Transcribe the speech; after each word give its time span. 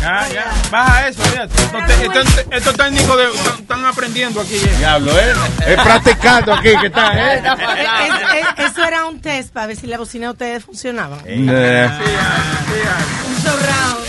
Ya, 0.00 0.28
ya. 0.32 0.52
Baja 0.70 1.08
eso, 1.08 1.22
ya. 1.34 1.42
Estos, 1.44 2.76
técnicos 2.76 3.16
de- 3.18 3.24
están, 3.30 3.58
están 3.60 3.84
aprendiendo 3.84 4.40
aquí. 4.40 4.56
ya. 4.58 4.78
Diablo, 4.78 5.12
¿eh? 5.18 5.32
Es 5.66 5.80
practicando 5.82 6.54
aquí 6.54 6.70
que 6.80 6.86
está, 6.86 7.34
¿eh? 7.34 7.42
Es- 7.78 8.64
es- 8.64 8.70
eso 8.70 8.84
era 8.84 9.04
un 9.06 9.20
test 9.20 9.52
para 9.52 9.66
ver 9.66 9.76
si 9.76 9.86
la 9.86 9.98
bocina 9.98 10.26
de 10.26 10.32
ustedes 10.32 10.64
funcionaba. 10.64 11.18
Eh, 11.26 11.88
Un 13.26 13.36
surround. 13.42 14.00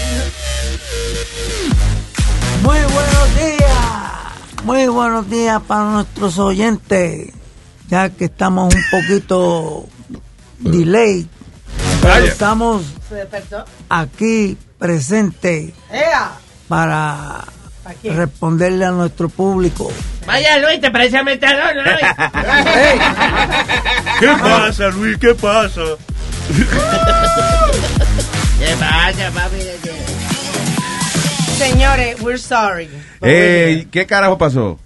Muy 2.63 2.79
buenos 2.79 3.35
días. 3.35 4.63
Muy 4.63 4.87
buenos 4.87 5.29
días 5.29 5.61
para 5.67 5.83
nuestros 5.85 6.37
oyentes. 6.39 7.33
Ya 7.89 8.09
que 8.09 8.25
estamos 8.25 8.73
un 8.73 8.83
poquito 8.91 9.85
delay. 10.59 11.27
Pero 12.01 12.25
estamos 12.25 12.83
aquí 13.89 14.57
presentes 14.79 15.73
para 16.67 17.45
responderle 18.03 18.85
a 18.85 18.91
nuestro 18.91 19.29
público. 19.29 19.91
Vaya 20.25 20.57
Luis, 20.59 20.81
te 20.81 20.91
parece 20.91 21.17
a 21.17 21.23
Metadona, 21.23 21.83
Luis. 21.83 21.97
¿Qué 24.19 24.27
pasa, 24.27 24.89
Luis? 24.89 25.17
¿Qué 25.17 25.35
pasa? 25.35 25.81
¿Qué 28.59 28.75
pasa, 28.79 29.31
papi? 29.33 29.57
Señores, 31.57 32.21
we're 32.21 32.37
sorry. 32.39 32.89
¿qué 33.91 34.05
carajo 34.07 34.37
pasó? 34.37 34.79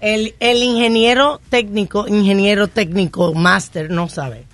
El, 0.00 0.34
el 0.38 0.62
ingeniero 0.62 1.40
técnico, 1.48 2.06
ingeniero 2.06 2.68
técnico 2.68 3.34
master, 3.34 3.90
no 3.90 4.08
sabe. 4.08 4.44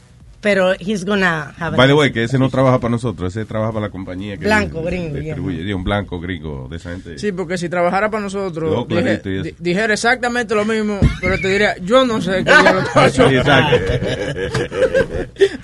Pero 0.44 0.74
he's 0.78 1.04
gonna 1.06 1.54
have 1.58 1.74
By 1.76 1.88
the 1.88 1.94
way, 1.94 2.12
que 2.12 2.22
ese 2.22 2.38
no 2.38 2.50
trabaja 2.50 2.78
para 2.78 2.90
nosotros, 2.90 3.34
ese 3.34 3.46
trabaja 3.46 3.72
para 3.72 3.86
la 3.86 3.90
compañía 3.90 4.36
que 4.36 4.44
Blanco, 4.44 4.82
gringo, 4.82 5.16
distribuye. 5.16 5.74
Un 5.74 5.82
blanco 5.84 6.20
gringo 6.20 6.68
de 6.70 6.76
esa 6.76 6.90
gente. 6.90 7.18
Sí, 7.18 7.32
porque 7.32 7.56
si 7.58 7.70
trabajara 7.70 8.10
para 8.10 8.22
nosotros, 8.24 8.86
dije- 8.86 9.22
y 9.24 9.28
eso. 9.36 9.42
di- 9.42 9.54
dijera 9.58 9.94
exactamente 9.94 10.54
lo 10.54 10.66
mismo, 10.66 11.00
pero 11.20 11.38
te 11.40 11.48
diría, 11.48 11.76
yo 11.78 12.04
no 12.04 12.20
sé 12.20 12.44
qué 12.44 12.52
diablo 12.52 12.82
Sí, 12.84 12.88
pasó. 12.94 13.28
exacto. 13.30 13.76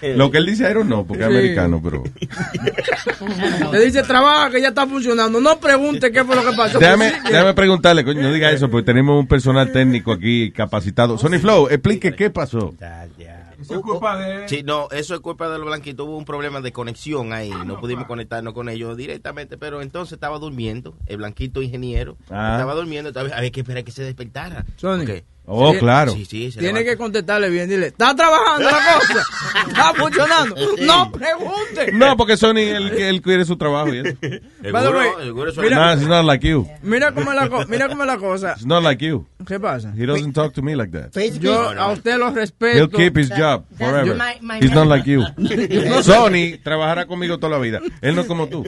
Lo 0.17 0.31
que 0.31 0.39
él 0.39 0.47
dice 0.47 0.65
era 0.65 0.83
no, 0.83 1.05
porque 1.07 1.25
es 1.25 1.29
americano, 1.29 1.81
pero... 1.85 2.03
Le 3.73 3.85
dice, 3.85 4.03
trabaja, 4.03 4.51
que 4.51 4.61
ya 4.63 4.69
está 4.69 4.87
funcionando. 4.87 5.41
No 5.41 5.61
pregunte 5.61 6.11
qué 6.11 6.25
fue 6.25 6.35
lo 6.37 6.43
que 6.49 6.57
pasó. 6.57 6.79
Déjame, 6.79 7.11
Pues 7.11 7.23
sí, 7.27 7.33
déjame 7.33 7.55
preguntarle, 7.55 8.05
coño, 8.05 8.23
no 8.23 8.33
diga 8.33 8.51
eso, 8.51 8.71
porque 8.71 8.87
tenemos 8.87 9.21
un 9.21 9.27
personal 9.27 9.71
técnico 9.73 10.13
aquí 10.13 10.51
capacitado. 10.53 11.19
Sony 11.19 11.39
Flow, 11.39 11.69
explique 11.69 12.15
qué 12.15 12.31
pasó. 12.31 12.75
Eso 13.61 13.75
es 13.75 13.81
culpa 13.83 14.17
de... 14.17 14.49
Sí, 14.49 14.63
no, 14.65 14.89
eso 14.91 15.15
es 15.15 15.21
culpa 15.21 15.49
de 15.51 15.59
los 15.59 15.67
blanquitos. 15.67 16.07
Hubo 16.07 16.17
un 16.17 16.25
problema 16.25 16.61
de 16.61 16.73
conexión 16.73 17.33
ahí. 17.33 17.51
No 17.67 17.79
pudimos 17.81 18.07
conectarnos 18.07 18.55
con 18.55 18.69
ellos 18.69 18.97
directamente, 18.97 19.59
pero 19.59 19.83
entonces 19.83 20.15
estaba 20.15 20.39
durmiendo. 20.39 20.97
El 21.07 21.19
blanquito 21.19 21.63
ingeniero 21.63 22.17
Ah. 22.31 22.53
estaba 22.55 22.75
durmiendo. 22.75 23.11
Había 23.19 23.37
había 23.37 23.51
que 23.51 23.61
esperar 23.61 23.85
que 23.85 23.93
se 23.93 24.03
despertara. 24.03 24.65
Oh, 25.53 25.73
Sí, 25.73 25.79
claro. 25.81 26.13
Sí, 26.13 26.25
sí, 26.25 26.51
Tiene 26.53 26.69
levanta. 26.69 26.85
que 26.91 26.97
contestarle 26.97 27.51
bien, 27.51 27.69
dile, 27.69 27.89
¿está 27.89 28.15
trabajando 28.15 28.71
la 28.71 28.79
cosa? 28.95 29.27
¿Está 29.69 29.95
funcionando? 29.97 30.55
No 30.81 31.11
pregunte. 31.11 31.93
No, 31.93 32.17
porque 32.17 32.37
Sony, 32.37 32.59
él, 32.59 32.89
él 32.93 33.21
quiere 33.21 33.45
su 33.45 33.57
trabajo. 33.57 33.93
y 33.93 33.99
eso. 33.99 34.17
By 34.73 34.83
the 34.85 34.91
way, 34.91 35.11
mira, 35.59 35.77
Nah, 35.77 35.93
it's 35.95 36.07
not 36.07 36.25
like 36.25 36.47
you. 36.49 36.69
mira 36.83 37.13
cómo 37.13 37.33
es 37.33 37.37
la 37.37 37.67
mira 37.67 37.89
cómo 37.89 38.03
es 38.03 38.07
la 38.07 38.19
cosa. 38.19 38.53
It's 38.53 38.65
not 38.67 38.83
like 38.85 39.05
you. 39.05 39.27
¿Qué 39.47 39.59
pasa? 39.59 39.93
He 39.97 40.07
doesn't 40.07 40.35
talk 40.35 40.53
to 40.55 40.63
me 40.63 40.77
like 40.77 40.93
that. 40.93 41.11
Yo 41.41 41.71
a 41.71 41.93
usted 41.93 42.17
lo 42.19 42.31
respeto. 42.31 42.77
He'll 42.79 42.89
keep 42.91 43.17
his 43.19 43.31
job 43.31 43.65
forever. 43.77 44.15
my- 44.15 44.39
my- 44.41 44.59
He's 44.65 44.73
not 44.73 44.87
like 44.87 45.05
you. 45.11 45.25
Sony 46.03 46.59
trabajará 46.63 47.07
conmigo 47.07 47.39
toda 47.39 47.51
la 47.57 47.59
vida. 47.59 47.81
Él 48.01 48.15
no 48.15 48.23
es 48.23 48.27
como 48.27 48.47
tú. 48.49 48.63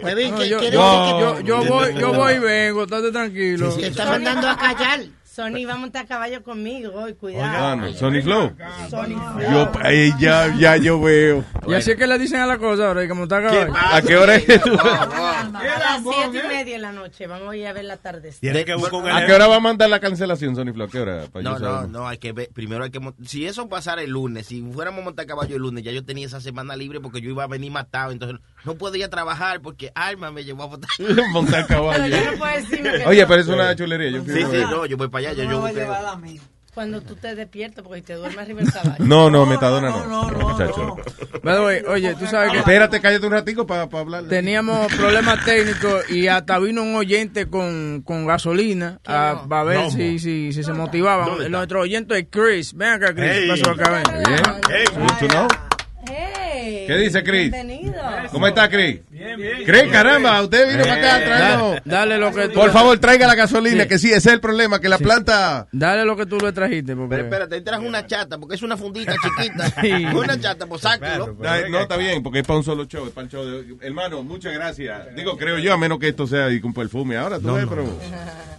Pues 0.00 0.14
No, 0.30 0.38
¿qué 0.38 0.48
yo, 0.48 0.60
yo- 0.62 0.70
yo- 0.70 1.40
yo 1.40 1.64
voy, 1.64 1.94
yo 1.98 2.12
voy 2.14 2.34
y 2.34 2.38
vengo, 2.38 2.84
estate 2.84 3.10
tranquilo. 3.12 3.68
te 3.74 3.88
está 3.88 4.06
mandando 4.06 4.48
a 4.48 4.56
callar? 4.56 5.00
Sony 5.34 5.64
va 5.66 5.72
a 5.72 5.76
montar 5.78 6.04
a 6.04 6.06
caballo 6.06 6.42
conmigo 6.42 6.92
hoy, 6.94 7.12
Ah, 7.12 7.16
cuidado. 7.18 7.94
Sony 7.94 8.20
Flow. 8.22 8.52
Sony 8.90 9.16
Yo, 9.50 9.72
ay, 9.82 10.12
ya, 10.18 10.54
ya 10.58 10.76
yo 10.76 11.00
veo. 11.00 11.42
Y 11.66 11.72
así 11.72 11.92
es 11.92 11.96
que 11.96 12.06
le 12.06 12.18
dicen 12.18 12.40
a 12.40 12.46
la 12.46 12.58
cosa 12.58 12.88
ahora, 12.88 13.02
y 13.02 13.08
como 13.08 13.22
está 13.22 13.40
caballo. 13.42 13.72
¿A 13.74 14.02
qué 14.02 14.16
hora 14.18 14.36
es? 14.36 14.46
A 14.50 15.46
las 15.46 16.02
siete 16.02 16.38
y 16.44 16.48
media 16.48 16.74
de 16.74 16.78
la 16.78 16.92
noche 16.92 17.26
vamos 17.26 17.50
a 17.50 17.56
ir 17.56 17.66
a 17.66 17.72
ver 17.72 17.84
la 17.84 17.96
tarde. 17.96 18.30
Que 18.40 18.50
¿A 18.50 19.26
qué 19.26 19.32
hora 19.32 19.46
va 19.46 19.56
a 19.56 19.60
mandar 19.60 19.88
la 19.88 20.00
cancelación, 20.00 20.54
Sony 20.54 20.72
Flow? 20.74 20.86
¿A 20.86 20.90
qué 20.90 21.00
hora? 21.00 21.24
Yo 21.34 21.40
No, 21.40 21.58
no, 21.58 21.86
no, 21.86 22.08
hay 22.08 22.18
que 22.18 22.32
ver, 22.32 22.50
primero 22.52 22.84
hay 22.84 22.90
que 22.90 23.00
si 23.24 23.46
eso 23.46 23.70
pasara 23.70 24.02
el 24.02 24.10
lunes, 24.10 24.46
si 24.48 24.60
fuéramos 24.60 25.00
a 25.00 25.04
montar 25.04 25.24
caballo 25.24 25.56
el 25.56 25.62
lunes, 25.62 25.82
ya 25.82 25.92
yo 25.92 26.04
tenía 26.04 26.26
esa 26.26 26.42
semana 26.42 26.76
libre 26.76 27.00
porque 27.00 27.22
yo 27.22 27.30
iba 27.30 27.44
a 27.44 27.46
venir 27.48 27.72
matado, 27.72 28.12
entonces 28.12 28.38
no 28.64 28.74
podía 28.74 29.08
trabajar 29.08 29.62
porque 29.62 29.92
Alma 29.94 30.30
me 30.30 30.44
llevó 30.44 30.64
a 30.64 30.66
votar. 30.66 30.90
Montar 31.32 31.66
caballo. 31.66 32.02
Pero 32.04 32.16
yo 32.22 32.32
no 32.32 32.38
puedo 32.38 32.54
decirme 32.54 32.92
que 32.98 33.06
Oye, 33.06 33.22
no. 33.22 33.28
pero 33.28 33.40
es 33.40 33.48
una 33.48 33.74
chulería. 33.76 34.10
Yo 34.10 34.22
fui 34.24 34.34
Sí, 34.34 34.40
sí, 34.50 34.56
no, 34.68 34.84
yo 34.86 34.96
voy 34.98 35.08
para 35.08 35.21
allá, 35.28 35.32
ya 35.44 35.50
yo 35.50 35.60
busqué. 35.60 35.86
Cuando 36.74 37.02
tú 37.02 37.16
te 37.16 37.34
despiertas, 37.34 37.84
porque 37.84 38.00
te 38.00 38.14
duermes 38.14 38.38
arriba 38.38 38.62
del 38.62 38.72
caballo. 38.72 39.04
No, 39.04 39.28
no, 39.28 39.44
metadona 39.44 39.90
no. 39.90 40.06
No, 40.30 40.48
muchacho. 40.48 40.96
By 41.42 41.54
the 41.56 41.60
way, 41.60 41.82
oye, 41.86 42.14
tú 42.14 42.26
sabes 42.26 42.50
que 42.50 42.58
Espérate, 42.60 42.98
cállate 42.98 43.26
un 43.26 43.32
ratico 43.32 43.66
para 43.66 43.82
hablar. 43.82 44.24
teníamos 44.24 44.90
problemas 44.94 45.44
técnicos 45.44 46.08
y 46.10 46.28
hasta 46.28 46.58
vino 46.58 46.82
un 46.82 46.94
oyente 46.96 47.46
con, 47.46 48.00
con 48.02 48.26
gasolina 48.26 49.00
a, 49.04 49.44
a 49.50 49.64
ver 49.64 49.90
si, 49.90 50.18
si, 50.18 50.52
si 50.54 50.62
se 50.64 50.72
motivaba. 50.72 51.26
¿Dónde 51.26 51.44
está? 51.44 51.56
Nuestro 51.58 51.80
oyente 51.82 52.18
es 52.18 52.26
Chris. 52.30 52.72
Ven 52.72 52.88
acá, 52.92 53.14
Chris. 53.14 53.30
Hey. 53.32 53.50
¿Qué 53.54 53.60
pasó 53.60 53.70
acá? 53.72 53.90
Ven. 53.90 54.22
Bien. 54.24 54.40
Good 55.20 55.71
¿Qué 56.86 56.96
dice 56.96 57.22
Chris? 57.22 57.50
Bienvenido. 57.52 58.02
¿Cómo 58.30 58.46
está, 58.46 58.68
Chris? 58.68 59.00
Bien, 59.10 59.36
bien. 59.36 59.64
Chris, 59.64 59.84
caramba, 59.92 60.42
usted 60.42 60.68
vino 60.70 60.82
para 60.84 60.94
acá 60.94 61.24
trayendo... 61.24 61.68
Dale, 61.70 61.82
dale 61.84 62.18
lo 62.18 62.32
que 62.32 62.48
tú 62.48 62.54
Por 62.60 62.70
favor, 62.70 62.98
traiga 62.98 63.26
la 63.26 63.34
gasolina, 63.34 63.86
que 63.86 63.98
sí, 63.98 64.08
ese 64.08 64.16
es 64.16 64.26
el 64.26 64.40
problema, 64.40 64.80
que 64.80 64.88
la 64.88 64.98
planta... 64.98 65.68
Dale 65.72 66.04
lo 66.04 66.16
que 66.16 66.26
tú 66.26 66.38
le 66.38 66.52
trajiste. 66.52 66.96
Porque... 66.96 67.10
Pero 67.10 67.24
espérate, 67.24 67.54
ahí 67.56 67.60
trajo 67.60 67.82
una 67.82 68.06
chata, 68.06 68.38
porque 68.38 68.54
es 68.56 68.62
una 68.62 68.76
fundita 68.76 69.14
chiquita. 69.14 69.72
Sí. 69.82 69.90
Una 69.90 70.38
chata, 70.38 70.66
pues 70.66 70.82
sáquelo. 70.82 71.36
Ay, 71.44 71.64
No, 71.70 71.80
está 71.80 71.96
bien, 71.96 72.22
porque 72.22 72.40
es 72.40 72.46
para 72.46 72.58
un 72.58 72.64
solo 72.64 72.84
show, 72.84 73.06
es 73.06 73.12
para 73.12 73.24
el 73.24 73.30
show 73.30 73.44
de... 73.44 73.76
Hermano, 73.80 74.22
muchas 74.22 74.52
gracias. 74.52 75.14
Digo, 75.16 75.36
creo 75.36 75.58
yo, 75.58 75.72
a 75.72 75.76
menos 75.76 75.98
que 75.98 76.08
esto 76.08 76.26
sea 76.26 76.50
y 76.50 76.60
con 76.60 76.72
perfume. 76.72 77.16
Ahora 77.16 77.38
tú 77.40 77.54
ves, 77.54 77.66
pero... 77.68 77.84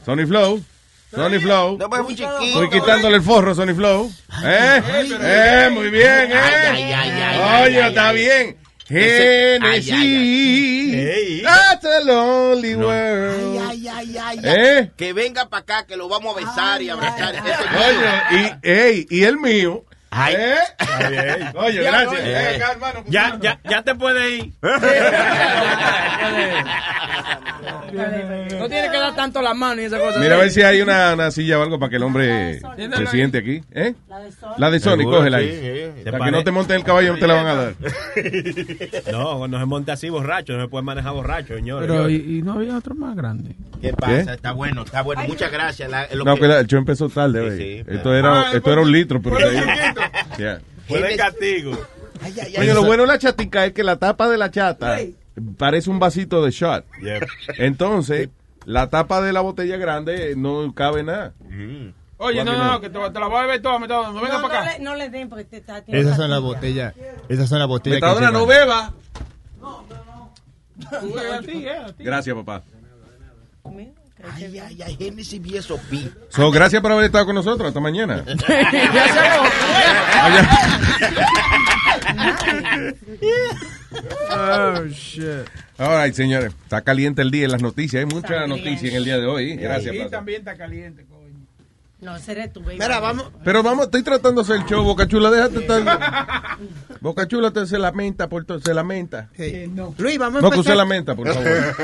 Sony 0.06 0.28
Flow, 0.28 0.62
Sony 1.14 1.40
Flow. 1.40 1.78
No, 1.78 1.90
pues 1.90 2.00
es 2.02 2.06
muy 2.06 2.16
chiquito. 2.16 2.40
Estoy 2.42 2.70
quitándole 2.70 3.18
el 3.18 3.22
forro, 3.24 3.54
Sony 3.54 3.74
Flow. 3.76 4.12
¿Eh? 4.44 4.82
¿Eh? 5.22 5.70
Muy 5.72 5.90
bien, 5.90 6.32
¿eh? 6.32 6.36
Ay, 6.36 6.84
ay, 6.84 6.94
ay, 6.94 7.12
ay, 7.22 7.64
Oye, 7.68 7.82
ay, 7.82 7.90
está 7.90 8.10
ay. 8.10 8.16
bien. 8.16 8.58
Genesis. 10.04 11.44
That's 11.44 11.86
a 11.86 12.02
lonely 12.04 12.76
world. 12.76 13.62
Ay, 13.70 13.88
ay, 13.88 14.18
ay, 14.18 14.40
ay. 14.40 14.40
¿Eh? 14.44 14.92
Que 14.98 15.14
venga 15.14 15.48
para 15.50 15.62
acá, 15.62 15.86
que 15.86 15.96
lo 15.96 16.10
vamos 16.10 16.36
a 16.36 16.40
besar 16.40 16.82
y 16.82 16.90
abrazar. 16.90 17.36
Ese 17.36 17.50
es 17.50 17.60
mío. 17.60 17.80
Oye, 17.88 18.58
y, 18.64 18.70
ey, 18.70 19.08
y 19.10 19.24
el 19.24 19.38
mío. 19.38 19.86
Ay. 20.16 20.36
¿Eh? 20.38 20.56
Oye, 21.56 21.82
gracias. 21.84 22.22
Eh. 22.24 22.48
Ven 22.52 22.62
acá, 22.62 22.72
hermano. 22.74 23.04
Ya, 23.08 23.38
ya, 23.42 23.60
ya 23.70 23.82
te 23.84 23.96
puedes 23.96 24.32
ir. 24.44 24.54
No 28.60 28.70
tiene 28.70 28.90
que 28.92 28.98
dar 28.98 29.16
tanto 29.16 29.42
la 29.42 29.54
mano 29.54 29.82
y 29.82 29.86
esa 29.86 30.00
cosa. 30.00 30.20
Mira 30.20 30.36
a 30.36 30.40
ver 30.40 30.50
si 30.52 30.62
hay 30.62 30.82
una, 30.82 31.14
una 31.14 31.32
silla 31.32 31.60
o 31.60 31.64
algo 31.64 31.80
para 31.80 31.90
que 31.90 31.96
el 31.98 32.04
hombre 32.04 32.60
se 32.60 33.08
siente 33.08 33.38
aquí. 33.40 33.62
¿Eh? 33.72 33.94
La 34.58 34.70
de 34.72 34.80
Sony, 34.80 35.04
cógela 35.04 35.38
ahí. 35.38 35.94
sí. 36.04 36.10
Para 36.10 36.26
que 36.26 36.32
no 36.32 36.44
te 36.44 36.52
monte 36.52 36.76
el 36.76 36.84
caballo, 36.84 37.14
no 37.14 37.20
te 37.20 37.28
la 37.28 37.34
van 37.36 37.48
a 37.48 37.56
dar. 37.56 37.74
No, 39.12 39.38
cuando 39.38 39.60
se 39.60 39.66
monta 39.66 39.94
así 39.94 40.10
borracho, 40.10 40.54
no 40.54 40.64
se 40.64 40.68
puede 40.70 40.84
manejar 40.84 41.14
borracho, 41.14 41.56
señores. 41.56 41.88
Pero, 41.90 42.10
¿y, 42.10 42.16
y 42.16 42.42
no 42.42 42.54
había 42.54 42.76
otro 42.78 42.96
más 42.96 43.16
grande? 43.16 43.56
¿Qué 43.82 43.94
pasa? 43.94 44.34
Está 44.34 44.52
bueno, 44.54 44.84
está 44.84 45.02
bueno. 45.02 45.24
Muchas 45.28 45.52
gracias. 45.52 45.90
La- 45.90 46.08
lo 46.14 46.24
No, 46.26 46.36
que- 46.36 46.42
que 46.42 46.48
la- 46.48 46.60
el 46.62 46.68
show 46.68 46.80
empezó 46.80 47.10
tarde, 47.10 47.58
Sí, 47.58 47.58
sí, 47.58 47.84
Esto 47.96 48.16
era, 48.16 48.52
esto 48.54 48.72
era 48.72 48.82
un 48.82 48.92
litro, 48.92 49.22
pero. 49.22 49.38
Yeah. 50.38 50.62
Fue 50.88 51.02
de 51.02 51.16
castigo. 51.18 51.72
Ay, 52.22 52.34
ay, 52.42 52.54
ay. 52.56 52.62
Oye, 52.62 52.74
lo 52.74 52.84
bueno 52.84 53.04
de 53.04 53.08
la 53.08 53.18
chatica 53.20 53.66
es 53.66 53.74
que 53.74 53.84
la 53.84 53.98
tapa 53.98 54.30
de 54.30 54.38
la 54.38 54.50
chata 54.52 54.98
parece 55.58 55.90
un 55.90 56.00
vasito 56.00 56.44
de 56.44 56.52
shot. 56.52 56.86
Entonces, 57.58 58.30
la 58.66 58.90
tapa 58.90 59.22
de 59.22 59.34
la 59.34 59.42
botella 59.42 59.78
grande 59.78 60.36
no 60.38 60.74
cabe 60.74 61.04
nada. 61.04 61.34
Oye, 62.18 62.44
no, 62.46 62.56
no, 62.58 62.72
no, 62.74 62.82
que 62.82 62.90
te, 62.90 62.98
te 62.98 63.20
la 63.20 63.28
voy 63.28 63.38
a 63.40 63.42
beber 63.42 63.62
toda, 63.62 63.80
Metadona. 63.80 64.12
No 64.12 64.22
venga 64.22 64.38
No, 64.38 64.44
para 64.48 64.54
no 64.54 64.70
acá. 64.70 64.78
le, 64.78 64.84
no 64.84 64.96
le 64.96 65.10
den 65.10 65.28
porque 65.30 65.44
te 65.44 65.58
está 65.58 65.84
Esas 65.88 66.16
son 66.16 66.30
las 66.30 66.40
botellas. 66.42 66.94
Esas 67.28 67.50
son 67.50 67.60
las 67.60 67.68
botellas 67.68 68.00
que 68.00 68.06
Metadona, 68.06 68.32
no 68.32 68.46
beba. 68.46 68.94
Gracias, 72.00 72.36
papá. 72.36 72.64
Ay, 74.32 74.60
ay, 74.60 74.82
ay, 74.82 74.98
eso, 75.56 75.78
pi. 75.90 76.10
So, 76.30 76.50
gracias 76.52 76.82
por 76.82 76.92
haber 76.92 77.06
estado 77.06 77.26
con 77.26 77.36
nosotros. 77.36 77.68
Hasta 77.68 77.80
mañana. 77.80 78.24
Oh, 84.36 84.86
shit. 84.88 85.48
All 85.78 86.04
right, 86.04 86.14
señores. 86.14 86.54
Está 86.64 86.82
caliente 86.82 87.22
el 87.22 87.30
día 87.30 87.46
en 87.46 87.52
las 87.52 87.62
noticias. 87.62 88.00
Hay 88.00 88.06
mucha 88.08 88.48
noticia 88.48 88.90
en 88.90 88.96
el 88.96 89.06
día 89.06 89.18
de 89.18 89.28
hoy. 89.28 89.56
Gracias, 89.56 89.94
Y 89.94 90.10
también 90.10 90.40
está 90.40 90.58
caliente, 90.58 91.06
No, 92.04 92.20
seré 92.20 92.48
tú, 92.50 92.62
baby. 92.62 92.78
Mira, 92.80 93.00
vamos. 93.00 93.32
Pero 93.44 93.64
vamos, 93.64 93.86
estoy 93.86 94.04
tratando 94.04 94.44
de 94.44 94.46
hacer 94.54 94.64
el 94.64 94.70
show, 94.70 94.84
Boca 94.84 95.08
Chula, 95.08 95.32
déjate 95.32 95.60
estar. 95.60 96.58
Boca 97.02 97.28
Chula 97.28 97.52
te 97.52 97.66
se 97.66 97.80
lamenta 97.80 98.28
por 98.28 98.46
todo, 98.46 98.60
se 98.60 98.74
lamenta. 98.74 99.30
Sí. 99.38 99.72
Luis, 99.98 100.18
vamos 100.18 100.40
a 100.40 100.42
No, 100.42 100.50
que 100.52 100.58
empezar. 100.58 100.78
lamenta, 100.78 101.16
por 101.16 101.28
favor. 101.34 101.44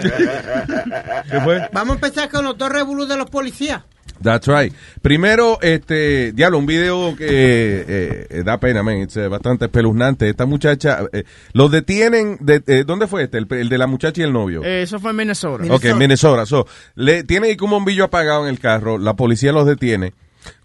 ¿Qué 1.30 1.40
fue? 1.40 1.68
Vamos 1.72 1.90
a 1.90 1.94
empezar 2.06 2.28
con 2.30 2.44
los 2.44 2.56
dos 2.56 2.70
revolus 2.70 3.08
de 3.08 3.16
los 3.16 3.28
policías. 3.28 3.82
That's 4.22 4.46
right. 4.48 4.72
Primero, 5.00 5.58
este, 5.62 6.32
diablo, 6.32 6.58
un 6.58 6.66
video 6.66 7.16
que 7.16 7.26
eh, 7.26 8.26
eh, 8.28 8.42
da 8.44 8.60
pena, 8.60 8.82
man. 8.82 8.96
Es 8.96 9.16
eh, 9.16 9.28
bastante 9.28 9.64
espeluznante. 9.64 10.28
Esta 10.28 10.44
muchacha, 10.44 11.00
eh, 11.12 11.24
los 11.54 11.70
detienen, 11.70 12.36
de, 12.40 12.62
eh, 12.66 12.84
¿dónde 12.86 13.06
fue 13.06 13.22
este? 13.22 13.38
El, 13.38 13.46
el 13.50 13.68
de 13.70 13.78
la 13.78 13.86
muchacha 13.86 14.20
y 14.20 14.24
el 14.24 14.32
novio. 14.32 14.62
Eh, 14.62 14.82
Eso 14.82 14.98
fue 15.00 15.12
en 15.12 15.16
Minnesota. 15.16 15.64
Ok, 15.72 15.86
Minnesota. 15.96 16.44
So, 16.44 16.66
le 16.96 17.24
tiene 17.24 17.46
ahí 17.48 17.56
como 17.56 17.76
un 17.76 17.84
bombillo 17.84 18.04
apagado 18.04 18.44
en 18.44 18.50
el 18.50 18.60
carro. 18.60 18.98
La 18.98 19.14
policía 19.14 19.52
los 19.52 19.66
detiene. 19.66 20.12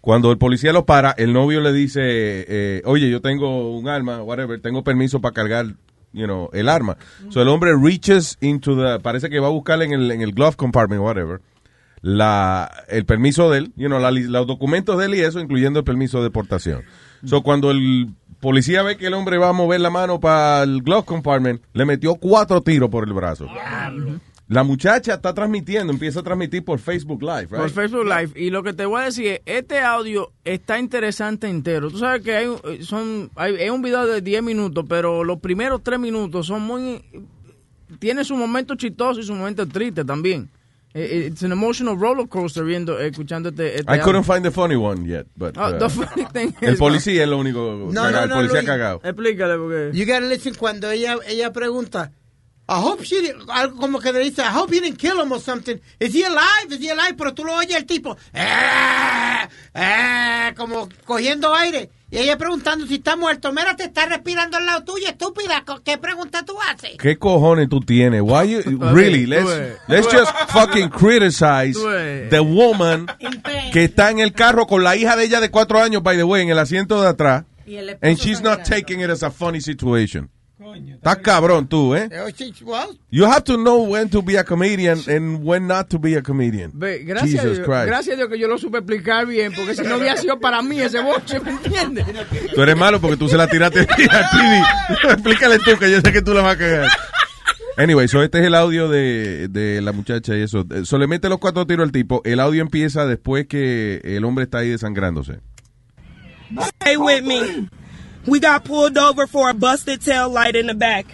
Cuando 0.02 0.32
el 0.32 0.38
policía 0.38 0.74
los 0.74 0.84
para, 0.84 1.12
el 1.12 1.32
novio 1.34 1.62
le 1.62 1.72
dice, 1.74 2.82
oye, 2.86 3.10
yo 3.10 3.22
tengo 3.22 3.78
un 3.78 3.88
arma, 3.88 4.22
whatever, 4.22 4.60
tengo 4.62 4.84
permiso 4.84 5.20
para 5.20 5.34
cargar, 5.34 5.66
you 6.14 6.26
know, 6.26 6.50
el 6.54 6.70
arma. 6.70 6.98
So, 7.30 7.42
el 7.42 7.48
hombre 7.50 7.72
reaches 7.76 8.38
into 8.42 8.76
the, 8.76 9.00
parece 9.02 9.30
que 9.30 9.40
va 9.40 9.48
a 9.48 9.52
buscar 9.52 9.82
en 9.82 9.92
el, 9.94 10.12
en 10.12 10.22
el 10.22 10.32
glove 10.34 10.56
compartment, 10.56 11.02
whatever, 11.02 11.42
la, 12.08 12.70
el 12.88 13.04
permiso 13.06 13.50
de 13.50 13.58
él, 13.58 13.74
you 13.76 13.88
know, 13.88 13.98
la 14.00 14.12
los 14.12 14.46
documentos 14.46 14.96
de 15.00 15.06
él 15.06 15.16
y 15.16 15.22
eso, 15.22 15.40
incluyendo 15.40 15.80
el 15.80 15.86
permiso 15.86 16.20
de 16.20 16.26
deportación. 16.26 16.84
So, 17.26 17.42
cuando 17.42 17.72
el 17.72 18.10
policía 18.40 18.84
ve 18.84 18.96
que 18.96 19.08
el 19.08 19.16
hombre 19.16 19.40
va 19.40 19.50
a 19.50 19.54
mover 19.54 19.82
la 19.82 19.90
mano 19.90 20.20
para 20.20 20.62
el 20.62 20.84
glove 20.84 21.04
compartment, 21.04 21.64
le 21.74 21.84
metió 21.86 22.14
cuatro 22.14 22.62
tiros 22.62 22.92
por 22.92 23.08
el 23.08 23.14
brazo. 23.14 23.48
La 24.48 24.64
muchacha 24.64 25.16
está 25.16 25.34
transmitiendo, 25.34 25.92
empieza 25.92 26.20
a 26.20 26.24
transmitir 26.24 26.64
por 26.64 26.78
Facebook 26.78 27.24
Live, 27.24 27.48
right? 27.50 27.56
Por 27.62 27.70
Facebook 27.72 28.06
Live. 28.06 28.34
Y 28.36 28.52
lo 28.52 28.62
que 28.62 28.74
te 28.74 28.86
voy 28.86 29.02
a 29.02 29.06
decir 29.06 29.26
es, 29.26 29.42
este 29.48 29.80
audio 29.80 30.32
está 30.44 30.78
interesante 30.78 31.48
entero. 31.48 31.90
Tú 31.90 31.98
sabes 31.98 32.22
que 32.22 32.36
hay, 32.36 32.46
un- 32.46 32.84
son, 32.84 33.32
hay, 33.36 33.56
es 33.58 33.72
un 33.72 33.82
video 33.82 34.06
de 34.06 34.22
10 34.22 34.44
minutos, 34.44 34.86
pero 34.88 35.24
los 35.24 35.40
primeros 35.40 35.82
3 35.82 36.00
minutos 36.00 36.46
son 36.46 36.62
muy... 36.62 37.02
Tiene 37.98 38.24
su 38.24 38.36
momento 38.36 38.76
chistoso 38.76 39.20
y 39.20 39.24
su 39.24 39.34
momento 39.34 39.68
triste 39.68 40.06
también. 40.06 40.48
Eh, 40.98 41.28
It's 41.28 41.44
an 41.44 41.52
emotional 41.52 41.98
roller 41.98 42.26
coaster 42.30 42.64
viendo, 42.64 42.98
escuchando 43.00 43.50
este, 43.50 43.76
este 43.82 43.94
I 43.94 44.00
couldn't 44.00 44.24
find 44.24 44.44
the 44.44 44.52
funny 44.52 44.78
one 44.78 45.06
yet, 45.06 45.28
but, 45.36 45.58
Ah, 45.58 45.72
uh, 45.72 45.78
the 45.78 45.90
funny 45.90 46.26
thing 46.34 46.56
el 46.62 46.74
is- 46.76 46.80
policía 46.80 47.24
es 47.24 47.30
lo 47.30 47.38
único, 47.38 47.90
No, 47.92 48.02
cagado, 48.02 48.12
no, 48.12 48.24
el 48.24 48.30
no, 48.30 48.36
policía 48.38 48.60
Luis. 48.62 48.66
cagado. 48.70 49.02
Explícale 49.04 49.58
porque... 49.58 49.92
You 49.94 50.06
gotta 50.06 50.22
listen 50.22 50.54
cuando 50.56 50.90
ella, 50.90 51.18
ella 51.28 51.52
pregunta. 51.52 52.12
I 52.68 52.80
hope 52.82 53.04
she 53.04 53.18
didn't- 53.22 53.46
algo 53.52 53.78
como 53.78 54.00
que 54.00 54.12
le 54.14 54.20
dice, 54.22 54.42
I 54.42 54.50
hope 54.56 54.74
you 54.74 54.82
didn't 54.82 54.98
kill 54.98 55.20
him 55.22 55.32
or 55.34 55.40
something. 55.42 55.76
Is 56.00 56.14
he 56.16 56.24
alive? 56.24 56.72
Is 56.72 56.80
he 56.80 56.90
alive? 56.90 57.16
Pero 57.18 57.34
tú 57.34 57.44
lo 57.44 57.54
oyes 57.56 57.76
el 57.76 57.86
tipo, 57.86 58.16
"Eh, 58.34 59.48
eh", 59.76 60.54
como 60.56 60.88
cogiendo 61.06 61.54
aire. 61.54 61.90
Y 62.16 62.20
ella 62.20 62.38
preguntando 62.38 62.88
si 62.88 62.96
está 62.96 63.18
muerto. 63.18 63.52
Mira, 63.52 63.76
te 63.76 63.84
está 63.84 64.06
respirando 64.06 64.56
al 64.56 64.66
lado 64.66 64.84
tuyo, 64.86 65.08
estúpida. 65.08 65.64
¿Qué 65.84 65.98
pregunta 65.98 66.46
tú 66.46 66.54
haces? 66.72 66.92
¿Qué 66.98 67.18
cojones 67.18 67.68
tú 67.68 67.82
tienes? 67.82 68.22
Why 68.22 68.50
you, 68.50 68.80
really? 68.94 69.26
Let's, 69.26 69.50
let's 69.88 70.08
just 70.08 70.32
fucking 70.50 70.90
criticize 70.90 71.78
the 72.30 72.40
woman 72.40 73.08
que 73.74 73.84
está 73.84 74.12
en 74.12 74.20
el 74.20 74.32
carro 74.32 74.66
con 74.66 74.84
la 74.84 74.96
hija 74.96 75.18
de 75.18 75.26
ella 75.26 75.42
de 75.42 75.52
cuatro 75.52 75.82
años, 75.82 76.02
by 76.04 76.16
the 76.16 76.24
way, 76.24 76.44
en 76.44 76.50
el 76.50 76.60
asiento 76.60 77.02
de 77.02 77.10
atrás. 77.10 77.44
Y 77.66 77.76
el 77.76 77.90
esposo 77.90 78.10
And 78.10 78.18
she's 78.18 78.42
not 78.42 78.64
taking 78.64 79.02
it 79.02 79.10
as 79.10 79.24
a 79.24 79.32
funny 79.32 79.60
situation. 79.60 80.30
Estás 80.74 81.18
cabrón 81.18 81.68
tú, 81.68 81.96
¿eh? 81.96 82.10
You 83.12 83.26
have 83.26 83.44
to 83.44 83.56
know 83.58 83.84
when 83.86 84.10
to 84.10 84.22
be 84.22 84.38
a 84.38 84.44
comedian 84.44 85.00
and 85.08 85.44
when 85.44 85.68
not 85.68 85.90
to 85.90 86.00
be 86.00 86.16
a 86.18 86.22
comedian. 86.22 86.72
Ve, 86.74 87.04
gracias, 87.04 87.40
a 87.40 87.44
Jesus 87.44 87.58
Dios, 87.58 87.68
Christ. 87.68 87.86
gracias 87.88 88.14
a 88.14 88.18
Dios 88.18 88.30
que 88.30 88.40
yo 88.40 88.48
lo 88.48 88.58
supe 88.58 88.80
explicar 88.80 89.26
bien, 89.28 89.54
porque 89.56 89.76
si 89.76 89.84
no 89.84 89.98
hubiera 89.98 90.18
sido 90.18 90.40
para 90.40 90.62
mí 90.62 90.80
ese 90.82 91.02
boche, 91.02 91.40
¿me 91.40 91.52
entiendes? 91.52 92.06
Tú 92.54 92.62
eres 92.62 92.76
malo 92.76 93.00
porque 93.00 93.18
tú 93.18 93.28
se 93.30 93.38
la 93.38 93.48
tiraste 93.48 93.82
a 93.82 93.84
Speedy. 93.84 94.62
Explícale 95.14 95.60
tú 95.60 95.78
que 95.78 95.92
yo 95.92 96.02
sé 96.02 96.12
que 96.12 96.22
tú 96.22 96.34
la 96.34 96.42
vas 96.42 96.56
a 96.56 96.58
cagar. 96.58 96.90
Anyway, 97.78 98.08
so 98.08 98.24
este 98.24 98.40
es 98.40 98.46
el 98.46 98.56
audio 98.56 98.88
de, 98.88 99.50
de 99.50 99.82
la 99.82 99.92
muchacha 99.92 100.36
y 100.38 100.42
eso. 100.42 100.66
Eh, 100.74 100.86
So 100.86 100.98
le 100.98 101.08
mete 101.08 101.28
los 101.28 101.40
cuatro 101.40 101.68
tiros 101.68 101.84
al 101.84 101.92
tipo. 101.92 102.22
El 102.24 102.40
audio 102.40 102.62
empieza 102.62 103.06
después 103.06 103.48
que 103.48 104.00
el 104.04 104.24
hombre 104.24 104.46
está 104.46 104.60
ahí 104.60 104.70
desangrándose. 104.70 105.40
Stay 106.80 106.96
with 106.96 107.24
me. 107.24 107.68
We 108.28 108.40
got 108.40 108.64
pulled 108.66 108.98
over 108.98 109.28
for 109.28 109.50
a 109.50 109.54
busted 109.54 110.02
tail 110.02 110.30
light 110.30 110.56
in 110.56 110.68
the 110.68 110.74
back. 110.74 111.06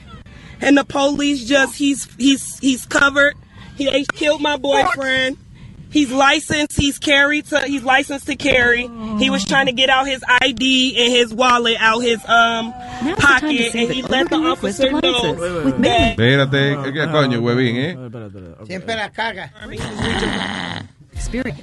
And 0.62 0.78
the 0.78 0.84
police 0.84 1.46
just 1.46 1.76
he's 1.76 2.08
he's 2.16 2.60
he's 2.60 2.86
covered. 2.86 3.36
He 3.76 3.86
they 3.86 4.04
killed 4.04 4.42
my 4.42 4.58
boyfriend. 4.58 5.38
He's 5.92 6.10
licensed. 6.10 6.80
He's 6.80 6.98
carried 7.00 7.48
to. 7.48 7.60
He's 7.62 7.84
licensed 7.84 8.28
to 8.28 8.36
carry. 8.38 8.88
He 9.18 9.30
was 9.30 9.44
trying 9.44 9.66
to 9.66 9.74
get 9.74 9.90
out 9.90 10.08
his 10.08 10.24
ID 10.42 10.96
and 10.98 11.12
his 11.12 11.34
wallet 11.34 11.76
out 11.80 12.00
his 12.00 12.24
um 12.26 12.72
pocket, 13.18 13.76
and 13.76 13.92
he 13.92 14.02
let 14.04 14.30
the 14.30 14.38
officer 14.38 14.90
know 14.90 15.34
that 15.82 16.16
Espérate, 16.18 16.78
¿qué 16.94 17.12
coño, 17.12 17.42
huevín, 17.42 17.78
eh? 17.78 18.66
siempre 18.66 18.96
la 18.96 19.10
caga. 19.10 19.52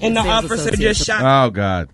and 0.03 0.17
the 0.17 0.21
officer 0.21 0.77
just 0.77 1.05
shot. 1.06 1.23
Oh, 1.23 1.50
God. 1.50 1.89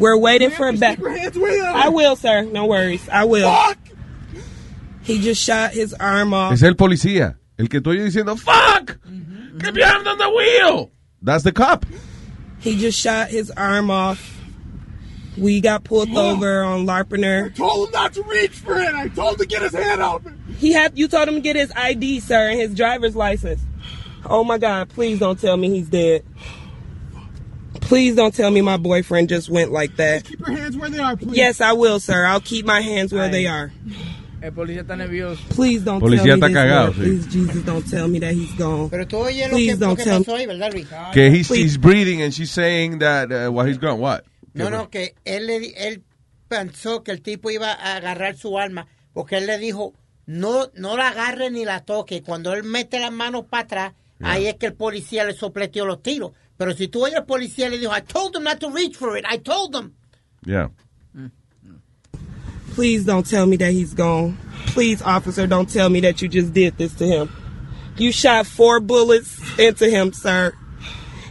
We're 0.00 0.16
waiting 0.16 0.50
for 0.50 0.68
a 0.68 0.72
back. 0.72 0.98
I 1.02 1.88
will, 1.90 2.16
sir. 2.16 2.42
No 2.42 2.66
worries. 2.66 3.08
I 3.08 3.24
will. 3.24 3.50
Fuck. 3.50 3.78
He 5.02 5.20
just 5.20 5.42
shot 5.42 5.72
his 5.72 5.94
arm 5.94 6.34
off. 6.34 6.52
Es 6.52 6.62
el 6.62 6.74
policía. 6.74 7.36
El 7.58 7.68
que 7.68 7.80
estoy 7.80 7.98
diciendo, 7.98 8.38
fuck! 8.38 8.98
Get 9.58 9.74
behind 9.74 10.06
on 10.08 10.16
the 10.16 10.30
wheel! 10.30 10.90
That's 11.20 11.44
the 11.44 11.52
cop. 11.52 11.84
He 12.60 12.78
just 12.78 12.98
shot 12.98 13.28
his 13.28 13.50
arm 13.50 13.90
off. 13.90 14.38
We 15.36 15.60
got 15.60 15.84
pulled 15.84 16.10
over 16.16 16.62
on 16.62 16.86
Larpener. 16.86 17.46
I 17.46 17.48
told 17.50 17.88
him 17.88 17.92
not 17.92 18.12
to 18.14 18.22
reach 18.22 18.52
for 18.52 18.78
it. 18.78 18.94
I 18.94 19.08
told 19.08 19.34
him 19.34 19.38
to 19.40 19.46
get 19.46 19.62
his 19.62 19.74
hand 19.74 20.00
out. 20.00 20.22
He 20.58 20.72
had 20.72 20.98
you 20.98 21.08
told 21.08 21.28
him 21.28 21.34
to 21.34 21.40
get 21.40 21.56
his 21.56 21.72
ID, 21.76 22.20
sir, 22.20 22.50
and 22.50 22.60
his 22.60 22.74
driver's 22.74 23.14
license. 23.14 23.60
Oh 24.24 24.44
my 24.44 24.58
God! 24.58 24.88
Please 24.88 25.18
don't 25.18 25.38
tell 25.38 25.56
me 25.56 25.70
he's 25.70 25.88
dead. 25.88 26.24
Please 27.90 28.14
don't 28.14 28.32
tell 28.32 28.52
me 28.52 28.60
my 28.60 28.76
boyfriend 28.76 29.28
just 29.28 29.50
went 29.50 29.72
like 29.72 29.96
that. 29.96 30.22
Keep 30.22 30.38
your 30.46 30.56
hands 30.56 30.76
where 30.76 30.88
they 30.90 31.00
are, 31.00 31.16
please. 31.16 31.36
Yes, 31.36 31.60
I 31.60 31.72
will, 31.72 31.98
sir. 31.98 32.24
I'll 32.24 32.40
keep 32.40 32.64
my 32.64 32.80
hands 32.80 33.12
where 33.12 33.28
they 33.28 33.48
are. 33.48 33.72
El 34.40 34.52
policía 34.52 34.82
está 34.82 34.96
nervioso. 34.96 35.42
Please 35.56 35.82
don't 35.84 35.98
Policía 36.00 36.36
tell 36.36 36.38
me 36.38 36.46
está 36.46 36.52
cagado, 36.52 36.92
sí. 36.92 37.00
Please, 37.00 37.26
Jesus, 37.32 37.64
don't 37.64 37.90
tell 37.90 38.06
me 38.06 38.20
that 38.20 38.32
he's 38.32 38.54
gone. 38.56 38.88
Pero 38.90 39.06
tú 39.08 39.16
oyes 39.18 39.50
lo 39.50 39.56
Please 39.56 39.76
que, 39.76 39.84
lo 39.84 39.96
que 39.96 40.04
tell 40.04 40.18
pasó 40.24 40.36
ahí, 40.36 40.46
¿verdad, 40.46 40.72
Luis? 40.72 40.86
Que 41.12 41.30
he's, 41.30 41.48
he's 41.50 41.76
breathing 41.76 42.22
and 42.22 42.32
she's 42.32 42.52
saying 42.52 43.00
that 43.00 43.32
uh, 43.32 43.50
while 43.50 43.66
he's 43.66 43.76
gone, 43.78 43.98
what? 43.98 44.22
No, 44.54 44.70
no, 44.70 44.88
que 44.88 45.16
él, 45.24 45.48
le, 45.48 45.58
di- 45.58 45.74
él 45.76 46.02
pensó 46.48 47.02
que 47.02 47.10
el 47.10 47.22
tipo 47.22 47.50
iba 47.50 47.72
a 47.72 47.96
agarrar 47.96 48.36
su 48.36 48.56
arma 48.56 48.86
porque 49.12 49.36
él 49.38 49.46
le 49.46 49.58
dijo, 49.58 49.94
no, 50.26 50.70
no 50.74 50.96
la 50.96 51.08
agarre 51.08 51.50
ni 51.50 51.64
la 51.64 51.80
toque. 51.80 52.22
Cuando 52.22 52.52
él 52.54 52.62
mete 52.62 53.00
las 53.00 53.12
manos 53.12 53.46
para 53.50 53.64
atrás, 53.64 53.92
ahí 54.22 54.46
es 54.46 54.54
que 54.54 54.66
el 54.66 54.74
policía 54.74 55.24
le 55.24 55.34
sopleteó 55.34 55.84
los 55.86 56.02
tiros. 56.02 56.32
Pero 56.60 56.74
si 56.74 56.88
tú 56.88 57.02
oyes 57.04 57.16
al 57.16 57.24
policía 57.24 57.70
le 57.70 57.78
dijo, 57.78 57.90
I 57.90 58.00
told 58.02 58.34
them 58.34 58.44
not 58.44 58.60
to 58.60 58.68
reach 58.68 58.94
for 58.94 59.16
it, 59.16 59.24
I 59.26 59.38
told 59.38 59.72
them. 59.72 59.94
Yeah. 60.44 60.68
Please 62.74 63.02
don't 63.06 63.26
tell 63.26 63.46
me 63.46 63.56
that 63.56 63.72
he's 63.72 63.94
gone. 63.94 64.36
Please, 64.66 65.00
officer, 65.00 65.46
don't 65.46 65.70
tell 65.70 65.88
me 65.88 66.00
that 66.00 66.20
you 66.20 66.28
just 66.28 66.52
did 66.52 66.76
this 66.76 66.92
to 66.96 67.06
him. 67.06 67.30
You 67.96 68.12
shot 68.12 68.46
four 68.46 68.78
bullets 68.78 69.40
into 69.58 69.88
him, 69.88 70.12
sir. 70.12 70.52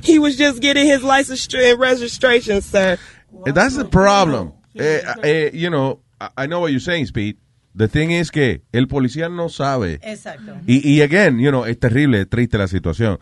He 0.01 0.17
was 0.17 0.35
just 0.35 0.61
getting 0.63 0.87
his 0.87 1.03
license 1.03 1.47
and 1.53 1.79
registration, 1.79 2.61
sir. 2.63 2.97
That's 3.45 3.75
the 3.75 3.85
problem. 3.85 4.53
Eh, 4.75 5.01
eh, 5.23 5.49
you 5.53 5.69
know, 5.69 5.99
I- 6.19 6.29
I 6.37 6.47
know 6.47 6.59
what 6.59 6.71
you're 6.71 6.79
saying, 6.79 7.05
Speed. 7.05 7.37
The 7.75 7.87
thing 7.87 8.09
is 8.09 8.31
que 8.31 8.63
el 8.73 8.87
policía 8.87 9.29
no 9.29 9.47
sabe. 9.47 9.99
Exacto. 10.01 10.57
Y, 10.65 10.81
y 10.83 11.01
again, 11.01 11.37
you 11.37 11.51
know, 11.51 11.65
es 11.65 11.77
terrible, 11.77 12.19
es 12.21 12.27
triste 12.27 12.57
la 12.57 12.67
situación. 12.67 13.19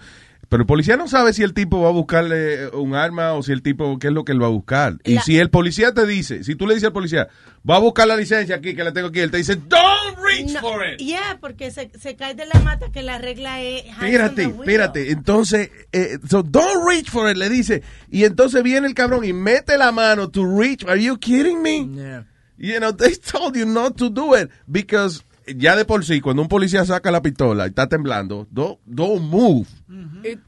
Pero 0.49 0.61
el 0.61 0.67
policía 0.67 0.95
no 0.95 1.09
sabe 1.09 1.33
si 1.33 1.43
el 1.43 1.53
tipo 1.53 1.81
va 1.81 1.89
a 1.89 1.91
buscarle 1.91 2.69
un 2.69 2.95
arma 2.95 3.33
o 3.33 3.43
si 3.43 3.51
el 3.51 3.61
tipo, 3.61 3.99
qué 3.99 4.07
es 4.07 4.13
lo 4.13 4.23
que 4.23 4.31
él 4.31 4.41
va 4.41 4.47
a 4.47 4.51
buscar. 4.51 4.97
Y 5.03 5.17
si 5.19 5.37
el 5.37 5.49
policía 5.49 5.93
te 5.93 6.05
dice, 6.05 6.43
si 6.45 6.55
tú 6.55 6.65
le 6.65 6.75
dices 6.75 6.87
al 6.87 6.93
policía, 6.93 7.27
va 7.69 7.75
a 7.75 7.79
buscar 7.79 8.07
la 8.07 8.15
licencia 8.15 8.55
aquí, 8.55 8.73
que 8.73 8.83
la 8.83 8.93
tengo 8.93 9.09
aquí, 9.09 9.19
él 9.19 9.29
te 9.29 9.37
dice, 9.37 9.57
don't 9.57 10.17
reach 10.23 10.53
No, 10.53 10.61
for 10.61 10.85
it. 10.87 10.99
Yeah, 10.99 11.37
porque 11.41 11.69
se, 11.71 11.91
se 11.99 12.15
cae 12.15 12.33
de 12.33 12.45
la 12.45 12.59
mata 12.61 12.89
que 12.91 13.03
la 13.03 13.17
regla 13.17 13.61
es... 13.61 13.85
Espérate, 13.87 14.43
espérate. 14.43 15.11
Entonces, 15.11 15.69
eh, 15.91 16.17
so 16.29 16.43
don't 16.43 16.87
reach 16.87 17.09
for 17.09 17.29
it, 17.29 17.35
le 17.35 17.49
dice. 17.49 17.83
Y 18.09 18.23
entonces 18.23 18.63
viene 18.63 18.87
el 18.87 18.93
cabrón 18.93 19.25
y 19.25 19.33
mete 19.33 19.77
la 19.77 19.91
mano 19.91 20.29
to 20.29 20.45
reach. 20.45 20.85
Are 20.85 21.01
you 21.01 21.17
kidding 21.17 21.61
me? 21.61 21.89
Yeah. 21.93 22.23
You 22.57 22.79
know, 22.79 22.91
they 22.91 23.15
told 23.15 23.55
you 23.55 23.65
not 23.65 23.97
to 23.97 24.09
do 24.09 24.33
it 24.33 24.49
because 24.65 25.23
ya 25.55 25.75
de 25.75 25.85
por 25.85 26.03
sí, 26.05 26.19
cuando 26.21 26.41
un 26.41 26.47
policía 26.47 26.83
saca 26.85 27.09
la 27.11 27.21
pistola 27.21 27.65
y 27.65 27.69
está 27.69 27.87
temblando, 27.87 28.47
don't, 28.51 28.79
don't 28.85 29.21
move. 29.21 29.67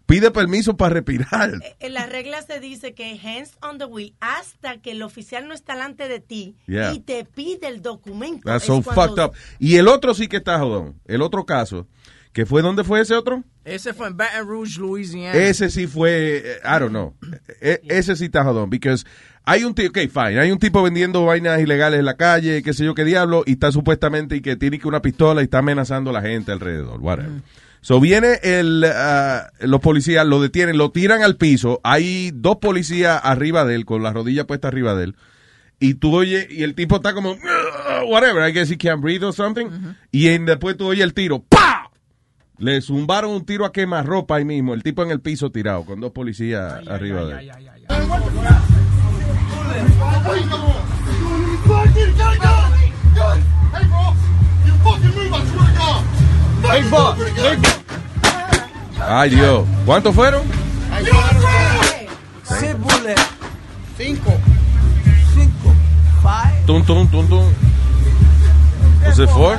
Pide 0.06 0.32
permiso 0.32 0.76
para 0.76 0.96
respirar. 0.96 1.52
En 1.80 1.94
la 1.94 2.06
regla 2.06 2.42
se 2.42 2.60
dice 2.60 2.94
que 2.94 3.20
hands 3.24 3.58
on 3.62 3.78
the 3.78 3.86
wheel 3.86 4.14
hasta 4.20 4.78
que 4.82 4.92
el 4.92 5.02
oficial 5.02 5.48
no 5.48 5.54
está 5.54 5.74
delante 5.74 6.08
de 6.08 6.20
ti 6.20 6.56
Yeah. 6.68 6.94
y 6.94 7.00
te 7.00 7.24
pide 7.26 7.68
el 7.68 7.82
documento. 7.82 8.42
That's 8.46 8.64
Es 8.64 8.68
so 8.68 8.82
cuando- 8.82 9.16
fucked 9.16 9.24
up. 9.24 9.32
Y 9.60 9.76
el 9.78 9.88
otro 9.88 10.14
sí 10.14 10.28
que 10.28 10.38
está 10.38 10.60
jodón. 10.60 11.00
El 11.06 11.22
otro 11.22 11.46
caso, 11.46 11.88
que 12.34 12.46
fue, 12.46 12.62
¿dónde 12.62 12.84
fue 12.84 13.02
ese 13.02 13.16
otro? 13.16 13.44
Ese 13.70 13.94
fue 13.94 14.08
en 14.08 14.18
Baton 14.18 14.48
Rouge, 14.48 14.80
Louisiana. 14.80 15.38
Ese 15.38 15.70
sí 15.70 15.88
fue, 15.88 16.38
eh, 16.46 16.60
I 16.64 16.80
don't 16.80 16.90
know. 16.90 17.14
E- 17.62 17.82
ese 17.90 18.16
sí 18.16 18.26
está 18.26 18.44
jodón, 18.44 18.70
because 18.70 19.06
hay 19.46 19.64
un 19.64 19.74
tipo, 19.74 19.90
ok, 19.90 20.10
fine, 20.12 20.40
hay 20.40 20.52
un 20.52 20.60
tipo 20.60 20.84
vendiendo 20.84 21.26
vainas 21.26 21.60
ilegales 21.62 22.00
en 22.00 22.06
la 22.06 22.16
calle, 22.16 22.62
qué 22.64 22.74
sé 22.74 22.86
yo 22.86 22.94
qué 22.96 23.04
diablo, 23.06 23.44
y 23.46 23.54
está 23.54 23.72
supuestamente 23.72 24.36
y 24.36 24.42
que 24.42 24.56
tiene 24.56 24.80
que 24.80 24.88
una 24.88 25.02
pistola 25.02 25.42
y 25.42 25.46
está 25.46 25.60
amenazando 25.60 26.10
a 26.10 26.14
la 26.14 26.22
gente 26.22 26.52
alrededor, 26.52 27.00
whatever. 27.00 27.42
So 27.82 28.00
viene 28.02 28.40
el, 28.44 28.84
ah, 28.86 29.50
los 29.62 29.80
policías, 29.80 30.26
lo 30.28 30.42
detienen, 30.42 30.78
lo 30.78 30.92
tiran 30.92 31.24
al 31.24 31.38
piso, 31.38 31.80
hay 31.84 32.32
dos 32.34 32.58
policías 32.58 33.20
arriba 33.24 33.64
de 33.66 33.76
él, 33.76 33.86
con 33.86 34.04
la 34.04 34.12
rodilla 34.12 34.46
puesta 34.46 34.68
arriba 34.68 34.96
de 34.96 35.06
él, 35.06 35.16
y 35.80 35.94
tú 35.94 36.14
oyes, 36.14 36.46
y 36.52 36.64
el 36.64 36.76
tipo 36.76 36.98
está 36.98 37.14
como, 37.14 37.38
whatever, 38.10 38.48
I 38.48 38.52
guess 38.54 38.70
he 38.70 38.78
can't 38.78 39.02
breathe 39.02 39.24
or 39.24 39.34
something, 39.34 39.68
y 40.12 40.28
en- 40.28 40.46
después 40.46 40.76
tú 40.78 40.88
oyes 40.88 41.04
el 41.04 41.14
tiro. 41.14 41.46
Le 42.60 42.82
zumbaron 42.82 43.32
un 43.32 43.46
tiro 43.46 43.64
a 43.64 43.72
quemarropa 43.72 44.36
ahí 44.36 44.44
mismo, 44.44 44.74
el 44.74 44.84
tipo 44.84 45.02
en 45.02 45.12
el 45.12 45.22
piso 45.22 45.50
tirado, 45.50 45.86
con 45.86 46.02
dos 46.02 46.12
policías 46.12 46.86
arriba 46.90 47.24
de 47.24 47.40
él. 47.40 47.52
Ay, 59.02 59.30
Dios. 59.30 59.66
¿Cuántos 59.86 60.14
fueron? 60.14 60.44
Cinco. 63.98 64.32
Cinco. 65.34 65.74
Five. 66.22 66.66
Tum, 66.66 66.86
tum, 66.86 67.08
tum, 67.10 67.28
tum. 67.28 67.46
¿Was 69.06 69.20
it 69.20 69.30
four? 69.30 69.58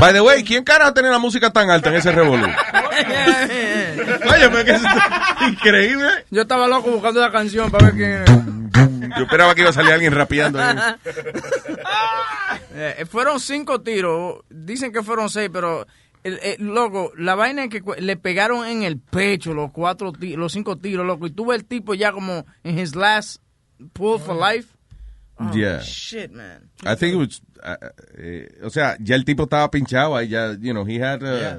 By 0.00 0.12
the 0.12 0.20
way, 0.20 0.42
¿quién 0.44 0.64
cara 0.64 0.92
tiene 0.94 1.10
la 1.10 1.18
música 1.18 1.50
tan 1.50 1.70
alta 1.70 1.90
en 1.90 1.96
ese 1.96 2.12
revolú? 2.12 2.46
Oye, 4.30 4.64
que 4.64 4.70
está 4.70 5.36
increíble. 5.48 6.08
Yo 6.30 6.42
estaba 6.42 6.68
loco 6.68 6.90
buscando 6.90 7.20
la 7.20 7.30
canción 7.30 7.70
para 7.70 7.86
ver 7.90 7.94
quién 7.94 8.10
era. 8.10 8.24
Yo 9.18 9.24
esperaba 9.24 9.54
que 9.54 9.62
iba 9.62 9.70
a 9.70 9.72
salir 9.74 9.92
alguien 9.92 10.14
rapeando. 10.14 10.60
ahí. 10.60 10.76
Eh, 12.72 13.04
fueron 13.10 13.40
cinco 13.40 13.80
tiros. 13.82 14.36
Dicen 14.48 14.90
que 14.92 15.02
fueron 15.02 15.28
seis, 15.28 15.50
pero 15.52 15.86
el, 16.22 16.38
el- 16.42 16.64
loco, 16.66 17.12
la 17.16 17.34
vaina 17.34 17.64
es 17.64 17.68
que 17.70 17.82
le 17.98 18.16
pegaron 18.16 18.64
en 18.66 18.84
el 18.84 18.98
pecho 18.98 19.52
los 19.52 19.70
cuatro 19.70 20.12
los 20.18 20.52
cinco 20.52 20.76
tiros, 20.78 21.04
loco. 21.04 21.26
Y 21.26 21.30
tuve 21.32 21.56
el 21.56 21.64
tipo 21.66 21.92
ya 21.94 22.12
como 22.12 22.46
en 22.64 22.78
his 22.78 22.94
last 22.94 23.42
pull 23.92 24.18
for 24.18 24.34
life. 24.36 24.68
Oh, 25.40 25.50
Yeah. 25.56 25.80
Shit, 25.80 26.32
man. 26.32 26.70
I 26.84 26.94
think 26.96 27.14
it 27.14 27.16
was, 27.16 27.40
uh, 27.64 27.76
eh, 28.18 28.48
o 28.62 28.68
sea, 28.70 28.96
ya 29.00 29.14
el 29.16 29.24
tipo 29.24 29.44
estaba 29.44 29.70
pinchado 29.70 30.14
ahí, 30.16 30.28
ya, 30.28 30.52
you 30.60 30.72
know, 30.72 30.84
he 30.86 31.00
had, 31.02 31.22
uh, 31.22 31.38
Yeah. 31.40 31.58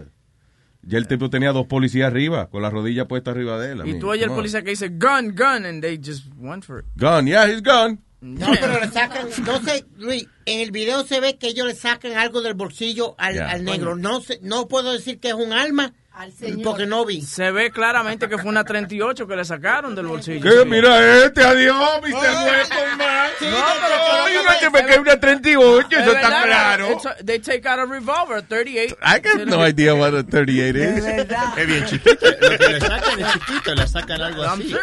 ya 0.84 0.98
el 1.00 1.08
tipo 1.08 1.30
tenía 1.30 1.52
dos 1.52 1.66
policías 1.68 2.08
arriba, 2.08 2.50
con 2.50 2.62
la 2.62 2.70
rodilla 2.70 3.08
puesta 3.08 3.32
arriba 3.32 3.60
de 3.60 3.72
él. 3.72 3.78
I 3.80 3.82
Y 3.82 3.86
mean, 3.94 4.00
tú 4.00 4.10
oyes 4.10 4.26
el 4.28 4.32
policía 4.32 4.62
que 4.62 4.70
dice 4.72 4.90
gun, 4.90 5.34
gun, 5.36 5.66
and 5.66 5.82
they 5.82 5.98
just 5.98 6.26
went 6.38 6.64
for 6.64 6.80
it. 6.80 6.86
Gone, 6.96 7.28
yeah, 7.28 7.48
he's 7.48 7.62
gone. 7.64 8.00
No, 8.24 8.46
pero 8.60 8.80
le 8.80 8.88
sacan, 8.92 9.30
no 9.48 9.60
sé, 9.62 9.84
Luis, 9.98 10.28
en 10.46 10.60
el 10.60 10.70
video 10.70 11.04
se 11.04 11.20
ve 11.20 11.40
que 11.40 11.48
ellos 11.48 11.66
le 11.66 11.74
sacan 11.74 12.12
algo 12.14 12.44
del 12.44 12.54
bolsillo 12.54 13.16
al, 13.18 13.42
al 13.42 13.64
negro. 13.64 13.96
No 13.96 14.22
sé, 14.22 14.38
no 14.44 14.68
puedo 14.68 14.94
decir 14.94 15.20
que 15.20 15.30
es 15.30 15.34
un 15.34 15.54
arma 16.14 16.64
porque 16.64 16.86
no 16.86 17.06
vi. 17.06 17.22
Se 17.22 17.52
ve 17.52 17.72
claramente 17.72 18.28
que 18.28 18.38
fue 18.38 18.50
una 18.50 18.64
38 18.64 19.28
que 19.28 19.36
le 19.36 19.46
sacaron 19.46 19.96
del 19.96 20.08
bolsillo. 20.08 20.42
¿Qué? 20.42 20.66
Mira 20.66 21.24
este, 21.26 21.44
adiós, 21.44 21.78
Mr. 22.02 22.12
Weapon 22.14 22.98
Man. 22.98 23.30
No, 23.42 23.58
pero 23.82 24.44
no 24.44 24.60
te 24.60 24.70
me 24.70 24.86
cae 24.86 25.00
una 25.00 25.20
38, 25.20 25.88
eso 25.90 26.00
Es 26.12 26.16
está 26.16 26.44
claro. 26.44 27.02
they 27.26 27.40
take 27.40 27.68
out 27.68 27.80
a 27.80 27.86
revolver, 27.86 28.42
38. 28.42 28.96
I 29.02 29.20
got 29.20 29.48
no 29.48 29.66
idea 29.66 29.96
what 29.96 30.14
a 30.14 30.24
38 30.24 30.78
is. 30.78 31.06
Es 31.58 31.68
bien 31.68 31.86
chiquito. 31.86 32.26
Lo 32.42 32.58
que 32.58 32.68
le 32.70 32.80
sacan 32.80 33.20
es 33.20 33.34
chiquito, 33.34 33.76
le 33.76 33.88
sacan 33.88 34.22
algo 34.22 34.44
así. 34.44 34.76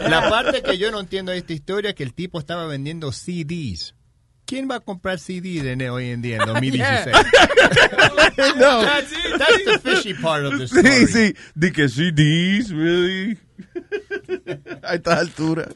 La 0.00 0.28
parte 0.28 0.62
que 0.62 0.78
yo 0.78 0.90
no 0.90 1.00
entiendo 1.00 1.32
de 1.32 1.38
esta 1.38 1.52
historia 1.52 1.90
es 1.90 1.96
que 1.96 2.02
el 2.02 2.14
tipo 2.14 2.38
estaba 2.38 2.66
vendiendo 2.66 3.12
CDs. 3.12 3.94
¿Quién 4.50 4.68
va 4.68 4.74
a 4.74 4.80
comprar 4.80 5.20
CDs 5.20 5.64
en, 5.64 5.80
hoy 5.88 6.10
en 6.10 6.22
día, 6.22 6.38
en 6.38 6.46
2016? 6.46 7.16
No. 8.58 8.82
That's, 8.82 9.12
it. 9.12 9.38
That's 9.38 9.64
the 9.64 9.78
fishy 9.78 10.14
part 10.14 10.44
of 10.44 10.58
the 10.58 10.64
story. 10.66 11.06
Sí, 11.06 11.06
sí. 11.06 11.34
Di 11.54 11.70
que 11.70 11.88
CDs, 11.88 12.70
really. 12.70 13.38
A 14.82 14.94
esta 14.94 15.18
altura. 15.18 15.68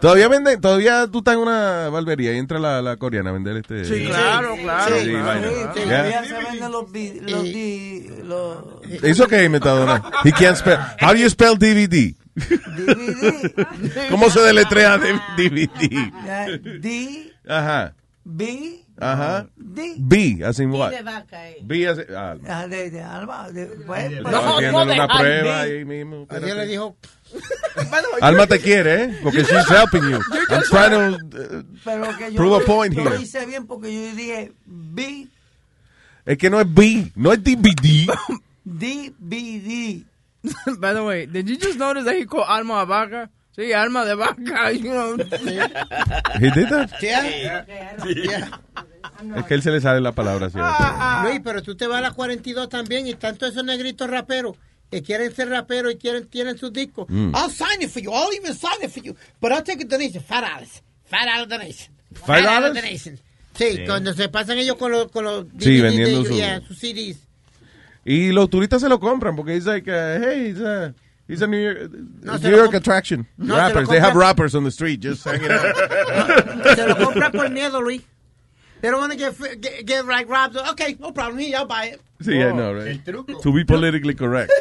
Todavía 0.00 0.26
venden, 0.28 0.60
todavía 0.60 1.06
tú 1.06 1.18
estás 1.18 1.34
en 1.34 1.40
una 1.40 1.88
barbería 1.90 2.32
y 2.32 2.38
entra 2.38 2.58
la, 2.58 2.82
la 2.82 2.96
coreana 2.96 3.30
a 3.30 3.32
vender 3.34 3.58
este. 3.58 3.84
Sí, 3.84 4.06
claro, 4.06 4.56
claro, 4.56 4.96
Sí, 4.98 5.10
claro. 5.10 5.50
Sí, 5.74 5.80
todavía 5.84 6.24
se 6.24 6.32
venden 6.34 6.72
los, 6.72 6.84
los, 7.30 7.44
di- 7.44 8.08
los 8.24 8.64
It's 9.04 9.20
okay, 9.20 9.48
Metadona. 9.48 10.02
He 10.24 10.32
can't 10.32 10.56
spell. 10.56 10.78
How 11.00 11.12
do 11.12 11.18
you 11.18 11.28
spell 11.30 11.56
DVD? 11.56 12.14
DVD. 12.34 14.08
¿Cómo 14.10 14.30
se 14.30 14.40
deletrea 14.40 14.96
de 14.98 15.12
DVD? 15.36 16.80
D, 16.80 17.32
Ajá. 17.48 17.94
B, 18.24 18.84
Ajá. 19.00 19.48
D. 19.56 19.94
B, 19.98 20.42
as 20.44 20.58
in 20.60 20.70
what? 20.70 20.90
de 20.90 21.02
vaca, 21.02 21.48
eh. 21.48 21.60
B, 21.62 21.86
as 21.86 21.98
in, 21.98 22.04
ah, 22.14 22.66
de, 22.68 22.90
de 22.90 23.00
Alba. 23.00 23.50
De, 23.50 23.64
pues, 23.86 24.12
estaba 24.12 24.56
haciendo 24.56 24.82
una 24.82 25.08
prueba 25.08 25.60
ahí 25.60 25.84
mismo. 25.86 26.26
Así 26.28 26.44
le 26.44 26.66
dijo, 26.66 26.96
Alma 28.20 28.46
te 28.46 28.60
quiere, 28.60 29.04
¿eh? 29.04 29.18
Porque 29.22 29.44
she's 29.44 29.68
helping 29.70 30.02
you. 30.10 30.20
I'm 30.50 30.62
trying 30.64 30.90
to... 30.90 31.58
uh, 31.58 31.62
pero 31.84 32.16
que 32.18 32.32
yo 32.32 32.36
Prove 32.36 32.62
a 32.62 32.66
point 32.66 32.94
lo 32.94 33.04
here. 33.04 33.22
hice 33.22 33.46
bien 33.46 33.66
porque 33.66 33.92
yo 33.94 34.14
dije 34.14 34.52
B, 34.66 35.26
es 36.26 36.36
que 36.36 36.50
no 36.50 36.60
es 36.60 36.66
B, 36.74 37.10
no 37.16 37.32
es 37.32 37.42
DVD. 37.42 38.08
D, 38.64 39.14
B, 39.18 39.60
D. 39.60 40.04
By 40.78 40.92
the 40.92 41.02
way, 41.02 41.24
did 41.26 41.48
you 41.48 41.56
just 41.56 41.78
notice 41.78 42.04
that 42.04 42.14
he 42.16 42.26
called 42.26 42.46
Alma 42.46 42.82
a 42.82 42.84
vaca? 42.84 43.30
Sí, 43.58 43.72
alma 43.72 44.04
de 44.04 44.14
vaca, 44.14 44.70
you 44.72 44.82
know. 44.92 45.16
He 45.16 46.50
did 46.52 46.68
that? 46.68 46.90
"Yeah, 47.00 47.66
yeah". 48.06 48.60
Es 49.36 49.44
que 49.46 49.54
él 49.54 49.62
se 49.62 49.72
le 49.72 49.80
sale 49.80 50.00
la 50.00 50.12
palabra 50.12 50.46
así. 50.46 50.58
Luis, 51.28 51.40
pero 51.42 51.60
tú 51.60 51.74
te 51.74 51.88
vas 51.88 51.98
a 51.98 52.02
la 52.02 52.10
42 52.12 52.68
también 52.68 53.08
y 53.08 53.14
tanto 53.14 53.46
esos 53.46 53.64
negritos 53.64 54.08
raperos 54.08 54.56
que 54.92 55.02
quieren 55.02 55.34
ser 55.34 55.48
raperos 55.48 55.92
y 55.92 55.96
quieren 55.96 56.28
tienen 56.28 56.56
sus 56.56 56.72
discos. 56.72 57.06
Mm. 57.08 57.34
I'll 57.34 57.50
sign 57.50 57.82
it 57.82 57.90
for 57.90 58.00
you. 58.00 58.12
I'll 58.12 58.32
even 58.32 58.54
sign 58.54 58.80
it 58.80 58.90
for 58.92 59.02
you. 59.02 59.16
But 59.40 59.50
I'll 59.50 59.64
take 59.64 59.82
a 59.82 59.86
donation. 59.88 60.22
Five 60.22 60.42
dollars. 60.42 60.82
Five 61.06 61.26
dollar 61.26 61.48
donation. 61.48 61.92
Five 62.14 62.42
dollars? 62.44 62.74
donation. 62.74 63.18
Sí, 63.56 63.76
Sí. 63.78 63.86
cuando 63.86 64.14
se 64.14 64.28
pasan 64.28 64.58
ellos 64.58 64.76
con 64.76 64.92
los, 64.92 65.10
con 65.10 65.24
los 65.24 65.46
Sí, 65.58 65.78
de 65.78 65.82
vendiendo 65.82 66.20
ellos, 66.20 66.28
su- 66.28 66.34
yeah, 66.36 66.60
sus 66.60 66.78
CDs. 66.78 67.16
Y 68.04 68.30
los 68.30 68.48
turistas 68.50 68.80
se 68.80 68.88
lo 68.88 69.00
compran 69.00 69.34
porque 69.34 69.58
like, 69.60 69.90
uh, 69.90 70.22
hey, 70.22 70.50
it's 70.50 70.60
it's 71.28 71.42
a 71.42 71.46
New 71.46 71.58
York, 71.58 71.92
No, 72.22 72.36
New 72.36 72.56
York 72.56 72.74
attraction. 72.74 73.26
No, 73.36 73.56
rappers, 73.56 73.88
they 73.88 74.00
have 74.00 74.16
rappers 74.16 74.54
on 74.54 74.64
the 74.64 74.70
street 74.70 75.00
just 75.00 75.24
hanging 75.24 75.50
out. 75.50 75.60
Se 76.76 76.86
lo 76.86 76.94
compran 76.94 77.32
por 77.32 77.48
miedo, 77.48 77.80
Luis. 77.80 78.02
They 78.80 78.90
don't 78.90 79.00
want 79.00 79.12
to 79.12 79.18
get, 79.18 79.60
get, 79.60 79.86
get 79.86 80.06
like 80.06 80.28
robbed. 80.28 80.56
Okay, 80.56 80.96
no 80.98 81.12
problem. 81.12 81.38
Here, 81.38 81.56
I'll 81.58 81.66
buy 81.66 81.86
it. 81.86 82.00
Sí, 82.22 82.40
I 82.40 82.50
oh, 82.50 82.54
know, 82.54 82.72
right? 82.72 83.04
To 83.42 83.52
be 83.52 83.64
politically 83.64 84.14
correct. 84.14 84.52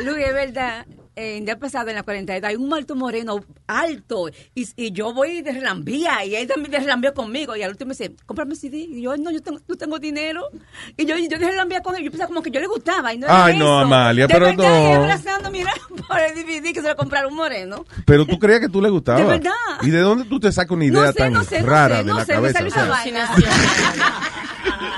Luis, 0.00 0.24
es 0.26 0.32
verdad, 0.32 0.86
eh, 1.16 1.38
el 1.38 1.44
día 1.44 1.58
pasado 1.58 1.88
en 1.88 1.96
la 1.96 2.02
42 2.02 2.48
hay 2.48 2.56
un 2.56 2.72
alto 2.72 2.94
moreno 2.94 3.40
alto 3.66 4.28
y, 4.54 4.66
y 4.76 4.92
yo 4.92 5.12
voy 5.12 5.42
de 5.42 5.52
relambía 5.52 6.24
y 6.24 6.34
él 6.36 6.46
también 6.48 6.70
de 6.70 6.78
relambía 6.80 7.12
conmigo 7.12 7.54
y 7.56 7.62
al 7.62 7.70
último 7.70 7.88
me 7.90 7.94
dice, 7.94 8.14
cómprame 8.26 8.54
CD 8.56 8.78
y 8.78 9.02
yo 9.02 9.16
no, 9.16 9.30
yo 9.30 9.42
tengo, 9.42 9.60
no 9.66 9.74
tengo 9.76 9.98
dinero 9.98 10.48
y 10.96 11.04
yo, 11.04 11.16
yo 11.16 11.28
de 11.28 11.36
relambía 11.50 11.82
con 11.82 11.96
él, 11.96 12.04
yo 12.04 12.10
pensaba 12.10 12.28
como 12.28 12.42
que 12.42 12.50
yo 12.50 12.60
le 12.60 12.66
gustaba 12.66 13.12
y 13.12 13.18
no 13.18 13.26
Ay, 13.28 13.56
no, 13.58 13.64
eso. 13.64 13.78
Amalia, 13.86 14.26
De 14.26 14.32
pero 14.34 14.46
verdad, 14.46 14.64
no. 14.64 14.90
y 14.90 14.92
abrazando, 14.92 15.50
mira, 15.50 15.72
por 16.08 16.18
el 16.20 16.34
DVD 16.34 16.72
que 16.72 16.80
se 16.82 16.88
lo 16.88 16.96
compraron 16.96 17.32
un 17.32 17.36
moreno. 17.38 17.84
Pero 18.06 18.26
tú 18.26 18.38
creías 18.38 18.60
que 18.60 18.68
tú 18.68 18.80
le 18.80 18.88
gustabas. 18.90 19.22
De 19.22 19.28
verdad. 19.28 19.52
¿Y 19.82 19.90
de 19.90 19.98
dónde 20.00 20.24
tú 20.24 20.38
te 20.40 20.50
sacas 20.52 20.70
una 20.72 20.84
idea 20.84 21.02
No 21.06 21.12
sé, 21.12 21.18
tan 21.18 21.32
no 21.32 21.44
sé, 21.44 21.60
no 21.60 21.66
rara 21.66 21.96
sé, 21.98 22.04
de 22.04 22.10
no 22.10 22.16
la 22.18 22.24
sé, 22.24 22.32
me 22.40 22.52
cabeza? 22.52 22.58
salió 22.58 22.70
O 22.70 22.74
sea, 22.74 22.82
esa 22.84 22.90
vaina. 22.92 23.30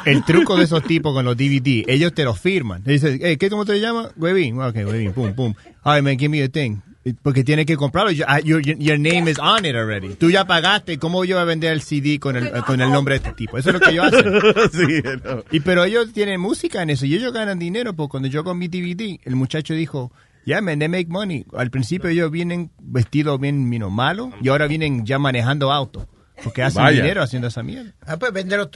El 0.05 0.25
truco 0.25 0.57
de 0.57 0.65
esos 0.65 0.83
tipos 0.85 1.15
con 1.15 1.25
los 1.25 1.37
DVD, 1.37 1.85
ellos 1.87 2.15
te 2.15 2.25
lo 2.25 2.35
firman. 2.35 2.83
Le 2.85 2.95
dices, 2.95 3.19
hey, 3.23 3.37
¿qué 3.37 3.51
cómo 3.51 3.65
te 3.65 3.81
llamas? 3.81 4.13
Webin. 4.17 4.61
Ok, 4.61 4.77
Webin, 4.77 5.13
pum, 5.13 5.35
pum. 5.35 5.55
All 5.83 5.97
right, 5.97 6.05
man, 6.05 6.19
give 6.19 6.29
me 6.29 6.43
a 6.43 6.49
thing. 6.49 6.81
Porque 7.23 7.45
tienes 7.45 7.67
que 7.67 7.77
comprarlo. 7.77 8.11
Your, 8.13 8.27
ah, 8.29 8.41
your, 8.41 8.63
your 8.63 8.99
name 8.99 9.31
is 9.31 9.39
on 9.39 9.67
it 9.67 9.75
already. 9.75 10.15
Tú 10.15 10.31
ya 10.31 10.47
pagaste. 10.47 10.99
¿Cómo 10.99 11.25
yo 11.25 11.37
voy 11.37 11.43
a 11.43 11.45
vender 11.45 11.73
el 11.73 11.83
CD 11.83 12.19
con 12.19 12.37
el, 12.37 12.51
con 12.65 12.81
el 12.81 12.91
nombre 12.91 13.19
de 13.19 13.29
este 13.29 13.33
tipo? 13.33 13.59
Eso 13.59 13.71
es 13.71 13.75
lo 13.75 13.81
que 13.81 13.91
ellos 13.91 14.07
hacen. 14.07 14.33
sí, 14.73 15.03
no. 15.23 15.45
Y 15.51 15.61
pero 15.61 15.85
ellos 15.85 16.13
tienen 16.15 16.41
música 16.41 16.83
en 16.83 16.91
eso 16.91 17.05
y 17.05 17.15
ellos 17.15 17.33
ganan 17.33 17.59
dinero. 17.59 17.95
Porque 17.95 18.13
cuando 18.13 18.29
yo 18.29 18.43
con 18.43 18.57
mi 18.57 18.69
DVD, 18.69 19.21
el 19.23 19.37
muchacho 19.37 19.75
dijo, 19.75 20.13
yeah, 20.47 20.63
man, 20.63 20.79
they 20.79 20.89
make 20.89 21.09
money. 21.09 21.45
Al 21.55 21.71
principio 21.71 22.09
ellos 22.09 22.31
vienen 22.31 22.71
vestidos 22.81 23.39
bien, 23.39 23.71
you 23.71 23.79
know, 23.79 23.91
malos 23.91 24.31
y 24.41 24.49
ahora 24.49 24.67
vienen 24.67 25.05
ya 25.05 25.19
manejando 25.19 25.73
auto. 25.73 26.09
Porque 26.43 26.63
hacen 26.63 26.83
Vaya. 26.83 27.03
dinero 27.03 27.23
haciendo 27.23 27.49
esa 27.49 27.63
mierda. 27.63 27.93
Ah, 28.07 28.17
pues 28.17 28.33
vende 28.33 28.57
lo 28.57 28.69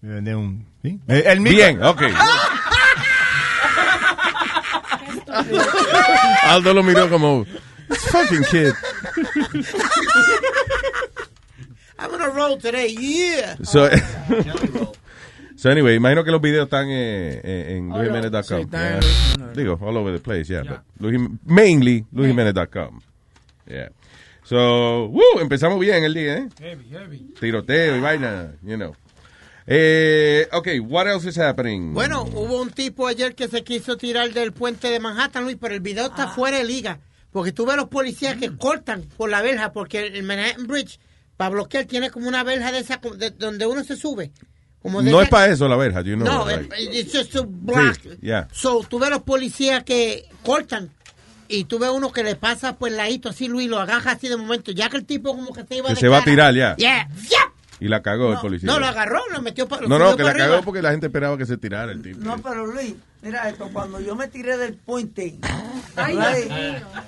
tuyo. 0.00 0.20
De 0.20 0.34
un, 0.34 0.66
¿sí? 0.82 0.98
Eh, 1.08 1.24
El 1.26 1.40
Bien, 1.40 1.82
ok. 1.82 2.02
Aldo 6.44 6.74
lo 6.74 6.82
miró 6.82 7.08
como, 7.08 7.46
"This 7.88 8.04
fucking 8.10 8.44
kid. 8.50 8.72
I'm 11.98 12.10
gonna 12.10 12.28
roll 12.30 12.58
today, 12.58 12.94
yeah. 12.96 13.56
So, 13.62 13.88
so 15.56 15.70
anyway, 15.70 15.96
imagino 15.96 16.24
que 16.24 16.30
los 16.30 16.40
videos 16.40 16.64
están 16.64 16.88
eh, 16.88 17.40
eh, 17.44 17.76
en 17.76 17.92
en 17.92 18.70
yeah. 18.70 19.00
Digo, 19.54 19.78
all 19.82 19.96
over 19.98 20.12
the 20.12 20.18
place, 20.18 20.48
yeah. 20.48 20.62
but 20.62 20.80
Luis 20.98 21.20
mainly 21.44 22.06
luisjimenez.com. 22.12 23.00
Yeah. 23.66 23.90
So, 24.44 25.08
woo, 25.08 25.40
empezamos 25.40 25.78
bien 25.78 26.02
el 26.02 26.14
día, 26.14 26.38
¿eh? 26.38 26.48
Heavy, 26.58 26.88
heavy. 26.90 27.34
Tiroteo 27.38 27.96
y 27.96 28.00
vaina, 28.00 28.52
you 28.62 28.76
know. 28.76 28.96
Eh, 29.66 30.48
okay, 30.52 30.78
what 30.80 31.06
else 31.06 31.28
is 31.28 31.38
happening? 31.38 31.92
Bueno, 31.94 32.22
hubo 32.22 32.60
un 32.60 32.70
tipo 32.70 33.06
ayer 33.06 33.34
que 33.34 33.48
se 33.48 33.62
quiso 33.62 33.96
tirar 33.96 34.32
del 34.32 34.52
puente 34.52 34.88
de 34.90 34.98
Manhattan, 35.00 35.44
Luis, 35.44 35.56
pero 35.60 35.74
el 35.74 35.80
video 35.80 36.06
está 36.06 36.28
fuera 36.28 36.58
de 36.58 36.64
liga. 36.64 36.98
Porque 37.32 37.52
tú 37.52 37.64
ves 37.66 37.76
los 37.76 37.88
policías 37.88 38.36
que 38.36 38.56
cortan 38.56 39.02
por 39.16 39.30
la 39.30 39.40
verja, 39.42 39.72
porque 39.72 40.06
el 40.08 40.22
Manhattan 40.24 40.66
Bridge, 40.66 40.98
para 41.36 41.50
bloquear, 41.50 41.84
tiene 41.84 42.10
como 42.10 42.26
una 42.26 42.42
verja 42.42 42.72
de 42.72 42.80
esa 42.80 43.00
de- 43.16 43.30
donde 43.30 43.66
uno 43.66 43.84
se 43.84 43.96
sube. 43.96 44.32
Como 44.82 45.02
de 45.02 45.10
no 45.10 45.20
es 45.22 45.28
para 45.28 45.52
eso 45.52 45.68
la 45.68 45.76
verja, 45.76 46.00
you 46.00 46.16
know. 46.16 46.26
No, 46.26 46.46
right? 46.48 46.72
it- 46.78 46.94
it's 46.94 47.12
just 47.16 47.32
to 47.32 47.44
block. 47.46 47.96
Sí, 48.02 48.08
yeah. 48.22 48.48
So, 48.50 48.80
tú 48.88 48.98
ves 48.98 49.10
los 49.10 49.22
policías 49.22 49.84
que 49.84 50.24
cortan 50.42 50.90
y 51.48 51.64
tú 51.64 51.78
ves 51.78 51.90
uno 51.90 52.10
que 52.10 52.24
le 52.24 52.34
pasa 52.34 52.76
por 52.78 52.88
el 52.88 52.96
ladito 52.96 53.28
así, 53.28 53.46
Luis, 53.46 53.68
lo 53.68 53.78
agaja 53.78 54.12
así 54.12 54.28
de 54.28 54.36
momento, 54.36 54.72
ya 54.72 54.88
que 54.88 54.96
el 54.96 55.04
tipo 55.04 55.36
como 55.36 55.52
que 55.52 55.64
se 55.66 55.76
iba 55.76 55.88
Que 55.88 55.94
de 55.94 56.00
se 56.00 56.08
va 56.08 56.18
a 56.18 56.24
tirar 56.24 56.54
ya. 56.54 56.74
Yeah, 56.76 57.08
yeah. 57.28 57.52
Y 57.80 57.88
la 57.88 58.02
cagó 58.02 58.32
el 58.32 58.38
policía. 58.38 58.70
No, 58.70 58.78
lo 58.78 58.86
agarró, 58.86 59.20
lo 59.32 59.40
metió 59.40 59.66
para 59.66 59.86
No, 59.86 59.98
no, 59.98 60.16
que 60.16 60.22
la 60.22 60.34
cagó 60.34 60.62
porque 60.62 60.82
la 60.82 60.90
gente 60.90 61.06
esperaba 61.06 61.36
que 61.38 61.46
se 61.46 61.56
tirara 61.56 61.90
el 61.90 62.02
tipo. 62.02 62.20
No, 62.20 62.38
pero 62.38 62.66
Luis, 62.66 62.94
mira 63.22 63.48
esto, 63.48 63.70
cuando 63.72 64.00
yo 64.00 64.14
me 64.14 64.28
tiré 64.28 64.58
del 64.58 64.74
puente, 64.74 65.38
Ay, 65.96 66.16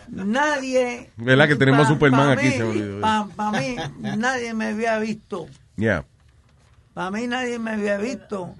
nadie... 0.08 1.10
¿Verdad 1.16 1.48
que 1.48 1.56
tenemos 1.56 1.86
Superman 1.88 2.30
aquí? 2.30 2.46
Mí, 2.46 2.52
Se 2.52 2.64
me 2.64 2.70
olvidó. 2.70 3.00
Para 3.00 3.50
mí, 3.52 3.76
nadie 4.16 4.54
me 4.54 4.68
había 4.68 4.98
visto. 4.98 5.46
Yeah. 5.76 6.04
Para 6.94 7.10
mí 7.10 7.26
nadie 7.26 7.58
me 7.58 7.72
había 7.72 7.96
visto. 7.98 8.54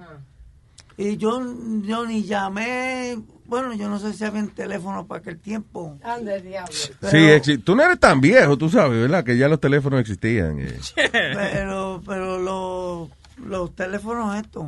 Y 0.97 1.16
yo, 1.16 1.42
yo 1.83 2.07
ni 2.07 2.25
llamé, 2.25 3.19
bueno, 3.46 3.75
yo 3.75 3.88
no 3.88 3.99
sé 3.99 4.12
si 4.12 4.25
había 4.25 4.40
un 4.42 4.49
teléfono 4.50 5.06
para 5.06 5.20
aquel 5.20 5.38
tiempo. 5.38 5.99
Ande, 6.02 6.40
diablo. 6.40 6.72
Sí, 6.72 6.90
Pero- 7.00 7.16
exi- 7.37 7.62
tú 7.62 7.75
no 7.76 7.82
eres 7.84 7.99
tan 8.00 8.20
viejo, 8.20 8.56
tú 8.56 8.68
sabes, 8.68 9.00
¿verdad? 9.00 9.25
Que 9.25 9.37
ya 9.37 9.49
los 9.49 9.61
teléfonos 9.61 10.00
existían. 10.00 10.58
eh. 10.61 10.78
Pero, 11.12 12.00
pero 12.06 12.38
los, 12.38 13.08
los 13.44 13.75
teléfonos 13.75 14.37
estos. 14.37 14.66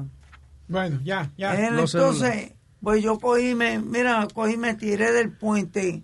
Bueno, 0.69 1.01
ya, 1.05 1.31
ya. 1.37 1.55
Él, 1.69 1.77
Los 1.77 1.95
entonces, 1.95 2.53
pues 2.83 3.03
yo 3.03 3.19
cogí, 3.19 3.55
me, 3.55 3.79
mira, 3.79 4.27
cogí, 4.35 4.57
me 4.57 4.75
tiré 4.75 5.13
del 5.13 5.31
puente. 5.31 6.03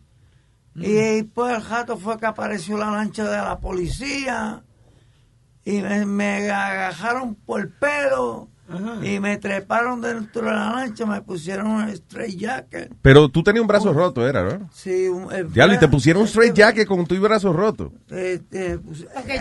Y 0.77 1.23
pues 1.25 1.57
el 1.57 1.65
rato 1.65 1.99
fue 1.99 2.19
que 2.19 2.27
apareció 2.27 2.79
la 2.79 2.91
lancha 2.91 3.25
de 3.25 3.37
la 3.37 3.59
policía. 3.59 4.63
Y 5.65 5.83
me, 5.83 6.07
me 6.07 6.51
agajaron 6.51 7.35
por 7.35 7.61
el 7.61 7.69
pelo. 7.69 8.49
Y 9.03 9.21
me 9.21 9.37
treparon 9.39 10.01
dentro 10.01 10.43
de 10.43 10.53
la 10.53 10.71
lancha, 10.71 11.07
me 11.07 11.21
pusieron 11.23 11.67
un 11.67 11.89
straight 11.89 12.39
jacket. 12.39 12.93
Pero 13.03 13.29
tú 13.29 13.43
tenías 13.43 13.63
un 13.63 13.67
brazo 13.69 13.93
roto, 13.93 14.27
era, 14.27 14.43
¿no? 14.45 14.71
Sí, 14.73 15.09
un, 15.09 15.33
el- 15.33 15.53
Diablo, 15.53 15.75
y 15.75 15.79
te 15.79 15.89
pusieron 15.89 16.23
un 16.23 16.29
straight 16.29 16.55
jacket 16.55 16.87
con 16.87 17.07
tu 17.07 17.19
brazo 17.21 17.53
roto. 17.53 17.93
eh, 18.11 18.41
eh, 18.53 18.79
Porque 19.15 19.41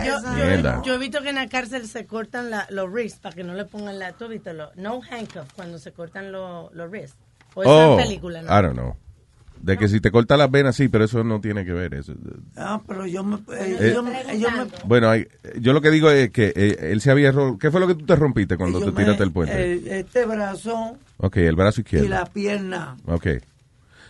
yo, 0.84 0.94
he 0.94 0.98
visto 0.98 1.22
que 1.22 1.28
en 1.30 1.36
la 1.36 1.48
cárcel 1.48 1.86
se 1.86 2.06
cortan 2.06 2.50
la- 2.50 2.66
los 2.70 2.90
wrists 2.90 3.20
para 3.20 3.34
que 3.34 3.44
no 3.44 3.54
le 3.54 3.64
pongan 3.64 3.98
la. 3.98 4.12
¿Tú 4.12 4.24
has 4.24 4.30
visto? 4.30 4.52
Lo- 4.52 4.70
no 4.76 5.00
handcuff 5.10 5.52
cuando 5.54 5.78
se 5.78 5.92
cortan 5.92 6.32
los 6.32 6.72
los 6.74 6.90
wrists. 6.90 7.16
O 7.54 7.62
esa 7.62 7.88
Oh, 7.90 7.96
película, 7.96 8.42
¿no? 8.42 8.48
I 8.58 8.62
don't 8.62 8.74
know. 8.74 8.96
De 9.62 9.76
que 9.76 9.88
si 9.88 10.00
te 10.00 10.10
corta 10.10 10.36
las 10.36 10.50
venas, 10.50 10.74
sí, 10.76 10.88
pero 10.88 11.04
eso 11.04 11.22
no 11.22 11.40
tiene 11.40 11.64
que 11.64 11.72
ver. 11.72 11.94
Eso. 11.94 12.14
Ah, 12.56 12.80
pero 12.86 13.06
yo 13.06 13.22
me... 13.22 13.36
eh, 13.36 13.76
Eh, 13.78 13.88
ellos 14.30 14.52
me 14.52 14.66
Bueno, 14.86 15.10
hay- 15.10 15.28
yo 15.60 15.72
lo 15.74 15.80
que 15.82 15.90
digo 15.90 16.10
es 16.10 16.30
que 16.30 16.52
eh, 16.56 16.78
él 16.92 17.00
se 17.02 17.10
había... 17.10 17.30
ro- 17.30 17.58
¿Qué 17.58 17.70
fue 17.70 17.78
lo 17.80 17.86
que 17.86 17.94
tú 17.94 18.06
te 18.06 18.16
rompiste 18.16 18.56
cuando 18.56 18.80
te 18.80 18.86
me- 18.86 18.92
tiraste 18.92 19.22
el 19.22 19.32
puente? 19.32 19.72
eh, 19.74 20.00
este 20.00 20.24
brazo 20.24 20.96
ok, 21.18 21.36
el 21.36 21.56
brazo 21.56 21.80
y 21.80 21.82
izquierdo. 21.82 22.08
la 22.08 22.24
pierna. 22.24 22.96
Ok. 23.06 23.26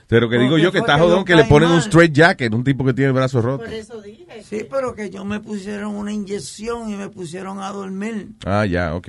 Pero 0.06 0.28
que 0.28 0.38
digo 0.38 0.58
yo 0.58 0.72
que 0.72 0.78
está 0.78 0.94
que 0.96 1.00
jodón 1.02 1.18
yo 1.20 1.24
que 1.24 1.36
le 1.36 1.44
ponen 1.44 1.68
un 1.68 1.76
mal. 1.76 1.84
straight 1.84 2.12
jacket, 2.12 2.52
un 2.52 2.64
tipo 2.64 2.84
que 2.84 2.92
tiene 2.92 3.08
el 3.08 3.14
brazo 3.14 3.40
roto. 3.42 3.64
Por 3.64 3.72
eso 3.72 4.00
dije. 4.00 4.26
Sí, 4.44 4.66
pero 4.68 4.94
que 4.94 5.08
yo 5.10 5.24
me 5.24 5.38
pusieron 5.40 5.94
una 5.94 6.12
inyección 6.12 6.90
y 6.90 6.96
me 6.96 7.08
pusieron 7.08 7.60
a 7.60 7.70
dormir. 7.70 8.28
Ah, 8.44 8.66
ya, 8.66 8.94
ok. 8.94 9.08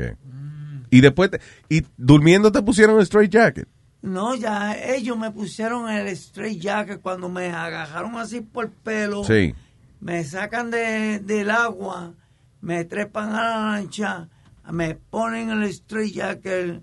Y 0.91 1.01
después, 1.01 1.32
te- 1.32 1.39
y 1.69 1.84
durmiendo 1.97 2.51
te 2.51 2.62
pusieron 2.62 2.97
el 2.97 3.04
straight 3.04 3.32
jacket. 3.32 3.67
No, 4.02 4.34
ya 4.36 4.76
ellos 4.76 5.18
me 5.18 5.30
pusieron 5.32 5.90
el 5.90 6.08
straight 6.10 6.60
jacket 6.60 7.02
cuando 7.02 7.30
me 7.30 7.48
agarraron 7.52 8.18
así 8.18 8.42
por 8.42 8.66
el 8.66 8.72
pelo. 8.72 9.24
Sí. 9.24 9.54
Me 10.00 10.24
sacan 10.24 10.72
de, 10.72 11.20
del 11.20 11.52
agua, 11.52 12.14
me 12.62 12.84
trepan 12.86 13.30
a 13.36 13.44
la 13.44 13.58
lancha, 13.74 14.28
me 14.72 14.96
ponen 14.96 15.52
el 15.52 15.64
straight 15.66 16.14
jacket 16.16 16.82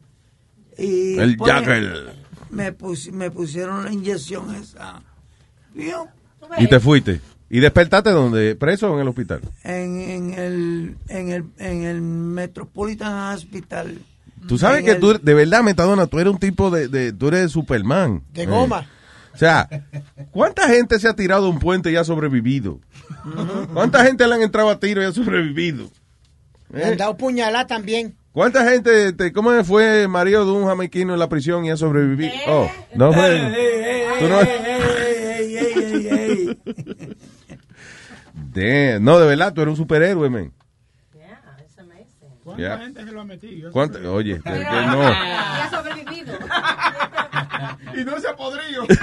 y 0.78 1.18
El 1.18 1.36
ponen- 1.36 1.64
jacket. 1.64 2.14
Me, 2.50 2.72
pus- 2.72 3.10
me 3.12 3.30
pusieron 3.32 3.84
la 3.84 3.92
inyección 3.92 4.54
esa. 4.54 5.02
Yo, 5.74 6.06
Y 6.58 6.68
te 6.68 6.78
fuiste. 6.80 7.20
¿Y 7.50 7.60
despertaste 7.60 8.10
dónde? 8.10 8.54
¿Preso 8.56 8.90
o 8.92 8.94
en 8.94 9.00
el 9.00 9.08
hospital? 9.08 9.40
en, 9.64 10.00
en 10.00 10.34
el 10.34 10.96
en 11.08 11.28
el 11.30 11.44
en 11.58 11.82
el 11.84 12.00
Metropolitan 12.02 13.34
Hospital. 13.34 13.98
Tú 14.46 14.58
sabes 14.58 14.84
que 14.84 14.92
el- 14.92 15.00
tú, 15.00 15.18
de 15.20 15.34
verdad, 15.34 15.62
Metadona, 15.62 16.06
tú 16.06 16.18
eres 16.18 16.32
un 16.32 16.38
tipo 16.38 16.70
de, 16.70 16.88
de- 16.88 17.12
tú 17.12 17.28
eres 17.28 17.50
Superman. 17.52 18.22
De 18.32 18.42
Eh. 18.42 18.46
goma. 18.46 18.86
O 19.34 19.38
sea, 19.38 19.68
¿cuánta 20.32 20.68
gente 20.68 20.98
se 20.98 21.08
ha 21.08 21.14
tirado 21.14 21.44
de 21.44 21.50
un 21.50 21.58
puente 21.58 21.90
y 21.92 21.96
ha 21.96 22.02
sobrevivido? 22.04 22.80
¿Cuánta 23.72 24.04
gente 24.04 24.26
le 24.26 24.34
han 24.34 24.42
entrado 24.42 24.68
a 24.70 24.80
tiro 24.80 25.00
y 25.02 25.04
ha 25.06 25.12
sobrevivido? 25.12 25.88
Le 26.72 26.82
¿Eh? 26.82 26.84
han 26.86 26.96
dado 26.96 27.16
puñalada 27.16 27.66
también. 27.66 28.16
¿Cuánta 28.32 28.68
gente, 28.68 29.12
te- 29.12 29.32
cómo 29.32 29.52
fue 29.64 30.06
marido 30.08 30.44
de 30.44 30.52
un 30.52 30.66
jamaiquino 30.66 31.12
en 31.12 31.18
la 31.18 31.28
prisión 31.28 31.64
y 31.64 31.70
ha 31.70 31.76
sobrevivido? 31.76 32.32
Oh, 32.48 32.70
no 32.94 33.12
fue. 33.12 33.38
Tú 34.20 34.28
no- 34.28 34.40
Ey, 34.40 34.48
ey, 34.48 35.56
ey, 35.56 35.56
ey, 35.56 36.08
ey. 36.08 37.16
Damn, 38.54 39.04
no, 39.04 39.18
de 39.18 39.26
verdad, 39.26 39.52
tú 39.52 39.60
eres 39.62 39.72
un 39.72 39.76
superhéroe, 39.76 40.30
men. 40.30 40.52
¿Cuánta 42.58 42.76
Ya. 42.76 42.78
gente 42.84 43.04
se 43.04 43.12
lo 43.12 43.20
ha 43.20 43.24
metido? 43.24 43.70
¿Cuánta- 43.72 43.98
Oye, 44.10 44.36
que- 44.36 44.42
que 44.50 44.86
no. 44.86 45.02
Y 45.02 45.12
ha 45.12 45.68
sobrevivido. 45.70 46.38
Y 47.96 48.04
no 48.04 48.18
se 48.20 48.28
ha 48.28 48.36
podrido. 48.36 48.84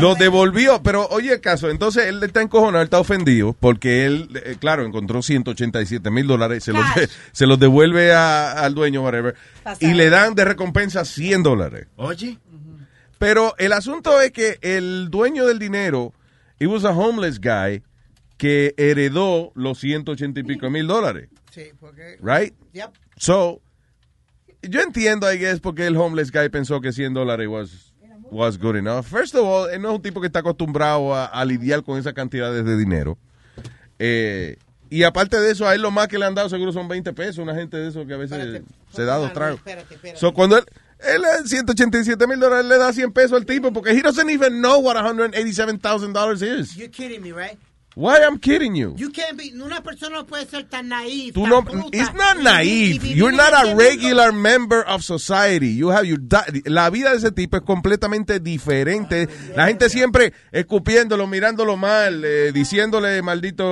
Lo 0.00 0.14
devolvió, 0.14 0.82
pero 0.82 1.06
oye 1.08 1.32
el 1.34 1.40
caso, 1.40 1.70
entonces 1.70 2.06
él 2.06 2.22
está 2.22 2.42
encojonado, 2.42 2.82
él 2.82 2.84
está 2.86 2.98
ofendido, 3.00 3.54
porque 3.58 4.04
él, 4.06 4.28
eh, 4.44 4.56
claro, 4.60 4.84
encontró 4.84 5.22
187 5.22 6.10
mil 6.10 6.26
dólares, 6.26 6.64
se 6.64 6.72
los, 6.72 6.84
se 7.32 7.46
los 7.46 7.58
devuelve 7.58 8.12
a- 8.12 8.52
al 8.52 8.74
dueño, 8.74 9.02
whatever, 9.02 9.34
y 9.80 9.94
le 9.94 10.10
dan 10.10 10.34
de 10.34 10.44
recompensa 10.44 11.04
100 11.04 11.42
dólares. 11.42 11.86
Oye. 11.96 12.38
Pero 13.18 13.54
el 13.58 13.72
asunto 13.72 14.20
es 14.20 14.30
que 14.32 14.58
el 14.60 15.08
dueño 15.10 15.46
del 15.46 15.58
dinero, 15.58 16.12
he 16.60 16.66
was 16.66 16.84
a 16.84 16.90
homeless 16.90 17.40
guy 17.40 17.82
que 18.36 18.74
heredó 18.76 19.52
los 19.54 19.78
180 19.78 20.40
y 20.40 20.42
pico 20.42 20.68
mil 20.68 20.86
dólares, 20.86 21.30
Sí, 21.50 21.70
porque... 21.80 22.18
right? 22.20 22.52
Yep. 22.74 22.90
So, 23.16 23.62
yo 24.68 24.80
entiendo, 24.80 25.32
I 25.32 25.38
guess, 25.38 25.60
porque 25.60 25.86
el 25.86 25.96
homeless 25.96 26.30
guy 26.30 26.48
pensó 26.48 26.80
que 26.80 26.92
100 26.92 27.14
dólares 27.14 27.48
was, 27.48 27.92
was 28.30 28.58
good 28.58 28.76
enough. 28.76 29.06
First 29.06 29.34
of 29.34 29.44
all, 29.44 29.70
él 29.70 29.80
no 29.82 29.90
es 29.90 29.96
un 29.96 30.02
tipo 30.02 30.20
que 30.20 30.26
está 30.26 30.40
acostumbrado 30.40 31.14
a, 31.14 31.26
a 31.26 31.44
lidiar 31.44 31.82
con 31.82 31.98
esas 31.98 32.12
cantidades 32.12 32.64
de 32.64 32.76
dinero. 32.76 33.18
Eh, 33.98 34.56
y 34.88 35.02
aparte 35.02 35.40
de 35.40 35.50
eso, 35.50 35.66
a 35.66 35.74
él 35.74 35.82
lo 35.82 35.90
más 35.90 36.08
que 36.08 36.18
le 36.18 36.26
han 36.26 36.34
dado 36.34 36.48
seguro 36.48 36.72
son 36.72 36.88
20 36.88 37.12
pesos. 37.12 37.38
Una 37.38 37.54
gente 37.54 37.76
de 37.76 37.88
eso 37.88 38.06
que 38.06 38.14
a 38.14 38.16
veces 38.16 38.62
se 38.92 39.04
da 39.04 39.16
dos 39.16 39.32
tragos. 39.32 39.58
Espérate, 39.58 39.94
espérate. 39.94 40.20
So, 40.20 40.32
cuando 40.32 40.58
él, 40.58 40.64
él 41.00 41.22
eh, 41.22 41.46
187 41.46 42.26
mil 42.26 42.38
dólares 42.38 42.66
le 42.66 42.78
da 42.78 42.92
100 42.92 43.12
pesos 43.12 43.32
al 43.32 43.46
tipo 43.46 43.72
porque 43.72 43.90
he 43.90 44.00
doesn't 44.00 44.30
even 44.30 44.60
know 44.60 44.78
what 44.80 44.96
$187,000 44.96 46.60
is. 46.60 46.76
You're 46.76 46.90
kidding 46.90 47.22
me, 47.22 47.32
right? 47.32 47.58
Why 47.98 48.18
I'm 48.22 48.38
kidding 48.38 48.74
you? 48.76 48.94
You 48.98 49.10
can't 49.10 49.38
be, 49.38 49.52
una 49.54 49.80
persona 49.82 50.16
no 50.16 50.26
puede 50.26 50.44
ser 50.44 50.64
tan 50.68 50.90
naive. 50.90 51.32
Tú 51.32 51.46
no, 51.46 51.64
it's 51.92 52.12
not 52.12 52.36
y- 52.36 52.40
y- 52.40 52.44
naive. 52.44 53.04
y 53.06 53.14
You're 53.14 53.34
not 53.34 53.54
a 53.54 53.64
mundo. 53.68 53.82
regular 53.82 54.32
member 54.34 54.84
of 54.86 55.02
society. 55.02 55.74
You 55.74 55.88
have 55.92 56.04
your 56.06 56.18
la 56.66 56.90
vida 56.90 57.12
de 57.12 57.16
ese 57.16 57.32
tipo 57.32 57.56
es 57.56 57.62
completamente 57.62 58.38
diferente. 58.38 59.28
La 59.56 59.68
gente 59.68 59.88
siempre 59.88 60.34
escupiéndolo, 60.52 61.26
mirándolo 61.26 61.78
mal, 61.78 62.22
eh, 62.22 62.52
diciéndole 62.52 63.22
maldito 63.22 63.64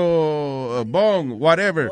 uh, 0.81 0.85
bong, 0.87 1.33
whatever. 1.39 1.91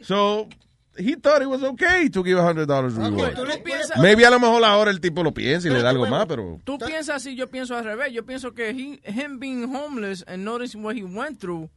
So 0.00 0.48
he 0.98 1.16
thought 1.16 1.42
it 1.42 1.48
was 1.48 1.62
okay 1.62 2.08
to 2.08 2.22
give 2.22 2.38
a 2.38 2.42
hundred 2.42 2.66
dollars 2.68 2.94
reward. 2.94 3.34
¿Tú 3.34 3.44
no 3.44 3.54
piensas- 3.62 3.98
Maybe 4.00 4.24
a 4.24 4.30
lo 4.30 4.38
mejor 4.38 4.64
ahora 4.64 4.90
el 4.90 5.00
tipo 5.00 5.22
lo 5.22 5.32
piensa 5.32 5.68
y 5.68 5.70
le 5.70 5.82
da 5.82 5.90
algo 5.90 6.06
más, 6.06 6.26
pero 6.26 6.60
Tú 6.64 6.78
piensas 6.78 7.16
así, 7.16 7.34
yo 7.36 7.48
pienso 7.48 7.76
al 7.76 7.84
revés. 7.84 8.12
Yo 8.12 8.24
pienso 8.24 8.52
que 8.52 8.70
he, 8.70 9.00
him 9.10 9.38
being 9.38 9.64
homeless 9.74 10.24
and 10.26 10.44
noticing 10.44 10.82
what 10.84 10.96
he 10.96 11.02
went 11.04 11.38
through, 11.40 11.68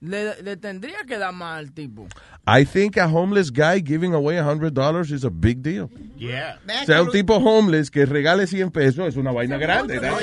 le, 0.00 0.42
le 0.42 0.56
tendría 0.56 1.04
que 1.06 1.18
dar 1.18 1.32
más 1.32 1.58
al 1.58 1.72
tipo. 1.72 2.06
I 2.46 2.64
think 2.64 2.96
a 2.96 3.06
homeless 3.06 3.50
guy 3.52 3.82
giving 3.84 4.14
away 4.14 4.38
a 4.38 4.42
hundred 4.42 4.72
dollars 4.72 5.10
is 5.10 5.24
a 5.24 5.30
big 5.30 5.62
deal. 5.62 5.90
Yeah. 6.16 6.58
O 6.82 6.86
sea, 6.86 7.02
un 7.02 7.10
tipo 7.10 7.36
homeless 7.36 7.90
que 7.90 8.06
regale 8.06 8.46
100 8.46 8.70
pesos 8.70 9.08
es 9.08 9.16
una 9.16 9.30
vaina 9.30 9.58
grande. 9.58 10.00
¿no? 10.00 10.16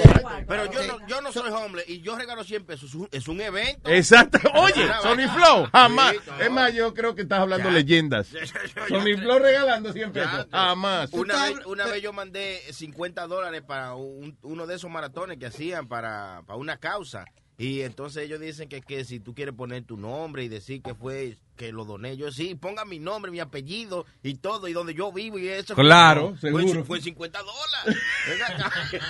Pero 0.48 0.72
yo 0.72 0.84
no, 0.88 1.08
yo 1.08 1.22
no 1.22 1.32
soy 1.32 1.52
hombre 1.52 1.84
y 1.88 2.02
yo 2.02 2.18
regalo 2.18 2.44
100 2.44 2.66
pesos. 2.66 2.92
Es 3.12 3.28
un, 3.28 3.40
evento. 3.40 3.90
Exacto. 3.90 4.40
Oye, 4.56 4.88
Sony. 5.04 5.28
Flow, 5.28 5.68
jamás. 5.72 6.16
Es 6.40 6.52
más, 6.52 6.74
yo 6.74 6.94
creo 6.94 7.14
que 7.14 7.22
estás 7.22 7.40
hablando 7.40 7.70
Ya. 7.70 7.76
leyendas. 7.76 8.28
Sony 8.88 9.16
Flow 9.18 9.40
regalando 9.40 9.94
100 9.94 10.12
pesos. 10.12 10.48
Jamás. 10.52 11.14
Una 11.14 11.46
vez, 11.46 11.66
una 11.66 11.86
vez 11.86 12.02
yo 12.02 12.14
mandé 12.14 12.62
50 12.72 13.28
dólares 13.28 13.62
para 13.62 13.94
un- 13.94 14.38
uno 14.42 14.66
de 14.66 14.76
esos 14.76 14.90
maratones 14.90 15.38
que 15.38 15.46
hacían 15.46 15.88
para, 15.88 16.42
para 16.48 16.58
una 16.58 16.78
causa. 16.78 17.26
Y 17.60 17.82
entonces 17.82 18.24
ellos 18.24 18.40
dicen 18.40 18.70
que, 18.70 18.82
que 18.82 19.04
si 19.04 19.20
tú 19.20 19.34
quieres 19.34 19.56
poner 19.56 19.84
tu 19.84 19.98
nombre 19.98 20.44
y 20.44 20.48
decir 20.48 20.82
que 20.84 20.94
fue 20.94 21.38
que 21.56 21.72
lo 21.72 21.86
doné, 21.86 22.16
yo 22.16 22.32
sí, 22.32 22.54
ponga 22.54 22.86
mi 22.86 23.00
nombre, 23.00 23.32
mi 23.32 23.40
apellido 23.40 24.06
y 24.22 24.36
todo, 24.36 24.68
y 24.68 24.74
donde 24.74 24.94
yo 24.94 25.12
vivo 25.12 25.40
y 25.40 25.48
eso. 25.48 25.74
Claro, 25.74 26.36
Fue- 26.40 26.52
seguro. 26.52 26.86
Fue 26.86 27.02
50 27.02 27.40
dólares. 27.40 28.04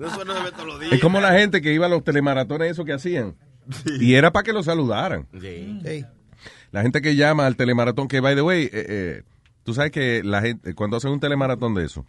Eso 0.00 0.24
no 0.24 0.36
se 0.36 0.42
ve 0.42 0.50
todos 0.52 0.66
los 0.66 0.80
días. 0.80 0.92
Es 0.94 1.00
como 1.00 1.20
la 1.20 1.32
gente 1.38 1.60
que 1.62 1.72
iba 1.72 1.86
a 1.86 1.88
los 1.88 2.02
telemaratones, 2.02 2.72
eso 2.72 2.84
que 2.84 2.92
hacían. 2.92 3.36
Y 4.00 4.14
era 4.14 4.32
para 4.32 4.42
que 4.42 4.52
lo 4.52 4.62
saludaran. 4.62 5.28
Sí. 5.40 6.04
La 6.72 6.82
gente 6.82 7.00
que 7.00 7.14
llama 7.14 7.46
al 7.46 7.56
telemaratón, 7.56 8.08
que 8.08 8.20
by 8.20 8.34
the 8.34 8.42
way, 8.42 8.64
eh, 8.64 8.70
eh, 8.72 9.22
tú 9.62 9.74
sabes 9.74 9.92
que 9.92 10.22
la 10.24 10.40
gente, 10.42 10.74
cuando 10.74 10.96
hacen 10.96 11.10
un 11.12 11.20
telemaratón 11.20 11.74
de 11.74 11.84
eso, 11.84 12.04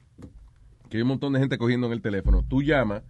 que 0.90 0.98
hay 0.98 1.04
un 1.04 1.10
montón 1.10 1.34
de 1.34 1.40
gente 1.40 1.58
cogiendo 1.58 1.88
en 1.88 1.94
el 1.94 2.02
teléfono, 2.02 2.44
tú 2.50 2.62
llamas 2.64 3.04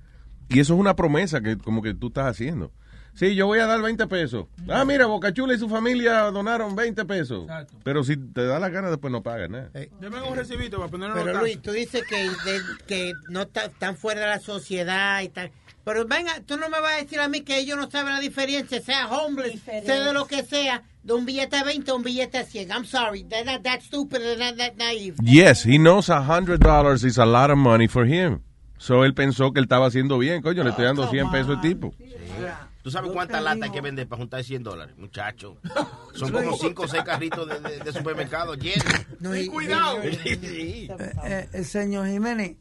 y 0.52 0.60
eso 0.60 0.74
es 0.74 0.80
una 0.80 0.96
promesa 0.96 1.42
que 1.42 1.58
como 1.58 1.82
que 1.82 1.94
tú 1.94 2.08
estás 2.08 2.26
haciendo. 2.28 2.72
Sí, 3.14 3.36
yo 3.36 3.46
voy 3.46 3.60
a 3.60 3.66
dar 3.66 3.82
20 3.82 4.08
pesos. 4.08 4.46
Ah, 4.70 4.86
mira, 4.86 5.06
Bocachula 5.06 5.54
y 5.54 5.58
su 5.60 5.68
familia 5.68 6.22
donaron 6.32 6.78
20 6.78 7.04
pesos. 7.04 7.44
Exacto. 7.44 7.74
Pero 7.84 8.06
si 8.06 8.16
te 8.16 8.46
da 8.46 8.58
la 8.58 8.70
gana, 8.70 8.90
después 8.90 9.12
no 9.12 9.22
pagas 9.22 9.50
nada. 9.50 9.70
Deme 10.00 10.22
un 10.22 10.34
recibito 10.36 10.78
para 10.78 10.90
ponerlo 10.90 11.18
en 11.18 11.24
Pero 11.26 11.34
los 11.34 11.42
Luis, 11.44 11.62
tú 11.62 11.72
dices 11.72 12.04
que, 12.08 12.16
de- 12.24 12.62
que 12.88 13.12
no 13.30 13.42
está- 13.42 13.66
están 13.66 13.98
fuera 13.98 14.22
de 14.22 14.28
la 14.28 14.40
sociedad 14.40 15.22
y 15.24 15.28
tal. 15.28 15.52
Pero 15.84 16.06
venga, 16.08 16.40
tú 16.46 16.56
no 16.58 16.70
me 16.70 16.80
vas 16.80 16.94
a 16.94 17.02
decir 17.04 17.20
a 17.20 17.28
mí 17.28 17.42
que 17.42 17.58
ellos 17.60 17.76
no 17.78 17.92
saben 17.92 18.14
la 18.14 18.20
diferencia, 18.22 18.80
sea 18.82 19.08
homeless, 19.10 19.60
sea 19.62 20.06
de 20.06 20.14
lo 20.14 20.26
que 20.28 20.44
sea, 20.44 20.84
de 21.04 21.12
un 21.14 21.26
billete 21.26 21.58
de 21.58 21.64
20 21.66 21.92
a 21.92 21.96
un 21.96 22.04
billete 22.04 22.38
de 22.38 22.46
100. 22.46 22.70
I'm 22.72 22.86
sorry, 22.86 23.24
they're 23.24 23.44
not 23.44 23.64
that 23.64 23.82
stupid, 23.82 24.20
they're 24.22 24.38
not 24.38 24.56
that 24.58 24.76
naive. 24.78 25.16
Yes, 25.24 25.64
he 25.66 25.78
knows 25.78 26.08
a 26.10 26.22
hundred 26.22 26.60
dollars 26.62 27.04
is 27.04 27.18
a 27.18 27.26
lot 27.26 27.50
of 27.52 27.58
money 27.58 27.88
for 27.90 28.06
him. 28.06 28.42
So 28.82 29.06
él 29.06 29.14
pensó 29.14 29.54
que 29.54 29.60
él 29.60 29.66
estaba 29.66 29.86
haciendo 29.86 30.18
bien, 30.18 30.42
coño, 30.42 30.64
le 30.64 30.72
estoy 30.72 30.86
dando 30.86 31.08
100 31.08 31.30
pesos 31.30 31.50
al 31.58 31.62
tipo. 31.62 31.94
¿Tú 32.82 32.90
sabes 32.90 33.12
cuántas 33.12 33.44
latas 33.44 33.62
hay 33.66 33.70
que 33.70 33.80
vender 33.82 34.08
para 34.08 34.18
juntar 34.22 34.44
100 34.44 34.64
dólares, 34.64 34.98
muchacho? 34.98 35.58
Son 36.16 36.32
como 36.32 36.58
5 36.58 36.82
o 36.82 36.88
6 36.88 37.04
carritos 37.04 37.48
de, 37.48 37.60
de- 37.60 37.78
de 37.78 37.94
supermercado 37.94 38.56
llenos. 38.56 38.84
No, 39.20 39.36
y- 39.36 39.46
cuidado. 39.46 40.00
Sí. 40.24 40.90
Eh, 41.24 41.48
eh, 41.54 41.64
señor 41.64 42.08
Jiménez, 42.08 42.56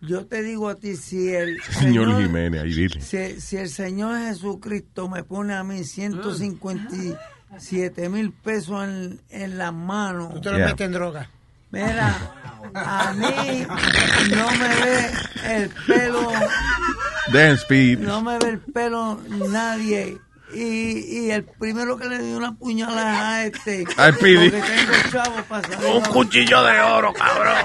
yo 0.00 0.26
te 0.26 0.42
digo 0.42 0.68
a 0.68 0.74
ti, 0.74 0.96
si 0.96 1.32
el 1.32 1.62
Señor 1.70 2.20
Jiménez, 2.20 2.60
ahí 2.60 2.72
dile. 2.72 3.00
si, 3.00 3.40
si 3.40 3.56
el 3.56 3.68
Señor 3.68 4.18
Jesucristo 4.18 5.08
me 5.08 5.22
pone 5.22 5.54
a 5.54 5.62
mí 5.62 5.84
157 5.84 8.08
mil 8.08 8.32
pesos 8.32 8.82
en, 8.82 9.20
en 9.30 9.58
las 9.58 9.72
manos, 9.72 10.40
te 10.40 10.50
lo 10.50 10.56
Yeah. 10.56 10.66
metes 10.66 10.86
en 10.86 10.92
droga. 10.92 11.30
mira, 11.70 12.34
a 12.74 13.12
mí 13.14 13.66
no 14.34 14.50
me 14.52 14.68
ve 14.68 15.10
el 15.44 15.68
pelo, 15.86 16.32
Dance 17.32 17.62
speed. 17.62 17.98
no 17.98 18.22
me 18.22 18.38
ve 18.38 18.48
el 18.50 18.58
pelo 18.60 19.20
nadie. 19.50 20.18
Y, 20.54 21.26
y 21.26 21.30
el 21.30 21.44
primero 21.44 21.96
que 21.96 22.06
le 22.08 22.18
dio 22.18 22.36
una 22.36 22.52
puñalada 22.54 23.36
a 23.36 23.44
este, 23.46 23.86
Pidi. 24.20 24.52
Un 25.90 26.02
cuchillo 26.12 26.62
de 26.62 26.78
oro, 26.78 27.12
cabrón. 27.14 27.56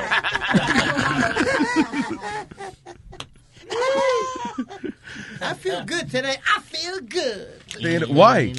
I 5.41 5.53
feel 5.55 5.83
good 5.85 6.09
today. 6.09 6.37
I 6.45 6.61
feel 6.61 6.99
good. 7.01 8.09
Why? 8.09 8.53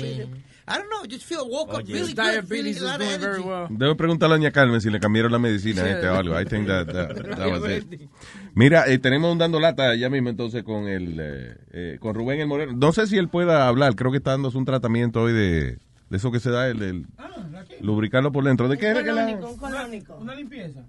I 0.68 0.78
don't 0.78 0.88
know, 0.90 1.04
just 1.08 1.24
feel 1.24 1.48
woke 1.48 1.70
up 1.72 1.78
really 1.86 1.98
his 2.00 2.08
good, 2.08 2.16
diabetes 2.16 2.48
feeling 2.48 2.72
is 2.76 2.82
a 2.82 2.84
lot 2.84 3.00
of 3.00 3.06
doing 3.08 3.20
very 3.20 3.34
energy. 3.36 3.48
well. 3.48 3.66
Debo 3.70 3.96
preguntarle 3.96 4.34
a 4.34 4.38
doña 4.38 4.52
Carmen 4.52 4.80
si 4.80 4.90
le 4.90 5.00
cambiaron 5.00 5.32
la 5.32 5.38
medicina 5.38 5.82
a 5.82 5.90
este 5.90 6.06
o 6.08 6.14
algo. 6.16 6.38
I 6.38 6.44
think 6.44 6.66
that, 6.66 6.86
that, 6.92 7.14
that 7.36 7.50
was 7.50 7.64
it. 7.70 7.86
Mira, 8.54 8.84
eh, 8.86 8.98
tenemos 8.98 9.32
un 9.32 9.38
dando 9.38 9.58
lata 9.60 9.94
ya 9.94 10.10
mismo 10.10 10.28
entonces 10.28 10.62
con 10.62 10.86
el 10.88 11.16
eh, 11.20 11.56
eh, 11.72 11.96
con 12.00 12.14
Rubén 12.14 12.40
el 12.40 12.46
Moreno. 12.46 12.72
No 12.74 12.92
sé 12.92 13.06
si 13.06 13.16
él 13.16 13.28
pueda 13.28 13.66
hablar. 13.68 13.94
Creo 13.94 14.10
que 14.10 14.18
está 14.18 14.32
dándose 14.32 14.58
un 14.58 14.64
tratamiento 14.64 15.22
hoy 15.22 15.32
de, 15.32 15.78
de 16.10 16.16
eso 16.16 16.30
que 16.30 16.40
se 16.40 16.50
da, 16.50 16.68
el, 16.68 16.82
el 16.82 17.06
lubricarlo 17.80 18.30
por 18.32 18.44
dentro. 18.44 18.68
¿De 18.68 18.76
qué 18.78 18.86
era 18.88 19.02
que 19.02 19.12
la? 19.12 19.24
Colónico, 19.24 19.50
un 19.50 19.56
colónico. 19.58 20.16
Una 20.16 20.34
limpieza. 20.34 20.84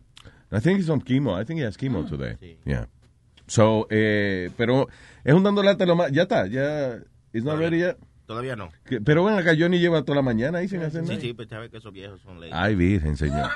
I 0.51 0.59
think 0.59 0.79
he's 0.79 0.89
on 0.89 1.01
chemo. 1.01 1.39
I 1.39 1.45
think 1.45 1.59
he 1.59 1.65
has 1.65 1.77
chemo 1.77 2.03
today. 2.09 2.57
Yeah. 2.65 2.87
So, 3.47 3.87
eh, 3.89 4.49
pero 4.57 4.87
es 5.23 5.33
un 5.33 5.43
dando 5.43 5.61
lata 5.63 5.85
nomás. 5.85 6.11
Ya 6.11 6.23
está, 6.23 6.47
ya. 6.47 6.99
It's 7.31 7.45
not 7.45 7.59
ready 7.59 7.77
yet. 7.79 7.97
Todavía 8.29 8.55
no. 8.55 8.69
Que- 8.85 9.01
Pero 9.01 9.23
ven 9.25 9.39
acá, 9.39 9.55
Johnny 9.57 9.79
lleva 9.79 10.03
toda 10.03 10.17
la 10.17 10.21
mañana 10.21 10.59
ahí 10.59 10.67
sin 10.67 10.83
hacer 10.83 11.01
Sí, 11.01 11.09
nada. 11.09 11.19
sí, 11.19 11.33
pues 11.33 11.49
sabes 11.49 11.71
que 11.71 11.77
esos 11.77 11.91
viejos 11.91 12.21
son 12.21 12.39
leyes. 12.39 12.55
Ay, 12.55 12.75
virgen, 12.75 13.17
señor. 13.17 13.49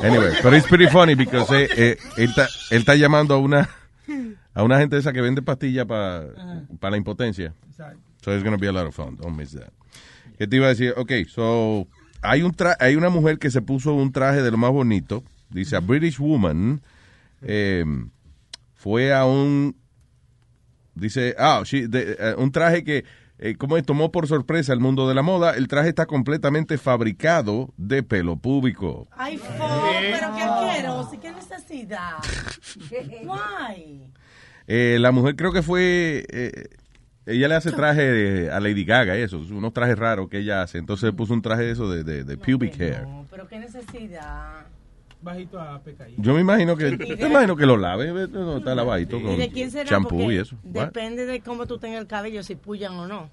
Anyway, 0.00 0.34
but 0.42 0.52
it's 0.52 0.66
pretty 0.68 0.86
funny 0.88 1.14
because 1.14 1.50
eh, 1.50 1.66
eh, 1.74 1.96
él, 2.18 2.28
está, 2.28 2.46
él 2.72 2.80
está 2.80 2.94
llamando 2.94 3.32
a 3.32 3.38
una 3.38 3.70
a 4.52 4.62
una 4.64 4.78
gente 4.78 4.98
esa 4.98 5.14
que 5.14 5.22
vende 5.22 5.40
pastillas 5.40 5.86
para 5.86 6.26
la 6.90 6.96
impotencia. 6.98 7.54
Exacto. 7.70 7.98
So 8.22 8.34
it's 8.34 8.44
going 8.44 8.54
to 8.54 8.60
be 8.60 8.68
a 8.68 8.72
lot 8.72 8.86
of 8.86 8.94
fun. 8.94 9.16
Don't 9.16 9.34
miss 9.34 9.52
that. 9.52 9.72
¿Qué 10.36 10.46
te 10.46 10.56
iba 10.56 10.66
a 10.66 10.68
decir? 10.68 10.92
Ok, 10.98 11.10
so 11.28 11.88
hay 12.20 12.42
un 12.42 12.52
tra 12.52 12.76
hay 12.80 12.96
una 12.96 13.08
mujer 13.08 13.38
que 13.38 13.50
se 13.50 13.62
puso 13.62 13.94
un 13.94 14.12
traje 14.12 14.42
de 14.42 14.50
lo 14.50 14.58
más 14.58 14.72
bonito. 14.72 15.24
Dice, 15.48 15.74
a 15.74 15.80
British 15.80 16.18
woman 16.18 16.82
eh, 17.40 17.82
fue 18.74 19.14
a 19.14 19.24
un 19.24 19.74
dice, 20.94 21.34
ah, 21.38 21.62
de- 21.70 22.16
eh, 22.20 22.34
un 22.36 22.52
traje 22.52 22.84
que 22.84 23.06
eh, 23.44 23.56
como 23.56 23.76
es, 23.76 23.84
tomó 23.84 24.12
por 24.12 24.28
sorpresa 24.28 24.72
el 24.72 24.78
mundo 24.78 25.08
de 25.08 25.14
la 25.16 25.22
moda. 25.22 25.56
El 25.56 25.66
traje 25.66 25.88
está 25.88 26.06
completamente 26.06 26.78
fabricado 26.78 27.74
de 27.76 28.04
pelo 28.04 28.36
púbico. 28.36 29.08
Ay, 29.10 29.36
fo, 29.36 29.46
pero 29.58 30.34
qué 30.36 30.42
asqueroso. 30.42 31.20
¿Qué 31.20 31.32
necesidad? 31.32 32.18
Why? 33.24 34.12
Eh, 34.68 34.98
la 35.00 35.10
mujer 35.10 35.34
creo 35.34 35.52
que 35.52 35.62
fue... 35.62 36.24
eh, 36.30 36.68
ella 37.26 37.48
le 37.48 37.54
hace 37.54 37.72
traje 37.72 38.50
a 38.50 38.58
Lady 38.60 38.84
Gaga, 38.84 39.16
eso, 39.16 39.38
unos 39.38 39.72
trajes 39.72 39.98
raros 39.98 40.28
que 40.28 40.38
ella 40.38 40.62
hace. 40.62 40.78
Entonces 40.78 41.12
puso 41.12 41.34
un 41.34 41.42
traje 41.42 41.62
de 41.64 41.70
eso 41.72 41.90
de, 41.90 42.04
de, 42.04 42.24
de 42.24 42.36
pubic 42.36 42.80
hair. 42.80 43.02
No, 43.02 43.26
pero 43.30 43.46
qué 43.48 43.58
necesidad. 43.58 44.66
Bajito 45.22 45.60
a 45.60 45.78
PKI. 45.80 46.14
Yo 46.18 46.34
me 46.34 46.40
imagino 46.40 46.76
que, 46.76 46.90
yo 46.90 47.16
me 47.16 47.28
imagino 47.30 47.56
que 47.56 47.64
lo 47.66 47.76
lave, 47.76 48.12
no, 48.28 48.56
está 48.58 48.74
lavadito 48.74 49.18
¿Y 49.18 49.22
con 49.22 49.38
de 49.38 49.48
quién 49.50 49.70
será? 49.70 49.88
champú 49.88 50.16
Porque 50.18 50.34
y 50.34 50.36
eso. 50.38 50.56
Depende 50.64 51.26
de 51.26 51.40
cómo 51.40 51.66
tú 51.66 51.78
tengas 51.78 52.00
el 52.00 52.06
cabello, 52.08 52.42
si 52.42 52.56
pullan 52.56 52.94
o 52.94 53.06
no. 53.06 53.30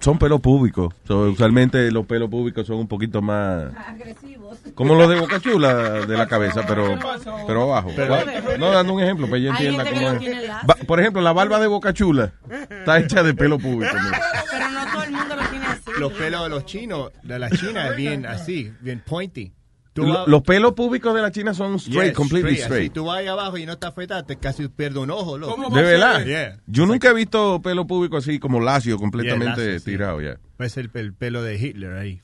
Son 0.00 0.18
pelos 0.18 0.40
públicos. 0.40 0.94
So, 1.06 1.30
usualmente 1.30 1.90
los 1.92 2.06
pelos 2.06 2.30
públicos 2.30 2.66
son 2.66 2.78
un 2.78 2.88
poquito 2.88 3.20
más 3.20 3.66
Agresivos. 3.86 4.58
como 4.74 4.94
los 4.94 5.06
de 5.08 5.20
Boca 5.20 5.38
Chula 5.38 6.06
de 6.06 6.16
la 6.16 6.26
cabeza, 6.26 6.62
pero 6.66 6.98
pero 7.46 7.62
abajo. 7.64 7.90
Pero- 7.94 8.16
no 8.58 8.70
dando 8.70 8.94
un 8.94 9.02
ejemplo 9.02 9.26
para 9.26 9.36
Hay 9.36 9.46
entienda 9.46 9.84
cómo 9.84 10.10
es. 10.12 10.86
Por 10.86 10.98
ejemplo, 10.98 11.20
la 11.20 11.32
barba 11.34 11.60
de 11.60 11.66
Boca 11.66 11.92
Chula 11.92 12.32
está 12.70 12.98
hecha 12.98 13.22
de 13.22 13.34
pelo 13.34 13.58
público. 13.58 13.94
mira. 14.02 14.20
Pero 14.50 14.70
no 14.70 14.86
todo 14.92 15.02
el 15.04 15.10
mundo 15.12 15.36
lo 15.36 15.42
tiene 15.50 15.66
así. 15.66 15.90
Los 15.98 16.12
pelos 16.14 16.42
de 16.44 16.48
los 16.48 16.64
chinos, 16.64 17.12
de 17.22 17.38
la 17.38 17.50
China, 17.50 17.88
es 17.90 17.96
bien 17.96 18.24
así, 18.24 18.72
bien 18.80 19.02
pointy. 19.06 19.52
Tú 19.96 20.02
Lo- 20.04 20.12
vas- 20.14 20.28
Los 20.28 20.42
pelos 20.42 20.74
públicos 20.74 21.14
de 21.14 21.22
la 21.22 21.30
China 21.32 21.54
son 21.54 21.76
straight, 21.76 22.08
Yeah, 22.08 22.12
completely 22.12 22.54
straight. 22.58 22.92
Tú 22.92 23.06
vas 23.06 23.18
ahí 23.18 23.26
abajo 23.28 23.56
y 23.56 23.64
no 23.64 23.72
estás 23.72 23.90
afeitado, 23.92 24.22
te 24.24 24.36
casi 24.36 24.68
pierdes 24.68 24.98
un 25.02 25.10
ojo, 25.10 25.38
loco. 25.38 25.74
De 25.74 25.82
verdad. 25.82 26.22
Yeah. 26.24 26.60
Yo 26.66 26.84
nunca 26.84 27.08
he 27.08 27.14
visto 27.14 27.60
pelo 27.62 27.86
público 27.86 28.18
así 28.18 28.38
como 28.38 28.60
lacio, 28.60 28.98
completamente 28.98 29.44
Yeah, 29.62 29.64
lacio, 29.72 29.78
sí. 29.80 29.84
tirado 29.86 30.20
ya. 30.20 30.36
Es 30.58 30.76
el, 30.76 30.90
el 30.92 31.14
pelo 31.14 31.42
de 31.42 31.56
Hitler 31.58 31.94
ahí. 31.94 32.20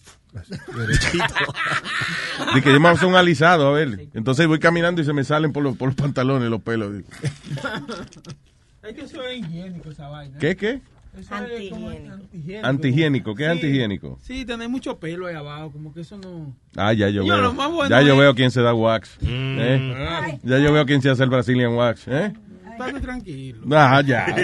Derechito. 0.77 1.25
De 2.55 2.63
que 2.63 2.73
yo 2.73 2.79
me 2.81 2.89
hago 2.89 3.07
un 3.09 3.15
alisado, 3.17 3.69
a 3.69 3.73
ver. 3.73 4.07
Entonces 4.15 4.47
voy 4.47 4.59
caminando 4.59 5.01
y 5.01 5.05
se 5.05 5.13
me 5.15 5.25
salen 5.25 5.53
por 5.53 5.63
los, 5.63 5.77
por 5.77 5.89
los 5.89 5.95
pantalones 5.97 6.51
los 6.51 6.61
pelos. 6.63 6.93
Es 8.83 8.95
que 8.95 9.01
eso 9.03 9.23
es 9.25 9.39
higiénico 9.39 9.91
esa 9.91 10.09
vaina. 10.09 10.39
¿Qué, 10.39 10.57
qué? 10.57 10.81
Eso 11.19 11.35
es 11.47 11.71
como 11.71 11.89
antihigiénico. 11.91 12.67
Antihigiénico. 12.67 13.35
¿Qué 13.35 13.43
es 13.45 13.49
Sí. 13.49 13.53
antihigiénico? 13.53 14.19
Sí, 14.23 14.45
tener 14.47 14.69
mucho 14.69 14.99
pelo 14.99 15.27
ahí 15.27 15.35
abajo, 15.35 15.71
como 15.71 15.93
que 15.93 16.01
eso 16.01 16.17
no... 16.17 16.55
Ah, 16.77 16.93
ya 16.95 17.09
yo 17.11 17.23
Yo, 17.25 17.37
veo. 17.37 17.53
bueno 17.53 17.89
ya 17.89 18.01
yo 18.03 18.15
es- 18.15 18.19
veo 18.19 18.35
quién 18.35 18.51
se 18.51 18.63
da 18.63 18.73
wax. 18.73 19.19
¿eh? 19.23 19.95
Ay. 20.23 20.41
Ya 20.43 20.59
yo 20.59 20.73
veo 20.73 20.87
quién 20.87 21.03
se 21.03 21.11
hace 21.11 21.23
el 21.25 21.29
Brazilian 21.31 21.75
wax. 21.75 22.09
¿eh? 22.09 22.33
Estate 22.73 23.01
tranquilo. 23.01 23.61
Ah, 23.73 24.03
ya. 24.05 24.25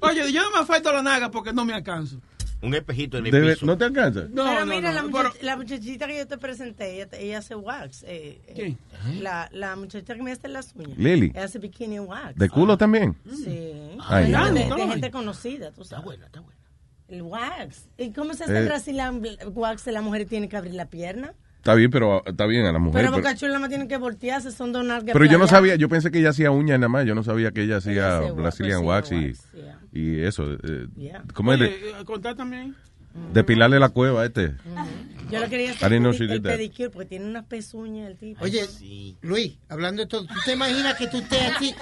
Oye, 0.00 0.32
yo 0.32 0.42
no 0.42 0.50
me 0.50 0.58
afecto 0.58 0.92
la 0.92 1.02
naga 1.02 1.30
porque 1.30 1.52
no 1.52 1.64
me 1.64 1.72
alcanzo. 1.72 2.20
Un 2.60 2.74
espejito 2.74 3.18
en 3.18 3.26
el 3.26 3.32
Debe- 3.32 3.54
piso. 3.54 3.66
¿No 3.66 3.78
te 3.78 3.84
alcanza? 3.84 4.22
No, 4.30 4.44
pero 4.44 4.64
no, 4.64 4.66
mira, 4.66 4.88
no, 4.90 4.94
la, 4.94 5.02
no, 5.02 5.08
muchach- 5.10 5.40
la 5.42 5.56
muchachita 5.56 6.06
que 6.08 6.18
yo 6.18 6.26
te 6.26 6.38
presenté, 6.38 6.96
ella, 6.96 7.08
ella 7.18 7.38
hace 7.38 7.54
wax. 7.54 8.02
Eh, 8.02 8.40
eh, 8.48 8.52
¿Quién? 8.54 8.78
La, 9.22 9.48
la 9.52 9.76
muchachita 9.76 10.14
que 10.16 10.22
me 10.22 10.32
hace 10.32 10.48
las 10.48 10.74
uñas. 10.74 10.98
Lily. 10.98 11.26
Ella 11.34 11.44
hace 11.44 11.58
bikini 11.60 12.00
wax. 12.00 12.34
¿De 12.36 12.48
culo 12.48 12.76
también? 12.76 13.16
Sí. 13.44 13.96
Ay, 14.00 14.24
de, 14.24 14.30
no. 14.32 14.52
de- 14.52 14.88
gente 14.88 15.10
conocida, 15.12 15.70
tú 15.70 15.84
sabes. 15.84 15.92
Está 15.92 16.00
buena, 16.00 16.26
está 16.26 16.40
buena. 16.40 16.58
El 17.06 17.22
wax. 17.22 17.88
¿Y 17.96 18.10
cómo 18.12 18.34
se 18.34 18.44
hace 18.44 18.54
Eh. 18.58 18.58
el 18.66 19.48
wax 19.54 19.84
de 19.84 19.92
la 19.92 20.00
mujer 20.02 20.26
tiene 20.26 20.48
que 20.48 20.56
abrir 20.56 20.74
la 20.74 20.86
pierna? 20.86 21.34
Está 21.58 21.74
bien, 21.74 21.90
pero 21.90 22.22
está 22.24 22.46
bien 22.46 22.64
a 22.66 22.72
la 22.72 22.78
mujer. 22.78 23.02
Pero 23.02 23.10
Pero, 23.12 23.22
Boca 23.22 23.34
Chula 23.34 23.58
más 23.58 23.68
tiene 23.68 23.86
que 23.88 23.96
voltearse, 23.98 24.50
son 24.52 24.72
dos 24.72 24.84
nalgas 24.84 25.12
pero 25.12 25.24
yo 25.26 25.38
no 25.38 25.46
sabía, 25.46 25.74
yo 25.76 25.88
pensé 25.88 26.10
que 26.10 26.18
ella 26.20 26.30
hacía 26.30 26.50
uñas 26.50 26.78
nada 26.78 26.88
más. 26.88 27.04
Yo 27.04 27.14
no 27.14 27.22
sabía 27.22 27.50
que 27.50 27.62
ella 27.62 27.76
hacía 27.78 28.20
Brazilian 28.32 28.84
wax 28.84 29.12
y, 29.12 29.32
y 29.92 30.20
eso. 30.20 30.52
eh, 30.54 30.86
Yeah. 30.96 31.22
¿Cómo 31.34 31.52
es? 31.52 31.60
de- 31.60 31.66
eh, 31.66 32.04
contar 32.06 32.36
también. 32.36 32.74
Depilarle 33.32 33.78
la 33.78 33.88
cueva 33.90 34.22
a 34.22 34.26
este. 34.26 34.54
Yo 35.30 35.40
lo 35.40 35.48
quería 35.50 35.66
I 35.66 35.74
hacer 35.74 35.90
didn't 35.90 36.16
know 36.16 36.30
el, 36.32 36.40
pedicure 36.42 36.88
porque 36.88 37.06
tiene 37.06 37.26
unas 37.26 37.44
pezuñas 37.44 38.08
el 38.08 38.16
tipo. 38.16 38.42
Oye, 38.42 38.66
Luis, 39.20 39.58
hablando 39.68 40.00
de 40.02 40.08
todo, 40.08 40.24
¿tú 40.24 40.34
te 40.46 40.52
imaginas 40.54 40.94
que 40.96 41.06
tú 41.06 41.18
estés 41.18 41.52
así, 41.54 41.74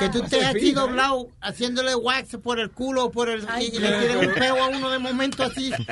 que 0.00 0.08
tú 0.08 0.18
estés 0.24 0.44
así 0.44 0.72
doblado, 0.72 1.28
haciéndole 1.40 1.94
wax 1.94 2.36
por 2.42 2.58
el 2.58 2.70
culo 2.72 3.04
o 3.04 3.10
por 3.12 3.28
el 3.28 3.46
y, 3.60 3.64
y 3.76 3.78
le 3.78 3.92
tires 4.00 4.16
un 4.16 4.34
peo 4.34 4.64
a 4.64 4.68
uno 4.68 4.90
de 4.90 4.98
momento 4.98 5.44
así? 5.44 5.72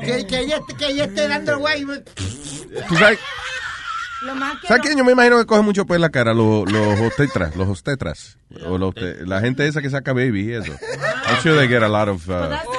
Que, 0.00 0.26
que, 0.26 0.40
ella, 0.40 0.60
que 0.78 0.86
ella 0.88 1.04
esté 1.04 1.26
dando 1.26 1.52
el 1.52 1.58
wax. 1.58 1.80
¿Tú 2.88 2.96
sabes? 2.96 3.18
Lo 4.22 4.34
más 4.34 4.60
que 4.60 4.66
¿Sabes 4.68 4.80
no- 4.80 4.84
quién? 4.84 4.98
Yo 4.98 5.04
me 5.04 5.12
imagino 5.12 5.38
que 5.38 5.46
coge 5.46 5.62
mucho 5.62 5.86
pelo 5.86 5.96
en 5.96 6.00
la 6.02 6.10
cara, 6.10 6.34
los, 6.34 6.70
los 6.70 7.00
obstetras, 7.00 7.56
los 7.56 7.68
obstetras. 7.68 8.38
O 8.66 8.76
los 8.78 8.94
la 9.26 9.40
gente 9.40 9.66
esa 9.66 9.80
que 9.82 9.90
saca 9.90 10.12
baby 10.12 10.50
y 10.50 10.52
eso. 10.52 10.72
I'm 11.28 11.40
sure 11.42 11.54
they 11.56 11.68
get 11.68 11.82
a 11.82 11.88
lot 11.88 12.08
of 12.08 12.28
uh, 12.28 12.48
that's 12.48 12.75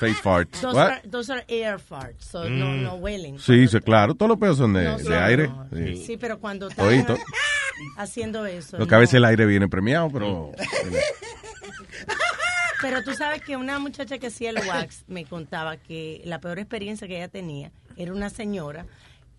face, 0.00 0.20
farts. 0.22 0.60
Those 0.60 0.74
What? 0.76 0.90
are, 0.90 1.00
those 1.08 1.30
are 1.32 1.44
air 1.48 1.78
farts, 1.78 2.20
so 2.24 2.48
no, 2.48 2.72
no 2.74 2.94
huelen. 2.96 3.38
Sí, 3.38 3.66
sí, 3.68 3.80
claro. 3.80 4.14
Todos 4.14 4.30
los 4.30 4.38
pelos 4.38 4.58
son 4.58 4.72
de, 4.72 4.84
No, 4.84 4.98
de 4.98 5.16
aire. 5.16 5.48
no. 5.48 5.68
Sí. 5.72 5.96
Sí, 6.04 6.16
pero 6.16 6.38
cuando 6.38 6.68
Oído. 6.76 7.16
haciendo 7.96 8.44
eso. 8.46 8.78
Lo 8.78 8.86
que 8.86 8.94
a 8.94 8.98
veces 8.98 9.14
el 9.14 9.24
aire 9.24 9.46
viene 9.46 9.68
premiado, 9.68 10.10
pero... 10.10 10.52
Pero 12.80 13.02
tú 13.02 13.12
sabes 13.14 13.42
que 13.42 13.56
una 13.56 13.80
muchacha 13.80 14.18
que 14.18 14.28
hacía 14.28 14.50
el 14.50 14.58
wax 14.68 15.02
me 15.08 15.24
contaba 15.24 15.76
que 15.78 16.22
la 16.24 16.40
peor 16.40 16.60
experiencia 16.60 17.08
que 17.08 17.16
ella 17.16 17.26
tenía 17.28 17.72
era 17.96 18.12
una 18.12 18.30
señora 18.30 18.86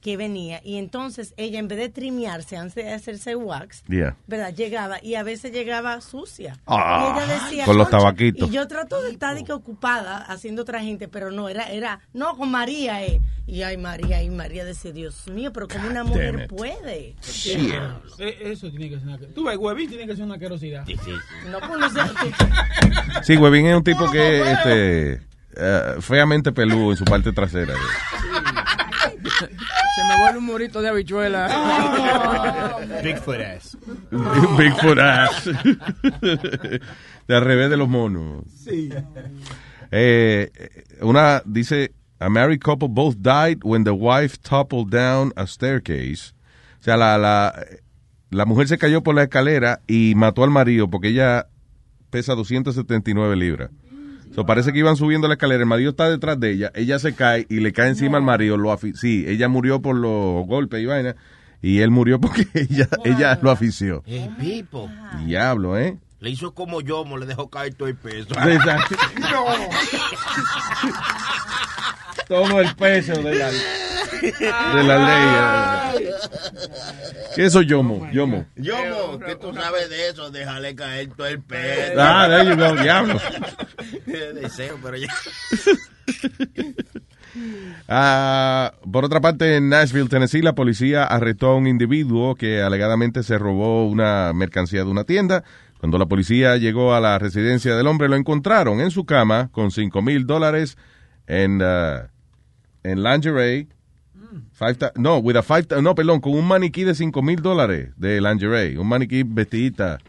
que 0.02 0.16
venía 0.18 0.62
y 0.64 0.78
entonces 0.78 1.34
ella 1.38 1.60
en 1.60 1.68
vez 1.68 1.78
de 1.78 1.90
trimearse 1.90 2.56
antes 2.58 2.76
de 2.76 2.94
hacerse 2.94 3.36
wax, 3.36 3.84
Yeah. 3.88 4.16
¿verdad? 4.28 4.54
Llegaba 4.54 4.98
y 5.04 5.16
a 5.16 5.24
veces 5.24 5.52
llegaba 5.52 6.00
sucia. 6.02 6.58
Ah, 6.66 7.14
y 7.16 7.18
ella 7.26 7.34
decía, 7.44 7.66
con 7.66 7.78
los 7.78 7.90
tabaquitos. 7.90 8.50
Y 8.50 8.54
yo 8.54 8.68
trato 8.68 9.02
de 9.02 9.12
estar 9.12 9.36
de 9.36 9.44
que 9.44 9.52
ocupada 9.54 10.18
haciendo 10.18 10.62
otra 10.62 10.82
gente, 10.82 11.08
pero 11.08 11.32
no, 11.32 11.50
era, 11.50 11.70
era, 11.70 12.00
no, 12.14 12.38
con 12.38 12.50
María, 12.52 13.04
eh. 13.04 13.20
Y 13.46 13.64
ay, 13.64 13.78
María, 13.78 14.22
y 14.22 14.30
María 14.30 14.64
decía, 14.64 14.92
Dios 14.92 15.28
mío, 15.28 15.52
pero 15.52 15.68
como 15.68 15.88
una 15.90 16.04
mujer 16.04 16.42
it. 16.44 16.50
puede. 16.50 17.16
Eh, 18.20 18.38
Eso 18.42 18.70
tiene 18.70 18.90
que 18.90 19.00
ser 19.00 19.08
una... 19.08 19.18
Tú 19.18 19.44
ves, 19.44 19.58
huevín 19.58 19.90
tiene 19.90 20.06
que 20.06 20.16
ser 20.16 20.24
una 20.26 20.38
querosidad. 20.38 20.86
No, 21.50 21.60
pues 21.60 21.80
no 21.80 21.90
sé. 21.90 22.00
Sí, 23.24 23.38
Webin 23.38 23.66
es 23.66 23.76
un 23.76 23.84
tipo 23.84 24.10
que 24.12 24.52
este, 24.52 25.14
eh, 25.56 25.96
feamente 26.00 26.52
peludo 26.52 26.92
en 26.92 26.98
su 26.98 27.06
parte 27.06 27.32
trasera. 27.34 27.74
Se 30.00 30.08
me 30.08 30.18
vuelve 30.22 30.38
un 30.40 30.46
murito 30.46 30.82
de 30.82 30.90
habichuela. 30.90 31.48
Bigfoot 33.04 33.42
ass. 33.42 33.78
Bigfoot 34.58 34.98
ass. 34.98 35.46
de 37.28 37.36
al 37.36 37.44
revés 37.44 37.70
de 37.70 37.76
los 37.76 37.90
monos. 37.90 38.46
Sí. 38.64 38.90
Eh, 39.92 40.50
una 41.02 41.42
dice, 41.46 41.92
a 42.20 42.30
married 42.30 42.62
couple 42.62 42.88
both 42.88 43.18
died 43.18 43.60
when 43.64 43.84
the 43.84 43.92
wife 43.92 44.38
toppled 44.42 44.90
down 44.90 45.34
a 45.36 45.46
staircase. 45.46 46.34
O 46.80 46.84
sea, 46.84 46.96
la, 46.96 47.18
la, 47.18 47.54
la 48.30 48.46
mujer 48.46 48.70
se 48.70 48.78
cayó 48.78 49.04
por 49.04 49.16
la 49.16 49.24
escalera 49.24 49.82
y 49.86 50.14
mató 50.16 50.46
al 50.46 50.50
marido 50.50 50.90
porque 50.90 51.10
ella 51.10 51.48
pesa 52.10 52.36
279 52.36 53.36
libras. 53.36 53.70
So, 54.36 54.46
parece 54.46 54.72
que 54.72 54.80
iban 54.80 54.96
subiendo 54.96 55.28
la 55.28 55.34
escalera, 55.36 55.62
el 55.62 55.66
marido 55.68 55.90
está 55.92 56.10
detrás 56.10 56.40
de 56.40 56.52
ella, 56.52 56.72
ella 56.76 57.00
se 57.00 57.14
cae 57.16 57.46
y 57.50 57.60
le 57.62 57.74
cae 57.74 57.90
encima 57.90 58.18
al 58.18 58.24
marido. 58.24 58.58
Lo 58.58 58.72
afi- 58.72 58.94
sí, 58.96 59.26
ella 59.28 59.48
murió 59.50 59.82
por 59.82 59.96
los 59.96 60.46
golpes 60.46 60.82
y 60.82 60.86
vaina, 60.86 61.16
y 61.62 61.80
él 61.80 61.90
murió 61.92 62.20
porque 62.22 62.48
ella, 62.54 62.88
ella 63.04 63.40
lo 63.42 63.50
afició. 63.52 64.04
El 64.06 64.30
Pipo. 64.38 64.90
Diablo, 65.26 65.78
¿eh? 65.80 65.98
Le 66.20 66.30
hizo 66.30 66.54
como 66.54 66.82
yo, 66.82 67.06
mo, 67.06 67.18
le 67.18 67.26
dejó 67.26 67.50
caer 67.50 67.74
todo 67.76 67.88
el 67.88 67.96
peso. 67.96 68.28
Exacto. 68.48 68.96
Todo 72.28 72.62
el 72.62 72.76
peso 72.76 73.14
de 73.24 73.36
la, 73.36 73.50
de 73.50 74.84
la 74.84 74.98
ley. 75.98 76.10
¿Qué 77.36 77.46
eso 77.46 77.64
yomo? 77.64 78.08
Yomo. 78.12 78.46
Yo, 78.56 78.76
mo, 78.86 79.18
que 79.18 79.36
tú 79.36 79.52
sabes 79.52 79.90
de 79.90 80.10
eso, 80.10 80.30
déjale 80.30 80.76
caer 80.76 81.10
todo 81.16 81.26
el 81.26 81.42
peso. 81.42 81.94
Ah, 81.98 82.28
there 82.30 82.48
you 82.48 82.56
go, 82.56 82.76
diablo. 82.76 83.20
Deseo, 84.06 84.78
pero 84.84 84.98
ya. 84.98 85.08
Ah, 87.88 88.74
por 88.92 89.06
otra 89.06 89.22
parte, 89.22 89.56
en 89.56 89.70
Nashville, 89.70 90.10
Tennessee, 90.10 90.42
la 90.42 90.56
policía 90.56 91.04
arrestó 91.04 91.52
a 91.52 91.56
un 91.56 91.68
individuo 91.68 92.36
que 92.36 92.62
alegadamente 92.62 93.24
se 93.24 93.38
robó 93.38 93.88
una 93.88 94.34
mercancía 94.34 94.84
de 94.84 94.90
una 94.90 95.04
tienda. 95.06 95.44
Cuando 95.80 95.98
la 95.98 96.08
policía 96.08 96.58
llegó 96.58 96.94
a 96.94 97.00
la 97.00 97.18
residencia 97.18 97.76
del 97.76 97.88
hombre, 97.88 98.10
lo 98.10 98.18
encontraron 98.18 98.82
en 98.82 98.92
su 98.92 99.06
cama 99.06 99.50
con 99.52 99.72
cinco 99.72 100.02
mil 100.02 100.28
dólares 100.28 100.78
en, 101.26 101.62
ah, 101.62 102.10
en 102.84 103.02
lingerie. 103.02 103.68
Five 104.52 104.78
no, 104.96 105.18
with 105.20 105.38
a 105.38 105.42
five 105.42 105.68
no, 105.82 105.96
perdón, 105.96 106.20
con 106.20 106.34
un 106.34 106.46
maniquí 106.46 106.84
de 106.84 106.94
cinco 106.94 107.22
mil 107.22 107.42
dólares 107.42 107.92
de 107.96 108.20
lingerie. 108.20 108.78
Un 108.78 108.88
maniquí 108.88 109.24
vestidita. 109.24 110.00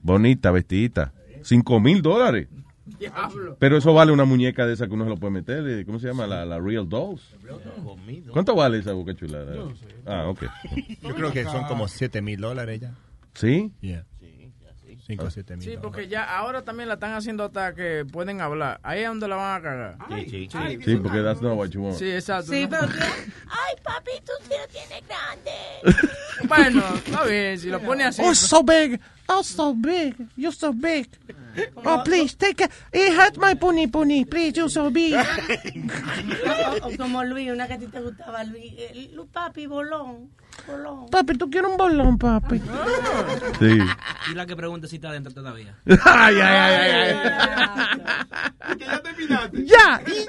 Bonita, 0.00 0.50
vestidita. 0.50 1.12
Cinco 1.42 1.80
mil 1.80 2.00
dólares. 2.00 2.48
Pero 3.58 3.76
eso 3.76 3.92
vale 3.92 4.10
una 4.10 4.24
muñeca 4.24 4.66
de 4.66 4.72
esa 4.72 4.86
que 4.86 4.94
uno 4.94 5.04
se 5.04 5.10
lo 5.10 5.16
puede 5.18 5.32
meter. 5.34 5.84
¿Cómo 5.84 5.98
se 5.98 6.08
llama? 6.08 6.26
La, 6.26 6.46
la 6.46 6.58
Real 6.58 6.88
Dolls. 6.88 7.36
¿Cuánto 8.32 8.54
vale 8.54 8.78
esa 8.78 8.94
boca 8.94 9.14
chulada? 9.14 9.54
Ah, 10.06 10.28
ok. 10.28 10.44
Yo 11.02 11.14
creo 11.14 11.30
que 11.30 11.44
son 11.44 11.64
como 11.64 11.88
7 11.88 12.22
mil 12.22 12.40
dólares 12.40 12.80
ya. 12.80 12.94
¿Sí? 13.34 13.70
Yeah. 13.80 14.04
5 15.08 15.24
o 15.24 15.30
7 15.30 15.56
mil. 15.56 15.64
Sí, 15.64 15.78
porque 15.80 16.06
ya 16.06 16.22
ahora 16.36 16.62
también 16.62 16.86
la 16.86 16.94
están 16.94 17.14
haciendo 17.14 17.42
hasta 17.44 17.74
que 17.74 18.04
pueden 18.12 18.42
hablar. 18.42 18.78
Ahí 18.82 19.00
es 19.00 19.08
donde 19.08 19.26
la 19.26 19.36
van 19.36 19.58
a 19.58 19.62
cagar. 19.62 19.96
Sí, 20.28 20.48
sí, 20.84 20.96
porque 20.96 21.22
that's 21.22 21.40
not 21.40 21.56
what 21.56 21.68
you 21.70 21.82
want. 21.82 21.96
Sí, 21.98 22.10
exacto. 22.10 22.52
Sí, 22.52 22.66
pero 22.68 22.86
tú- 22.86 22.92
Ay, 23.48 23.74
papi, 23.82 24.10
tú 24.24 24.32
sí 24.42 24.50
lo 24.60 24.68
tienes 24.68 25.02
grande. 25.08 26.46
Bueno, 26.46 26.82
está 26.94 27.24
bien, 27.24 27.58
si 27.58 27.68
lo 27.70 27.80
pone 27.80 28.04
así. 28.04 28.20
Oh, 28.22 28.34
so 28.34 28.62
big. 28.62 29.00
Oh, 29.28 29.42
so 29.42 29.74
big. 29.74 30.14
You're 30.36 30.54
so 30.54 30.72
big. 30.74 31.08
Oh, 31.84 32.02
please, 32.04 32.34
take 32.36 32.60
it. 32.64 32.70
It 32.92 33.12
hurts 33.14 33.38
my 33.38 33.54
pony 33.54 33.86
pony. 33.86 34.24
Please, 34.24 34.52
you're 34.56 34.68
so 34.70 34.90
big. 34.90 35.14
o, 36.82 36.86
o 36.88 36.96
como 36.96 37.24
Luis, 37.24 37.50
una 37.50 37.66
que 37.66 37.74
a 37.74 37.78
ti 37.78 37.86
te 37.86 38.00
gustaba, 38.00 38.44
Luis. 38.44 38.72
eh, 38.76 39.10
Lu- 39.14 39.26
papi, 39.28 39.66
bolón. 39.66 40.30
Bolón. 40.66 41.08
Papi, 41.08 41.34
¿tú 41.38 41.48
quieres 41.48 41.70
un 41.70 41.76
bolón, 41.76 42.18
papi? 42.18 42.60
Sí. 43.58 43.78
Y 44.30 44.34
la 44.34 44.44
que 44.46 44.56
pregunta 44.56 44.86
si 44.88 44.96
está 44.96 45.10
adentro 45.10 45.32
todavía. 45.32 45.74
ay, 46.04 46.36
ay, 46.40 46.40
ay, 46.40 47.20
ay. 48.62 49.64
Ya, 49.64 50.00
y 50.06 50.26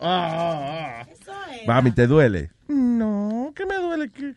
ya. 0.00 0.66
Mami, 1.66 1.92
¿te 1.92 2.06
duele? 2.06 2.50
No, 2.68 3.52
que 3.54 3.64
me 3.66 3.76
duele 3.76 4.10
que... 4.10 4.34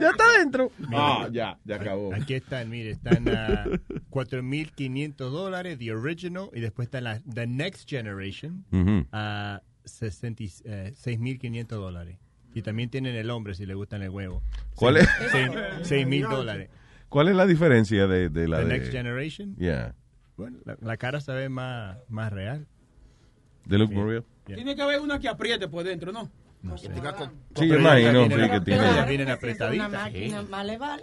Ya 0.00 0.10
está 0.10 0.24
adentro. 0.36 0.70
Ah, 0.92 1.28
ya, 1.32 1.58
ya 1.64 1.76
acabó. 1.76 2.14
Aquí 2.14 2.34
están, 2.34 2.68
mire, 2.70 2.90
están 2.90 3.28
a 3.28 3.64
4.500 4.10 5.14
dólares, 5.30 5.78
the 5.78 5.92
original, 5.92 6.48
y 6.52 6.60
después 6.60 6.86
está 6.86 7.00
la 7.00 7.20
the 7.20 7.46
next 7.46 7.88
generation 7.88 8.64
Ujú. 8.72 9.06
a 9.12 9.62
60 9.84 10.42
eh, 10.64 10.92
6.500 10.96 11.66
dólares. 11.66 12.18
Y 12.54 12.62
también 12.62 12.90
tienen 12.90 13.14
el 13.16 13.30
hombre 13.30 13.54
si 13.54 13.64
le 13.66 13.74
gustan 13.74 14.02
el 14.02 14.10
huevo. 14.10 14.42
¿Cuál 14.74 14.96
Seis- 14.96 15.08
es? 15.20 15.30
seis- 15.32 15.50
seis 15.82 16.06
mil 16.06 16.22
dólares. 16.24 16.68
¿Cuál 17.08 17.28
es 17.28 17.36
la 17.36 17.46
diferencia 17.46 18.06
de, 18.06 18.28
de 18.28 18.48
la 18.48 18.58
The 18.58 18.64
de... 18.66 18.68
next 18.78 18.92
generation. 18.92 19.56
Yeah. 19.56 19.94
Bueno, 20.36 20.58
la, 20.64 20.76
la 20.80 20.96
cara 20.96 21.20
se 21.20 21.32
ve 21.32 21.48
más, 21.48 21.96
más 22.08 22.32
real. 22.32 22.66
¿De 23.66 23.78
look 23.78 23.92
more 23.92 24.08
real? 24.10 24.24
Tiene 24.44 24.74
que 24.74 24.82
haber 24.82 25.00
una 25.00 25.18
que 25.20 25.28
apriete 25.28 25.68
por 25.68 25.84
dentro, 25.84 26.10
¿no? 26.12 26.30
No 26.62 26.78
sé. 26.78 26.88
Sí, 27.56 27.66
yo 27.68 27.78
imagino, 27.78 28.24
sí, 28.24 28.50
que 28.50 28.60
tiene... 28.60 28.82
ya 28.94 29.04
vienen 29.04 29.30
apretaditas. 29.30 29.90
máquina, 29.90 30.42
más 30.42 30.64
le 30.66 30.78
vale. 30.78 31.02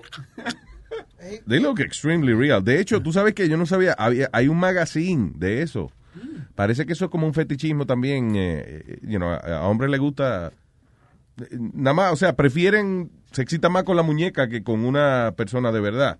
They 1.48 1.60
look 1.60 1.80
extremely 1.82 2.34
real. 2.34 2.64
De 2.64 2.80
hecho, 2.80 3.02
tú 3.02 3.12
sabes 3.12 3.34
que 3.34 3.48
yo 3.50 3.58
no 3.58 3.66
sabía, 3.66 3.94
había, 3.94 4.30
hay 4.32 4.48
un 4.48 4.58
magazine 4.58 5.32
de 5.36 5.62
eso. 5.62 5.92
Parece 6.56 6.86
que 6.86 6.94
eso 6.94 7.06
es 7.06 7.12
como 7.12 7.28
un 7.28 7.34
fetichismo 7.34 7.86
también. 7.86 8.36
Eh, 8.36 8.84
eh, 8.88 9.00
you 9.04 9.18
know, 9.18 9.30
a, 9.30 9.38
a 9.38 9.68
hombres 9.68 9.92
les 9.92 10.00
gusta. 10.00 10.52
eh, 11.42 11.58
Nada 11.74 11.94
más, 11.94 12.14
o 12.14 12.16
sea, 12.16 12.36
prefieren, 12.36 13.12
se 13.32 13.42
excitan 13.42 13.72
más 13.72 13.84
con 13.84 13.96
la 13.96 14.04
muñeca 14.04 14.48
que 14.50 14.64
con 14.64 14.86
una 14.86 15.34
persona 15.38 15.72
de 15.72 15.80
verdad. 15.80 16.18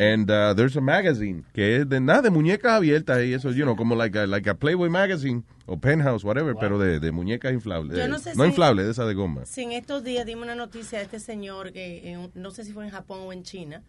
And 0.00 0.30
uh, 0.30 0.54
there's 0.54 0.76
a 0.76 0.80
magazine 0.80 1.42
que 1.52 1.76
es 1.78 1.88
de 1.88 2.00
nada, 2.00 2.22
de 2.22 2.30
muñecas 2.30 2.72
abiertas 2.72 3.24
y 3.24 3.34
eso, 3.34 3.50
you 3.50 3.64
know, 3.64 3.74
como 3.76 3.96
like 3.96 4.16
a, 4.18 4.26
like 4.26 4.48
a 4.48 4.54
Playboy 4.54 4.88
magazine 4.88 5.42
o 5.66 5.76
Penthouse, 5.78 6.22
whatever, 6.24 6.54
pero 6.58 6.78
de, 6.78 7.00
de 7.00 7.10
muñecas 7.12 7.52
inflables. 7.52 7.98
Yo 7.98 8.06
no 8.08 8.18
sé 8.20 8.32
si- 8.34 8.42
inflables, 8.42 8.86
de 8.86 8.92
esa 8.92 9.04
de 9.06 9.14
goma. 9.14 9.44
Si 9.44 9.62
en 9.62 9.72
estos 9.72 10.04
días 10.04 10.24
dimos 10.24 10.44
una 10.44 10.54
noticia 10.54 10.98
de 10.98 11.04
este 11.04 11.18
señor, 11.18 11.72
que 11.72 12.12
en- 12.12 12.30
no 12.34 12.50
sé 12.52 12.64
si 12.64 12.72
fue 12.72 12.84
en 12.84 12.90
Japón 12.90 13.20
o 13.24 13.32
en 13.32 13.42
China, 13.42 13.82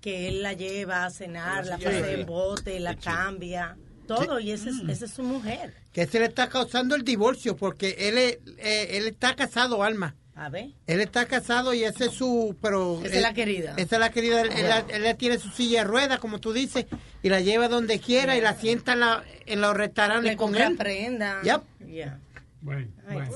que 0.00 0.28
él 0.28 0.42
la 0.42 0.52
lleva 0.52 1.04
a 1.06 1.10
cenar, 1.10 1.66
la 1.66 1.78
pasa 1.78 2.10
en 2.12 2.26
bote, 2.26 2.78
la 2.78 2.94
cambia, 2.94 3.76
todo, 4.06 4.38
y 4.38 4.52
esa 4.52 4.68
es, 4.70 4.76
esa 4.88 5.06
es 5.06 5.10
su 5.10 5.22
mujer. 5.24 5.72
Que 5.92 6.06
se 6.06 6.18
le 6.20 6.26
está 6.26 6.48
causando 6.48 6.94
el 6.94 7.02
divorcio 7.02 7.56
porque 7.56 7.96
él, 7.98 8.18
es- 8.18 8.38
eh, 8.58 8.98
él 8.98 9.06
está 9.08 9.34
casado, 9.34 9.82
Alma. 9.82 10.14
A 10.36 10.48
ver. 10.48 10.70
Él 10.88 11.00
está 11.00 11.26
casado 11.26 11.74
y 11.74 11.84
ese 11.84 12.06
es 12.06 12.12
su, 12.12 12.56
pero... 12.60 12.98
Esa 12.98 13.06
es 13.06 13.12
él- 13.16 13.22
la 13.22 13.34
querida. 13.34 13.74
Esa 13.76 13.96
es 13.96 14.00
la 14.00 14.10
querida. 14.10 14.40
Él, 14.40 14.50
él 14.52 14.84
él 14.88 15.02
la 15.04 15.14
tiene 15.14 15.38
su 15.38 15.48
silla 15.50 15.80
de 15.82 15.84
ruedas, 15.84 16.18
como 16.18 16.40
tú 16.40 16.52
dices, 16.52 16.86
y 17.22 17.28
la 17.28 17.40
lleva 17.40 17.68
donde 17.68 18.00
quiera 18.00 18.36
y 18.36 18.40
la 18.40 18.54
sienta 18.54 18.94
en, 18.94 19.00
la- 19.00 19.22
en 19.46 19.60
los 19.60 19.76
restaurantes 19.76 20.32
Le 20.32 20.36
con 20.36 20.56
él. 20.56 20.76
prenda. 20.76 21.40
Yep. 21.42 21.62
Yeah. 21.88 22.18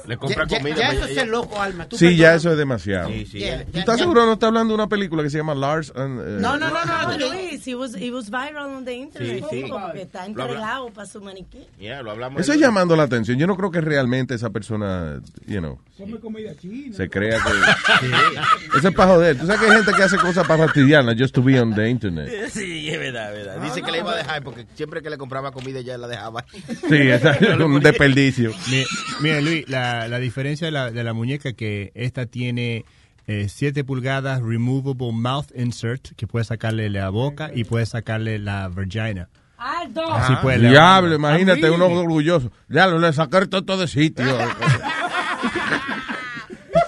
Le 0.06 0.16
compra 0.16 0.44
Ya- 0.46 0.50
ya- 0.50 0.58
comida. 0.58 0.76
ya 0.76 0.82
para 0.82 0.92
eso 0.92 1.04
ella- 1.04 1.08
es 1.10 1.14
ser 1.18 1.28
loco, 1.28 1.60
Alma. 1.60 1.88
Tú 1.88 1.96
Sí, 1.98 2.16
ya 2.16 2.34
eso 2.34 2.50
es 2.52 2.56
demasiado. 2.58 3.08
Sí, 3.10 3.26
sí. 3.26 3.38
Yeah, 3.38 3.64
¿Tú 3.64 3.72
ya- 3.72 3.80
estás 3.80 3.96
ya- 3.96 4.02
seguro 4.04 4.24
no 4.26 4.32
está 4.34 4.46
hablando 4.46 4.72
de 4.72 4.74
una 4.76 4.88
película 4.88 5.22
que 5.22 5.30
se 5.30 5.36
llama 5.38 5.54
Lars? 5.54 5.92
and, 5.94 6.20
eh, 6.20 6.40
No, 6.40 6.56
no, 6.58 6.68
no, 6.70 6.84
no. 6.84 7.16
No, 7.18 7.28
Luis, 7.32 7.66
it 7.66 7.74
was, 7.76 7.94
it 7.96 8.12
was 8.12 8.30
viral 8.30 8.66
on 8.76 8.84
the 8.84 8.94
internet. 8.94 9.44
Sí, 9.50 9.62
sí. 9.64 9.70
Porque 9.70 10.02
está 10.02 10.24
entregado 10.26 10.90
para 10.90 11.06
su 11.06 11.20
maniquí. 11.20 11.66
Yeah, 11.78 12.02
lo 12.02 12.10
hablamos. 12.12 12.40
Eso 12.40 12.52
es 12.52 12.58
llamando 12.60 12.96
la 12.96 13.02
atención. 13.04 13.38
Yo 13.38 13.46
no 13.46 13.56
creo 13.56 13.70
que 13.70 13.80
realmente 13.80 14.34
esa 14.34 14.50
persona, 14.50 15.20
you 15.46 15.58
know, 15.58 15.78
Come 15.96 16.18
comida 16.20 16.52
china. 16.60 16.96
se 16.96 17.08
crea 17.10 17.38
que... 17.38 17.50
Eso 18.78 18.88
es 18.88 18.94
para 18.94 19.12
joder. 19.12 19.38
Tú 19.38 19.46
sabes 19.46 19.60
que 19.60 19.66
hay 19.66 19.76
gente 19.78 19.92
que 19.92 20.02
hace 20.02 20.16
cosas 20.16 20.46
para 20.46 20.64
fastidiarla 20.64 21.14
just 21.18 21.34
to 21.34 21.42
be 21.42 21.60
on 21.60 21.74
the 21.74 21.88
internet. 21.88 22.48
Sí, 22.50 22.88
es 22.88 22.98
verdad, 22.98 23.36
es 23.36 23.46
verdad. 23.46 23.62
Dice 23.62 23.82
que 23.82 23.90
le 23.90 23.98
iba 23.98 24.12
a 24.12 24.16
dejar 24.16 24.42
porque 24.42 24.66
siempre 24.74 25.02
que 25.02 25.10
le 25.10 25.18
compraba 25.18 25.50
comida 25.52 25.80
ya 25.80 25.98
la 25.98 26.06
dejaba. 26.08 26.44
Sí, 26.52 26.64
es 26.90 27.22
un 27.58 27.80
desperdicio. 27.80 28.52
Mire, 28.68 28.86
mire, 29.20 29.42
La, 29.66 30.06
la 30.08 30.18
diferencia 30.18 30.66
de 30.66 30.70
la, 30.70 30.90
de 30.90 31.02
la 31.04 31.12
muñeca 31.12 31.52
que 31.52 31.90
esta 31.94 32.26
tiene 32.26 32.84
7 33.26 33.84
pulgadas 33.84 34.40
removable 34.40 35.12
mouth 35.12 35.46
insert 35.54 36.12
que 36.16 36.26
puede 36.26 36.44
sacarle 36.44 36.88
la 36.90 37.10
boca 37.10 37.50
y 37.54 37.64
puede 37.64 37.84
sacarle 37.86 38.38
la 38.38 38.68
vagina. 38.68 39.28
Aldo. 39.58 40.10
Así 40.12 40.34
puede 40.40 40.58
le- 40.58 40.68
Diablo, 40.70 41.14
imagínate 41.16 41.66
Ah, 41.66 41.72
uno 41.72 41.86
orgulloso. 41.88 42.50
Ya 42.68 42.86
lo 42.86 42.98
le 42.98 43.12
sacar 43.12 43.48
todo 43.48 43.76
de 43.76 43.88
sitio. 43.88 44.24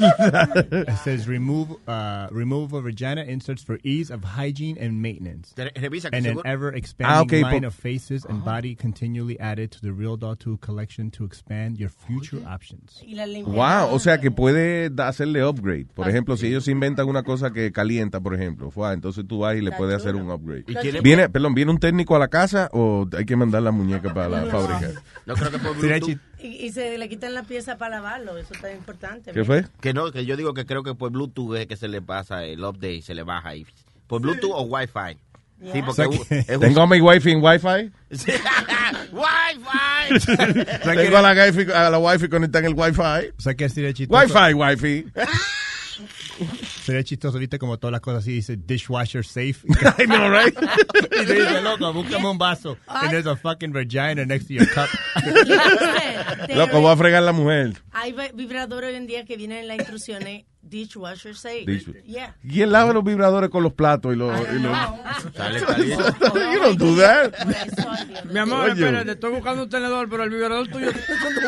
It 0.00 0.96
says 1.04 1.28
remove 1.28 1.68
uh, 1.86 2.28
removable 2.30 2.80
vagina 2.82 3.22
inserts 3.22 3.62
for 3.62 3.78
ease 3.84 4.10
of 4.10 4.22
hygiene 4.24 4.76
and 4.78 5.00
maintenance. 5.02 5.52
Re- 5.56 5.70
Revisa 5.76 6.10
que 6.10 6.16
And 6.18 6.26
an 6.26 6.32
seguro- 6.36 6.42
ever 6.50 6.74
expanding 6.74 7.16
Ah, 7.16 7.22
ok, 7.22 7.42
line 7.42 7.64
of 7.64 7.74
faces 7.74 8.24
and 8.24 8.44
body 8.44 8.74
continually 8.74 9.38
added 9.40 9.70
to 9.72 9.80
the 9.80 9.92
Real 9.92 10.16
Doll 10.16 10.36
Tool 10.36 10.58
collection 10.58 11.10
to 11.12 11.24
expand 11.24 11.78
your 11.78 11.90
future 11.90 12.40
options. 12.46 13.02
Y 13.06 13.14
la 13.14 13.26
limpia. 13.26 13.52
Wow, 13.52 13.94
o 13.94 13.98
sea 13.98 14.18
que 14.20 14.30
puede 14.30 14.90
da- 14.90 15.08
hacerle 15.08 15.42
upgrade. 15.44 15.86
Por 15.94 16.08
ejemplo, 16.08 16.36
si 16.36 16.46
ellos 16.48 16.68
inventan 16.68 17.08
una 17.08 17.22
cosa 17.22 17.50
que 17.52 17.72
calienta, 17.72 18.20
por 18.20 18.34
ejemplo, 18.34 18.70
fue, 18.70 18.92
entonces 18.92 19.24
tú 19.26 19.38
vas 19.40 19.56
y 19.56 19.60
le 19.60 19.72
puedes 19.72 19.96
hacer 19.96 20.14
un 20.16 20.30
upgrade. 20.30 20.64
¿Y 20.66 21.00
¿Viene, 21.00 21.28
perdón, 21.28 21.54
¿viene 21.54 21.70
un 21.70 21.78
técnico 21.78 22.16
a 22.16 22.18
la 22.18 22.28
casa 22.28 22.68
o 22.72 23.06
hay 23.16 23.24
que 23.24 23.36
mandar 23.36 23.62
la 23.62 23.70
muñeca 23.70 24.12
para 24.14 24.28
la 24.28 24.46
fábrica? 24.46 25.00
No 25.26 25.34
creo 25.34 25.50
que 25.50 25.58
por 25.58 25.74
Sería 25.80 25.98
Bluetooth. 25.98 26.20
Y, 26.42 26.66
y 26.66 26.72
se 26.72 26.96
le 26.98 27.08
quitan 27.08 27.34
la 27.34 27.42
pieza 27.42 27.76
para 27.76 27.96
lavarlo. 27.96 28.36
Eso 28.38 28.54
está 28.54 28.72
importante. 28.72 29.32
¿Qué 29.32 29.44
fue? 29.44 29.66
Que 29.80 29.92
no, 29.92 30.10
que 30.10 30.24
yo 30.24 30.36
digo 30.36 30.54
que 30.54 30.66
creo 30.66 30.82
que 30.82 30.94
por 30.94 31.10
Bluetooth 31.10 31.56
es 31.56 31.66
que 31.66 31.76
se 31.76 31.88
le 31.88 32.00
pasa 32.02 32.44
el 32.44 32.64
update 32.64 32.94
y 32.94 33.02
se 33.02 33.14
le 33.14 33.22
baja 33.22 33.50
ahí. 33.50 33.66
Por 34.06 34.20
Bluetooth 34.20 34.52
o 34.52 34.62
Wi-Fi. 34.62 35.18
Sí, 35.72 35.82
porque 35.84 35.90
O 35.90 35.92
sea 35.92 36.06
es 36.38 36.48
es 36.48 36.60
¿Tengo 36.60 36.80
a 36.80 36.86
mi 36.86 37.00
wifi 37.02 37.32
en 37.32 37.42
wifi? 37.42 37.92
Sí. 38.12 38.32
Wi-Fi. 39.12 40.34
Tengo 40.84 41.18
a 41.18 41.22
la, 41.22 41.44
wifi, 41.44 41.70
a 41.70 41.90
la 41.90 41.98
wifi 41.98 42.28
conectada 42.28 42.66
en 42.66 42.72
el 42.72 42.78
wifi. 42.78 43.28
O 43.36 43.40
sea 43.40 43.54
que 43.54 43.68
chistoso. 43.68 44.08
Wi-Fi, 44.10 44.54
wifi. 44.54 45.06
Sería 46.84 47.02
chistoso, 47.04 47.38
viste, 47.38 47.58
como 47.58 47.78
todas 47.78 47.92
las 47.92 48.00
cosas 48.00 48.22
así, 48.22 48.32
dice 48.32 48.56
dishwasher 48.56 49.24
safe. 49.24 49.56
I 49.98 50.06
know, 50.06 50.30
right? 50.30 50.54
y 50.56 51.26
te 51.26 51.34
dice, 51.34 51.60
loco, 51.62 51.92
búscame 51.94 52.28
un 52.28 52.38
vaso. 52.38 52.76
And 52.88 53.10
there's 53.10 53.26
a 53.26 53.36
fucking 53.36 53.72
vagina 53.72 54.24
next 54.24 54.48
to 54.48 54.54
your 54.54 54.66
cup. 54.68 54.88
Loco, 56.54 56.80
voy 56.80 56.92
a 56.92 56.96
fregar 56.96 57.22
la 57.22 57.32
mujer. 57.32 57.74
Hay 57.92 58.12
vi- 58.12 58.32
vibradores 58.34 58.90
hoy 58.90 58.96
en 58.96 59.06
día 59.06 59.24
que 59.24 59.36
vienen 59.36 59.58
en 59.58 59.68
las 59.68 59.78
instrucciones 59.78 60.44
dishwasher 60.62 61.34
safe. 61.34 61.64
Dish- 61.66 61.86
Yeah. 62.04 62.36
¿Quién 62.48 62.70
lava 62.72 62.92
los 62.92 63.02
vibradores 63.04 63.50
con 63.50 63.62
los 63.62 63.72
platos 63.72 64.12
y 64.14 64.16
los... 64.16 64.32
y 64.54 64.58
los- 64.60 64.76
Sale 65.34 65.60
caliente. 65.66 66.04
you 66.54 66.60
don't 66.62 66.78
do 66.78 66.96
that. 66.96 67.32
Mi 68.30 68.38
amor, 68.38 68.70
Oye. 68.70 68.72
espérate, 68.72 69.12
estoy 69.12 69.32
buscando 69.32 69.64
un 69.64 69.68
tenedor, 69.70 70.08
pero 70.08 70.24
el 70.24 70.30
vibrador 70.30 70.68
tuyo 70.68 70.90
está 70.90 71.12
echando. 71.14 71.40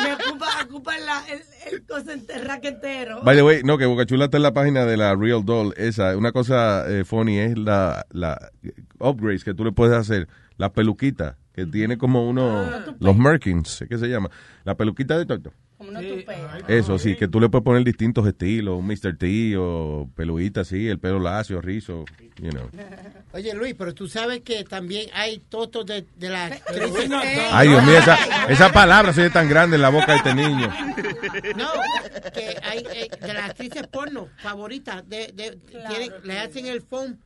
Me 0.00 0.12
ocupa, 0.14 0.46
ocupa 0.64 0.98
la- 0.98 1.24
el, 1.28 1.40
el, 1.72 1.86
cosa 1.86 2.12
entero. 2.12 3.22
By 3.22 3.36
the 3.36 3.42
way, 3.42 3.62
no, 3.64 3.78
que 3.78 3.86
Boca 3.86 4.04
Chula 4.06 4.26
está 4.26 4.36
en 4.36 4.42
la 4.42 4.52
página 4.52 4.84
de 4.84 4.96
la 4.96 5.14
Real 5.14 5.44
Doll. 5.44 5.74
Esa, 5.76 6.16
una 6.16 6.32
cosa 6.32 6.84
eh, 6.88 7.04
funny 7.04 7.38
es 7.38 7.56
la, 7.58 8.06
la 8.10 8.50
upgrades 8.98 9.44
que 9.44 9.54
tú 9.54 9.64
le 9.64 9.72
puedes 9.72 9.96
hacer. 9.96 10.28
La 10.56 10.72
peluquita, 10.72 11.36
que 11.54 11.66
tiene 11.66 11.98
como 11.98 12.28
uno, 12.28 12.68
los 12.98 13.16
Merkins, 13.16 13.84
¿qué 13.88 13.96
se 13.96 14.08
llama? 14.08 14.28
La 14.64 14.76
peluquita 14.76 15.16
de 15.16 15.24
Toto. 15.24 15.52
Como 15.78 15.90
una 15.90 16.00
tupea. 16.00 16.58
Eso 16.66 16.98
sí, 16.98 17.14
que 17.14 17.28
tú 17.28 17.38
le 17.40 17.48
puedes 17.48 17.64
poner 17.64 17.84
distintos 17.84 18.26
estilos, 18.26 18.76
un 18.78 18.86
Mr. 18.88 19.16
T 19.16 19.56
o 19.56 20.10
peluita 20.16 20.62
así, 20.62 20.88
el 20.88 20.98
pelo 20.98 21.20
lacio, 21.20 21.60
rizo, 21.60 22.04
you 22.42 22.50
know. 22.50 22.68
Oye, 23.32 23.54
Luis, 23.54 23.74
pero 23.78 23.94
tú 23.94 24.08
sabes 24.08 24.40
que 24.40 24.64
también 24.64 25.08
hay 25.14 25.38
totos 25.48 25.86
de, 25.86 26.04
de 26.16 26.28
las 26.30 26.50
actrices. 26.52 27.08
Ay, 27.52 27.68
Dios 27.68 27.84
mío, 27.84 27.98
esa, 27.98 28.18
esa 28.48 28.72
palabra 28.72 29.12
se 29.12 29.22
ve 29.22 29.30
tan 29.30 29.48
grande 29.48 29.76
en 29.76 29.82
la 29.82 29.90
boca 29.90 30.12
de 30.12 30.16
este 30.18 30.34
niño. 30.34 30.68
No, 31.56 31.68
que 32.34 32.56
hay 32.64 32.84
eh, 32.92 33.08
de 33.20 33.32
las 33.34 33.50
actrices 33.50 33.86
porno 33.86 34.28
favoritas, 34.38 35.08
de, 35.08 35.28
de, 35.32 35.58
tienen- 35.88 36.12
le 36.24 36.38
hacen 36.40 36.66
el 36.66 36.82
phone 36.82 37.18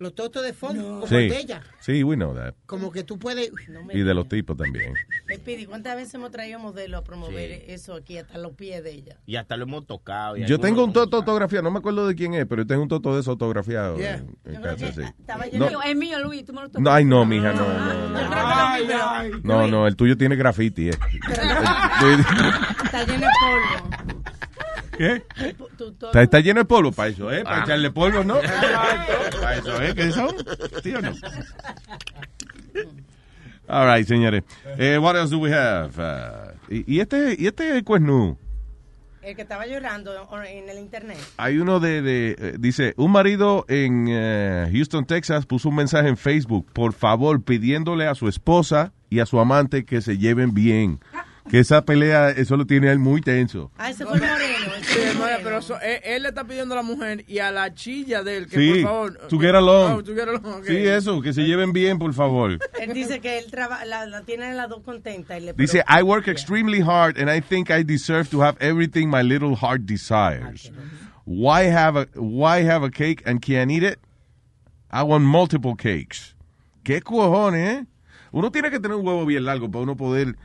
Los 0.00 0.14
totos 0.14 0.44
de 0.44 0.52
fondo, 0.52 0.82
como 0.84 1.06
Sí, 1.08 1.16
el 1.16 1.28
de 1.30 1.38
ella. 1.40 1.62
sí, 1.80 2.04
we 2.04 2.14
know 2.14 2.32
that. 2.34 2.54
Como 2.66 2.92
que 2.92 3.02
tú 3.02 3.18
puedes... 3.18 3.50
Y 3.92 4.00
de 4.00 4.14
los 4.14 4.28
tipos 4.28 4.56
también. 4.56 4.94
Pidi, 5.44 5.66
¿cuántas 5.66 5.96
veces 5.96 6.14
hemos 6.14 6.30
traído 6.30 6.60
modelos 6.60 7.00
a 7.00 7.04
promover 7.04 7.50
eso 7.66 7.94
aquí 7.94 8.16
hasta 8.16 8.38
los 8.38 8.52
pies 8.52 8.84
de 8.84 8.92
ella? 8.92 9.16
Y 9.26 9.34
hasta 9.36 9.56
lo 9.56 9.64
hemos 9.64 9.86
tocado. 9.86 10.36
y 10.36 10.44
Yo 10.46 10.60
tengo 10.60 10.82
un 10.84 10.90
no- 10.90 10.92
toto 10.94 11.16
autografiado, 11.16 11.64
no 11.64 11.70
me 11.72 11.78
acuerdo 11.80 12.06
de 12.06 12.14
quién 12.14 12.34
es, 12.34 12.46
pero 12.46 12.62
yo 12.62 12.66
tengo 12.68 12.82
un 12.82 12.88
toto 12.88 13.12
de 13.14 13.20
eso 13.22 13.32
autografiado 13.32 13.96
Yeah. 13.98 14.14
en, 14.16 14.36
en 14.44 14.62
casa, 14.62 14.92
sí. 14.92 15.02
Es 15.02 15.52
No, 15.58 15.66
mío, 15.68 15.80
es 15.84 15.96
mío, 15.96 16.18
Luis, 16.20 16.44
tú 16.44 16.52
me 16.52 16.60
lo 16.62 16.68
tocas. 16.68 16.82
no, 16.82 16.90
ay, 16.92 17.04
no, 17.04 17.24
mija, 17.26 17.52
no, 17.52 17.66
no, 17.66 18.08
no. 18.10 18.18
Ay, 18.30 18.88
ay. 18.92 19.30
No, 19.42 19.66
no, 19.66 19.86
el 19.88 19.96
tuyo 19.96 20.16
tiene 20.16 20.36
graffiti, 20.36 20.90
eh. 20.90 20.92
Está 22.84 23.04
lleno 23.04 23.26
de 23.26 23.32
polvo. 23.40 24.17
¿Qué? 24.98 25.22
Está, 26.08 26.22
está 26.22 26.40
lleno 26.40 26.60
de 26.60 26.64
polvo 26.66 26.92
para 26.92 27.08
eso, 27.08 27.32
¿eh? 27.32 27.44
Para 27.44 27.60
Ah. 27.60 27.64
echarle 27.64 27.90
polvo, 27.90 28.24
¿no? 28.24 28.34
Para 29.40 29.56
eso, 29.56 29.80
¿eh? 29.82 29.94
¿Qué 29.94 30.10
son? 30.10 30.34
¿Sí 30.82 30.92
o 30.94 31.00
no? 31.00 31.12
All 33.68 33.86
right, 33.86 34.06
señores. 34.06 34.44
Eh, 34.78 34.98
what 34.98 35.14
else 35.16 35.30
do 35.30 35.38
we 35.38 35.52
have? 35.52 35.92
Uh, 35.98 36.52
y, 36.72 36.96
y 36.96 37.00
este, 37.00 37.36
y 37.38 37.46
este 37.46 37.82
cuernú. 37.84 38.36
El 39.20 39.36
que 39.36 39.42
estaba 39.42 39.66
llorando 39.66 40.12
en 40.46 40.70
el 40.70 40.78
internet. 40.78 41.18
Hay 41.36 41.58
uno 41.58 41.80
de, 41.80 42.00
de, 42.00 42.36
eh, 42.38 42.54
dice, 42.58 42.94
un 42.96 43.12
marido 43.12 43.66
en 43.68 44.06
eh, 44.08 44.70
Houston, 44.72 45.04
Texas, 45.04 45.44
puso 45.44 45.68
un 45.68 45.74
mensaje 45.74 46.08
en 46.08 46.16
Facebook, 46.16 46.66
por 46.72 46.94
favor, 46.94 47.42
pidiéndole 47.42 48.06
a 48.06 48.14
su 48.14 48.26
esposa 48.26 48.92
y 49.10 49.20
a 49.20 49.26
su 49.26 49.38
amante 49.38 49.84
que 49.84 50.00
se 50.00 50.16
lleven 50.16 50.54
bien. 50.54 51.00
Que 51.50 51.58
esa 51.60 51.84
pelea, 51.84 52.30
eso 52.30 52.56
lo 52.56 52.66
tiene 52.66 52.88
a 52.88 52.92
él 52.92 52.98
muy 52.98 53.20
tenso. 53.20 53.70
Ah, 53.78 53.90
ese 53.90 54.04
fue 54.04 54.16
el 54.16 54.20
moreno. 54.22 54.72
Sí, 54.82 54.98
no, 55.14 55.18
moreno. 55.20 55.38
pero 55.42 55.58
eso- 55.58 55.80
él, 55.80 56.00
él 56.04 56.22
le 56.22 56.28
está 56.28 56.44
pidiendo 56.44 56.74
a 56.74 56.76
la 56.76 56.82
mujer 56.82 57.24
y 57.26 57.38
a 57.38 57.50
la 57.50 57.74
chilla 57.74 58.22
de 58.22 58.36
él 58.36 58.46
que 58.48 58.56
Sí, 58.56 58.72
por 58.82 58.82
favor. 58.82 59.28
to 59.28 59.38
get 59.38 59.54
along. 59.54 59.92
Oh, 59.98 60.02
to 60.02 60.14
get 60.14 60.28
along. 60.28 60.64
Sí, 60.66 60.76
eso, 60.76 61.20
que 61.22 61.32
se 61.32 61.42
lleven 61.44 61.72
bien, 61.72 61.98
por 61.98 62.12
favor. 62.14 62.58
Él 62.80 62.92
dice 62.92 63.20
que 63.20 63.38
él 63.38 63.50
traba, 63.50 63.84
la, 63.84 64.06
la 64.06 64.22
tiene 64.22 64.52
las 64.54 64.68
dos 64.68 64.82
contentas. 64.82 65.40
Dice, 65.56 65.82
I 65.88 66.02
work 66.02 66.28
extremely 66.28 66.80
hard 66.80 67.18
and 67.18 67.30
I 67.30 67.40
think 67.40 67.70
I 67.70 67.82
deserve 67.82 68.28
to 68.30 68.42
have 68.42 68.56
everything 68.60 69.08
my 69.08 69.22
little 69.22 69.56
heart 69.56 69.82
desires. 69.86 70.70
Why 71.24 71.64
have 71.70 71.96
a, 72.00 72.06
why 72.14 72.62
have 72.64 72.84
a 72.84 72.90
cake 72.90 73.22
and 73.26 73.40
can't 73.40 73.70
eat 73.70 73.82
it? 73.82 73.98
I 74.90 75.02
want 75.02 75.24
multiple 75.24 75.74
cakes. 75.76 76.34
¿Qué 76.82 77.02
cojones, 77.02 77.80
eh? 77.80 77.86
Uno 78.32 78.50
tiene 78.50 78.70
que 78.70 78.78
tener 78.80 78.96
un 78.96 79.06
huevo 79.06 79.26
bien 79.26 79.44
largo 79.44 79.70
para 79.70 79.82
uno 79.82 79.96
poder 79.96 80.36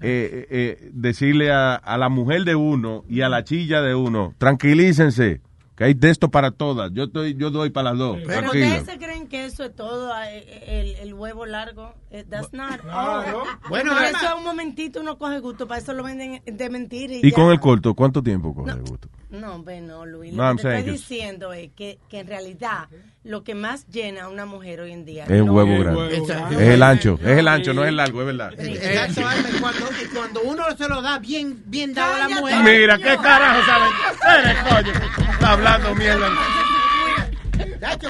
eh, 0.00 0.46
eh, 0.50 0.90
decirle 0.92 1.50
a, 1.52 1.74
a 1.74 1.98
la 1.98 2.08
mujer 2.08 2.44
de 2.44 2.54
uno 2.54 3.04
y 3.08 3.22
a 3.22 3.28
la 3.28 3.44
chilla 3.44 3.82
de 3.82 3.94
uno, 3.94 4.34
tranquilícense, 4.38 5.40
que 5.76 5.84
hay 5.84 5.94
de 5.94 6.10
esto 6.10 6.28
para 6.30 6.50
todas. 6.50 6.90
Yo 6.92 7.04
estoy, 7.04 7.34
yo 7.36 7.50
doy 7.50 7.70
para 7.70 7.90
las 7.90 7.98
dos. 7.98 8.18
Pero 8.26 8.46
ustedes 8.46 8.84
se 8.84 8.98
creen 8.98 9.28
que 9.28 9.44
eso 9.44 9.64
es 9.64 9.74
todo, 9.76 10.12
eh, 10.24 10.64
el, 10.66 11.08
el 11.08 11.14
huevo 11.14 11.46
largo. 11.46 11.94
Eh, 12.10 12.24
That's 12.28 12.52
not 12.52 12.80
Claro. 12.80 13.42
all. 13.42 13.48
Bueno, 13.68 13.92
Por 13.94 14.02
eso 14.04 14.36
un 14.38 14.44
momentito 14.44 15.00
uno 15.00 15.18
coge 15.18 15.38
gusto, 15.38 15.68
para 15.68 15.80
eso 15.80 15.92
lo 15.92 16.02
venden 16.02 16.42
de 16.44 16.70
mentira. 16.70 17.14
Y, 17.22 17.30
con 17.32 17.50
el 17.52 17.60
corto, 17.60 17.94
¿cuánto 17.94 18.22
tiempo 18.22 18.54
coge 18.54 18.74
gusto? 18.80 19.08
No, 19.30 19.56
hombre, 19.56 19.80
no, 19.82 20.06
Luis. 20.06 20.32
No, 20.32 20.42
Lo 20.42 20.48
I'm 20.48 20.56
que 20.56 20.62
te 20.62 20.78
estoy 20.78 20.92
diciendo 20.92 21.52
es 21.52 21.70
que, 21.76 21.98
que 22.08 22.20
en 22.20 22.26
realidad 22.26 22.88
lo 23.24 23.44
que 23.44 23.54
más 23.54 23.86
llena 23.88 24.24
a 24.24 24.28
una 24.28 24.46
mujer 24.46 24.80
hoy 24.80 24.92
en 24.92 25.04
día 25.04 25.24
Es 25.24 25.42
un 25.42 25.50
huevo 25.50 25.78
grande. 25.78 26.16
Es 26.16 26.60
el 26.60 26.82
ancho, 26.82 27.18
es 27.22 27.38
el 27.38 27.46
ancho, 27.46 27.74
no 27.74 27.82
es 27.82 27.88
el 27.88 27.96
largo, 27.96 28.20
es 28.20 28.26
verdad. 28.26 28.52
Exacto, 28.58 29.20
y 29.20 29.60
cuando, 29.60 29.86
y 30.02 30.06
cuando 30.06 30.40
uno 30.42 30.64
se 30.76 30.88
lo 30.88 31.02
da 31.02 31.18
bien, 31.18 31.62
bien 31.66 31.92
dado 31.92 32.14
a 32.14 32.18
la 32.18 32.28
mujer. 32.28 32.56
Mira, 32.62 32.96
¿qué 32.96 33.16
carajo 33.18 33.60
sabes? 33.66 33.90
Eres, 34.38 34.56
coño. 34.62 35.30
Está 35.30 35.52
hablando 35.52 35.94
mierda. 35.94 36.28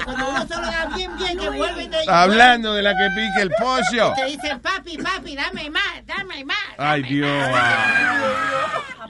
Cuando 0.03 0.29
uno 0.29 0.47
se 0.47 0.55
lo 0.55 0.61
da 0.61 0.85
bien, 0.95 1.17
bien, 1.17 1.37
que 1.37 1.49
vuelve 1.49 1.83
y 1.83 1.87
te 1.87 1.99
Está 1.99 2.23
hablando 2.23 2.73
de 2.73 2.81
la 2.81 2.97
que 2.97 3.07
pique 3.09 3.41
el 3.41 3.51
pollo. 3.59 4.13
Te 4.15 4.25
dicen, 4.25 4.59
papi, 4.59 4.97
papi, 4.97 5.35
dame 5.35 5.69
más, 5.69 6.05
dame 6.05 6.45
más. 6.45 6.57
Ay, 6.77 7.03
Dios. 7.03 7.29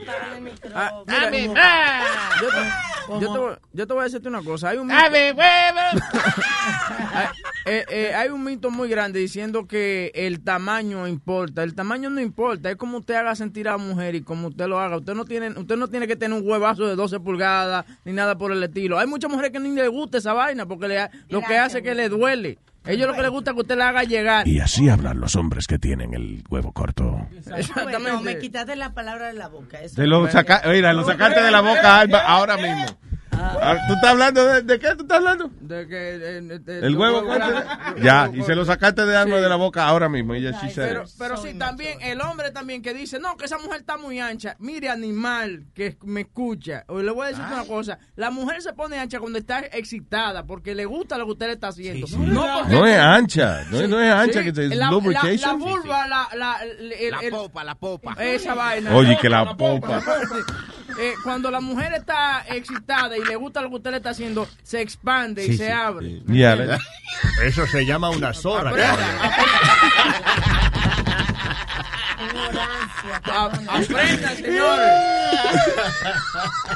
Apaga 0.02 0.36
el 0.36 0.42
micrófono. 0.42 0.74
Ah, 0.76 1.02
mira, 1.06 2.02
yo, 2.40 2.48
te, 2.48 3.20
yo, 3.20 3.32
te, 3.32 3.38
voy- 3.38 3.56
yo 3.72 3.86
te 3.86 3.92
voy 3.92 4.00
a 4.00 4.04
decirte 4.04 4.28
una 4.28 4.42
cosa. 4.42 4.68
Hay 4.70 4.78
un 4.78 4.86
mito, 4.86 4.98
Dame 5.00 5.32
huevo. 5.32 6.04
hay, 7.14 7.26
eh, 7.66 7.84
eh, 7.90 8.14
hay 8.14 8.28
un 8.30 8.42
mito 8.44 8.70
muy 8.70 8.88
grande 8.88 9.18
diciendo 9.20 9.66
que 9.66 10.10
el 10.14 10.42
tamaño 10.42 11.06
importa. 11.06 11.62
El 11.62 11.74
tamaño 11.74 12.10
no 12.10 12.20
importa. 12.20 12.70
Es 12.70 12.76
como 12.76 12.98
usted 12.98 13.14
haga 13.14 13.34
sentir 13.34 13.68
a 13.68 13.72
la 13.72 13.78
mujer 13.78 14.14
y 14.14 14.22
como 14.22 14.48
usted 14.48 14.66
lo 14.66 14.78
haga. 14.80 14.96
Usted 14.98 15.14
no 15.14 15.24
tiene, 15.24 15.48
usted 15.50 15.76
no 15.76 15.88
tiene 15.88 16.06
que 16.06 16.16
tener 16.16 16.40
un 16.40 16.48
huevazo 16.48 16.86
de 16.86 16.96
12 16.96 17.20
pulgadas 17.20 17.84
ni 18.04 18.12
nada 18.12 18.36
por 18.38 18.52
el 18.52 18.62
estilo. 18.62 18.98
Hay 18.98 19.06
muchas 19.06 19.30
mujeres 19.30 19.52
que 19.52 19.60
ni 19.60 19.70
les 19.70 19.88
gusta 19.90 20.18
esa 20.18 20.32
vaina 20.32 20.66
porque 20.66 20.88
le, 20.88 21.10
lo 21.28 21.40
que 21.42 21.58
hace 21.58 21.78
es 21.78 21.84
que 21.84 21.94
le 21.94 22.08
duele. 22.08 22.58
Ellos 22.86 23.08
lo 23.08 23.14
que 23.14 23.22
les 23.22 23.30
gusta 23.30 23.50
es 23.50 23.54
que 23.54 23.60
usted 23.60 23.76
le 23.76 23.82
haga 23.84 24.04
llegar. 24.04 24.48
Y 24.48 24.60
así 24.60 24.88
hablan 24.88 25.20
los 25.20 25.36
hombres 25.36 25.66
que 25.66 25.78
tienen 25.78 26.14
el 26.14 26.42
huevo 26.48 26.72
corto. 26.72 27.28
Bueno, 27.84 27.98
no, 27.98 28.22
me 28.22 28.38
quitaste 28.38 28.74
la 28.76 28.94
palabra 28.94 29.28
de 29.28 29.34
la 29.34 29.48
boca. 29.48 29.80
Eso 29.80 29.96
Te 29.96 30.06
lo 30.06 30.28
saca, 30.30 30.62
mira, 30.66 30.92
lo 30.92 31.04
sacaste 31.04 31.42
de 31.42 31.50
la 31.50 31.60
boca, 31.60 32.00
Alba, 32.00 32.20
ahora 32.20 32.56
mismo. 32.56 32.86
Ah, 33.42 33.76
¿Tú 33.88 33.94
estás 33.94 34.10
hablando 34.10 34.44
de, 34.46 34.62
de 34.62 34.78
qué 34.78 34.88
tú 34.96 35.02
estás 35.02 35.18
hablando? 35.18 35.50
De 35.60 35.86
que, 35.88 36.36
El 36.86 36.96
huevo. 36.96 37.22
Ya, 38.02 38.30
y 38.32 38.42
se 38.42 38.54
lo 38.54 38.64
sacaste 38.64 39.06
de 39.06 39.16
alma 39.16 39.36
de 39.36 39.48
la 39.48 39.56
boca 39.56 39.86
ahora 39.86 40.08
mismo. 40.08 40.34
Ella 40.34 40.58
sí 40.60 40.70
se. 40.70 40.82
Pero, 40.82 41.04
pero 41.18 41.36
sí, 41.36 41.54
también 41.54 41.98
el 42.02 42.20
hombre 42.20 42.50
también 42.50 42.82
que 42.82 42.92
dice, 42.94 43.18
no, 43.18 43.36
que 43.36 43.46
esa 43.46 43.58
mujer 43.58 43.80
está 43.80 43.96
muy 43.96 44.20
ancha. 44.20 44.56
Mire, 44.58 44.88
animal, 44.90 45.64
que 45.74 45.96
me 46.04 46.22
escucha. 46.22 46.84
O 46.88 47.00
le 47.00 47.10
voy 47.10 47.26
a 47.26 47.28
decir 47.28 47.44
una 47.44 47.64
cosa. 47.64 47.98
La 48.16 48.30
mujer 48.30 48.60
se 48.62 48.72
pone 48.72 48.98
ancha 48.98 49.18
cuando 49.20 49.38
está 49.38 49.60
excitada 49.60 50.44
porque 50.44 50.74
le 50.74 50.84
gusta 50.84 51.16
lo 51.18 51.26
que 51.26 51.32
usted 51.32 51.46
le 51.46 51.52
está 51.54 51.68
haciendo. 51.68 52.06
No, 52.18 52.46
porque- 52.60 52.74
No 52.74 52.86
es 52.86 52.98
ancha, 52.98 53.64
no, 53.70 53.80
es- 53.80 53.88
no 53.88 54.00
es 54.00 54.12
ancha, 54.12 54.40
Sí, 54.40 54.44
que 54.46 54.54
se 54.54 54.68
la, 54.68 54.76
la, 54.86 54.90
lubrication. 54.90 55.60
la 55.60 55.66
vulva, 55.66 56.06
la, 56.06 56.28
la, 56.34 56.56
el- 56.64 56.92
el- 56.92 57.10
La 57.10 57.18
el- 57.20 57.30
popa, 57.30 57.64
la 57.64 57.74
popa. 57.74 58.12
esa 58.18 58.54
vaina. 58.54 58.94
Oye, 58.94 59.16
que 59.20 59.28
la 59.28 59.54
popa. 59.56 60.00
Eh, 60.98 61.14
cuando 61.22 61.50
la 61.50 61.60
mujer 61.60 61.92
está 61.94 62.44
excitada 62.48 63.16
y 63.16 63.24
le 63.24 63.36
gusta 63.36 63.60
lo 63.62 63.68
que 63.70 63.76
usted 63.76 63.90
le 63.90 63.96
está 63.98 64.10
haciendo, 64.10 64.48
se 64.62 64.80
expande 64.80 65.44
y 65.44 65.52
Sí, 65.52 65.56
se 65.58 65.66
sí, 65.66 65.70
abre. 65.72 66.78
Eso 67.44 67.66
se 67.66 67.84
llama 67.86 68.10
una 68.10 68.32
zorra. 68.32 68.72
Aprendan, 73.68 74.36
señores. 74.36 74.88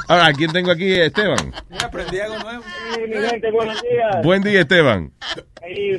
Ahora, 0.07 0.33
¿quién 0.33 0.51
tengo 0.51 0.71
aquí? 0.71 0.93
Esteban. 0.93 1.53
aprendí 1.83 2.19
algo 2.19 2.39
nuevo. 2.39 2.63
mi 3.07 3.27
gente, 3.27 3.51
buenos 3.51 3.81
días. 3.81 4.23
Buen 4.23 4.41
día, 4.43 4.61
Esteban. 4.61 5.11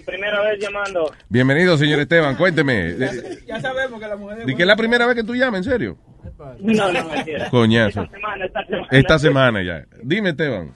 Primera 0.04 0.40
vez 0.42 0.60
llamando. 0.60 1.12
Bienvenido, 1.28 1.76
señor 1.76 2.00
Esteban. 2.00 2.36
Cuénteme. 2.36 2.92
¿De, 2.94 3.42
Ya 3.46 3.60
sabemos 3.60 4.00
que 4.00 4.06
la 4.06 4.16
mujer 4.16 4.44
de 4.46 4.54
qué 4.54 4.62
es 4.62 4.66
la 4.66 4.76
primera 4.76 5.06
vez 5.06 5.16
que 5.16 5.24
tú 5.24 5.34
llamas, 5.34 5.58
en 5.58 5.64
serio? 5.72 5.98
No, 6.60 6.92
no, 6.92 7.04
mentira. 7.08 7.48
Coñazo. 7.50 8.02
Esta 8.02 8.14
semana, 8.16 8.44
esta 8.46 8.64
semana. 8.66 8.88
Esta 8.90 9.18
semana 9.18 9.62
ya. 9.62 9.84
Dime, 10.02 10.30
Esteban. 10.30 10.72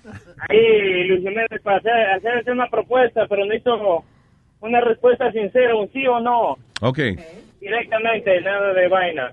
Ahí, 0.48 1.04
Luis 1.08 1.20
Jiménez, 1.20 1.60
para 1.62 1.76
hacer, 1.78 1.92
hacer 2.38 2.52
una 2.52 2.68
propuesta, 2.68 3.26
pero 3.28 3.44
necesito 3.44 4.04
una 4.60 4.80
respuesta 4.80 5.30
sincera, 5.32 5.74
un 5.74 5.90
sí 5.92 6.06
o 6.06 6.20
no, 6.20 6.56
Ok. 6.82 6.98
directamente, 7.60 8.40
nada 8.40 8.72
de 8.72 8.88
vaina. 8.88 9.32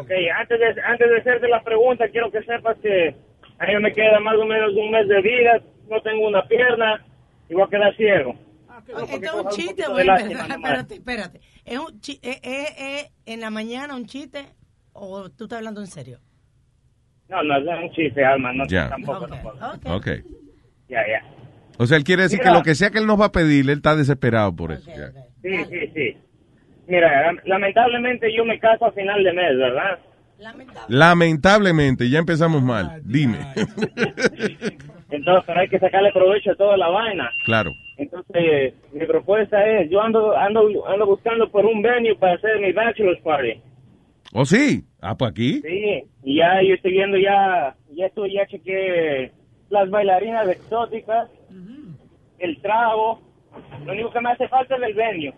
Ok, 0.00 0.10
antes 0.36 0.58
de, 0.58 0.82
antes 0.82 1.10
de 1.10 1.18
hacerte 1.18 1.48
la 1.48 1.62
pregunta, 1.62 2.08
quiero 2.08 2.30
que 2.30 2.42
sepas 2.42 2.76
que 2.82 3.14
a 3.58 3.66
mí 3.66 3.76
me 3.80 3.92
queda 3.92 4.18
más 4.20 4.36
o 4.36 4.44
menos 4.44 4.72
un 4.74 4.90
mes 4.90 5.06
de 5.08 5.20
vida, 5.22 5.60
no 5.88 6.00
tengo 6.02 6.26
una 6.26 6.42
pierna 6.46 7.04
y 7.48 7.54
voy 7.54 7.62
a 7.64 7.68
quedar 7.68 7.96
ciego. 7.96 8.34
Esto 8.88 9.14
es 9.14 9.32
un 9.34 9.48
chiste, 9.50 9.84
güey. 9.88 10.06
¿verdad? 10.06 10.30
Espérate, 10.50 10.94
espérate. 10.94 11.40
¿Es, 11.64 11.78
un 11.78 12.00
chi- 12.00 12.18
eh, 12.22 12.40
eh, 12.42 12.66
eh, 12.78 13.10
en 13.26 13.40
la 13.40 13.50
mañana 13.50 13.94
un 13.94 14.06
chiste 14.06 14.46
o 14.92 15.28
tú 15.30 15.44
estás 15.44 15.58
hablando 15.58 15.80
en 15.80 15.86
serio? 15.86 16.18
No, 17.28 17.42
no, 17.42 17.56
es 17.58 17.82
un 17.84 17.90
chiste, 17.92 18.24
Alma, 18.24 18.52
no, 18.52 18.66
Ya. 18.66 18.88
tampoco, 18.88 19.26
Ok. 19.86 20.06
Ya, 20.88 21.06
ya. 21.06 21.22
O 21.78 21.86
sea, 21.86 21.96
él 21.96 22.04
quiere 22.04 22.24
decir 22.24 22.40
que 22.40 22.50
lo 22.50 22.62
que 22.62 22.74
sea 22.74 22.90
que 22.90 22.98
él 22.98 23.06
nos 23.06 23.20
va 23.20 23.26
a 23.26 23.32
pedir, 23.32 23.64
él 23.64 23.70
está 23.78 23.94
desesperado 23.96 24.54
por 24.54 24.72
eso. 24.72 24.90
Sí, 25.42 25.56
sí, 25.70 25.86
sí. 25.94 26.16
Mira, 26.88 27.32
lamentablemente 27.46 28.34
yo 28.36 28.44
me 28.44 28.58
caso 28.58 28.86
a 28.86 28.92
final 28.92 29.22
de 29.22 29.32
mes, 29.32 29.56
¿verdad? 29.56 29.98
Lamentablemente, 30.88 32.08
ya 32.10 32.18
empezamos 32.18 32.62
mal. 32.62 33.00
Dime. 33.04 33.38
Entonces, 35.10 35.44
pero 35.46 35.60
hay 35.60 35.68
que 35.68 35.78
sacarle 35.78 36.12
provecho 36.12 36.52
a 36.52 36.56
toda 36.56 36.76
la 36.76 36.88
vaina. 36.88 37.30
claro. 37.44 37.70
Entonces, 37.96 38.72
mi 38.94 39.04
propuesta 39.04 39.62
es, 39.66 39.90
yo 39.90 40.00
ando 40.00 40.34
ando 40.34 40.88
ando 40.88 41.04
buscando 41.06 41.50
por 41.50 41.66
un 41.66 41.82
venue 41.82 42.16
para 42.16 42.34
hacer 42.34 42.58
mi 42.58 42.72
bachelor's 42.72 43.20
party. 43.20 43.60
¿O 44.32 44.44
sí? 44.44 44.84
Ah, 45.00 45.16
pues 45.16 45.30
aquí. 45.32 45.60
Sí, 45.60 46.04
y 46.22 46.36
ya 46.36 46.62
yo 46.62 46.74
estoy 46.74 46.92
viendo 46.92 47.18
ya, 47.18 47.76
ya 47.92 48.06
estoy, 48.06 48.32
ya 48.34 48.46
chequé 48.46 49.32
las 49.70 49.90
bailarinas 49.90 50.48
exóticas, 50.48 51.28
el 52.38 52.60
trago. 52.62 53.20
Lo 53.84 53.92
único 53.92 54.12
que 54.12 54.20
me 54.20 54.30
hace 54.30 54.46
falta 54.48 54.76
es 54.76 54.82
el 54.82 54.94
venue. 54.94 55.34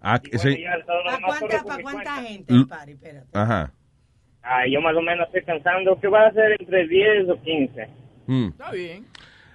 Ah, 0.00 0.18
bueno, 0.20 0.38
sí. 0.40 0.64
¿Para 1.04 1.18
cuánta, 1.24 1.62
pa' 1.64 1.82
cuánta 1.82 2.14
gente 2.22 2.52
L- 2.52 2.62
el 2.62 2.68
party? 2.68 2.92
Espérate. 2.92 3.26
Ajá. 3.32 3.72
Ah, 4.42 4.66
yo 4.68 4.80
más 4.80 4.96
o 4.96 5.00
menos 5.02 5.26
estoy 5.28 5.42
pensando 5.42 5.98
que 6.00 6.08
va 6.08 6.26
a 6.26 6.32
ser 6.32 6.56
entre 6.60 6.88
10 6.88 7.28
o 7.28 7.40
15. 7.40 7.88
Mm. 8.26 8.46
Está 8.48 8.72
bien. 8.72 9.06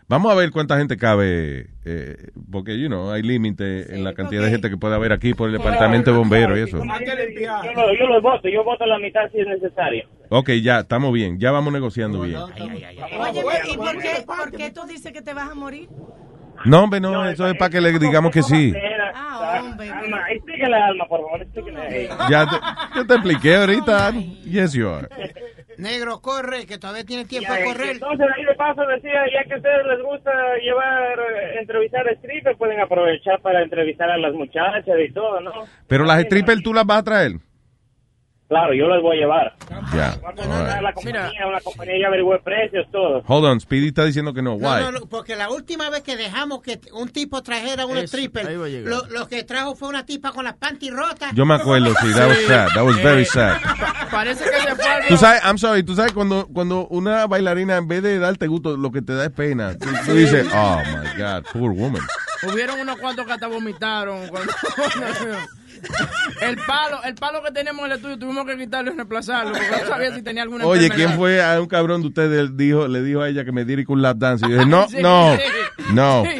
Vamos 0.09 0.31
a 0.31 0.35
ver 0.35 0.51
cuánta 0.51 0.77
gente 0.77 0.95
cabe, 0.95 1.67
eh, 1.83 2.15
porque, 2.49 2.79
you 2.79 2.87
know, 2.87 3.11
hay 3.11 3.21
límite 3.23 3.93
en 3.93 4.05
la 4.05 4.13
cantidad 4.13 4.41
de 4.41 4.49
gente 4.49 4.69
que 4.69 4.77
puede 4.77 4.95
haber 4.95 5.11
aquí 5.11 5.33
por 5.33 5.49
el 5.49 5.57
departamento 5.57 6.11
de 6.11 6.17
bomberos 6.17 6.57
y 6.57 6.61
eso. 6.61 6.77
Yo 6.77 7.73
lo, 7.73 7.93
yo 7.93 8.07
lo 8.07 8.21
voto, 8.21 8.47
yo 8.47 8.63
voto 8.63 8.85
la 8.85 8.99
mitad 8.99 9.29
si 9.33 9.41
es 9.41 9.47
necesario. 9.47 10.05
Ok, 10.29 10.51
ya, 10.63 10.79
estamos 10.79 11.11
bien, 11.11 11.37
ya 11.39 11.51
vamos 11.51 11.73
negociando 11.73 12.21
bien. 12.21 12.37
Oye, 12.39 13.43
¿y 13.69 13.75
por 13.75 13.97
qué, 13.99 14.23
por 14.25 14.51
qué 14.51 14.71
tú 14.71 14.87
dices 14.87 15.11
que 15.11 15.21
te 15.21 15.33
vas 15.33 15.51
a 15.51 15.55
morir? 15.55 15.89
No, 16.63 16.83
hombre, 16.83 17.01
no, 17.01 17.29
eso 17.29 17.45
es 17.45 17.57
para 17.57 17.69
que 17.69 17.81
le 17.81 17.99
digamos 17.99 18.31
que 18.31 18.43
sí. 18.43 18.73
Ah, 19.13 19.61
hombre. 19.61 19.89
Alma, 19.89 20.19
a 20.19 20.87
Alma, 20.87 21.05
por 21.07 21.19
favor, 21.21 21.41
a 21.77 21.95
ella. 21.95 22.17
Ya 22.29 22.45
te, 22.49 22.55
yo 22.95 23.07
te 23.07 23.13
expliqué 23.13 23.55
ahorita. 23.57 24.11
Yes, 24.45 24.71
you 24.71 24.87
are. 24.87 25.09
Negro, 25.77 26.19
corre, 26.21 26.65
que 26.65 26.77
todavía 26.77 27.05
tiene 27.05 27.25
tiempo 27.25 27.49
Ya, 27.53 27.59
de 27.59 27.65
correr. 27.65 27.91
Entonces, 27.91 28.27
ahí 28.35 28.45
de 28.45 28.55
paso 28.55 28.81
decía, 28.87 29.21
ya 29.31 29.43
que 29.47 29.53
a 29.53 29.57
ustedes 29.57 29.85
les 29.85 30.01
gusta 30.03 30.31
llevar, 30.61 31.19
eh, 31.19 31.59
entrevistar 31.59 32.07
a 32.07 32.15
strippers, 32.15 32.57
pueden 32.57 32.79
aprovechar 32.79 33.39
para 33.41 33.61
entrevistar 33.61 34.09
a 34.09 34.17
las 34.17 34.33
muchachas 34.33 34.95
y 35.07 35.13
todo, 35.13 35.39
¿no? 35.39 35.51
Pero 35.87 36.03
las 36.05 36.23
strippers 36.23 36.63
tú 36.63 36.73
las 36.73 36.85
vas 36.85 36.99
a 36.99 37.03
traer. 37.03 37.31
Claro, 38.47 38.73
yo 38.73 38.87
las 38.87 39.01
voy 39.01 39.17
a 39.17 39.19
llevar. 39.19 39.53
Ya. 39.93 40.07
A 40.11 40.31
right. 40.31 40.81
la 40.81 40.93
compañía, 40.93 41.47
una 41.47 41.59
compañía 41.59 41.95
ya 41.99 42.07
averigüe 42.07 42.39
precios, 42.39 42.85
todo. 42.93 43.21
Hold 43.27 43.45
on, 43.45 43.59
Speedy 43.59 43.89
está 43.89 44.05
diciendo 44.05 44.33
que 44.33 44.41
no. 44.41 44.53
Why? 44.53 44.83
no, 44.83 44.91
no, 44.93 44.99
porque 45.01 45.35
la 45.35 45.49
última 45.49 45.89
vez 45.89 46.01
que 46.01 46.15
dejamos 46.15 46.61
que 46.61 46.79
un 46.93 47.09
tipo 47.09 47.43
trajera 47.43 47.85
un 47.85 47.97
Eso, 47.97 48.05
stripper, 48.05 48.49
lo, 48.85 49.05
lo 49.07 49.27
que 49.27 49.43
trajo 49.43 49.75
fue 49.75 49.89
una 49.89 50.05
tipa 50.05 50.31
con 50.31 50.45
las 50.45 50.55
panties 50.55 50.93
rotas. 50.93 51.33
Yo 51.33 51.45
me 51.45 51.55
acuerdo, 51.55 51.93
sí, 52.01 52.13
that 52.13 52.29
was 52.29 52.37
sad. 52.47 52.67
That 52.73 52.85
was 52.85 52.95
very 53.03 53.23
Eh, 53.23 53.25
sad. 53.25 53.57
pa- 53.61 54.07
parece 54.11 54.45
que 54.45 54.59
se 54.61 54.75
fue 54.75 54.85
Tú 55.09 55.17
sabes, 55.17 55.41
I'm 55.43 55.57
sorry, 55.57 55.83
tú 55.83 55.93
sabes 55.95 56.13
cuando, 56.13 56.47
cuando 56.47 56.87
una 56.87 57.27
bailarina 57.27 57.75
en 57.75 57.87
vez 57.89 58.01
de 58.01 58.17
darte 58.17 58.47
gusto, 58.47 58.77
lo 58.77 58.91
que 58.93 59.01
te 59.01 59.13
da 59.13 59.25
es 59.25 59.31
pena. 59.31 59.77
Tú, 59.77 59.89
tú 60.05 60.13
dices, 60.13 60.47
oh 60.53 60.81
my 60.85 61.21
God, 61.21 61.43
poor 61.51 61.71
woman. 61.73 62.01
Hubieron 62.43 62.79
unos 62.79 62.97
cuantos 62.97 63.25
que 63.25 63.33
hasta 63.33 63.47
vomitaron. 63.47 64.25
cuando- 64.29 64.53
el 66.41 66.57
palo, 66.65 67.03
el 67.03 67.15
palo 67.15 67.43
que 67.43 67.51
teníamos 67.51 67.85
en 67.85 67.91
el 67.91 67.97
estudio 67.97 68.17
tuvimos 68.19 68.45
que 68.45 68.57
quitarlo 68.57 68.91
y 68.91 68.95
reemplazarlo 68.95 69.51
porque 69.53 69.69
no 69.69 69.87
sabía 69.87 70.13
si 70.15 70.21
tenía 70.21 70.43
alguna 70.43 70.65
Oye, 70.65 70.85
enfermedad. 70.85 71.07
¿quién 71.09 71.17
fue 71.19 71.43
a 71.43 71.59
un 71.61 71.67
cabrón 71.67 72.01
de 72.01 72.07
ustedes 72.07 72.55
dijo, 72.57 72.87
le 72.87 73.01
dijo 73.03 73.21
a 73.21 73.29
ella 73.29 73.43
que 73.45 73.51
me 73.51 73.65
diera 73.65 73.83
un 73.87 74.01
lap 74.01 74.17
dance? 74.17 74.45
Y 74.45 74.49
yo 74.49 74.55
dije, 74.57 74.69
no, 74.69 74.87
Sí, 74.89 74.97
no, 75.01 75.37
sí. 75.37 75.43
no. 75.93 76.23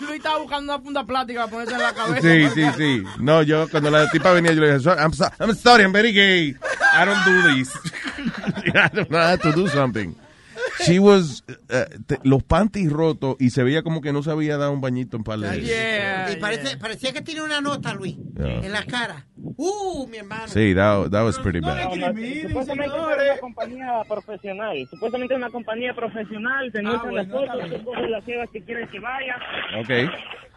Luis 0.00 0.16
estaba 0.16 0.38
buscando 0.38 0.72
una 0.74 0.82
funda 0.82 1.04
plástica 1.04 1.40
para 1.40 1.50
ponerse 1.50 1.74
en 1.74 1.80
la 1.82 1.92
cabeza. 1.92 2.20
Sí, 2.20 2.48
sí, 2.54 2.64
sí. 2.76 3.02
No, 3.18 3.42
yo 3.42 3.68
cuando 3.68 3.90
la 3.90 4.08
tipa 4.10 4.32
venía, 4.32 4.52
yo 4.52 4.60
le 4.60 4.68
dije, 4.68 4.80
"So- 4.80 4.94
I'm, 4.96 5.12
so- 5.12 5.30
I'm 5.40 5.54
sorry, 5.54 5.84
I'm 5.84 5.92
very 5.92 6.12
gay. 6.12 6.56
I 6.94 7.04
don't 7.04 7.24
do 7.24 7.54
this. 7.54 7.70
I 8.74 8.88
don't 8.94 9.08
know 9.10 9.20
how 9.20 9.36
to 9.36 9.52
do 9.52 9.68
something. 9.68 10.14
She 10.86 10.98
was, 10.98 11.44
eh, 11.68 11.86
te- 12.06 12.18
los 12.24 12.42
panties 12.42 12.90
rotos 12.90 13.36
y 13.38 13.50
se 13.50 13.62
veía 13.62 13.82
como 13.82 14.00
que 14.00 14.12
no 14.12 14.22
se 14.22 14.30
había 14.30 14.56
dado 14.56 14.72
un 14.72 14.80
bañito 14.80 15.16
en 15.16 15.24
par 15.24 15.38
de 15.38 16.32
y 16.32 16.36
parece, 16.36 16.76
parecía 16.76 17.12
que 17.12 17.22
tiene 17.22 17.42
una 17.42 17.60
nota, 17.60 17.94
Luis, 17.94 18.16
Yeah. 18.38 18.60
en 18.64 18.72
la 18.72 18.84
cara. 18.84 19.26
Uh, 19.36 20.06
mi 20.08 20.18
hermano. 20.18 20.48
Sí, 20.48 20.74
that, 20.74 21.10
that 21.10 21.24
was 21.24 21.38
pretty 21.38 21.60
bad. 21.60 21.90
Supuestamente 22.42 22.94
es 22.96 23.02
una 23.02 23.38
compañía 23.40 24.02
profesional. 24.08 24.88
Supuestamente 24.90 25.34
es 25.34 25.38
una 25.38 25.50
compañía 25.50 25.94
profesional. 25.94 26.72
Te 26.72 26.82
muestran 26.82 27.14
las 27.14 27.28
fotos, 27.28 27.82
coges 27.84 28.10
las 28.10 28.24
ciegas 28.24 28.48
que 28.52 28.62
quieres 28.62 28.88
que 28.90 28.98
vayan. 29.00 29.38
Ok. 29.80 30.12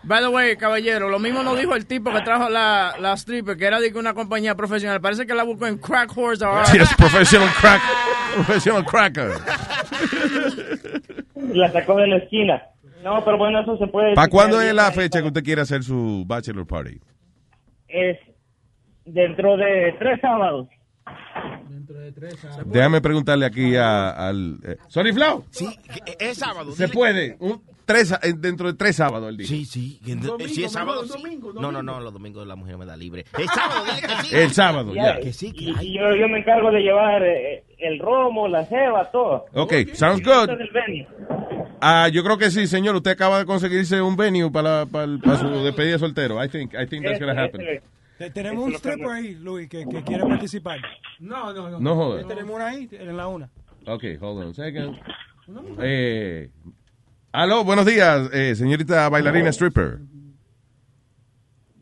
By 0.06 0.22
the 0.22 0.28
way, 0.30 0.56
caballero, 0.56 1.10
lo 1.10 1.18
mismo 1.20 1.41
nos 1.43 1.58
dijo 1.58 1.74
el 1.76 1.86
tipo 1.88 2.12
que 2.12 2.22
trajo 2.22 2.47
la, 2.49 2.93
la 2.99 3.14
stripper, 3.18 3.58
que 3.58 3.66
era 3.66 3.80
de 3.80 3.91
que 3.91 3.97
una 3.97 4.14
compañía 4.14 4.53
profesional. 4.56 5.01
Parece 5.01 5.26
que 5.26 5.34
la 5.34 5.43
buscó 5.43 5.66
en 5.68 5.78
Crack 5.78 6.16
Horse. 6.16 6.45
ahora. 6.45 6.66
Sí, 6.66 6.78
es 6.78 6.93
professional 6.95 7.49
crack, 7.60 7.82
professional 8.36 8.86
cracker. 8.86 9.32
La 11.53 11.72
sacó 11.72 11.97
de 11.97 12.08
la 12.08 12.18
esquina. 12.18 12.62
No, 13.03 13.24
pero 13.24 13.38
bueno, 13.38 13.62
eso 13.62 13.78
se 13.78 13.88
puede... 13.88 14.16
¿Para 14.16 14.28
cuándo 14.30 14.60
es 14.62 14.74
la 14.74 14.91
fecha 14.91 15.22
que 15.22 15.28
usted 15.28 15.43
quiere 15.43 15.62
hacer 15.62 15.84
su 15.84 16.24
bachelor 16.26 16.66
party? 16.66 16.99
Es 17.88 18.18
dentro 19.06 19.58
de 19.58 19.95
tres 19.99 20.20
sábados. 20.22 20.68
Déjame 22.66 23.01
preguntarle 23.01 23.45
aquí 23.45 23.76
a- 23.76 24.10
al... 24.10 24.58
Eh, 24.64 24.78
Sorry, 24.88 25.14
Flow. 25.14 25.45
Sí, 25.51 25.68
es 26.20 26.38
sábado. 26.39 26.72
Se 26.72 26.88
puede. 26.88 27.38
Un, 27.39 27.62
tres, 27.86 28.12
eh, 28.12 28.34
dentro 28.38 28.68
de 28.68 28.74
tres 28.78 28.96
sábados 28.98 29.30
el 29.30 29.38
día. 29.38 29.48
Sí, 29.48 29.66
sí. 29.66 30.00
Domingo, 30.04 30.38
si 30.48 30.64
es 30.64 30.72
sábado, 30.72 31.04
sí. 31.06 31.10
domingo, 31.10 31.54
No, 31.54 31.72
no, 31.72 31.82
no, 31.84 32.00
los 32.00 32.12
domingos 32.14 32.46
la 32.48 32.56
mujer 32.56 32.78
me 32.78 32.86
da 32.86 32.96
libre. 32.98 33.26
Es 33.38 33.48
sábado, 33.54 33.84
dile 33.86 34.02
que 34.08 34.24
sí. 34.24 34.36
El 34.36 34.52
sábado, 34.52 34.94
ya. 34.94 35.20
Que 35.20 35.32
sí, 35.34 35.52
que 35.54 35.64
Y, 35.84 35.94
yo, 35.98 36.16
yo 36.16 36.28
me 36.28 36.40
encargo 36.40 36.72
de 36.72 36.82
llevar 36.82 37.24
eh, 37.24 37.64
el 37.80 38.00
romo, 38.00 38.48
la 38.48 38.66
ceba, 38.66 39.10
todo. 39.12 39.46
Ok, 39.54 39.74
sounds 39.94 40.22
Y 40.22 40.24
good. 40.24 40.50
Ah, 41.82 42.08
yo 42.12 42.24
creo 42.24 42.38
que 42.38 42.50
sí, 42.52 42.68
señor. 42.68 42.96
Usted 42.96 43.12
acaba 43.12 43.40
de 43.40 43.46
conseguirse 43.46 44.02
un 44.02 44.16
venue 44.16 44.50
para, 44.52 44.86
para, 44.86 45.06
el- 45.06 45.20
para 45.20 45.38
su 45.38 45.48
despedida 45.64 45.94
de 45.94 46.00
soltero. 46.00 46.44
I 46.44 46.50
think, 46.50 46.74
I 46.74 46.88
think 46.88 47.06
that's 47.06 47.20
going 47.20 47.34
to 47.36 47.40
happen. 47.42 47.62
Te- 48.18 48.30
Tenemos 48.32 48.64
un 48.66 48.74
stripper 48.76 49.08
ahí, 49.08 49.36
Luis, 49.36 49.68
que, 49.70 49.86
que 49.86 50.02
quiere 50.04 50.24
participar. 50.26 50.80
No, 51.20 51.52
no, 51.54 51.70
no. 51.70 51.80
No 51.80 51.96
jodas. 51.96 52.26
Tenemos 52.28 52.56
una 52.56 52.68
ahí, 52.68 52.88
en 52.92 53.18
la 53.18 53.28
una. 53.28 53.50
Ok, 53.88 54.04
hold 54.22 54.44
on 54.44 54.50
a 54.50 54.54
second. 54.54 54.98
Eh, 55.82 56.50
aló, 57.36 57.64
buenos 57.64 57.86
días, 57.86 58.30
eh, 58.34 58.56
señorita 58.56 59.10
bailarina 59.10 59.50
stripper. 59.52 60.00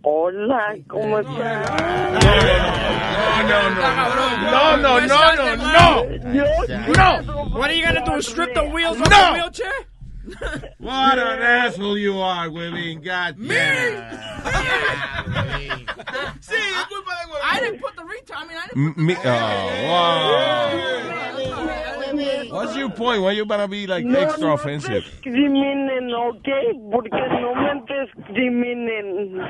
Hola, 0.02 0.76
¿cómo 0.90 1.20
estás? 1.20 1.72
No, 4.52 4.78
no, 4.78 5.00
no, 5.02 5.36
no, 5.36 5.56
no. 5.56 6.04
No. 6.94 7.24
What 7.58 7.70
are 7.70 7.74
you 7.78 7.86
gonna 7.86 8.04
do? 8.06 8.22
Strip 8.22 8.54
the 8.54 8.64
wheels 8.64 9.00
off 9.00 9.10
No. 9.10 9.18
the 9.28 9.34
wheelchair? 9.34 9.72
What 10.80 11.20
an 11.20 11.42
asshole 11.42 11.98
you 11.98 12.20
are, 12.20 12.50
Webin. 12.50 13.02
God 13.04 13.38
Me? 13.38 13.56
Sí, 16.42 16.56
es 16.56 16.86
culpa 16.88 17.12
de. 17.16 17.24
I 17.42 17.60
didn't 17.62 17.80
put 17.82 17.96
the 17.96 18.04
retard. 18.04 18.44
I 18.44 18.46
mean, 18.48 18.58
I 18.58 18.68
didn't 18.68 18.98
M- 18.98 19.06
me- 19.06 19.16
oh, 19.16 19.30
wow. 19.88 20.70
What's 22.52 22.76
your 22.76 22.90
point? 22.90 23.22
Why 23.22 23.32
you 23.32 23.46
gonna 23.46 23.68
be 23.68 23.88
like 23.88 24.06
No, 24.06 24.20
extra 24.20 24.48
no 24.48 24.54
offensive? 24.54 25.04
discriminen, 25.04 26.14
¿ok? 26.14 26.48
Porque 26.92 27.10
no 27.42 27.56
me 27.56 27.82
discriminen. 27.88 29.42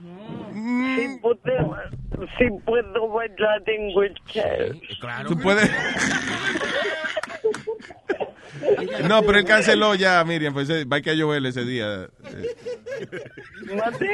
Si 0.00 1.08
mm. 1.08 1.20
puedo, 1.20 1.76
si 2.38 2.50
puedo 2.64 3.08
bailar 3.08 3.62
en 3.66 3.96
wheelchair. 3.96 4.76
Tú 5.26 5.38
puedes. 5.38 5.70
No, 9.08 9.22
pero 9.22 9.38
él 9.38 9.44
canceló 9.44 9.94
ya, 9.94 10.22
Miriam. 10.24 10.52
Pues 10.52 10.68
eh, 10.70 10.84
va 10.84 10.96
a 10.98 11.00
que 11.00 11.10
a 11.10 11.14
llover 11.14 11.44
ese 11.46 11.64
día. 11.64 12.08
¿Mate? 13.74 14.08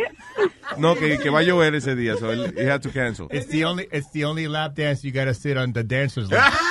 No, 0.79 0.95
que, 0.95 1.19
que 1.19 1.31
va 1.31 1.41
a 1.41 1.43
llover 1.43 1.75
ese 1.75 1.95
día. 1.97 2.17
So 2.17 2.33
él, 2.33 2.55
he 2.57 2.71
had 2.71 2.81
to 2.83 2.91
cancel. 2.91 3.29
It's 3.31 3.49
the 3.49 3.65
only 3.65 3.89
it's 3.93 4.11
the 4.13 4.25
only 4.25 4.49
lap 4.49 4.75
dance 4.75 5.03
you 5.03 5.13
gotta 5.13 5.35
sit 5.35 5.57
on 5.57 5.73
the 5.73 5.83
dancer's 5.83 6.31
lap. 6.31 6.53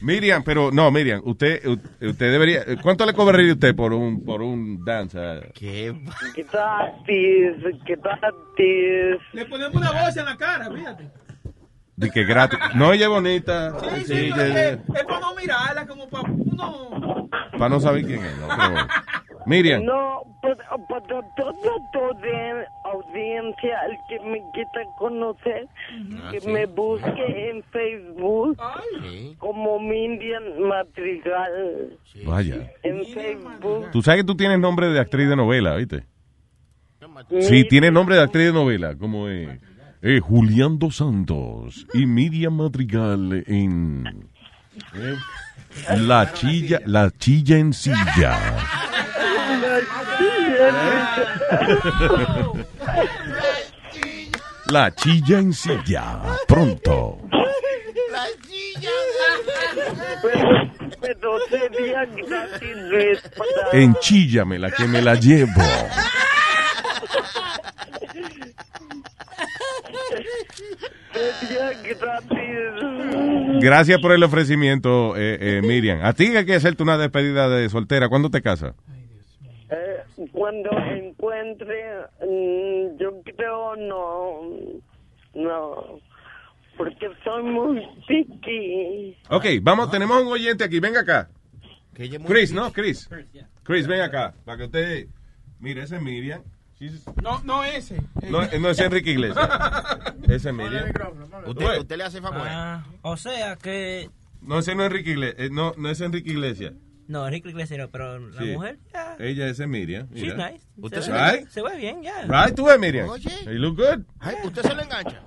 Miriam, 0.00 0.44
pero 0.44 0.70
no, 0.70 0.90
Miriam, 0.92 1.20
usted, 1.24 1.66
usted 1.66 2.30
debería. 2.30 2.64
¿Cuánto 2.80 3.04
le 3.04 3.12
cobraría 3.12 3.52
usted 3.54 3.74
por 3.74 3.92
un 3.92 4.24
por 4.24 4.40
un 4.40 4.84
dance? 4.84 5.18
¿Qué? 5.52 5.92
Gratis, 6.36 7.56
gratis. 7.84 9.20
Le 9.32 9.46
ponemos 9.46 9.74
una 9.74 9.90
voz 9.90 10.16
en 10.16 10.24
la 10.24 10.36
cara, 10.36 10.70
fíjate. 10.70 11.25
De 11.96 12.10
que 12.10 12.24
gratis. 12.24 12.58
No, 12.74 12.92
ella 12.92 13.04
es 13.06 13.10
bonita. 13.10 13.78
Sí, 13.80 13.86
Sí, 13.96 14.04
sí, 14.04 14.12
ella- 14.26 14.34
pero 14.36 14.52
es, 14.58 14.78
es 15.00 15.04
para 15.04 15.20
no 15.20 15.34
mirarla, 15.34 15.86
como 15.86 16.08
para 16.08 16.30
uno... 16.30 17.28
para 17.52 17.68
no 17.70 17.80
saber 17.80 18.04
quién 18.04 18.22
es. 18.24 18.36
¿no? 18.38 18.48
Pero- 18.48 18.86
Miriam. 19.46 19.84
No, 19.84 20.22
para, 20.42 20.56
para 20.88 21.22
toda 21.36 21.52
tu 21.92 21.98
audiencia, 22.84 23.78
el 23.88 23.96
que 24.08 24.20
me 24.28 24.42
quiera 24.52 24.84
conocer, 24.98 25.68
Ah, 26.22 26.30
que 26.32 26.40
sí. 26.40 26.48
me 26.48 26.66
busque 26.66 27.50
en 27.50 27.62
Facebook 27.64 28.58
como 29.38 29.78
Mindian 29.78 30.60
Madrigal. 30.62 31.96
Vaya. 32.24 32.70
En 32.82 33.04
Facebook. 33.06 33.90
Tú 33.92 34.02
sabes 34.02 34.20
que 34.22 34.26
tú 34.26 34.36
tienes 34.36 34.58
nombre 34.58 34.88
de 34.88 34.98
actriz 35.00 35.28
de 35.28 35.36
novela, 35.36 35.76
¿viste? 35.76 36.04
Sí, 37.40 37.64
tiene 37.68 37.90
nombre 37.90 38.16
de 38.16 38.22
actriz 38.22 38.46
de 38.46 38.52
novela, 38.52 38.96
como 38.96 39.28
eh, 39.28 39.58
eh, 40.06 40.20
Julián 40.20 40.78
Dos 40.78 40.96
Santos 40.98 41.84
y 41.92 42.06
Miriam 42.06 42.58
Madrigal 42.58 43.42
en 43.48 44.28
eh, 44.94 45.16
La 45.98 46.32
Chilla, 46.32 46.80
La 46.86 47.10
Chilla 47.10 47.58
en 47.58 47.72
Silla. 47.72 48.38
La 54.70 54.94
Chilla 54.94 55.38
en 55.40 55.52
Silla, 55.52 56.22
pronto. 56.46 57.18
Pero, 60.22 60.70
pero 61.00 61.38
sería 61.50 62.04
gratis, 62.04 62.76
Luis, 62.76 63.20
para... 63.36 63.70
Enchíllame 63.72 64.60
la 64.60 64.70
que 64.70 64.86
me 64.86 65.02
la 65.02 65.16
llevo. 65.16 65.62
Sería 67.98 68.28
gratis. 68.28 68.56
Gracias 73.60 74.00
por 74.00 74.12
el 74.12 74.22
ofrecimiento, 74.22 75.16
eh, 75.16 75.38
eh, 75.40 75.62
Miriam. 75.62 76.00
A 76.04 76.12
ti 76.12 76.36
hay 76.36 76.44
que 76.44 76.54
hacerte 76.54 76.82
una 76.82 76.98
despedida 76.98 77.48
de 77.48 77.68
soltera. 77.68 78.08
¿Cuándo 78.08 78.30
te 78.30 78.42
casas? 78.42 78.74
Eh, 79.70 80.26
cuando 80.32 80.70
encuentre, 80.78 81.84
mm, 82.20 82.98
yo 82.98 83.22
creo 83.36 83.76
no, 83.76 84.40
no, 85.34 86.00
porque 86.76 87.08
soy 87.24 87.42
muy 87.42 87.82
picky. 88.06 89.16
Ok, 89.30 89.46
vamos, 89.62 89.90
tenemos 89.90 90.22
un 90.22 90.28
oyente 90.28 90.64
aquí. 90.64 90.80
Venga 90.80 91.00
acá. 91.00 91.28
Chris, 92.26 92.52
¿no? 92.52 92.72
Chris. 92.72 93.08
Chris, 93.62 93.86
ven 93.86 94.02
acá. 94.02 94.34
Para 94.44 94.58
que 94.58 94.64
usted... 94.64 95.06
Mire, 95.58 95.82
ese 95.82 95.96
es 95.96 96.02
Miriam. 96.02 96.42
She's- 96.78 97.02
No, 97.22 97.40
no 97.44 97.64
ese. 97.64 98.02
No, 98.28 98.42
no 98.58 98.70
es 98.70 98.78
Enrique 98.80 99.10
Iglesias. 99.10 99.48
Ese 100.24 100.48
es 100.50 100.54
Miriam. 100.54 100.84
¿Usted, 101.46 101.78
usted 101.80 101.96
le 101.96 102.04
hace 102.04 102.20
favor. 102.20 102.42
Ah, 102.44 102.84
o 103.02 103.16
sea 103.16 103.56
que. 103.56 104.10
No, 104.42 104.58
ese 104.58 104.74
no 104.74 104.82
es 104.82 104.86
Enrique 104.90 105.10
Iglesias. 105.12 105.36
eh, 105.38 105.50
No, 105.50 105.72
no 105.78 105.88
es 105.88 106.00
Enrique 106.00 106.30
Iglesias. 106.30 106.74
No, 107.08 107.24
Enrique 107.26 107.48
Iglesias 107.50 107.78
no, 107.78 107.88
pero 107.88 108.18
la 108.18 108.42
Sí. 108.42 108.48
mujer, 108.52 108.78
ya. 108.92 109.16
Ella 109.20 109.46
es 109.48 109.58
Miriam. 109.66 110.08
She's 110.12 110.34
nice. 110.36 110.60
¿Usted 110.76 110.98
se, 111.00 111.06
se 111.06 111.12
ve, 111.12 111.32
right? 111.32 111.48
se 111.48 111.62
ve 111.62 111.76
bien, 111.76 112.02
ya. 112.02 112.22
Right, 112.22 112.54
tú 112.54 112.64
ves, 112.66 112.78
Miriam. 112.78 113.08
Oye. 113.08 113.30
You 113.44 113.52
look 113.52 113.76
good. 113.76 114.02
Ay, 114.18 114.34
¿Usted 114.44 114.62
se 114.62 114.74
le 114.74 114.82
engancha? 114.82 115.20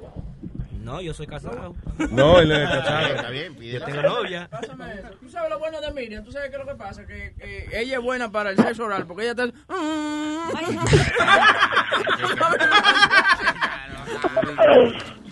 No, 0.89 1.01
yo 1.01 1.13
soy 1.13 1.27
casado. 1.27 1.75
No, 2.09 2.39
él 2.39 2.51
es 2.51 2.67
casado. 2.67 3.05
Está 3.13 3.29
bien, 3.29 3.53
pide 3.55 3.73
Yo 3.73 3.85
tengo 3.85 4.01
novia. 4.01 4.47
Pásame 4.49 4.91
eso. 4.95 5.09
Tú 5.19 5.29
sabes 5.29 5.51
lo 5.51 5.59
bueno 5.59 5.79
de 5.79 5.91
Miriam. 5.91 6.23
Tú 6.23 6.31
sabes 6.31 6.49
qué 6.49 6.55
es 6.55 6.65
lo 6.65 6.67
que 6.67 6.75
pasa. 6.75 7.05
Que 7.05 7.35
eh, 7.37 7.69
ella 7.73 7.97
es 7.97 8.01
buena 8.01 8.31
para 8.31 8.49
el 8.49 8.57
sexo 8.57 8.85
oral. 8.85 9.05
Porque 9.05 9.29
ella 9.29 9.31
está. 9.31 9.53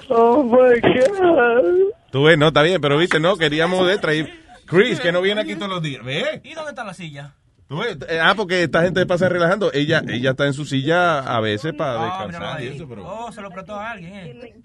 Oh 0.09 0.43
my 0.43 0.79
God. 0.79 1.91
Tú 2.11 2.23
ves, 2.23 2.37
no, 2.37 2.49
está 2.49 2.61
bien, 2.61 2.79
pero 2.79 2.97
viste, 2.97 3.19
no, 3.19 3.35
queríamos 3.35 3.87
de 3.87 3.97
traer. 3.97 4.45
Chris, 4.67 4.99
que 4.99 5.11
no 5.11 5.21
viene 5.21 5.41
aquí 5.41 5.55
todos 5.55 5.69
los 5.69 5.81
días. 5.81 6.05
¿Ves? 6.05 6.39
¿Y 6.43 6.53
dónde 6.53 6.69
está 6.69 6.83
la 6.83 6.93
silla? 6.93 7.33
Eh, 7.69 8.19
Ah, 8.21 8.33
porque 8.35 8.63
esta 8.63 8.81
gente 8.83 9.05
pasa 9.05 9.27
relajando. 9.27 9.71
Ella, 9.73 10.01
ella 10.07 10.31
está 10.31 10.45
en 10.45 10.53
su 10.53 10.65
silla 10.65 11.19
a 11.19 11.41
veces 11.41 11.73
para 11.73 11.99
míralo 11.99 12.27
descansar 12.27 12.61
y 12.61 12.67
ahí. 12.67 12.75
eso, 12.75 12.87
pero... 12.87 13.03
Oh, 13.05 13.31
se 13.31 13.41
lo 13.41 13.49
prestó 13.49 13.75
a 13.75 13.91
alguien, 13.91 14.13
eh. 14.13 14.55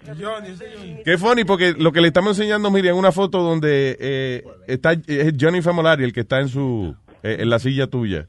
Qué 1.03 1.17
funny, 1.17 1.43
porque 1.43 1.73
lo 1.73 1.91
que 1.91 2.01
le 2.01 2.07
estamos 2.07 2.37
enseñando, 2.37 2.71
Miriam, 2.71 2.97
una 2.97 3.11
foto 3.11 3.41
donde 3.41 3.97
eh, 3.99 4.43
está 4.67 4.93
es 4.93 5.33
Johnny 5.39 5.61
Famolari, 5.61 6.03
el 6.03 6.13
que 6.13 6.21
está 6.21 6.39
en 6.39 6.47
su 6.47 6.95
eh, 7.23 7.37
en 7.39 7.49
la 7.49 7.59
silla 7.59 7.87
tuya. 7.87 8.27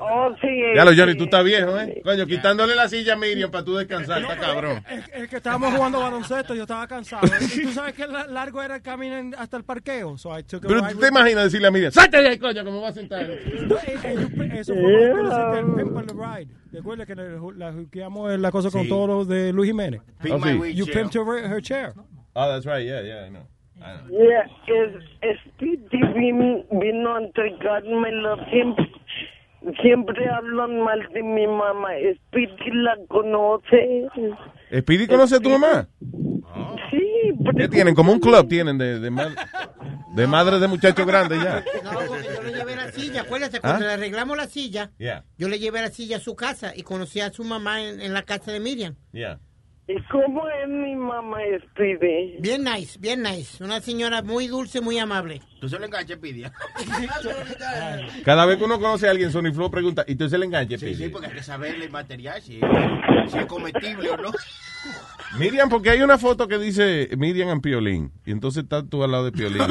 Oh, 0.00 0.34
sí. 0.40 0.48
Ya 0.74 0.84
lo, 0.84 0.92
sí. 0.92 0.98
Johnny, 0.98 1.14
tú 1.16 1.24
estás 1.24 1.44
viejo, 1.44 1.78
¿eh? 1.78 2.00
Coño, 2.02 2.26
quitándole 2.26 2.74
la 2.74 2.88
silla 2.88 3.12
a 3.12 3.16
Miriam 3.16 3.50
para 3.50 3.64
tú 3.64 3.74
descansar, 3.76 4.22
está 4.22 4.36
cabrón. 4.36 4.82
Es, 4.90 5.08
es 5.12 5.28
que 5.28 5.36
estábamos 5.36 5.74
jugando 5.74 6.00
baloncesto, 6.00 6.54
yo 6.54 6.62
estaba 6.62 6.86
cansado. 6.86 7.26
y 7.56 7.62
tú 7.62 7.70
sabes 7.72 7.94
que 7.94 8.06
la- 8.06 8.26
largo 8.26 8.62
era 8.62 8.76
el 8.76 8.82
camino 8.82 9.36
hasta 9.38 9.56
el 9.56 9.64
parqueo. 9.64 10.16
So 10.18 10.36
I 10.36 10.42
took 10.42 10.64
a 10.64 10.68
Pero 10.68 10.82
tú 10.88 10.98
te 10.98 11.08
imaginas 11.08 11.44
decirle 11.44 11.68
a 11.68 11.70
Miriam, 11.70 11.92
¡salte 11.92 12.20
de 12.22 12.28
ahí, 12.28 12.38
coño, 12.38 12.64
como 12.64 12.80
va 12.80 12.88
a 12.88 12.92
sentar! 12.92 13.26
No, 13.26 13.76
eh, 13.76 13.98
eh, 14.04 14.50
Eso 14.54 14.74
fue 14.74 15.10
cuando 15.10 15.58
el 15.58 15.74
Pimp 15.84 15.96
on 15.96 16.06
the 16.06 16.14
Ride. 16.14 16.48
¿Recuerdas 16.72 17.06
que 17.06 17.14
le- 17.14 17.38
la 17.56 17.72
juqueamos 17.72 18.38
la 18.38 18.50
cosa 18.50 18.70
con 18.70 18.88
todos 18.88 19.08
los 19.08 19.28
de 19.28 19.52
Luis 19.52 19.68
Jiménez? 19.70 20.00
Pimp 20.22 20.34
Oh, 20.34 20.38
my 20.38 20.72
sí. 20.72 20.74
You 20.74 20.86
pimped 20.86 21.14
her, 21.14 21.24
her 21.50 21.60
chair. 21.62 21.92
Oh, 22.34 22.48
that's 22.48 22.64
right, 22.64 22.84
yeah, 22.86 23.00
yeah, 23.02 23.26
I 23.26 23.30
know. 23.30 23.46
I 23.82 23.96
know. 23.96 24.08
Yeah, 24.10 24.44
es, 25.22 25.38
vin- 26.14 26.64
vino 26.70 27.14
a 27.16 27.22
entregármelo 27.22 28.36
siempre. 28.50 28.90
Siempre 29.82 30.28
hablan 30.28 30.80
mal 30.80 31.06
de 31.12 31.22
mi 31.22 31.46
mamá. 31.46 31.90
Speedy 32.28 32.70
la 32.72 32.96
conoce. 33.08 34.08
¿Speedy 34.80 35.06
conoce 35.06 35.36
a 35.36 35.40
tu 35.40 35.50
mamá? 35.50 35.86
Sí, 36.90 37.32
¿Qué 37.56 37.68
tienen? 37.68 37.94
Como 37.94 38.12
un 38.12 38.20
club 38.20 38.48
tienen 38.48 38.78
de, 38.78 38.98
de, 38.98 39.10
ma- 39.10 39.34
de 40.14 40.26
madres 40.26 40.60
de 40.60 40.66
muchachos 40.68 41.06
grandes 41.06 41.42
ya. 41.42 41.62
No, 41.84 41.90
porque 42.08 42.28
yo 42.34 42.42
le 42.42 42.52
llevé 42.52 42.74
la 42.76 42.90
silla, 42.92 43.20
acuérdate, 43.22 43.58
¿Ah? 43.58 43.60
cuando 43.60 43.86
le 43.86 43.92
arreglamos 43.92 44.36
la 44.36 44.46
silla, 44.46 44.90
Yeah, 44.98 45.24
yo 45.38 45.48
le 45.48 45.58
llevé 45.58 45.80
la 45.82 45.90
silla 45.90 46.16
a 46.16 46.20
su 46.20 46.34
casa 46.34 46.72
y 46.74 46.82
conocí 46.82 47.20
a 47.20 47.30
su 47.30 47.44
mamá 47.44 47.82
en, 47.82 48.00
en 48.00 48.12
la 48.14 48.22
casa 48.22 48.50
de 48.52 48.60
Miriam. 48.60 48.96
yeah. 49.12 49.38
¿Y 49.92 50.02
cómo 50.04 50.46
es 50.48 50.68
mi 50.68 50.94
mamá, 50.94 51.38
Speedy? 51.72 52.36
Bien 52.38 52.62
nice, 52.62 52.96
bien 53.00 53.22
nice. 53.22 53.62
Una 53.64 53.80
señora 53.80 54.22
muy 54.22 54.46
dulce, 54.46 54.80
muy 54.80 54.98
amable. 54.98 55.40
Tú 55.60 55.68
se 55.68 55.78
le 55.80 55.86
enganchas, 55.86 56.18
Pidia. 56.22 56.52
Cada 58.24 58.46
vez 58.46 58.58
que 58.58 58.64
uno 58.64 58.78
conoce 58.78 59.08
a 59.08 59.10
alguien, 59.10 59.32
Sony 59.32 59.52
Flow 59.52 59.70
pregunta, 59.70 60.04
¿y 60.06 60.14
tú 60.14 60.28
se 60.28 60.38
le 60.38 60.46
enganche, 60.46 60.78
Sí, 60.78 60.86
Speedy? 60.86 61.04
sí, 61.04 61.08
porque 61.08 61.26
hay 61.26 61.32
que 61.34 61.42
saberle 61.42 61.86
el 61.86 61.90
material, 61.90 62.40
si, 62.40 62.60
si 63.28 63.38
es 63.38 63.46
comestible 63.46 64.10
o 64.10 64.16
no. 64.16 64.30
Miriam, 65.38 65.68
porque 65.68 65.90
hay 65.90 66.02
una 66.02 66.18
foto 66.18 66.46
que 66.46 66.58
dice 66.58 67.08
Miriam 67.16 67.48
en 67.48 67.60
Piolín. 67.60 68.12
Y 68.24 68.30
entonces 68.32 68.62
estás 68.64 68.84
tú 68.88 69.02
al 69.02 69.10
lado 69.10 69.24
de 69.24 69.32
Piolín. 69.32 69.62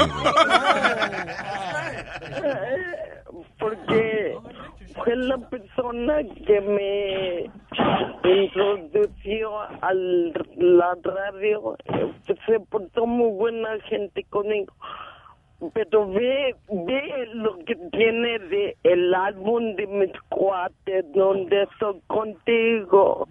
Porque 3.59 4.08
fue 5.03 5.15
la 5.15 5.37
persona 5.49 6.19
que 6.45 6.61
me 6.61 8.41
introdució 8.43 9.59
a 9.59 9.93
la 9.93 10.97
radio. 11.03 11.75
Se 12.45 12.59
portó 12.69 13.05
muy 13.05 13.31
buena 13.31 13.69
gente 13.89 14.23
conmigo. 14.29 14.73
Pero 15.73 16.09
ve, 16.09 16.55
ve 16.69 17.27
lo 17.33 17.57
que 17.65 17.75
tiene 17.91 18.39
de 18.39 18.77
el 18.83 19.13
álbum 19.13 19.75
de 19.75 19.87
mis 19.87 20.11
cuates, 20.29 21.05
donde 21.13 21.63
estoy 21.63 21.99
contigo. 22.07 23.27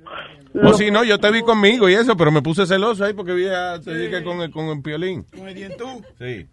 O 0.62 0.72
si 0.74 0.90
no, 0.90 1.04
yo 1.04 1.18
te 1.18 1.30
vi 1.30 1.40
conmigo 1.40 1.88
y 1.88 1.94
eso, 1.94 2.18
pero 2.18 2.30
me 2.30 2.42
puse 2.42 2.66
celoso 2.66 3.04
ahí 3.04 3.14
porque 3.14 3.32
vi 3.32 3.46
a, 3.46 3.80
te 3.80 3.96
dije 3.96 4.22
con 4.22 4.42
el, 4.42 4.50
con 4.50 4.66
el 4.66 4.82
Piolín. 4.82 5.24
Con 5.34 5.48
el 5.48 5.54
dientú. 5.54 6.04
Sí. 6.18 6.46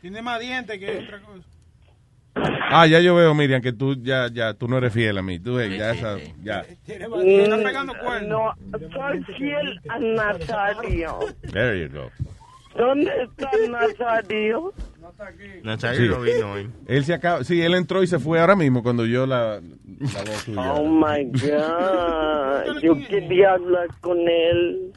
Tiene 0.00 0.22
más 0.22 0.38
dientes 0.38 0.78
que 0.78 0.98
otra 0.98 1.20
cosa. 1.20 1.53
Ah, 2.36 2.86
ya 2.86 2.98
yo 3.00 3.14
veo, 3.14 3.32
Miriam, 3.34 3.62
que 3.62 3.72
tú 3.72 3.94
ya, 4.02 4.28
ya, 4.32 4.54
tú 4.54 4.66
no 4.66 4.78
eres 4.78 4.92
fiel 4.92 5.16
a 5.18 5.22
mí. 5.22 5.38
Tú 5.38 5.54
ves, 5.54 5.76
ya, 5.78 5.92
esa- 5.92 6.18
ya. 6.42 6.64
Mm, 6.88 8.28
No, 8.28 8.54
soy 8.92 9.22
fiel 9.36 9.80
a 9.88 9.98
Nazario. 10.00 11.18
There 11.52 11.80
you 11.80 11.88
go. 11.92 12.10
¿Dónde 12.76 13.10
está 13.22 13.50
Nazario? 13.70 14.72
Nazario 15.62 16.10
no 16.10 16.20
vino 16.22 16.52
hoy. 16.52 16.68
Él 16.88 17.04
se 17.04 17.14
acaba, 17.14 17.44
sí, 17.44 17.62
él 17.62 17.74
entró 17.74 18.02
y 18.02 18.08
se 18.08 18.18
fue 18.18 18.40
ahora 18.40 18.56
mismo 18.56 18.82
cuando 18.82 19.06
yo 19.06 19.26
la, 19.26 19.60
la 19.60 20.20
voz 20.24 20.42
suya. 20.44 20.72
Oh 20.72 20.84
my 20.88 21.24
God. 21.32 22.80
Yo 22.82 22.96
quería 23.06 23.52
hablar 23.52 23.86
con 24.00 24.18
él. 24.28 24.92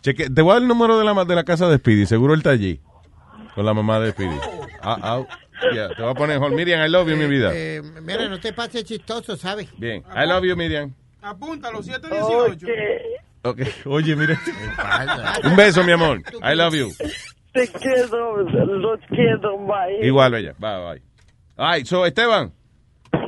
Cheque, 0.00 0.30
te 0.30 0.42
voy 0.42 0.50
a 0.50 0.54
dar 0.54 0.62
el 0.62 0.68
número 0.68 0.98
de 0.98 1.04
la, 1.04 1.12
ma- 1.14 1.24
de 1.26 1.34
la 1.34 1.44
casa 1.44 1.68
de 1.68 1.76
Speedy. 1.76 2.06
Seguro 2.06 2.32
él 2.34 2.40
está 2.40 2.50
allí. 2.50 2.80
Con 3.54 3.66
la 3.66 3.74
mamá 3.74 4.00
de 4.00 4.12
Speedy. 4.12 4.36
Ah, 4.82 4.98
ah, 5.02 5.22
yeah, 5.74 5.88
Te 5.94 6.02
voy 6.02 6.10
a 6.10 6.14
poner, 6.14 6.38
hold, 6.38 6.54
Miriam, 6.54 6.80
I 6.84 6.88
love 6.88 7.08
you, 7.08 7.16
mi 7.16 7.26
vida. 7.26 7.50
Eh, 7.54 7.82
mira, 8.02 8.28
no 8.28 8.40
te 8.40 8.52
pases 8.52 8.84
chistoso, 8.84 9.36
¿sabes? 9.36 9.68
Bien. 9.78 10.02
I 10.14 10.26
love 10.26 10.44
you, 10.44 10.56
Miriam. 10.56 10.92
Apúntalo, 11.20 11.82
718. 11.82 12.66
Ok. 13.44 13.60
Oye, 13.86 14.16
mira. 14.16 14.38
Un 15.44 15.56
beso, 15.56 15.84
mi 15.84 15.92
amor. 15.92 16.20
I 16.42 16.54
love 16.56 16.74
you. 16.74 16.88
Te 17.52 17.68
quiero, 17.68 18.36
los 18.38 19.00
quiero, 19.08 19.58
bye. 19.58 20.06
Igual, 20.06 20.32
bella. 20.32 20.54
Bye, 20.58 20.78
bye. 20.94 21.02
Ay, 21.56 21.84
so, 21.84 22.06
Esteban. 22.06 22.52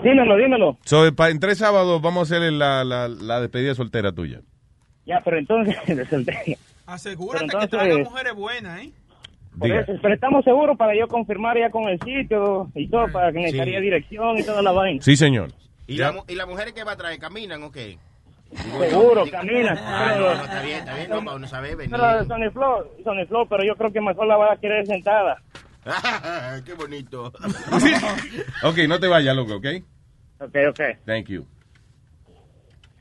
Dímelo, 0.02 0.36
dímelo. 0.36 0.78
So, 0.84 1.06
en 1.06 1.40
tres 1.40 1.58
sábados 1.58 2.00
vamos 2.00 2.30
a 2.32 2.36
hacer 2.36 2.52
la, 2.52 2.84
la, 2.84 3.08
la 3.08 3.40
despedida 3.40 3.74
soltera 3.74 4.12
tuya. 4.12 4.40
Ya, 5.06 5.20
pero 5.22 5.38
entonces, 5.38 5.76
de 5.86 6.06
soltería. 6.06 6.56
Asegúrate 6.86 7.46
Pero 7.46 7.58
que 7.58 7.64
entonces- 7.64 7.88
traiga 7.88 8.10
mujeres 8.10 8.34
buenas, 8.34 8.80
¿eh? 8.82 8.92
Por 9.58 9.68
Diga. 9.68 9.80
eso, 9.82 9.92
pero 10.02 10.14
estamos 10.14 10.44
seguros 10.44 10.76
para 10.76 10.96
yo 10.96 11.06
confirmar 11.06 11.56
ya 11.58 11.70
con 11.70 11.84
el 11.88 11.98
sitio 12.00 12.70
y 12.74 12.88
todo, 12.88 13.10
para 13.12 13.32
que 13.32 13.38
necesitaría 13.38 13.80
dirección 13.80 14.38
y 14.38 14.42
toda 14.42 14.62
la 14.62 14.72
vaina. 14.72 15.00
Sí, 15.02 15.16
señor. 15.16 15.52
¿Y, 15.86 15.98
la, 15.98 16.14
¿Y 16.26 16.34
las 16.34 16.48
mujeres 16.48 16.72
que 16.72 16.82
va 16.82 16.92
a 16.92 16.96
traer 16.96 17.18
caminan 17.18 17.62
o 17.62 17.70
qué? 17.70 17.98
Seguro, 18.88 19.24
camina. 19.30 19.76
Ah, 19.76 20.14
no, 20.16 20.34
no, 20.34 20.44
está 20.44 20.62
bien, 20.62 20.78
está 20.78 20.94
bien, 20.94 21.10
no, 21.10 21.24
para 21.24 21.36
uno 21.36 21.46
saber 21.46 21.76
venir. 21.76 21.90
pero 21.90 22.50
Flow, 22.52 22.90
Sony 23.02 23.26
Flow, 23.26 23.48
pero 23.48 23.64
yo 23.64 23.74
creo 23.76 23.92
que 23.92 24.00
mejor 24.00 24.26
la 24.26 24.36
va 24.36 24.52
a 24.52 24.56
querer 24.56 24.86
sentada. 24.86 25.42
Qué 26.64 26.74
bonito. 26.74 27.32
Ok, 28.62 28.78
no 28.88 28.98
te 28.98 29.08
vayas, 29.08 29.36
loco, 29.36 29.56
¿ok? 29.56 29.66
Ok, 30.40 30.56
ok. 30.70 30.80
Thank 31.04 31.26
you. 31.26 31.46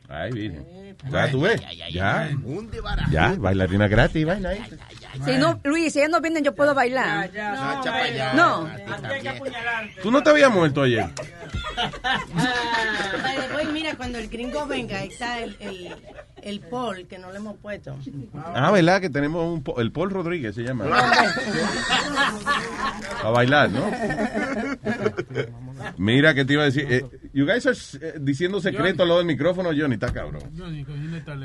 Ay, 0.09 0.31
virgen. 0.31 0.97
Ya 1.11 1.31
tú 1.31 1.41
ves. 1.41 1.61
Ya. 1.91 2.29
Un 2.43 2.69
desbarajo. 2.69 3.11
Ya, 3.11 3.35
bailarina 3.37 3.87
gratis, 3.87 4.25
vaina 4.25 4.49
ahí. 4.49 4.63
Si 5.25 5.37
no, 5.37 5.59
Luis, 5.63 5.93
si 5.93 5.99
ellos 5.99 6.11
no 6.11 6.21
vienen, 6.21 6.43
yo 6.43 6.53
puedo 6.55 6.73
bailar. 6.73 7.31
Para 7.31 8.03
allá. 8.03 8.33
No. 8.33 8.69
Tú 10.01 10.11
no 10.11 10.21
te 10.23 10.29
habías 10.29 10.51
muerto 10.51 10.83
ayer. 10.83 11.07
The 13.33 13.55
way, 13.55 13.65
mira, 13.67 13.95
cuando 13.95 14.19
el 14.19 14.29
gringo 14.29 14.65
venga, 14.67 15.03
está 15.03 15.39
el, 15.39 15.55
el, 15.59 15.95
el 16.43 16.59
Paul 16.59 17.07
que 17.07 17.17
no 17.19 17.31
le 17.31 17.37
hemos 17.37 17.57
puesto. 17.57 17.95
Ah, 18.43 18.71
¿verdad? 18.71 19.01
Que 19.01 19.09
tenemos 19.09 19.45
un, 19.53 19.63
po- 19.63 19.79
el 19.79 19.91
Paul 19.91 20.09
Rodríguez, 20.11 20.55
se 20.55 20.63
llama. 20.63 20.85
A 23.23 23.29
bailar, 23.29 23.69
¿no? 23.71 23.89
Mira, 25.97 26.33
que 26.33 26.45
te 26.45 26.53
iba 26.53 26.63
a 26.63 26.65
decir? 26.65 26.85
Eh, 26.89 27.05
you 27.33 27.45
guys 27.45 27.65
are 27.65 27.75
eh, 28.01 28.13
diciendo 28.19 28.59
secreto 28.61 29.03
a 29.03 29.05
lo 29.05 29.17
del 29.17 29.25
micrófono, 29.25 29.69
Johnny, 29.75 29.95
está 29.95 30.11
cabrón. 30.13 30.41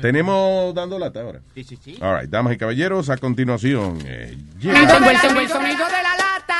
Tenemos 0.01 0.73
dando 0.73 0.97
lata 0.99 1.21
ahora. 1.21 1.41
Sí, 1.55 1.63
sí, 1.63 1.77
sí. 1.83 1.97
All 2.01 2.19
right, 2.21 2.29
damas 2.29 2.53
y 2.53 2.57
caballeros, 2.57 3.09
a 3.09 3.17
continuación. 3.17 3.99
eh, 4.05 4.37
sonido 4.61 5.85
de 5.85 6.03
la 6.03 6.15
lata. 6.17 6.55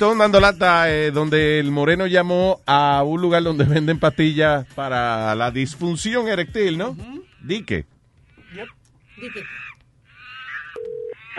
Esto 0.00 0.08
es 0.08 0.12
un 0.14 0.18
dando 0.20 0.40
lata 0.40 0.90
eh, 0.90 1.10
donde 1.10 1.58
el 1.58 1.70
moreno 1.70 2.06
llamó 2.06 2.62
a 2.64 3.02
un 3.02 3.20
lugar 3.20 3.42
donde 3.42 3.64
venden 3.64 3.98
pastillas 3.98 4.64
para 4.74 5.34
la 5.34 5.50
disfunción 5.50 6.26
eréctil, 6.26 6.78
¿no? 6.78 6.96
Dique. 7.42 7.84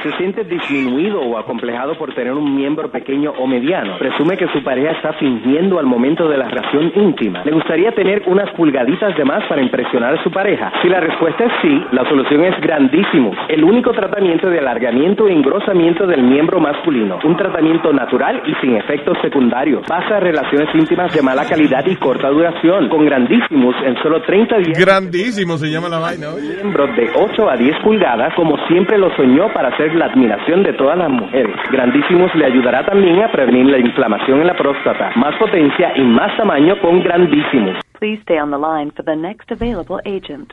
Se 0.04 0.12
siente 0.18 0.44
disminuido 0.44 1.22
o 1.22 1.38
acomplejado 1.38 1.94
por 1.96 2.14
tener 2.16 2.34
un 2.34 2.56
miembro 2.56 2.90
pequeño 2.90 3.34
o 3.38 3.46
mediano. 3.46 4.00
Presume 4.00 4.36
que 4.36 4.48
su 4.48 4.64
pareja 4.64 4.92
está 4.94 5.14
fingiendo 5.14 5.78
al 5.78 5.86
momento 5.86 6.28
de 6.28 6.38
la 6.38 6.48
relación 6.48 6.92
íntima. 6.96 7.44
¿Le 7.46 7.52
gustaría 7.52 7.92
tener 7.92 8.24
unas 8.26 8.50
pulgaditas 8.56 9.16
de 9.16 9.24
más 9.26 9.44
para 9.48 9.62
impresionar 9.62 10.16
a 10.16 10.24
su 10.24 10.32
pareja? 10.32 10.72
Si 10.82 10.90
la 10.90 11.00
respuesta 11.00 11.46
es 11.46 11.52
sí, 11.62 11.84
la 11.92 12.04
solución 12.10 12.44
es 12.46 12.60
grandísimo. 12.62 13.32
El 13.48 13.64
único 13.64 13.92
tratamiento 13.92 14.50
de 14.50 14.58
alargamiento 14.58 15.28
e 15.28 15.34
engrosamiento 15.34 16.08
del 16.08 16.24
miembro 16.24 16.60
masculino. 16.60 17.20
Un 17.24 17.38
tratamiento 17.38 17.94
natural 17.94 18.42
y 18.46 18.56
sin 18.56 18.76
efectos 18.78 19.18
secundarios. 19.22 19.86
Pasa 19.88 20.18
a 20.18 20.20
relaciones 20.20 20.74
íntimas 20.74 21.14
de 21.14 21.22
mala 21.22 21.46
calidad 21.46 21.86
y 21.86 21.96
corta 21.98 22.30
duración. 22.30 22.90
Con 22.90 23.06
grandísimos 23.06 23.76
en 23.86 23.96
solo 24.02 24.22
30 24.22 24.58
días. 24.58 24.80
Grandísimo 24.80 25.58
se 25.58 25.70
llama 25.70 25.90
la 25.90 26.00
vaina. 26.00 26.28
Miembros 26.32 26.96
de 26.96 27.10
8 27.14 27.50
a 27.50 27.56
10 27.56 27.80
pulgadas, 27.84 28.34
como 28.36 28.58
siempre 28.68 28.98
lo 28.98 29.16
soñó 29.16 29.54
para 29.54 29.70
hacer 29.92 29.96
la 30.00 30.06
admiración 30.06 30.64
de 30.64 30.74
todas 30.74 30.98
las 30.98 31.10
mujeres. 31.10 31.56
Grandísimos 31.72 32.34
le 32.36 32.46
ayudará 32.46 32.86
también 32.86 33.22
a 33.22 33.32
prevenir 33.32 33.66
la 33.66 33.80
inflamación 33.80 34.42
en 34.42 34.48
la 34.48 34.56
próstata. 34.56 35.12
Más 35.16 35.36
potencia 35.38 35.94
y 35.96 36.02
más 36.02 36.36
tamaño 36.38 36.80
con 36.82 37.02
grandísimos. 37.02 37.78
Please 38.00 38.22
stay 38.22 38.40
on 38.40 38.52
the 38.52 38.58
line 38.58 38.92
for 38.92 39.06
the 39.06 39.16
next 39.16 39.52
available 39.52 40.00
agent. 40.06 40.52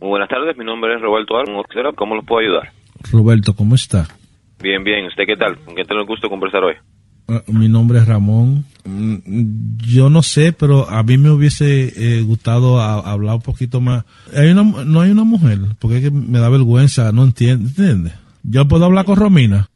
Muy 0.00 0.08
buenas 0.08 0.28
tardes, 0.28 0.56
mi 0.56 0.64
nombre 0.64 0.94
es 0.94 1.00
Roberto 1.00 1.36
Armo. 1.36 1.64
¿Cómo 1.94 2.14
los 2.14 2.24
puedo 2.24 2.40
ayudar? 2.40 2.70
Roberto, 3.12 3.52
¿cómo 3.56 3.74
está? 3.74 4.06
Bien, 4.62 4.82
bien. 4.82 5.06
¿Usted 5.06 5.24
qué 5.26 5.36
tal? 5.36 5.56
¿Con 5.64 5.74
quién 5.74 5.86
tengo 5.86 6.00
el 6.00 6.06
gusto 6.06 6.26
de 6.26 6.30
conversar 6.30 6.64
hoy? 6.64 6.74
Ah, 7.30 7.42
Mi 7.46 7.68
nombre 7.68 7.98
es 7.98 8.06
Ramón. 8.08 8.64
Mm, 8.84 9.76
Yo 9.78 10.10
no 10.10 10.22
sé, 10.22 10.52
pero 10.52 10.88
a 10.88 11.02
mí 11.02 11.16
me 11.18 11.30
hubiese 11.30 11.92
eh, 11.96 12.22
gustado 12.22 12.80
a- 12.80 13.00
hablar 13.12 13.36
un 13.36 13.42
poquito 13.42 13.80
más. 13.80 14.04
Hay 14.36 14.50
una, 14.50 14.62
no 14.84 15.00
hay 15.00 15.10
una 15.10 15.24
mujer, 15.24 15.58
porque 15.78 15.98
es 15.98 16.02
que 16.04 16.10
me 16.10 16.38
da 16.38 16.48
vergüenza, 16.48 17.12
no 17.12 17.24
entiende, 17.24 17.68
¿entiende? 17.68 18.12
Yo 18.42 18.66
puedo 18.66 18.84
hablar 18.86 19.04
con 19.04 19.16
Romina. 19.16 19.68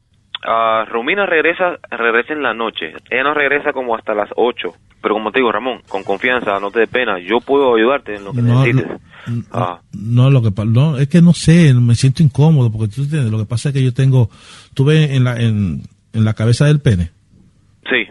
Ah, 0.46 0.84
Romina 0.90 1.24
regresa, 1.26 1.78
regresa 1.90 2.32
en 2.34 2.42
la 2.42 2.52
noche. 2.55 2.92
Ella 3.11 3.22
no 3.24 3.34
regresa 3.34 3.72
como 3.72 3.96
hasta 3.96 4.14
las 4.14 4.28
8. 4.36 4.68
Pero 5.00 5.14
como 5.14 5.30
te 5.32 5.38
digo, 5.38 5.52
Ramón, 5.52 5.80
con 5.88 6.02
confianza, 6.02 6.59
no 6.61 6.70
te 6.70 6.80
dé 6.80 6.86
pena. 6.86 7.18
Yo 7.18 7.40
puedo 7.40 7.74
ayudarte 7.76 8.14
en 8.16 8.24
lo 8.24 8.32
que 8.32 8.42
No, 8.42 8.64
necesites. 8.64 8.90
Ah, 9.52 9.80
No, 9.92 10.30
lo 10.30 10.42
que 10.42 10.50
no, 10.66 10.98
es 10.98 11.09
que 11.09 11.22
no 11.22 11.32
sé, 11.34 11.72
me 11.74 11.94
siento 11.94 12.22
incómodo, 12.22 12.70
porque 12.70 12.88
tú 12.88 13.02
entiendes, 13.02 13.30
lo 13.30 13.38
que 13.38 13.44
pasa 13.46 13.68
es 13.70 13.74
que 13.74 13.82
yo 13.84 13.92
tengo, 13.94 14.28
tuve 14.74 15.14
en 15.14 15.24
la, 15.24 15.40
en, 15.40 15.82
en 16.12 16.24
la 16.24 16.34
cabeza 16.34 16.66
del 16.66 16.80
pene, 16.80 17.11
sí. 17.91 18.07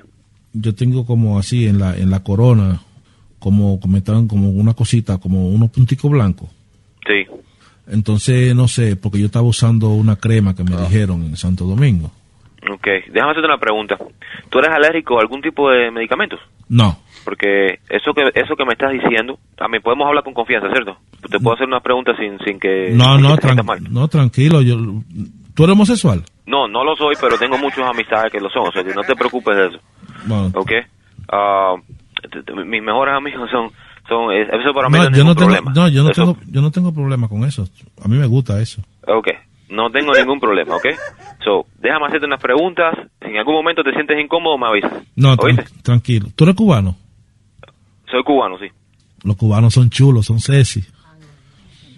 yo 0.54 0.76
tengo 0.76 1.06
como 1.06 1.38
así 1.40 1.68
en 1.68 1.80
la, 1.80 1.96
en 1.98 2.10
la 2.10 2.24
corona, 2.24 2.82
como, 3.40 3.80
estaban 3.96 4.28
como 4.28 4.50
una 4.50 4.74
cosita, 4.74 5.18
como 5.18 5.48
unos 5.50 5.70
punticos 5.72 6.10
blancos. 6.12 6.50
Sí. 7.08 7.26
Entonces, 7.88 8.56
no 8.56 8.68
sé, 8.68 8.96
porque 8.96 9.20
yo 9.20 9.26
estaba 9.26 9.46
usando 9.46 9.90
una 9.90 10.16
crema 10.16 10.56
que 10.56 10.64
me 10.64 10.78
dijeron 10.78 11.24
en 11.24 11.36
Santo 11.36 11.66
Domingo. 11.66 12.12
Ok. 12.72 12.88
Déjame 13.12 13.32
hacerte 13.32 13.46
una 13.48 13.58
pregunta. 13.60 13.98
¿Tú 14.50 14.60
eres 14.60 14.72
alérgico 14.72 15.18
a 15.18 15.22
algún 15.22 15.42
tipo 15.42 15.70
de 15.70 15.92
medicamentos? 15.92 16.40
No. 16.70 16.98
Porque 17.26 17.80
eso 17.90 18.14
que 18.14 18.22
eso 18.36 18.56
que 18.56 18.64
me 18.66 18.72
estás 18.74 18.92
diciendo, 18.94 19.38
a 19.60 19.68
mí 19.68 19.80
podemos 19.80 20.08
hablar 20.08 20.24
con 20.24 20.34
confianza, 20.34 20.70
¿cierto? 20.72 20.98
Te 21.30 21.40
puedo 21.40 21.56
hacer 21.56 21.68
unas 21.68 21.82
preguntas 21.84 22.16
sin, 22.18 22.38
sin 22.46 22.60
que... 22.60 22.92
No, 22.94 23.16
sin 23.16 23.24
no, 23.24 23.36
que 23.36 23.42
te 23.42 23.48
sientas 23.48 23.66
tran- 23.66 23.82
mal. 23.82 23.94
no, 23.94 24.08
tranquilo. 24.08 24.62
Yo, 24.62 24.78
¿Tú 25.54 25.64
eres 25.66 25.74
homosexual? 25.74 26.24
No, 26.46 26.68
no 26.68 26.84
lo 26.84 26.96
soy, 26.96 27.16
pero 27.22 27.38
tengo 27.38 27.58
muchas 27.58 27.88
amistades 27.90 28.32
que 28.32 28.40
lo 28.40 28.50
son, 28.50 28.68
o 28.68 28.72
sea 28.72 28.84
que 28.84 28.94
no 28.94 29.04
te 29.04 29.16
preocupes 29.16 29.56
de 29.56 29.68
eso. 29.68 29.80
Bueno, 30.26 30.52
¿Ok? 30.56 30.72
Ah, 31.32 31.76
mis 32.66 32.82
mejores 32.84 33.16
amigos 33.16 33.50
son... 33.50 33.72
son 34.08 34.32
eh, 34.34 34.42
eso 34.44 34.74
para 34.74 34.90
mí 34.90 34.98
no, 34.98 35.04
no, 35.04 35.10
es 35.10 35.18
yo 35.18 35.24
no 35.24 35.36
tengo, 35.36 35.48
problema. 35.52 35.72
no, 35.74 35.88
yo 35.88 36.04
no 36.04 36.10
Eso- 36.12 36.22
tengo, 36.34 36.38
yo 36.52 36.62
no 36.62 36.72
tengo 36.72 36.94
problema 36.94 37.28
con 37.30 37.44
eso. 37.46 37.66
A 38.04 38.08
mí 38.08 38.18
me 38.18 38.28
gusta 38.28 38.62
eso. 38.62 38.82
Ok, 39.08 39.30
no 39.70 39.90
tengo 39.90 40.12
ningún 40.14 40.40
problema, 40.40 40.76
¿ok? 40.76 40.88
So, 41.44 41.66
déjame 41.80 42.08
hacerte 42.08 42.26
unas 42.26 42.42
preguntas. 42.42 42.94
Si 43.22 43.28
en 43.30 43.38
algún 43.38 43.56
momento 43.56 43.84
te 43.84 43.92
sientes 43.92 44.18
incómodo, 44.20 44.58
me 44.58 44.68
avisas. 44.68 44.92
No, 45.16 45.36
tranquilo. 45.82 46.28
¿Tú 46.36 46.44
eres 46.46 46.56
cubano? 46.56 46.96
Soy 48.12 48.24
cubano, 48.24 48.58
sí. 48.60 48.68
Los 49.24 49.36
cubanos 49.38 49.74
son 49.74 49.90
chulos, 49.90 50.26
son 50.26 50.40
sexy. 50.40 50.84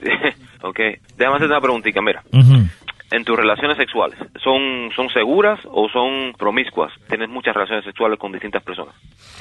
ok, 0.62 0.80
déjame 1.18 1.36
hacerte 1.38 1.54
una 1.54 1.62
preguntita. 1.62 2.02
Mira, 2.02 2.24
Ujú. 2.32 2.68
En 3.16 3.24
tus 3.24 3.38
relaciones 3.38 3.78
sexuales, 3.78 4.20
¿son, 4.44 4.92
¿son 4.94 5.10
seguras 5.10 5.60
o 5.72 5.88
son 5.90 6.34
promiscuas? 6.38 6.92
¿Tienes 7.08 7.30
muchas 7.30 7.54
relaciones 7.54 7.86
sexuales 7.86 8.20
con 8.20 8.34
distintas 8.34 8.62
personas? 8.62 8.94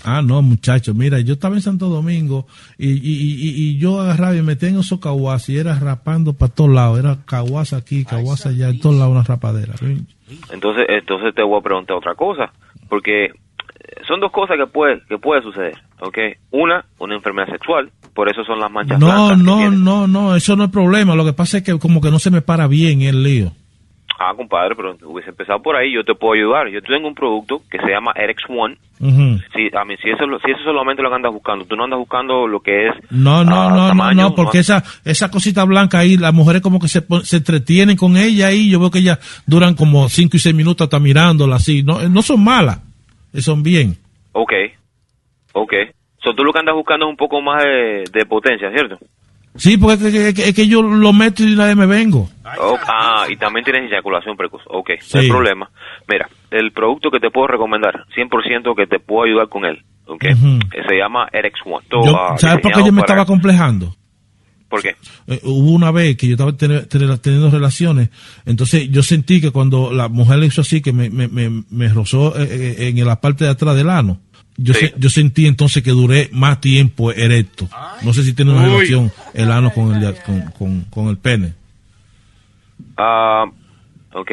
Ah, 0.05 0.23
no, 0.23 0.43
muchachos, 0.43 0.95
mira, 0.95 1.19
yo 1.21 1.33
estaba 1.35 1.57
en 1.57 1.61
Santo 1.61 1.87
Domingo 1.87 2.47
y, 2.79 2.93
y, 2.93 2.93
y, 2.93 3.71
y 3.71 3.79
yo 3.79 4.01
agarraba 4.01 4.35
y 4.35 4.37
me 4.39 4.55
metía 4.55 4.69
en 4.69 4.79
esos 4.79 5.01
caguas 5.01 5.49
y 5.49 5.59
era 5.59 5.77
rapando 5.79 6.35
para 6.35 6.55
todos 6.55 6.71
lados. 6.71 6.99
Era 7.01 7.19
caguas 7.27 7.73
aquí, 7.73 8.05
caguas 8.05 8.47
allá, 8.47 8.69
en 8.69 8.79
todos 8.79 8.97
lados 8.97 9.13
una 9.13 9.25
rapadera. 9.25 9.75
Entonces, 10.53 10.87
entonces 10.89 11.35
te 11.35 11.43
voy 11.43 11.59
a 11.59 11.63
preguntar 11.63 11.97
otra 11.97 12.15
cosa, 12.15 12.53
porque 12.89 13.25
eh, 13.25 13.31
son 14.07 14.21
dos 14.21 14.31
cosas 14.31 14.57
que 14.57 14.67
puede 14.67 15.01
que 15.09 15.19
puede 15.19 15.43
suceder, 15.43 15.75
¿ok? 16.01 16.19
Una, 16.53 16.85
una 16.99 17.17
enfermedad 17.17 17.49
sexual, 17.49 17.91
por 18.15 18.29
eso 18.29 18.45
son 18.45 18.61
las 18.61 18.71
manchas 18.71 19.01
No, 19.01 19.35
no, 19.35 19.71
no, 19.71 20.07
no, 20.07 20.37
eso 20.37 20.55
no 20.55 20.65
es 20.65 20.71
problema. 20.71 21.17
Lo 21.17 21.25
que 21.25 21.33
pasa 21.33 21.59
es 21.59 21.65
que 21.65 21.77
como 21.79 22.01
que 22.01 22.13
no 22.13 22.21
se 22.21 22.31
me 22.31 22.41
para 22.41 22.69
bien 22.69 23.03
el 23.03 23.25
lío. 23.25 23.53
Ah, 24.19 24.33
compadre, 24.37 24.77
pero 24.77 24.97
hubiese 25.07 25.31
empezado 25.31 25.61
por 25.61 25.75
ahí, 25.75 25.93
yo 25.93 26.05
te 26.05 26.15
puedo 26.15 26.35
ayudar. 26.35 26.69
Yo 26.69 26.81
tengo 26.83 27.09
un 27.09 27.15
producto 27.15 27.63
que 27.69 27.79
se 27.79 27.89
llama 27.89 28.13
Erex 28.15 28.45
One. 28.49 28.77
Ujú. 29.01 29.41
Si, 29.53 29.77
a 29.77 29.85
mí, 29.85 29.97
si 30.01 30.11
eso, 30.11 30.25
si 30.45 30.53
eso 30.53 30.63
solamente 30.63 31.03
lo 31.03 31.09
que 31.09 31.17
andas 31.17 31.33
buscando, 31.33 31.65
tú 31.65 31.75
no 31.75 31.85
andas 31.85 31.99
buscando 31.99 32.47
lo 32.47 32.61
que 32.61 32.89
es 32.89 32.95
No, 33.11 33.45
no, 33.45 33.63
ah, 33.63 33.69
no, 33.71 33.77
no, 33.77 33.89
tamaño, 33.89 34.23
no, 34.23 34.35
porque 34.37 34.59
esa, 34.61 34.85
esa 35.05 35.31
cosita 35.31 35.65
blanca 35.65 35.99
ahí, 35.99 36.17
las 36.17 36.33
mujeres 36.33 36.63
como 36.63 36.79
que 36.79 36.87
se, 36.87 37.05
se 37.25 37.39
entretienen 37.39 37.97
con 37.97 38.17
ella 38.17 38.49
ahí. 38.49 38.71
Yo 38.71 38.79
veo 38.79 38.91
que 38.91 39.01
ellas 39.01 39.19
duran 39.47 39.75
como 39.75 40.09
cinco 40.09 40.37
y 40.37 40.41
seis 40.41 40.55
minutos 40.55 40.85
hasta 40.85 41.01
mirándola 41.01 41.57
así. 41.57 41.83
No, 41.83 42.09
no 42.09 42.23
son 42.23 42.45
malas, 42.45 42.81
eh, 43.33 43.41
son 43.41 43.65
bien. 43.65 43.97
Ok, 44.33 44.53
ok. 45.55 45.73
So, 46.23 46.35
tú 46.35 46.45
lo 46.45 46.53
que 46.53 46.61
andas 46.61 46.77
buscando 46.77 47.07
es 47.07 47.11
un 47.11 47.17
poco 47.17 47.43
más 47.43 47.65
de, 47.65 48.05
de 48.11 48.27
potencia, 48.27 48.71
¿cierto? 48.71 48.97
Sí, 49.57 49.77
porque 49.77 50.07
es 50.09 50.13
que, 50.13 50.29
es 50.29 50.35
que- 50.35 50.49
es 50.49 50.55
que 50.55 50.67
yo 50.67 50.83
lo 50.83 51.13
meto 51.13 51.43
y 51.45 51.55
nadie 51.55 51.75
me 51.77 51.87
vengo. 51.87 52.29
Ok, 52.59 52.81
Ah, 52.89 53.27
y 53.29 53.37
también 53.37 53.65
tienes 53.65 53.91
eyaculación 53.91 54.37
precoz. 54.37 54.63
Ok, 54.67 54.91
no 55.15 55.21
hay 55.21 55.29
problema. 55.29 55.71
Mira, 56.09 56.29
el 56.51 56.73
producto 56.73 57.11
que 57.11 57.21
te 57.21 57.31
puedo 57.31 57.47
recomendar, 57.47 58.05
100% 58.15 58.75
que 58.75 58.87
te 58.87 58.99
puedo 58.99 59.25
ayudar 59.25 59.49
con 59.49 59.65
él, 59.65 59.83
¿ok? 60.07 60.25
Ujú. 60.33 60.47
Eh, 60.75 60.83
Se 60.89 60.97
llama 60.97 61.29
Erex 61.33 61.61
One. 61.65 61.87
Todo, 61.89 62.05
Yo- 62.05 62.39
¿Sabes 62.39 62.63
por 62.63 62.73
qué 62.73 62.81
yo 62.81 62.87
me 62.93 63.01
para- 63.03 63.13
estaba 63.15 63.27
complejando? 63.27 63.95
¿Por 64.69 64.83
qué? 64.83 64.97
Eh, 65.29 65.41
hubo 65.45 65.71
una 65.71 65.93
vez 65.93 66.17
que 66.17 66.27
yo 66.27 66.33
estaba 66.33 66.53
ten- 66.57 66.89
ten- 66.89 67.19
teniendo 67.21 67.49
relaciones, 67.49 68.09
entonces 68.45 68.91
yo 68.91 69.05
sentí 69.05 69.41
que 69.41 69.53
cuando 69.53 69.93
la 69.93 70.09
mujer 70.09 70.39
le 70.39 70.47
hizo 70.47 70.63
así, 70.63 70.83
que 70.83 70.93
me, 70.93 71.11
me, 71.11 71.29
me, 71.29 71.63
me 71.71 71.89
rozó 71.89 72.37
eh, 72.37 72.75
eh, 72.79 72.89
en 72.89 73.07
la 73.07 73.21
parte 73.21 73.45
de 73.45 73.51
atrás 73.51 73.77
del 73.77 73.89
ano, 73.89 74.19
yo, 74.57 74.75
se- 74.75 74.95
yo 74.97 75.09
sentí 75.11 75.47
entonces 75.47 75.83
que 75.83 75.91
duré 75.91 76.29
más 76.33 76.61
tiempo 76.61 77.11
erecto. 77.13 77.69
No 78.03 78.13
sé 78.13 78.23
si 78.23 78.35
tiene 78.35 78.53
una 78.53 78.63
Uy. 78.65 78.71
relación 78.71 79.11
el 79.35 79.51
ano 79.51 79.71
con 79.73 79.95
el, 79.95 80.15
con, 80.23 80.41
con, 80.59 80.81
con 80.91 81.09
el 81.09 81.17
pene. 81.19 81.55
Ah, 82.97 83.45
ok. 84.13 84.31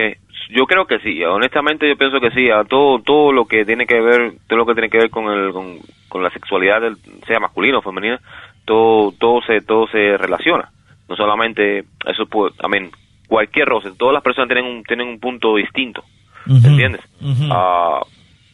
Yo 0.53 0.65
creo 0.65 0.85
que 0.85 0.99
sí. 0.99 1.23
Honestamente, 1.23 1.87
yo 1.87 1.95
pienso 1.97 2.19
que 2.19 2.31
sí. 2.31 2.49
A 2.49 2.63
todo, 2.65 2.99
todo 3.01 3.31
lo 3.31 3.45
que 3.45 3.63
tiene 3.65 3.85
que 3.85 3.99
ver, 4.01 4.33
todo 4.47 4.57
lo 4.59 4.65
que 4.65 4.73
tiene 4.73 4.89
que 4.89 4.97
ver 4.97 5.09
con 5.09 5.25
el, 5.31 5.53
con, 5.53 5.77
con 6.09 6.23
la 6.23 6.29
sexualidad, 6.31 6.81
del, 6.81 6.97
sea 7.25 7.39
masculino 7.39 7.79
o 7.79 7.81
femenina, 7.81 8.19
todo, 8.65 9.13
todo 9.13 9.41
se, 9.43 9.61
todo 9.61 9.87
se 9.87 10.17
relaciona. 10.17 10.69
No 11.07 11.15
solamente 11.15 11.85
eso, 12.05 12.25
puede, 12.25 12.53
I 12.63 12.67
mean, 12.69 12.91
cualquier 13.27 13.67
roce. 13.67 13.91
Todas 13.97 14.13
las 14.13 14.23
personas 14.23 14.49
tienen 14.49 14.65
un, 14.65 14.83
tienen 14.83 15.07
un 15.07 15.19
punto 15.19 15.55
distinto. 15.55 16.03
Ujú. 16.47 16.67
¿Entiendes? 16.67 17.01
Ah, 17.49 18.01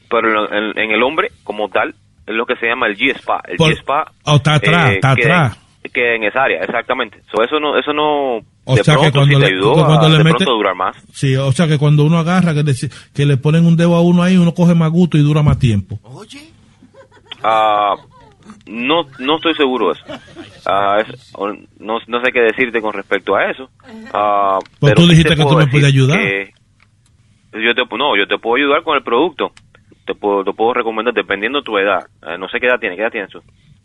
pero 0.10 0.51
en, 0.51 0.78
en 0.78 0.91
el 0.91 1.03
hombre, 1.03 1.30
como 1.43 1.70
tal, 1.70 1.95
es 2.26 2.36
lo 2.36 2.45
que 2.45 2.55
se 2.58 2.68
llama 2.68 2.88
el 2.88 2.97
G-Spa. 2.97 3.41
El 3.47 3.58
G-Spa. 3.58 4.12
Oh, 4.26 4.36
está 4.36 4.55
atrás, 4.55 4.91
está 4.93 5.16
queda- 5.16 5.45
atrás. 5.45 5.60
queda 5.93 6.16
en 6.16 6.24
esa 6.26 6.43
área, 6.43 6.60
exactamente. 6.62 7.22
So, 7.32 7.41
eso 7.43 7.60
no, 7.60 7.78
eso 7.78 7.93
no, 7.93 8.38
O 8.66 8.76
de 8.76 8.84
sea 8.84 8.95
que 8.97 9.12
cuando 9.12 9.39
le- 9.39 9.45
ayudó 9.47 9.74
cuando 9.74 10.05
a 10.08 10.10
le 10.10 10.24
mete- 10.24 10.43
durar 10.43 10.76
más. 10.76 10.97
Sí, 11.14 11.36
o 11.36 11.51
sea 11.53 11.68
que 11.68 11.78
cuando 11.78 12.03
uno 12.03 12.18
agarra, 12.18 12.53
que 12.53 12.64
le, 12.64 12.74
que 13.14 13.26
le 13.26 13.38
ponen 13.38 13.66
un 13.66 13.78
dedo 13.78 13.95
a 13.95 14.01
uno 14.01 14.22
ahí, 14.24 14.36
uno 14.38 14.53
coge 14.53 14.76
más 14.76 14.91
gusto 14.91 15.18
y 15.18 15.22
dura 15.22 15.41
más 15.43 15.58
tiempo. 15.60 15.99
Ah, 17.43 17.95
no, 18.66 19.03
no 19.20 19.36
estoy 19.38 19.53
seguro 19.55 19.88
de 19.88 19.93
eso. 19.93 20.22
Ah, 20.66 20.97
es- 20.99 21.32
o- 21.36 21.53
no, 21.80 21.99
no 22.08 22.22
sé 22.22 22.32
qué 22.34 22.41
decirte 22.41 22.82
con 22.82 22.93
respecto 22.93 23.36
a 23.36 23.49
eso. 23.49 23.70
Ah, 24.14 24.60
Pues 24.80 24.93
pero 24.93 24.95
tú 25.03 25.08
dijiste 25.08 25.30
te 25.30 25.36
que 25.38 25.43
tú 25.43 25.49
me 25.49 25.68
podías 25.68 25.72
decir 25.72 25.86
ayudar. 25.86 26.20
que- 26.20 26.51
Yo 27.53 27.74
te, 27.74 27.97
no, 27.97 28.18
yo 28.18 28.28
te 28.28 28.38
puedo 28.38 28.55
ayudar 28.62 28.84
con 28.84 28.97
el 28.97 29.03
producto. 29.03 29.51
Te 30.08 30.16
puedo, 30.16 30.43
te 30.43 30.53
puedo 30.53 30.74
recomendar 30.74 31.14
dependiendo 31.14 31.60
de 31.60 31.66
tu 31.66 31.78
edad. 31.78 32.08
Eh, 32.28 32.38
no 32.39 32.47
sé 32.49 32.60
qué 32.60 32.66
edad 32.68 32.80
tiene. 32.80 32.95
¿Qué 32.95 33.03
edad 33.03 33.12
tienes 33.12 33.30
tú? 33.30 33.41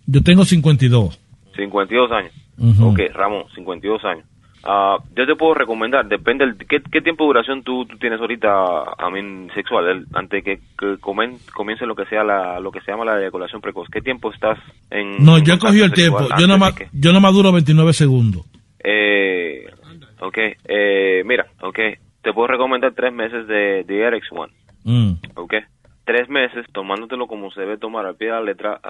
Yo 0.06 0.22
tengo 0.22 0.44
52. 0.44 1.20
52 1.56 2.10
años. 2.12 2.32
Ujú. 2.58 2.88
Ok, 2.90 3.00
Ramón, 3.12 3.44
52 3.54 4.04
años. 4.04 4.24
Ah, 4.64 4.96
yo 5.16 5.26
te 5.26 5.34
puedo 5.34 5.54
recomendar, 5.54 6.06
depende 6.06 6.46
del, 6.46 6.56
¿qué, 6.56 6.80
qué 6.80 7.00
tiempo 7.00 7.24
de 7.24 7.28
duración 7.28 7.64
tú, 7.64 7.84
tú 7.84 7.98
tienes 7.98 8.20
ahorita 8.20 8.48
a 8.96 9.10
mí 9.10 9.48
sexual, 9.54 9.88
el- 9.88 10.06
antes 10.14 10.44
que, 10.44 10.58
que 10.78 10.86
comen- 11.00 11.38
comience 11.52 11.84
lo 11.84 11.96
que 11.96 12.04
sea 12.06 12.22
la, 12.22 12.60
lo 12.60 12.70
que 12.70 12.80
se 12.82 12.92
llama 12.92 13.04
la 13.04 13.18
eyaculación 13.20 13.60
precoz. 13.60 13.88
¿Qué 13.92 14.00
tiempo 14.00 14.32
estás 14.32 14.56
en 14.90 15.24
No, 15.24 15.38
yo 15.38 15.54
he 15.54 15.58
cogido 15.58 15.84
el 15.86 15.92
tiempo. 15.92 16.20
Yo 16.38 16.46
de 16.46 16.74
que- 16.76 16.88
yo 16.92 17.10
nada 17.10 17.20
más 17.20 17.34
duro 17.34 17.50
29 17.50 17.92
segundos. 17.92 18.46
Eh, 18.84 19.66
ok, 20.20 20.38
eh, 20.68 21.22
mira, 21.26 21.46
ok, 21.60 21.78
te 22.22 22.32
puedo 22.32 22.46
recomendar 22.46 22.92
tres 22.94 23.12
meses 23.12 23.48
de, 23.48 23.82
de 23.82 23.98
Erex 24.00 24.26
One, 24.30 24.52
Mm. 24.84 25.12
ok. 25.34 25.54
Tres 26.04 26.28
meses 26.28 26.66
tomándotelo 26.72 27.26
como 27.28 27.50
se 27.52 27.60
debe 27.60 27.78
tomar 27.78 28.06
al 28.06 28.16
pie 28.16 28.28
de 28.28 28.32
la 28.34 28.42
letra, 28.42 28.80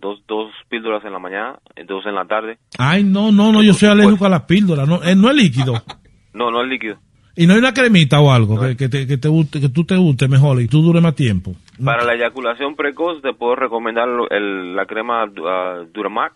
dos, 0.00 0.20
dos 0.26 0.50
píldoras 0.70 1.04
en 1.04 1.12
la 1.12 1.18
mañana, 1.18 1.58
dos 1.86 2.06
en 2.06 2.14
la 2.14 2.24
tarde. 2.24 2.58
Ay, 2.78 3.04
no, 3.04 3.30
no, 3.30 3.52
no, 3.52 3.62
yo 3.62 3.74
soy 3.74 3.88
alérgico 3.90 4.24
a 4.24 4.30
las 4.30 4.42
píldoras. 4.42 4.88
No, 4.88 5.02
eh, 5.02 5.14
no 5.14 5.30
es 5.30 5.36
líquido. 5.36 5.74
No, 6.32 6.50
no 6.50 6.62
es 6.62 6.68
líquido. 6.68 6.98
Y 7.34 7.46
no 7.46 7.54
hay 7.54 7.60
una 7.60 7.72
cremita 7.72 8.20
o 8.20 8.30
algo 8.30 8.60
que, 8.60 8.76
que, 8.76 8.90
te, 8.90 9.06
que, 9.06 9.16
te 9.16 9.26
guste, 9.28 9.58
que 9.58 9.70
tú 9.70 9.84
te 9.84 9.96
guste 9.96 10.28
mejor 10.28 10.60
y 10.60 10.68
tú 10.68 10.82
dure 10.82 11.00
más 11.00 11.14
tiempo. 11.14 11.54
Para 11.82 12.04
la 12.04 12.12
eyaculación 12.14 12.76
precoz 12.76 13.22
te 13.22 13.32
puedo 13.32 13.56
recomendar 13.56 14.06
el- 14.30 14.76
la 14.76 14.84
crema 14.84 15.22
ah, 15.24 15.82
Duramax. 15.94 16.34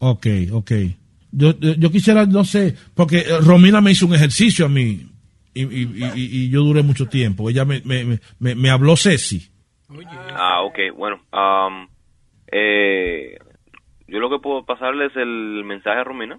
Ok, 0.00 0.26
ok. 0.52 0.72
Yo, 1.32 1.58
yo, 1.58 1.90
quisiera, 1.90 2.26
no 2.26 2.44
sé, 2.44 2.74
porque 2.94 3.18
eh, 3.20 3.24
Romina 3.42 3.80
me 3.80 3.92
hizo 3.92 4.04
un 4.06 4.14
ejercicio 4.14 4.66
a 4.66 4.68
mí 4.68 5.06
y, 5.54 5.62
y, 5.62 5.88
y- 6.14 6.50
yo 6.50 6.62
duré 6.62 6.82
mucho 6.82 7.06
tiempo. 7.06 7.48
Ella 7.48 7.64
me, 7.64 7.80
me, 7.86 8.04
me- 8.04 8.20
me, 8.38 8.54
me 8.54 8.68
habló 8.70 8.96
Ceci. 8.98 9.48
Ah, 10.34 10.62
ok, 10.62 10.78
bueno. 10.96 11.20
am, 11.32 11.88
eh, 12.52 13.36
yo 14.06 14.18
lo 14.20 14.30
que 14.30 14.38
puedo 14.38 14.64
pasarle 14.64 15.06
es 15.06 15.16
el 15.16 15.62
mensaje 15.64 16.00
a 16.00 16.04
Romina. 16.04 16.38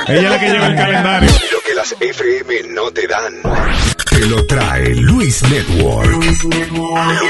Ella 0.06 0.20
es 0.20 0.30
la 0.30 0.38
que 0.38 0.50
lleva 0.50 0.66
el 0.68 0.76
calendario. 0.76 1.30
Lo 1.30 1.60
que 1.66 1.74
las 1.74 1.92
FM 1.98 2.62
no 2.68 2.92
te 2.92 3.08
dan. 3.08 3.34
Te 4.10 4.26
lo 4.26 4.46
trae 4.46 4.94
Luis 4.94 5.42
Network. 5.42 6.08
Luis 6.08 6.44
Network. 6.44 7.20
Yo 7.20 7.26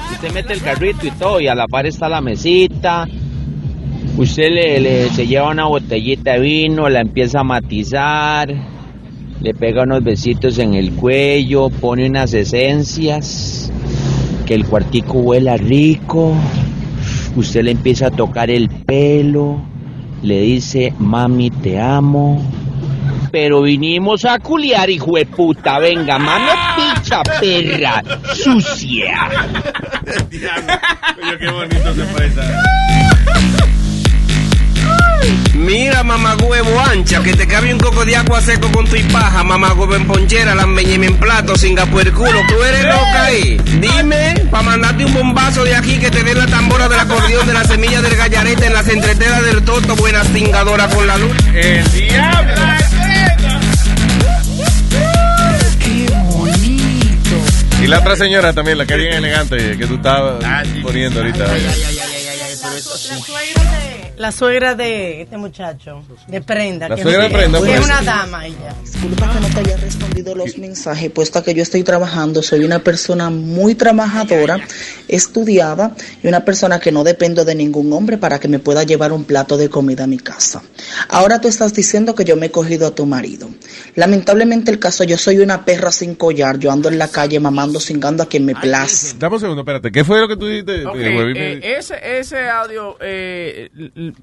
que 0.00 0.14
usted 0.14 0.32
mete 0.32 0.52
el 0.52 0.60
carrito 0.62 1.06
y 1.06 1.10
todo 1.12 1.40
y 1.40 1.48
a 1.48 1.54
la 1.54 1.66
par 1.66 1.86
está 1.86 2.08
la 2.08 2.20
mesita. 2.20 3.06
Usted 4.16 4.50
le, 4.50 4.80
le- 4.80 5.10
se 5.10 5.26
lleva 5.26 5.50
una 5.50 5.66
botellita 5.66 6.32
de 6.32 6.40
vino, 6.40 6.88
la 6.88 7.00
empieza 7.00 7.40
a 7.40 7.44
matizar, 7.44 8.54
le 9.40 9.54
pega 9.54 9.82
unos 9.82 10.04
besitos 10.04 10.58
en 10.58 10.74
el 10.74 10.92
cuello, 10.92 11.68
pone 11.68 12.06
unas 12.06 12.32
esencias, 12.34 13.72
que 14.46 14.54
el 14.54 14.66
cuartico 14.66 15.18
huela 15.18 15.56
rico. 15.56 16.34
Usted 17.36 17.64
le 17.64 17.72
empieza 17.72 18.06
a 18.06 18.10
tocar 18.12 18.50
el 18.50 18.68
pelo, 18.68 19.60
le 20.22 20.40
dice, 20.42 20.92
mami, 20.98 21.50
te 21.50 21.80
amo. 21.80 22.40
Pero 23.34 23.62
vinimos 23.62 24.24
a 24.26 24.38
culiar, 24.38 24.88
hijo 24.88 25.16
de 25.16 25.26
puta. 25.26 25.80
Venga, 25.80 26.20
mano 26.20 26.52
picha, 26.76 27.20
perra, 27.40 28.00
sucia. 28.32 29.28
Oye, 31.20 31.38
qué 31.40 31.50
bonito 31.50 31.94
se. 31.96 32.04
Mira, 35.56 36.04
mamá 36.04 36.36
huevo 36.36 36.78
ancha, 36.78 37.20
que 37.24 37.34
te 37.34 37.48
cabe 37.48 37.74
un 37.74 37.80
coco 37.80 38.04
de 38.04 38.14
agua 38.14 38.40
seco 38.40 38.70
con 38.70 38.86
tu 38.86 38.94
y 38.94 39.02
paja. 39.02 39.42
Mamá 39.42 39.72
huevo 39.72 39.96
en 39.96 40.06
ponchera, 40.06 40.54
la 40.54 40.68
meñeme 40.68 41.06
en 41.06 41.16
plato, 41.16 41.56
sin 41.56 41.76
el 41.76 41.90
culo. 41.90 42.40
Tú 42.46 42.62
eres 42.62 42.84
loca 42.84 43.24
ahí. 43.24 43.56
Dime, 43.80 44.46
pa' 44.48 44.62
mandarte 44.62 45.06
un 45.06 45.12
bombazo 45.12 45.64
de 45.64 45.74
aquí 45.74 45.98
que 45.98 46.08
te 46.08 46.22
dé 46.22 46.34
la 46.34 46.46
tambora 46.46 46.88
del 46.88 47.00
acordeón 47.00 47.48
de 47.48 47.52
la 47.52 47.64
semilla 47.64 48.00
del 48.00 48.14
gallarete 48.14 48.66
en 48.66 48.72
las 48.74 48.86
entreteras 48.86 49.42
del 49.42 49.64
toto, 49.64 49.96
buena 49.96 50.22
cingadora 50.22 50.88
con 50.88 51.04
la 51.04 51.18
luz. 51.18 51.32
¡El 51.52 51.90
diablo! 51.90 52.93
Y 57.84 57.86
la 57.86 57.98
otra 57.98 58.16
señora 58.16 58.54
también, 58.54 58.78
la 58.78 58.86
que 58.86 58.94
es 58.94 58.98
bien 58.98 59.12
elegante, 59.12 59.76
que 59.76 59.86
tú 59.86 59.96
estabas 59.96 60.42
Ah, 60.42 60.62
poniendo 60.82 61.20
ahorita. 61.20 61.44
La 64.24 64.32
suegra 64.32 64.74
de 64.74 65.20
este 65.20 65.36
muchacho, 65.36 66.02
de 66.28 66.40
Prenda. 66.40 66.88
La 66.88 66.96
que 66.96 67.02
suegra 67.02 67.26
es- 67.26 67.30
de 67.30 67.36
Prenda, 67.38 67.58
que 67.58 67.66
pues. 67.66 67.78
es 67.78 67.84
una 67.84 68.00
dama 68.00 68.46
ella. 68.46 68.74
Disculpa 68.82 69.30
que 69.34 69.40
no 69.40 69.48
te 69.48 69.60
haya 69.60 69.76
respondido 69.76 70.34
los 70.34 70.56
mensajes, 70.56 71.10
puesto 71.10 71.42
que 71.42 71.52
yo 71.52 71.62
estoy 71.62 71.82
trabajando, 71.82 72.42
soy 72.42 72.64
una 72.64 72.78
persona 72.78 73.28
muy 73.28 73.74
trabajadora, 73.74 74.60
estudiada 75.08 75.94
y 76.22 76.28
una 76.28 76.42
persona 76.42 76.80
que 76.80 76.90
no 76.90 77.04
dependo 77.04 77.44
de 77.44 77.54
ningún 77.54 77.92
hombre 77.92 78.16
para 78.16 78.38
que 78.40 78.48
me 78.48 78.58
pueda 78.58 78.82
llevar 78.84 79.12
un 79.12 79.24
plato 79.24 79.58
de 79.58 79.68
comida 79.68 80.04
a 80.04 80.06
mi 80.06 80.16
casa. 80.16 80.62
Ahora 81.10 81.38
tú 81.42 81.48
estás 81.48 81.74
diciendo 81.74 82.14
que 82.14 82.24
yo 82.24 82.36
me 82.36 82.46
he 82.46 82.50
cogido 82.50 82.86
a 82.86 82.94
tu 82.94 83.04
marido. 83.04 83.50
Lamentablemente 83.94 84.70
el 84.70 84.78
caso, 84.78 85.04
yo 85.04 85.18
soy 85.18 85.36
una 85.40 85.66
perra 85.66 85.92
sin 85.92 86.14
collar, 86.14 86.58
yo 86.58 86.72
ando 86.72 86.88
en 86.88 86.96
la 86.98 87.08
calle 87.08 87.38
mamando, 87.40 87.78
cingando 87.78 88.22
a 88.22 88.26
quien 88.26 88.46
me 88.46 88.54
place. 88.54 89.16
Dame 89.18 89.34
un 89.34 89.40
segundo, 89.40 89.60
espérate. 89.60 89.92
¿Qué 89.92 90.02
fue 90.02 90.18
lo 90.18 90.28
que 90.28 90.36
tú 90.38 90.46
dijiste? 90.46 90.82
Eh, 90.94 91.76
ese, 91.78 92.18
ese 92.18 92.48
audio 92.48 92.96
eh, 93.02 93.68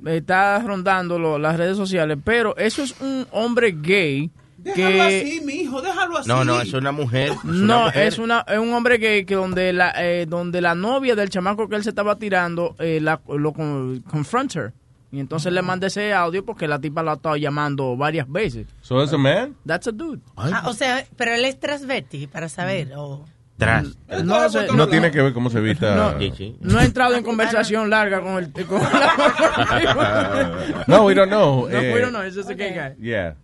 está 0.05 0.59
rondando 0.59 1.17
lo- 1.19 1.37
las 1.39 1.57
redes 1.57 1.77
sociales, 1.77 2.17
pero 2.23 2.55
eso 2.57 2.83
es 2.83 2.99
un 3.01 3.25
hombre 3.31 3.75
gay 3.81 4.29
Déjalo 4.57 4.89
que... 4.89 5.01
así, 5.01 5.41
mi 5.43 5.53
hijo, 5.53 5.81
déjalo 5.81 6.17
así. 6.19 6.27
No, 6.29 6.45
no, 6.45 6.61
es 6.61 6.71
una 6.73 6.91
mujer. 6.91 7.31
es 7.31 7.43
una 7.43 7.53
No, 7.65 7.85
mujer. 7.85 8.07
es, 8.07 8.19
una, 8.19 8.45
es 8.47 8.59
un 8.59 8.71
hombre 8.73 8.97
gay 8.99 9.25
que 9.25 9.33
donde 9.35 9.73
la, 9.73 9.91
eh, 9.97 10.25
donde 10.27 10.61
la 10.61 10.75
novia 10.75 11.15
del 11.15 11.29
chamaco 11.29 11.67
que 11.67 11.75
él 11.77 11.83
se 11.83 11.89
estaba 11.89 12.17
tirando 12.17 12.75
eh, 12.77 12.99
la, 13.01 13.19
lo 13.27 13.53
con, 13.53 14.01
confront 14.01 14.55
her. 14.55 14.73
Y 15.11 15.19
entonces 15.19 15.51
le 15.51 15.61
mandé 15.63 15.87
ese 15.87 16.13
audio 16.13 16.45
porque 16.45 16.67
la 16.67 16.79
tipa 16.79 17.01
lo 17.03 17.09
ha 17.11 17.15
estado 17.15 17.35
llamando 17.37 17.97
varias 17.97 18.31
veces. 18.31 18.67
So 18.81 19.03
it's 19.03 19.11
a 19.11 19.17
man? 19.17 19.55
That's 19.65 19.87
a 19.87 19.91
dude. 19.91 20.21
Ah, 20.37 20.63
o 20.67 20.73
sea, 20.73 21.05
pero 21.17 21.33
él 21.33 21.43
es 21.43 21.59
transvesti, 21.59 22.27
para 22.27 22.47
saber. 22.47 22.93
o- 22.95 23.25
Tras. 23.61 23.95
No, 24.23 24.49
sé, 24.49 24.65
No 24.75 24.87
tiene 24.87 25.11
que 25.11 25.21
ver 25.21 25.33
cómo 25.33 25.51
se 25.51 25.59
vista. 25.61 25.93
No, 25.95 26.13
no 26.61 26.79
he 26.79 26.83
entrado 26.83 27.13
en 27.13 27.23
conversación 27.23 27.91
larga 27.91 28.19
con 28.19 28.37
el... 28.43 28.51
Con 28.65 28.81
No, 30.87 31.05
we 31.05 31.13
don't 31.13 31.29
know. 31.29 31.69
No, 31.69 31.69
Eh, 31.69 31.93
we 31.93 32.01
don't 32.01 32.09
know. 32.11 32.25
It's 32.25 32.35
just 32.35 32.49
a 32.49 32.55
gay 32.55 32.71
guy. 32.73 32.95
Yeah. 32.99 33.35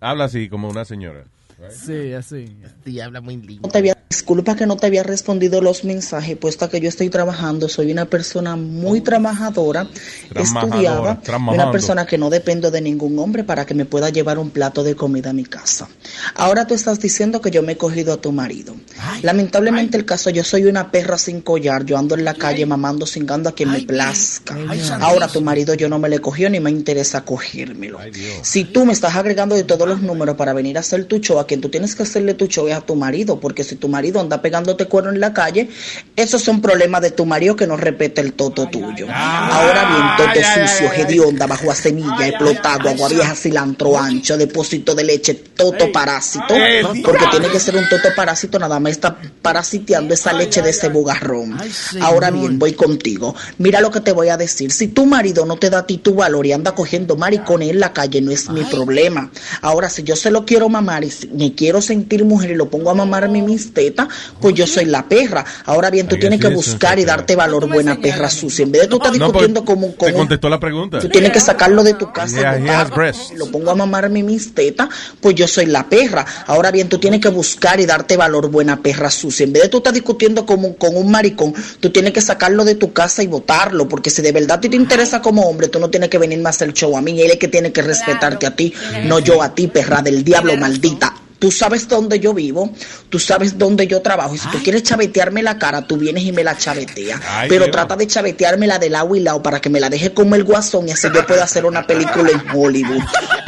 Habla 0.00 0.24
así, 0.24 0.48
como 0.48 0.70
una 0.70 0.86
señora. 0.86 1.24
Sí, 1.70 2.12
así. 2.12 2.56
Sí, 2.84 3.00
habla 3.00 3.20
muy 3.20 3.36
lindo. 3.36 3.62
No 3.62 3.68
te 3.68 3.78
había, 3.78 3.96
disculpa 4.08 4.54
que 4.56 4.66
no 4.66 4.76
te 4.76 4.86
había 4.86 5.02
respondido 5.02 5.60
los 5.60 5.84
mensajes, 5.84 6.36
puesto 6.36 6.68
que 6.68 6.80
yo 6.80 6.88
estoy 6.88 7.08
trabajando, 7.10 7.68
soy 7.68 7.90
una 7.92 8.04
persona 8.06 8.56
muy 8.56 9.00
trabajadora, 9.00 9.88
Trabajadora, 10.28 10.66
estudiada, 10.66 11.20
trabajando. 11.20 11.62
una 11.62 11.70
persona 11.72 12.06
que 12.06 12.18
no 12.18 12.30
dependo 12.30 12.70
de 12.70 12.80
ningún 12.80 13.18
hombre 13.18 13.44
para 13.44 13.64
que 13.66 13.74
me 13.74 13.84
pueda 13.84 14.10
llevar 14.10 14.38
un 14.38 14.50
plato 14.50 14.82
de 14.82 14.94
comida 14.94 15.30
a 15.30 15.32
mi 15.32 15.44
casa. 15.44 15.88
Ahora 16.34 16.66
tú 16.66 16.74
estás 16.74 17.00
diciendo 17.00 17.40
que 17.40 17.50
yo 17.50 17.62
me 17.62 17.72
he 17.72 17.76
cogido 17.76 18.12
a 18.12 18.16
tu 18.20 18.32
marido. 18.32 18.74
Lamentablemente 19.22 19.96
el 19.96 20.04
caso, 20.04 20.30
yo 20.30 20.44
soy 20.44 20.64
una 20.64 20.90
perra 20.90 21.18
sin 21.18 21.40
collar, 21.40 21.84
yo 21.84 21.96
ando 21.96 22.14
en 22.14 22.24
la 22.24 22.34
calle 22.34 22.66
mamando, 22.66 23.06
cingando 23.06 23.48
a 23.48 23.54
quien 23.54 23.70
me 23.70 23.80
plazca. 23.82 24.56
Ahora 25.00 25.28
tu 25.28 25.40
marido 25.40 25.74
yo 25.74 25.88
no 25.88 25.98
me 25.98 26.08
le 26.08 26.18
cogió 26.20 26.50
ni 26.50 26.60
me 26.60 26.70
interesa 26.70 27.24
cogérmelo. 27.24 27.98
Si 28.42 28.64
tú 28.64 28.84
me 28.84 28.92
estás 28.92 29.16
agregando 29.16 29.54
de 29.54 29.64
todos 29.64 29.88
los 29.88 30.02
números 30.02 30.36
para 30.36 30.52
venir 30.52 30.76
a 30.76 30.80
hacer 30.80 31.04
tu 31.04 31.18
show, 31.18 31.38
a 31.38 31.46
quien 31.54 31.60
tú 31.60 31.68
tienes 31.68 31.94
que 31.94 32.02
hacerle 32.02 32.34
tu 32.34 32.48
show 32.48 32.66
es 32.66 32.74
a 32.74 32.80
tu 32.80 32.96
marido, 32.96 33.38
porque 33.38 33.62
si 33.62 33.76
tu 33.76 33.88
marido 33.88 34.18
anda 34.18 34.42
pegándote 34.42 34.86
cuerno 34.86 35.10
en 35.10 35.20
la 35.20 35.32
calle, 35.32 35.68
esos 36.16 36.42
son 36.42 36.60
problemas 36.60 37.00
de 37.00 37.12
tu 37.12 37.26
marido 37.26 37.54
que 37.54 37.64
no 37.64 37.76
respeta 37.76 38.20
el 38.20 38.32
toto 38.32 38.66
tuyo. 38.66 39.06
Ahora 39.08 39.88
bien, 39.88 40.02
toto 40.16 40.40
sucio, 40.42 40.92
hedionda, 40.92 41.46
bajo 41.46 41.70
a 41.70 41.74
semilla, 41.76 42.26
explotado, 42.26 42.88
agua 42.88 43.08
vieja, 43.08 43.36
cilantro 43.36 43.96
ancho, 43.96 44.36
depósito 44.36 44.96
de 44.96 45.04
leche, 45.04 45.34
toto 45.34 45.92
parásito, 45.92 46.56
porque 47.04 47.26
tiene 47.30 47.48
que 47.48 47.60
ser 47.60 47.76
un 47.76 47.88
toto 47.88 48.08
parásito, 48.16 48.58
nada 48.58 48.80
más 48.80 48.90
está 48.90 49.16
parasiteando 49.40 50.12
esa 50.12 50.32
leche 50.32 50.60
de 50.60 50.70
ese 50.70 50.88
bugarrón. 50.88 51.56
Ahora 52.00 52.32
bien, 52.32 52.58
voy 52.58 52.72
contigo. 52.72 53.36
Mira 53.58 53.80
lo 53.80 53.92
que 53.92 54.00
te 54.00 54.10
voy 54.10 54.28
a 54.28 54.36
decir. 54.36 54.72
Si 54.72 54.88
tu 54.88 55.06
marido 55.06 55.46
no 55.46 55.56
te 55.56 55.70
da 55.70 55.78
a 55.78 55.86
ti 55.86 55.98
tu 55.98 56.14
valor 56.14 56.46
y 56.46 56.52
anda 56.52 56.72
cogiendo 56.72 57.14
maricones 57.14 57.70
en 57.70 57.78
la 57.78 57.92
calle, 57.92 58.20
no 58.20 58.32
es 58.32 58.50
mi 58.50 58.64
problema. 58.64 59.30
Ahora, 59.60 59.88
si 59.88 60.02
yo 60.02 60.16
se 60.16 60.32
lo 60.32 60.44
quiero 60.44 60.68
mamar 60.68 61.04
y 61.04 61.10
si 61.10 61.28
me 61.34 61.54
quiero 61.54 61.80
sentir 61.80 62.24
mujer 62.24 62.52
y 62.52 62.54
lo 62.54 62.68
pongo 62.68 62.90
a 62.90 62.94
mamar 62.94 63.24
a 63.24 63.28
mí 63.28 63.42
mis 63.42 63.72
tetas, 63.72 64.08
pues 64.40 64.54
yo 64.54 64.66
soy 64.66 64.86
la 64.86 65.08
perra. 65.08 65.44
Ahora 65.64 65.90
bien, 65.90 66.08
tú 66.08 66.16
tienes 66.16 66.40
que 66.40 66.48
buscar 66.48 66.98
y 66.98 67.04
darte 67.04 67.36
valor, 67.36 67.68
buena 67.68 67.96
perra 67.96 68.30
sucia. 68.30 68.64
En 68.64 68.72
vez 68.72 68.82
de 68.82 68.88
tú 68.88 68.96
estar 68.96 69.12
No, 69.16 69.26
discutiendo 69.26 69.64
pues, 69.64 69.76
como, 69.76 69.88
Te 69.88 69.96
como 69.96 70.18
contestó 70.18 70.48
la 70.48 70.60
pregunta. 70.60 71.00
Tú 71.00 71.08
tienes 71.08 71.32
que 71.32 71.40
sacarlo 71.40 71.82
de 71.82 71.94
tu 71.94 72.12
casa, 72.12 72.34
Yeah, 72.34 72.84
botarlo, 72.84 73.14
lo 73.36 73.46
pongo 73.50 73.70
a 73.70 73.74
mamarme 73.74 74.22
mis 74.22 74.54
tetas, 74.54 74.88
pues 75.20 75.34
yo 75.34 75.46
soy 75.46 75.66
la 75.66 75.88
perra. 75.88 76.24
Ahora 76.46 76.70
bien, 76.70 76.88
tú 76.88 76.98
tienes 76.98 77.20
que 77.20 77.28
buscar 77.28 77.80
y 77.80 77.86
darte 77.86 78.16
valor, 78.16 78.50
buena 78.50 78.80
perra 78.80 79.10
sucia. 79.10 79.44
En 79.44 79.52
vez 79.52 79.64
de 79.64 79.68
tú 79.68 79.78
estar 79.78 79.92
discutiendo 79.92 80.46
como, 80.46 80.76
con 80.76 80.96
un 80.96 81.10
maricón, 81.10 81.54
tú 81.80 81.90
tienes 81.90 82.12
que 82.12 82.20
sacarlo 82.20 82.64
de 82.64 82.74
tu 82.74 82.92
casa 82.92 83.22
y 83.22 83.26
botarlo, 83.26 83.88
porque 83.88 84.10
si 84.10 84.22
de 84.22 84.32
verdad 84.32 84.58
a 84.58 84.60
ti 84.60 84.68
te 84.68 84.76
interesa 84.76 85.20
como 85.20 85.42
hombre, 85.42 85.68
tú 85.68 85.78
no 85.78 85.90
tienes 85.90 86.08
que 86.08 86.18
venirme 86.18 86.46
a 86.46 86.50
hacer 86.50 86.72
show 86.72 86.96
a 86.96 87.00
mí, 87.00 87.20
él 87.20 87.30
es 87.30 87.38
que 87.38 87.48
tiene 87.48 87.72
que 87.72 87.82
respetarte 87.82 88.46
a 88.46 88.54
ti, 88.54 88.72
no 89.04 89.18
yo 89.18 89.42
a 89.42 89.54
ti, 89.54 89.68
perra 89.68 90.02
del 90.02 90.24
diablo, 90.24 90.56
maldita. 90.56 91.14
Tú 91.44 91.50
sabes 91.50 91.86
dónde 91.86 92.18
yo 92.20 92.32
vivo, 92.32 92.70
tú 93.10 93.18
sabes 93.18 93.58
dónde 93.58 93.86
yo 93.86 94.00
trabajo. 94.00 94.34
Y 94.34 94.38
si 94.38 94.48
tú 94.48 94.62
quieres 94.62 94.82
chavetearme 94.82 95.42
la 95.42 95.58
cara, 95.58 95.86
tú 95.86 95.98
vienes 95.98 96.24
y 96.24 96.32
me 96.32 96.42
la 96.42 96.56
chaveteas. 96.56 97.20
Ay, 97.28 97.50
Pero 97.50 97.64
Dios. 97.66 97.72
trata 97.72 97.96
de 97.96 98.06
chavetearme 98.06 98.66
la 98.66 98.78
de 98.78 98.88
lado 98.88 99.14
y 99.14 99.20
lado 99.20 99.42
para 99.42 99.60
que 99.60 99.68
me 99.68 99.78
la 99.78 99.90
deje 99.90 100.14
como 100.14 100.36
el 100.36 100.44
guasón 100.44 100.88
y 100.88 100.92
así 100.92 101.08
yo 101.14 101.26
pueda 101.26 101.44
hacer 101.44 101.66
una 101.66 101.86
película 101.86 102.30
en 102.30 102.42
Hollywood. 102.58 103.02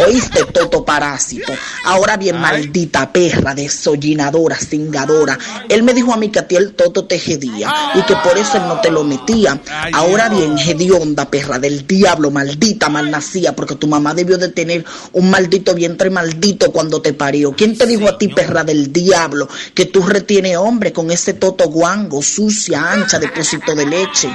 ¿Oíste, 0.07 0.45
Toto 0.45 0.85
Parásito? 0.85 1.55
Ahora 1.87 2.19
bien, 2.19 2.39
maldita 2.39 3.11
perra, 3.11 3.55
desollinadora, 3.55 4.57
cingadora. 4.57 5.39
Él 5.71 5.83
me 5.83 5.95
dijo 5.95 6.13
a 6.13 6.19
mí 6.19 6.29
que 6.29 6.41
a 6.41 6.47
ti 6.47 6.57
el 6.57 6.75
Toto 6.75 7.07
te 7.07 7.19
jedía 7.19 7.73
y 7.95 8.03
que 8.03 8.15
por 8.17 8.37
eso 8.37 8.59
él 8.59 8.65
no 8.69 8.79
te 8.83 8.91
lo 8.91 9.05
metía. 9.05 9.59
Ahora 9.95 10.29
bien, 10.29 10.59
hedionda, 10.59 11.31
perra 11.31 11.59
del 11.59 11.87
diablo, 11.87 12.31
maldita, 12.31 12.91
malnacía, 12.91 13.57
porque 13.57 13.77
tu 13.77 13.87
mamá 13.87 14.13
debió 14.13 14.37
de 14.37 14.51
tener 14.51 14.85
un 15.15 15.31
maldito 15.31 15.75
vientre 15.75 16.11
maldito 16.11 16.71
cuando 16.73 17.01
te 17.01 17.15
parió. 17.15 17.53
¿Quién 17.53 17.79
te 17.79 17.86
dijo 17.87 18.09
a 18.09 18.19
ti, 18.19 18.29
perra 18.29 18.65
del 18.65 18.93
diablo, 18.93 19.49
que 19.75 19.87
tú 19.87 20.03
retienes 20.03 20.57
hombre 20.57 20.93
con 20.93 21.11
ese 21.11 21.35
toto 21.35 21.69
guango, 21.69 22.23
sucia, 22.23 22.93
ancha, 22.93 23.19
depósito 23.19 23.75
de 23.75 23.87
leche? 23.87 24.29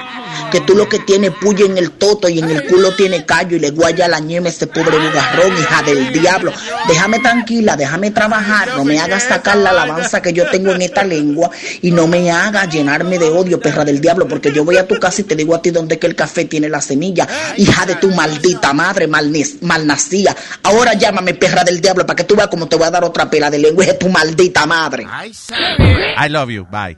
Que 0.52 0.62
tú 0.62 0.76
lo 0.76 0.88
que 0.88 1.00
tienes 1.00 1.32
puya 1.32 1.66
en 1.66 1.78
el 1.78 1.92
toto 1.92 2.28
y 2.30 2.40
en 2.40 2.50
el 2.50 2.66
culo 2.66 2.96
tiene 2.96 3.26
callo 3.26 3.56
y 3.56 3.60
le 3.60 3.72
guaya 3.72 4.08
la 4.08 4.20
ñema 4.20 4.48
a 4.48 4.50
ese 4.50 4.68
pobre 4.68 4.98
bugarrón, 4.98 5.58
hija 5.58 5.84
del 5.84 6.12
diablo. 6.12 6.52
Déjame 6.88 7.20
tranquila, 7.20 7.76
déjame 7.76 8.12
trabajar, 8.12 8.76
no 8.76 8.86
me 8.86 9.00
hagas 9.00 9.24
sacar 9.24 9.58
la 9.58 9.72
alabanza 9.72 10.22
que 10.22 10.34
yo 10.34 10.50
tengo 10.50 10.72
en 10.72 10.82
esta 10.82 11.04
lengua 11.04 11.50
y 11.82 11.92
no 11.92 12.08
me 12.08 12.32
hagas 12.32 12.70
llenarme 12.74 13.20
de 13.20 13.30
odio, 13.30 13.60
perra 13.60 13.86
del 13.86 14.02
diablo, 14.02 14.28
porque 14.28 14.52
yo 14.52 14.64
voy 14.66 14.78
a 14.78 14.88
tu 14.88 14.96
casa 15.00 15.22
y 15.22 15.24
te 15.26 15.36
digo 15.36 15.56
a 15.56 15.62
ti 15.62 15.72
dónde 15.72 16.00
que 16.00 16.08
el 16.08 16.16
café 16.16 16.46
tiene 16.46 16.70
la 16.70 16.82
semilla, 16.82 17.28
hija 17.58 17.86
de 17.86 17.96
tu 17.96 18.10
maldita 18.12 18.74
madre, 18.74 19.08
malnacía. 19.08 20.36
Ahora 20.64 20.94
llámame, 20.94 21.34
perra 21.34 21.64
del 21.64 21.82
diablo, 21.82 22.06
para 22.06 22.16
que 22.16 22.24
tú 22.24 22.36
veas 22.36 22.48
cómo 22.50 22.68
te 22.68 22.76
voy 22.76 22.88
a 22.88 22.92
dar 22.92 23.04
otra 23.04 23.30
pela 23.42 23.50
de 23.50 23.58
lengua, 23.58 23.86
es 23.86 23.98
tu 23.98 24.08
maldita 24.08 24.68
madre. 24.68 25.04
I 25.04 26.30
love 26.30 26.52
you. 26.52 26.68
Bye. 26.70 26.96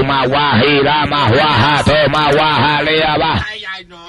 Uma 0.00 0.26
guajira, 0.26 1.06
majuaja, 1.06 1.84
toma 1.84 2.32
guajalea, 2.32 3.16
va. 3.18 3.44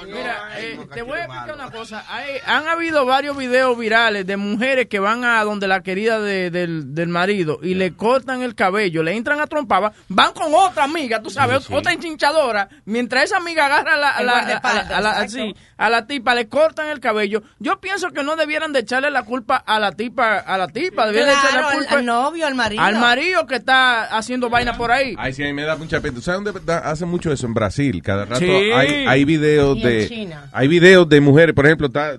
Mira, 0.06 0.36
eh, 0.58 0.78
te 0.92 1.02
voy 1.02 1.18
a 1.18 1.24
explicar 1.24 1.54
una 1.54 1.70
cosa. 1.70 2.04
Hay- 2.08 2.38
han 2.46 2.66
habido 2.68 3.06
varios 3.06 3.36
videos 3.36 3.78
virales 3.78 4.26
de 4.26 4.36
mujeres 4.36 4.86
que 4.88 4.98
van 4.98 5.24
a 5.24 5.42
donde 5.44 5.68
la 5.68 5.82
querida 5.82 6.20
de- 6.20 6.50
del, 6.50 6.94
del 6.94 7.08
marido 7.08 7.60
y 7.62 7.74
le 7.74 7.94
cortan 7.94 8.42
el 8.42 8.54
cabello, 8.54 9.02
le 9.02 9.16
entran 9.16 9.40
a 9.40 9.46
trompaba, 9.46 9.92
van 10.08 10.32
con 10.32 10.52
otra 10.54 10.84
amiga, 10.84 11.22
tú 11.22 11.30
sabes, 11.30 11.66
otra 11.70 11.92
enchinchadora, 11.92 12.68
mientras 12.84 13.24
esa 13.24 13.36
amiga 13.36 13.66
agarra 13.66 13.94
a 13.94 13.96
la, 13.96 14.10
a 14.10 14.22
la- 14.22 14.32
guardaespaldas, 14.32 14.86
a 14.86 14.90
la- 14.90 14.96
a 14.96 15.00
la- 15.00 15.10
exacto. 15.24 15.46
sí, 15.46 15.54
a 15.78 15.90
la 15.90 16.06
tipa, 16.06 16.34
le 16.34 16.48
cortan 16.48 16.88
el 16.88 17.00
cabello. 17.00 17.42
Yo 17.60 17.80
pienso 17.80 18.10
que 18.10 18.22
no 18.24 18.36
debieran 18.36 18.72
de 18.72 18.80
echarle 18.80 19.10
la 19.10 19.22
culpa 19.22 19.56
a 19.56 19.78
la 19.78 19.92
tipa, 19.92 20.38
a 20.38 20.58
la 20.58 20.66
tipa, 20.68 21.06
debieran 21.06 21.28
de 21.28 21.34
echarle 21.34 21.50
Claro, 21.50 21.62
la 21.66 21.70
al, 21.72 21.78
culpa 21.78 21.94
al 21.98 22.04
novio, 22.06 22.46
al 22.46 22.54
marido. 22.54 22.82
al 22.82 22.96
marido 22.96 23.46
que 23.46 23.54
está 23.56 23.69
haciendo 23.70 24.48
vaina 24.50 24.76
por 24.76 24.90
ahí. 24.90 25.14
Ay, 25.18 25.32
sí, 25.32 25.42
a 25.42 25.46
mí 25.46 25.52
me 25.52 25.62
da 25.62 25.76
mucha 25.76 26.00
pena. 26.00 26.14
¿Tú 26.14 26.20
sabes 26.22 26.42
dónde 26.44 26.60
da- 26.64 26.78
hacen 26.90 27.08
mucho 27.08 27.32
eso? 27.32 27.46
En 27.46 27.54
Brasil. 27.54 28.02
Cada 28.02 28.24
rato 28.24 28.40
Sí. 28.40 28.50
hay, 28.50 29.06
hay 29.06 29.24
videos 29.24 29.76
Y 29.78 29.82
de... 29.82 30.08
China. 30.08 30.44
Hay 30.52 30.68
videos 30.68 31.08
de 31.08 31.20
mujeres, 31.20 31.54
por 31.54 31.66
ejemplo, 31.66 31.86
está, 31.88 32.14
eh, 32.14 32.18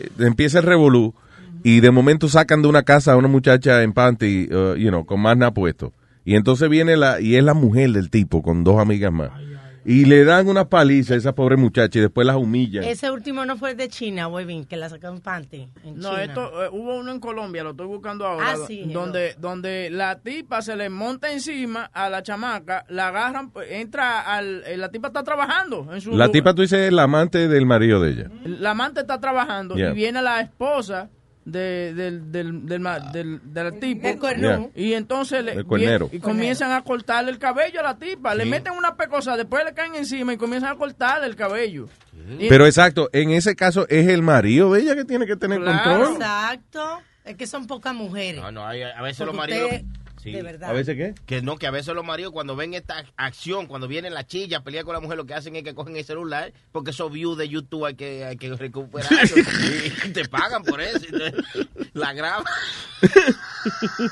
eh, 0.00 0.08
empieza 0.18 0.58
el 0.58 0.64
revolú 0.64 1.14
y 1.64 1.80
de 1.80 1.90
momento 1.90 2.28
sacan 2.28 2.62
de 2.62 2.68
una 2.68 2.82
casa 2.82 3.12
a 3.12 3.16
una 3.16 3.28
muchacha 3.28 3.82
en 3.82 3.92
panty, 3.92 4.48
uh, 4.52 4.74
you 4.76 4.88
know, 4.88 5.04
con 5.04 5.20
más 5.20 5.36
nada 5.36 5.52
puesto. 5.52 5.92
Y 6.24 6.34
entonces 6.34 6.68
viene 6.68 6.96
la... 6.96 7.20
Y 7.20 7.36
es 7.36 7.42
la 7.44 7.54
mujer 7.54 7.90
del 7.92 8.10
tipo 8.10 8.42
con 8.42 8.62
dos 8.64 8.78
amigas 8.80 9.12
más. 9.12 9.30
Y 9.90 10.04
le 10.04 10.22
dan 10.24 10.48
una 10.48 10.68
paliza 10.68 11.14
a 11.14 11.16
esa 11.16 11.34
pobre 11.34 11.56
muchacha 11.56 11.98
y 11.98 12.02
después 12.02 12.26
las 12.26 12.36
humillan. 12.36 12.84
Ese 12.84 13.10
último 13.10 13.46
no 13.46 13.56
fue 13.56 13.74
de 13.74 13.88
China, 13.88 14.28
Webin, 14.28 14.66
que 14.66 14.76
la 14.76 14.90
sacaron 14.90 15.20
panty. 15.22 15.66
En 15.82 15.96
No, 15.98 16.10
China. 16.10 16.24
esto 16.24 16.64
eh, 16.64 16.68
hubo 16.70 16.96
uno 16.98 17.10
en 17.10 17.18
Colombia, 17.20 17.64
lo 17.64 17.70
estoy 17.70 17.86
buscando 17.86 18.26
ahora, 18.26 18.50
Ah, 18.52 18.56
sí, 18.66 18.82
donde 18.92 19.34
donde 19.38 19.88
la 19.88 20.18
tipa 20.18 20.60
se 20.60 20.76
le 20.76 20.90
monta 20.90 21.32
encima 21.32 21.84
a 21.94 22.10
la 22.10 22.22
chamaca, 22.22 22.84
la 22.90 23.08
agarran, 23.08 23.50
pues, 23.50 23.66
entra 23.72 24.20
al 24.20 24.62
eh, 24.66 24.76
la 24.76 24.90
tipa 24.90 25.08
está 25.08 25.22
trabajando 25.22 25.88
en 25.92 26.02
su 26.02 26.14
La 26.14 26.30
tipa, 26.30 26.52
tú 26.54 26.60
dices, 26.60 26.92
la 26.92 27.04
amante 27.04 27.48
del 27.48 27.64
marido 27.64 28.02
de 28.02 28.10
ella. 28.10 28.30
la 28.44 28.72
amante 28.72 29.00
está 29.00 29.18
trabajando 29.18 29.74
Yeah. 29.74 29.92
y 29.92 29.94
viene 29.94 30.20
la 30.20 30.40
esposa 30.40 31.08
de, 31.44 31.94
del, 31.94 32.30
del, 32.30 32.66
del, 32.66 32.80
ma- 32.80 32.98
del, 33.00 33.40
del 33.44 33.78
tipo 33.78 34.06
Del 34.06 34.18
cuerno. 34.18 34.70
Yeah. 34.74 34.84
y 34.84 34.92
entonces 34.94 35.42
le, 35.44 35.54
y 36.12 36.18
comienzan 36.20 36.72
a 36.72 36.82
cortarle 36.82 37.30
el 37.30 37.38
cabello 37.38 37.80
a 37.80 37.82
la 37.84 37.98
tipa, 37.98 38.34
le 38.34 38.44
meten 38.44 38.74
una 38.74 38.96
pecosa, 38.96 39.36
después 39.36 39.64
le 39.64 39.72
caen 39.72 39.94
encima 39.94 40.32
y 40.32 40.36
comienzan 40.36 40.72
a 40.72 40.76
cortarle 40.76 41.26
el 41.26 41.36
cabello. 41.36 41.88
Pero 42.48 42.66
exacto, 42.66 43.08
en 43.12 43.30
ese 43.30 43.56
caso 43.56 43.86
es 43.88 44.08
el 44.08 44.22
marido 44.22 44.72
de 44.72 44.80
ella 44.82 44.94
que 44.94 45.04
tiene 45.04 45.24
que 45.26 45.36
tener 45.36 45.62
control. 45.64 46.12
Exacto. 46.14 47.00
Es 47.24 47.36
que 47.36 47.46
son 47.46 47.66
pocas 47.66 47.94
mujeres. 47.94 48.40
No, 48.40 48.50
no, 48.52 48.66
hay- 48.66 48.82
a 48.82 49.00
veces 49.02 49.26
los 49.26 49.34
maridos. 49.34 49.64
usted- 49.70 49.84
Sí. 50.22 50.32
de 50.32 50.42
verdad. 50.42 50.70
¿A 50.70 50.72
veces 50.72 50.96
qué? 50.96 51.14
Que 51.26 51.42
no, 51.42 51.56
que 51.56 51.66
a 51.66 51.70
veces 51.70 51.94
los 51.94 52.04
maridos 52.04 52.32
cuando 52.32 52.56
ven 52.56 52.74
esta 52.74 53.04
acción, 53.16 53.66
cuando 53.66 53.88
viene 53.88 54.10
la 54.10 54.26
chilla 54.26 54.58
a 54.58 54.62
pelear 54.64 54.84
con 54.84 54.94
la 54.94 55.00
mujer, 55.00 55.16
lo 55.16 55.26
que 55.26 55.34
hacen 55.34 55.54
es 55.56 55.62
que 55.62 55.74
cogen 55.74 55.96
el 55.96 56.04
celular, 56.04 56.52
porque 56.72 56.90
esos 56.90 57.10
views 57.12 57.38
de 57.38 57.48
YouTube 57.48 57.84
hay 57.86 57.94
que, 57.94 58.24
hay 58.24 58.36
que 58.36 58.52
recuperarlos. 58.54 59.32
y 60.06 60.08
te 60.10 60.24
pagan 60.28 60.62
por 60.64 60.80
eso. 60.80 61.06
la 61.94 62.12
graban. 62.12 62.44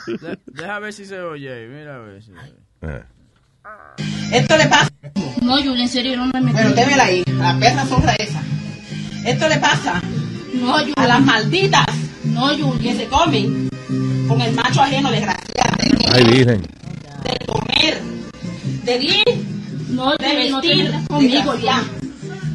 De- 0.06 0.38
deja 0.46 0.78
ver 0.78 0.92
si 0.92 1.04
se 1.06 1.20
oye, 1.20 1.66
mira 1.68 1.96
a 1.96 1.98
ver 1.98 2.22
si 2.22 2.30
Eh. 2.82 3.02
Esto 4.32 4.56
le 4.56 4.66
pasa. 4.66 4.90
No, 5.42 5.56
Julia, 5.56 5.82
en 5.82 5.88
serio, 5.88 6.16
no 6.16 6.26
me 6.26 6.40
metí. 6.40 6.52
Bueno, 6.52 6.68
usted 6.70 6.86
vela 6.86 7.04
ahí, 7.04 7.24
la 7.26 7.58
perra 7.58 7.84
zorra 7.86 8.14
esa. 8.14 8.40
Esto 9.24 9.48
le 9.48 9.56
pasa. 9.58 10.00
No, 10.54 10.72
Julia. 10.78 10.94
A 10.96 11.06
las 11.06 11.20
malditas. 11.20 11.86
No, 12.24 12.48
Julia. 12.56 12.78
Que 12.92 12.94
se 12.96 13.06
comen 13.08 13.68
con 14.26 14.40
el 14.40 14.52
macho 14.54 14.82
ajeno, 14.82 15.10
desgraciado. 15.10 15.76
Ay, 16.12 16.24
virgen. 16.24 16.62
De 17.22 17.46
comer. 17.46 18.00
De 18.84 18.96
ir. 18.96 19.46
No, 19.90 20.14
de 20.16 20.34
vestir. 20.34 20.92
conmigo 21.08 21.54
ya. 21.56 21.82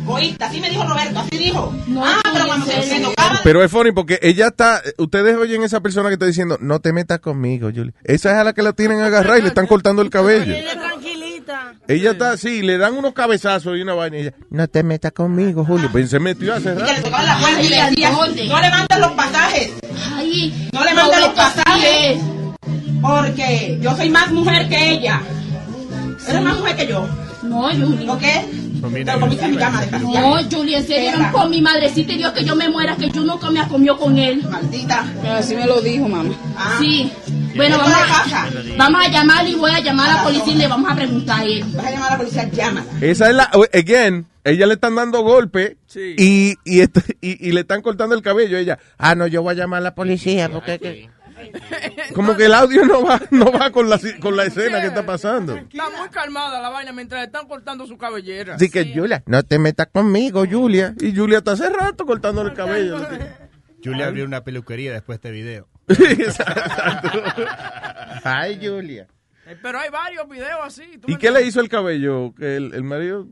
Oíste, 0.07 0.43
así 0.43 0.59
me 0.59 0.69
dijo 0.69 0.83
Roberto, 0.83 1.19
así 1.19 1.37
dijo. 1.37 1.73
ah, 1.99 2.21
pero 2.33 2.47
cuando 2.47 2.65
se, 2.65 2.81
se 2.81 2.99
tocaba 2.99 3.39
Pero 3.43 3.63
es 3.63 3.71
funny 3.71 3.91
porque 3.91 4.19
ella 4.23 4.47
está, 4.47 4.81
ustedes 4.97 5.37
oyen 5.37 5.61
esa 5.63 5.79
persona 5.79 6.09
que 6.09 6.13
está 6.13 6.25
diciendo, 6.25 6.57
no 6.59 6.79
te 6.79 6.91
metas 6.91 7.19
conmigo, 7.19 7.69
Julia. 7.73 7.93
Esa 8.03 8.31
es 8.31 8.37
a 8.37 8.43
la 8.43 8.53
que 8.53 8.63
la 8.63 8.73
tienen 8.73 8.99
agarrada 9.01 9.37
y 9.37 9.43
le 9.43 9.49
están 9.49 9.67
cortando 9.67 10.01
el 10.01 10.09
cabello. 10.09 10.53
Ella 10.53 10.73
tranquilita. 10.73 11.75
Ella 11.87 12.11
está 12.11 12.31
así, 12.31 12.61
le 12.63 12.77
dan 12.79 12.95
unos 12.95 13.13
cabezazos 13.13 13.77
y 13.77 13.81
una 13.81 13.93
vaina 13.93 14.17
y 14.17 14.21
ella, 14.21 14.33
no 14.49 14.67
te 14.67 14.81
metas 14.83 15.11
conmigo, 15.11 15.63
Julio. 15.65 15.89
Pues 15.91 16.09
se 16.09 16.19
metió 16.19 16.53
hace 16.55 16.71
y 16.71 16.75
que 16.77 16.79
le 16.83 16.87
rato. 16.93 17.03
tocaba 17.03 17.23
la 17.23 17.37
puerta 17.39 17.61
y 17.61 17.69
le 17.69 17.75
decía, 17.83 18.11
no 18.11 18.25
le 18.61 18.69
mandes 18.69 18.99
los 18.99 19.11
pasajes. 19.51 19.71
Ay, 20.15 20.69
No 20.73 20.83
le 20.83 20.93
mandes 20.93 21.19
los 21.19 21.29
pasajes. 21.29 21.83
es. 22.17 22.19
Porque 23.01 23.79
yo 23.81 23.95
soy 23.95 24.09
más 24.09 24.31
mujer 24.31 24.69
que 24.69 24.91
ella. 24.91 25.21
Eres 26.27 26.41
más 26.41 26.57
mujer 26.59 26.75
que 26.75 26.87
yo. 26.87 27.07
No, 27.43 27.63
Julie. 27.71 28.05
¿Por 28.05 28.19
qué? 28.19 28.45
Te 28.81 29.13
lo 29.13 29.19
comiste 29.19 29.45
en 29.45 29.51
mi 29.51 29.57
cama, 29.57 29.81
desgraciada. 29.81 30.21
No, 30.41 30.49
Julie, 30.49 30.77
en 30.77 30.87
serio, 30.87 31.11
con 31.31 31.49
mi 31.49 31.61
madrecita 31.61 32.13
y 32.13 32.17
Dios 32.17 32.31
que 32.31 32.43
yo 32.43 32.55
me 32.55 32.69
muera, 32.69 32.95
que 32.95 33.09
yo 33.09 33.21
nunca 33.21 33.49
me 33.49 33.59
ha 33.59 33.67
comido 33.67 33.97
con 33.97 34.17
él. 34.17 34.43
Maldita. 34.49 35.05
Así 35.37 35.55
me 35.55 35.65
lo 35.65 35.81
dijo, 35.81 36.07
mamá. 36.07 36.33
Sí. 36.79 37.11
Bueno, 37.55 37.77
¿Qué 37.77 37.83
vamos 37.83 38.33
a, 38.33 38.47
vamos 38.77 39.05
a 39.05 39.09
llamar 39.09 39.47
y 39.47 39.55
voy 39.55 39.71
a 39.71 39.79
llamar 39.81 40.09
a 40.09 40.13
la 40.15 40.23
policía 40.23 40.53
y 40.53 40.55
le 40.57 40.67
vamos 40.67 40.89
a 40.91 40.95
preguntar 40.95 41.41
a 41.41 41.43
él. 41.43 41.63
Vas 41.75 41.85
a 41.85 41.91
llamar 41.91 42.07
a 42.07 42.11
la 42.13 42.17
policía, 42.17 42.49
llámala. 42.51 42.85
Esa 43.01 43.29
es 43.29 43.35
la, 43.35 43.51
again, 43.73 44.25
ella 44.43 44.65
le 44.67 44.73
están 44.75 44.95
dando 44.95 45.21
golpe 45.21 45.77
y, 45.95 46.55
y, 46.65 46.81
este- 46.81 47.17
y, 47.21 47.47
y 47.47 47.51
le 47.51 47.61
están 47.61 47.81
cortando 47.81 48.15
el 48.15 48.21
cabello. 48.21 48.57
Ella, 48.57 48.79
ah, 48.97 49.15
no, 49.15 49.27
yo 49.27 49.41
voy 49.41 49.51
a 49.53 49.57
llamar 49.57 49.79
a 49.79 49.81
la 49.83 49.95
policía 49.95 50.49
porque... 50.49 50.79
que-". 50.79 51.09
Como 52.13 52.37
que 52.37 52.45
el 52.45 52.53
audio 52.53 52.85
no 52.85 53.03
va, 53.03 53.19
no 53.31 53.51
va 53.51 53.71
con 53.71 53.89
la, 53.89 53.99
con 54.19 54.35
la 54.35 54.45
escena 54.45 54.79
que 54.79 54.87
está 54.87 55.05
pasando. 55.05 55.55
Está 55.55 55.89
muy 55.89 56.07
calmada 56.09 56.61
la 56.61 56.69
vaina 56.69 56.91
mientras 56.91 57.19
le 57.21 57.25
están 57.25 57.47
cortando 57.47 57.87
su 57.87 57.97
cabellera. 57.97 58.55
Así 58.55 58.69
que, 58.69 58.93
Julia, 58.93 59.23
no 59.25 59.41
te 59.41 59.57
metas 59.57 59.87
conmigo, 59.91 60.43
Julia. 60.49 60.93
Y 60.99 61.15
Julia 61.15 61.39
está 61.39 61.53
hace 61.53 61.69
rato 61.69 62.05
cortándole 62.05 62.51
el 62.51 62.55
cabello. 62.55 62.97
Julia 63.83 64.05
abrió 64.07 64.25
una 64.25 64.43
peluquería 64.43 64.93
después 64.93 65.19
de 65.19 65.29
este 65.29 65.31
video. 65.31 65.67
Ay, 68.23 68.59
Julia. 68.61 69.07
Eh, 69.47 69.57
Pero 69.61 69.79
hay 69.79 69.89
varios 69.89 70.27
videos 70.29 70.59
así. 70.63 70.97
¿tú 70.99 71.11
¿Y 71.11 71.15
qué 71.17 71.31
le 71.31 71.43
hizo 71.43 71.59
el 71.59 71.69
cabello? 71.69 72.33
Que 72.35 72.55
el, 72.57 72.73
el 72.73 72.83
marido... 72.83 73.27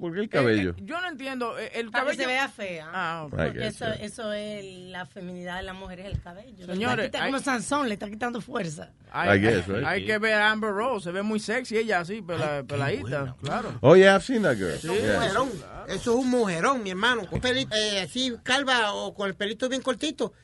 ¿Por 0.00 0.12
qué 0.12 0.20
el 0.20 0.28
cabello? 0.28 0.74
Yo 0.82 1.00
no 1.00 1.08
entiendo. 1.08 1.58
eh, 1.58 1.70
El 1.74 1.90
Para 1.90 2.04
que 2.04 2.10
cabello. 2.16 2.20
se 2.22 2.26
vea 2.26 2.48
fea. 2.48 2.90
Ah, 2.92 3.24
ok. 3.26 3.32
I 3.32 3.58
guess, 3.58 3.74
Eso, 3.76 3.86
eso 3.86 4.32
es 4.34 4.62
la 4.90 5.06
feminidad 5.06 5.56
de 5.56 5.62
la 5.62 5.72
mujer, 5.72 6.00
es 6.00 6.06
el 6.06 6.20
cabello. 6.20 6.66
Señores, 6.66 6.96
Le 6.98 7.04
está 7.06 7.22
hay- 7.24 7.30
como 7.32 7.42
Sansón, 7.42 7.88
le 7.88 7.94
está 7.94 8.08
quitando 8.10 8.40
fuerza. 8.42 8.90
Hay, 9.10 9.38
I 9.38 9.40
guess, 9.42 9.66
hay- 9.68 9.74
right? 9.76 9.84
hay 9.86 10.06
que 10.06 10.18
ver 10.18 10.34
a 10.34 10.50
Amber 10.50 10.72
Rose. 10.72 11.04
Se 11.04 11.10
ve 11.10 11.22
muy 11.22 11.40
sexy 11.40 11.78
ella 11.78 12.00
así, 12.00 12.20
pela- 12.20 12.62
peladita. 12.66 13.34
Claro. 13.42 13.78
Oh, 13.80 13.96
yeah, 13.96 14.14
I've 14.16 14.24
seen 14.24 14.42
that 14.42 14.56
girl. 14.56 14.78
Sí. 14.78 14.88
Yeah. 14.88 15.14
mujerón. 15.20 15.48
Eso 15.88 16.12
es 16.12 16.24
un 16.24 16.28
mujerón, 16.30 16.82
mi 16.82 16.90
hermano. 16.90 17.22
Un 17.30 17.40
pelito 17.40 17.74
eh, 17.74 18.02
así, 18.02 18.34
calva 18.42 18.92
o 18.92 19.14
con 19.14 19.26
el 19.28 19.34
pelito 19.36 19.70
bien 19.70 19.80
cortito. 19.80 20.34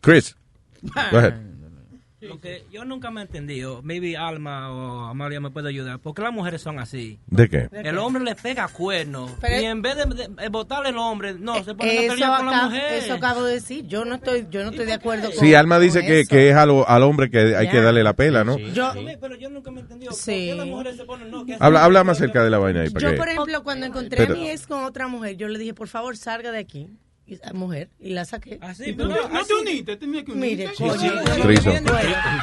Chris, 0.00 0.34
go 1.12 1.18
ahead. 1.18 1.34
Lo 2.28 2.40
que 2.40 2.64
yo 2.72 2.84
nunca 2.84 3.10
me 3.10 3.20
he 3.20 3.24
entendido, 3.24 3.80
maybe 3.82 4.16
Alma 4.16 4.70
o 4.72 5.04
Amalia 5.06 5.40
me 5.40 5.50
puede 5.50 5.68
ayudar, 5.68 5.98
porque 6.00 6.22
las 6.22 6.32
mujeres 6.32 6.60
son 6.62 6.78
así. 6.78 7.18
¿De 7.26 7.48
qué? 7.48 7.68
El 7.72 7.98
hombre 7.98 8.22
le 8.24 8.34
pega 8.34 8.68
cuernos 8.68 9.30
Pero- 9.40 9.60
y 9.60 9.64
en 9.64 9.82
vez 9.82 9.96
de, 9.96 10.04
de- 10.06 10.28
de 10.28 10.48
botarle 10.48 10.90
el 10.90 10.98
hombre, 10.98 11.34
no, 11.38 11.62
se 11.64 11.74
pone 11.74 11.90
a 11.90 12.02
Eso, 12.02 12.12
pelear 12.14 12.36
con 12.38 12.46
la 12.50 12.62
mujer. 12.64 12.92
eso 12.94 13.14
acabo 13.14 13.44
de 13.44 13.54
decir. 13.54 13.86
Yo 13.86 14.04
no 14.04 14.16
estoy, 14.16 14.46
yo 14.50 14.62
no 14.64 14.70
estoy 14.70 14.86
de 14.86 14.92
acuerdo 14.94 15.30
con 15.30 15.38
Sí, 15.38 15.54
Alma 15.54 15.78
dice 15.78 16.00
que, 16.04 16.20
eso. 16.20 16.30
que 16.30 16.50
es 16.50 16.56
a 16.56 16.66
lo- 16.66 16.88
al 16.88 17.02
hombre 17.02 17.30
que 17.30 17.56
hay 17.56 17.68
que 17.68 17.80
darle 17.80 18.02
la 18.02 18.14
pela, 18.14 18.44
¿no? 18.44 18.58
Yo, 18.58 18.92
Pero 19.20 19.36
yo 19.36 19.48
nunca 19.50 19.70
me 19.70 19.78
he 19.80 19.82
entendido 19.82 20.10
por 20.10 20.18
Sí. 20.18 20.46
qué 20.50 20.54
las 20.54 20.66
mujeres 20.66 20.96
se 20.96 21.04
ponen, 21.04 21.30
no, 21.30 21.44
que 21.44 21.56
Habla, 21.58 21.84
habla 21.84 22.04
más 22.04 22.18
cerca 22.18 22.42
de 22.44 22.50
la 22.50 22.58
vaina 22.58 22.82
ahí. 22.82 22.90
Para 22.90 23.02
yo, 23.04 23.10
que... 23.12 23.16
por 23.16 23.28
ejemplo, 23.28 23.62
cuando 23.62 23.86
encontré 23.86 24.16
Pero- 24.18 24.34
a 24.34 24.36
mi 24.36 24.50
ex 24.50 24.66
con 24.66 24.84
otra 24.84 25.08
mujer, 25.08 25.36
yo 25.36 25.48
le 25.48 25.58
dije, 25.58 25.74
por 25.74 25.88
favor, 25.88 26.16
salga 26.16 26.50
de 26.52 26.58
aquí. 26.58 26.88
Mujer, 27.54 27.88
y 28.00 28.10
la 28.12 28.24
saqué. 28.24 28.58
Así, 28.60 28.92
pero 28.92 29.08
no, 29.08 29.28
no 29.28 29.44
te 29.44 29.54
uniste, 29.54 29.96
tenía 29.96 30.24
que 30.24 30.30
unirte. 30.32 30.68
Mire, 30.68 30.74
coño. 30.76 31.12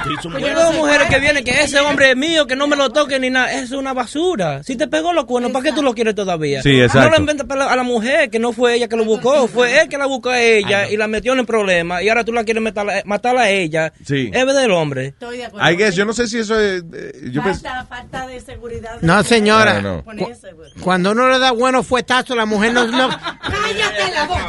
Trizo. 0.04 0.30
Yo 0.40 0.56
veo 0.56 0.74
mujeres 0.74 1.08
que 1.08 1.20
vienen, 1.20 1.44
que 1.44 1.52
ese 1.62 1.80
hombre 1.80 2.12
es 2.12 2.18
mío, 2.18 2.46
que 2.48 2.56
no 2.58 2.68
me 2.68 2.76
lo 2.76 2.90
toque 2.90 3.18
ni 3.20 3.30
nada. 3.30 3.54
Es 3.54 3.72
una 3.72 3.94
basura. 3.94 4.62
Si 4.64 4.76
te 4.76 4.88
pegó 4.88 5.14
los 5.14 5.24
cuernos, 5.26 5.52
¿para 5.54 5.64
qué 5.64 5.72
tú 5.72 5.82
lo 5.82 5.94
quieres 5.94 6.16
todavía? 6.16 6.62
Sí, 6.62 6.78
No 6.80 6.84
exacto. 6.86 7.12
lo 7.12 7.18
inventes 7.18 7.46
para 7.48 7.66
la- 7.66 7.72
a 7.72 7.76
la 7.78 7.84
mujer, 7.84 8.30
que 8.30 8.40
no 8.40 8.52
fue 8.52 8.76
ella 8.76 8.88
que 8.90 8.98
lo 8.98 9.06
buscó, 9.06 9.48
fue 9.48 9.80
él 9.82 9.88
que 9.88 9.98
la 9.98 10.06
buscó 10.06 10.32
a 10.32 10.42
ella 10.42 10.90
y 10.90 10.98
la 10.98 11.08
metió 11.08 11.32
en 11.34 11.40
el 11.40 11.46
problema. 11.46 12.04
Y 12.04 12.10
ahora 12.10 12.26
tú 12.26 12.34
la 12.34 12.44
quieres 12.44 12.62
matar, 12.62 13.04
matar 13.06 13.38
a 13.38 13.50
ella. 13.50 13.94
Sí. 14.06 14.32
Es 14.34 14.46
del 14.46 14.72
hombre. 14.72 15.08
Estoy 15.08 15.38
de 15.38 15.46
acuerdo. 15.46 15.72
I 15.72 15.76
guess, 15.78 15.96
yo 15.96 16.04
no 16.06 16.12
sé 16.14 16.28
si 16.28 16.40
eso 16.40 16.60
es... 16.60 16.84
eh, 16.94 17.30
Yo 17.32 17.42
falta, 17.42 17.86
falta 17.86 18.28
de 18.28 18.40
seguridad. 18.42 18.98
No, 19.02 19.24
señora. 19.24 19.82
No, 19.82 20.04
no. 20.06 20.28
Cuando 20.82 21.12
uno 21.12 21.30
le 21.30 21.40
da 21.40 21.52
buenos 21.52 21.88
fuetazos, 21.88 22.36
la 22.36 22.46
mujer 22.46 22.74
no... 22.74 22.86
no 22.88 23.10
¡Cállate 23.44 24.12
la 24.14 24.26
boca! 24.26 24.48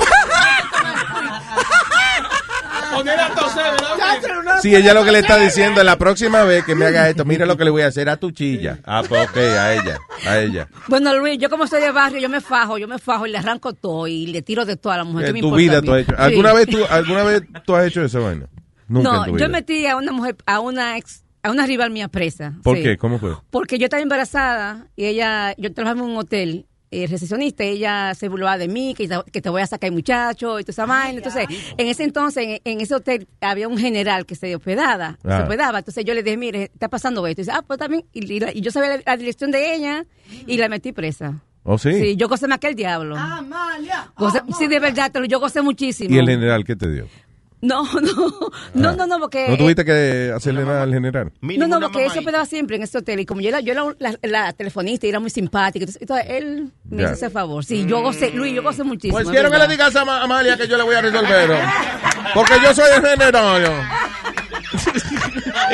Poner 2.95 3.21
a 3.21 3.35
toser, 3.35 3.65
¿verdad? 3.73 4.59
Sí, 4.61 4.75
ella 4.75 4.95
lo 4.95 5.05
que 5.05 5.13
le 5.13 5.19
está 5.21 5.37
diciendo 5.39 5.81
es 5.81 5.87
la 5.87 5.99
próxima 5.99 6.45
vez 6.45 6.65
que 6.65 6.75
me 6.75 6.87
haga 6.87 7.09
esto, 7.09 7.25
mira 7.25 7.47
lo 7.47 7.57
que 7.57 7.65
le 7.65 7.71
voy 7.71 7.83
a 7.83 7.89
hacer 7.89 8.09
a 8.09 8.17
tu 8.17 8.31
chilla. 8.31 8.79
Ah, 8.85 9.03
pues 9.07 9.29
ok, 9.29 9.37
a 9.37 9.75
ella, 9.75 9.99
a 10.27 10.39
ella. 10.39 10.69
Bueno, 10.89 11.15
Luis, 11.17 11.39
yo 11.39 11.51
como 11.51 11.67
soy 11.67 11.81
de 11.81 11.91
barrio, 11.91 12.21
yo 12.21 12.29
me 12.29 12.41
fajo, 12.41 12.79
yo 12.79 12.89
me 12.89 12.99
fajo 12.99 13.27
y 13.27 13.31
le 13.31 13.39
arranco 13.39 13.73
todo 13.73 14.07
y 14.07 14.27
le 14.27 14.43
tiro 14.43 14.65
de 14.65 14.77
todo 14.77 14.93
a 14.93 14.99
la 14.99 15.05
mujer. 15.05 15.33
¿Qué 15.33 15.39
En 15.39 15.41
tu 15.41 15.55
vida 15.55 15.83
tú 15.83 15.93
has 15.93 16.03
hecho. 16.03 16.13
Sí. 16.13 16.23
¿Alguna 16.23 16.53
vez 16.53 16.67
tú, 16.69 16.79
alguna 16.89 17.25
vez 17.25 17.43
tú 17.65 17.75
has 17.75 17.87
hecho 17.87 18.05
esa 18.05 18.19
vaina? 18.21 18.47
Nunca 18.89 19.25
en 19.27 19.33
No, 19.33 19.39
yo 19.39 19.49
metí 19.49 19.87
a 19.87 19.97
una 19.97 20.13
mujer, 20.13 20.37
a 20.47 20.61
una 20.61 20.97
ex, 20.99 21.25
a 21.43 21.51
una 21.51 21.67
rival 21.67 21.91
mía 21.91 22.09
presa. 22.09 22.55
¿Por 22.63 22.77
sí. 22.77 22.83
qué? 22.83 22.97
¿Cómo 22.97 23.19
fue? 23.19 23.33
Porque 23.51 23.79
yo 23.79 23.85
estaba 23.85 24.03
embarazada 24.03 24.87
y 24.97 25.07
ella, 25.07 25.55
yo 25.57 25.73
trabajaba 25.73 26.01
en 26.01 26.11
un 26.11 26.17
hotel 26.17 26.67
eh, 27.03 27.07
recepcionista, 27.07 27.65
y 27.65 27.69
ella 27.69 28.15
se 28.15 28.29
burlaba 28.29 28.57
de 28.59 28.69
mí, 28.69 28.95
que, 28.95 29.09
que 29.33 29.41
te 29.43 29.49
voy 29.51 29.63
a 29.63 29.67
sacar 29.67 29.91
muchacho 29.93 30.61
y 30.61 30.63
toda 30.65 30.73
esa 30.73 30.87
vaina. 30.87 31.19
Entonces, 31.19 31.47
en 31.77 31.87
ese 31.89 32.05
entonces, 32.05 32.45
en, 32.47 32.61
en 32.65 32.81
ese 32.81 32.95
hotel 32.95 33.27
había 33.41 33.67
un 33.69 33.79
general 33.79 34.27
que 34.27 34.35
se 34.35 34.55
hospedaba, 34.57 35.19
se 35.23 35.29
hospedaba. 35.43 35.79
Entonces 35.81 36.05
yo 36.05 36.15
le 36.15 36.23
dije, 36.23 36.37
mire, 36.37 36.65
está 36.73 36.89
pasando 36.89 37.27
esto. 37.27 37.41
Y 37.41 37.45
dice, 37.45 37.57
ah, 37.57 37.63
pues 37.67 37.79
también. 37.79 38.05
Y, 38.13 38.33
y 38.33 38.41
la- 38.41 38.53
y 38.53 38.61
yo 38.61 38.71
sabía 38.71 38.91
la, 38.97 39.03
la 39.05 39.17
dirección 39.17 39.51
de 39.51 39.75
ella 39.75 40.05
y 40.47 40.57
la 40.57 40.69
metí 40.69 40.93
presa. 40.93 41.41
¿Oh, 41.67 41.79
sí? 41.79 41.93
Sí, 41.99 42.17
yo 42.17 42.29
gocé 42.29 42.47
más 42.47 42.59
que 42.59 42.69
el 42.69 42.75
diablo. 42.75 43.17
Amalia. 43.17 44.13
Gocé- 44.19 44.43
sí, 44.59 44.67
de 44.67 44.81
verdad, 44.81 45.11
te 45.11 45.19
lo- 45.19 45.25
yo 45.25 45.41
gocé 45.41 45.63
muchísimo. 45.63 46.15
¿Y 46.15 46.19
el 46.19 46.27
general 46.29 46.63
qué 46.65 46.77
te 46.77 46.91
dio? 46.91 47.09
No, 47.75 47.83
no, 47.85 48.51
no, 48.75 48.93
no, 48.95 49.07
no, 49.07 49.19
porque... 49.21 49.49
¿No 49.49 49.57
tuviste 49.57 49.87
que 49.87 50.31
hacerle 50.35 50.65
nada 50.67 50.83
al 50.83 50.93
general? 50.93 51.33
No, 51.41 51.67
no, 51.67 51.81
porque 51.81 52.05
él 52.05 52.11
se 52.13 52.19
hospedaba 52.19 52.45
siempre 52.45 52.77
en 52.77 52.83
este 52.83 52.99
hotel 52.99 53.21
y 53.21 53.25
como 53.27 53.41
yo 53.41 53.49
era, 53.49 53.61
yo 53.61 53.73
era 53.73 53.85
la, 53.99 54.15
la 54.23 54.53
telefonista 54.53 55.07
y 55.07 55.11
era 55.11 55.19
muy 55.21 55.31
simpática, 55.31 55.85
entonces, 55.85 56.03
entonces 56.03 56.27
él 56.29 56.71
me 56.85 56.99
Ya. 56.99 57.05
hizo 57.05 57.15
ese 57.15 57.31
favor. 57.31 57.65
Sí, 57.65 57.87
yo 57.87 58.03
gocé, 58.03 58.31
Luis, 58.33 58.53
yo 58.55 58.63
gocé 58.63 58.85
muchísimo. 58.85 59.15
Pues 59.15 59.25
es 59.27 59.31
quiero 59.33 59.51
que 59.51 59.57
le 59.59 59.67
digas 59.69 59.97
a 59.97 60.05
Ma- 60.05 60.21
Amalia 60.23 60.59
que 60.59 60.69
yo 60.69 60.77
le 60.77 60.83
voy 60.83 60.95
a 60.95 61.01
resolver. 61.01 61.51
Porque 62.35 62.55
yo 62.63 62.75
soy 62.75 62.91
el 62.97 63.03
general. 63.07 63.63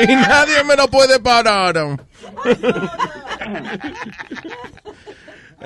y 0.07 0.15
nadie 0.15 0.63
me 0.63 0.75
lo 0.77 0.87
puede 0.87 1.19
parar. 1.19 1.75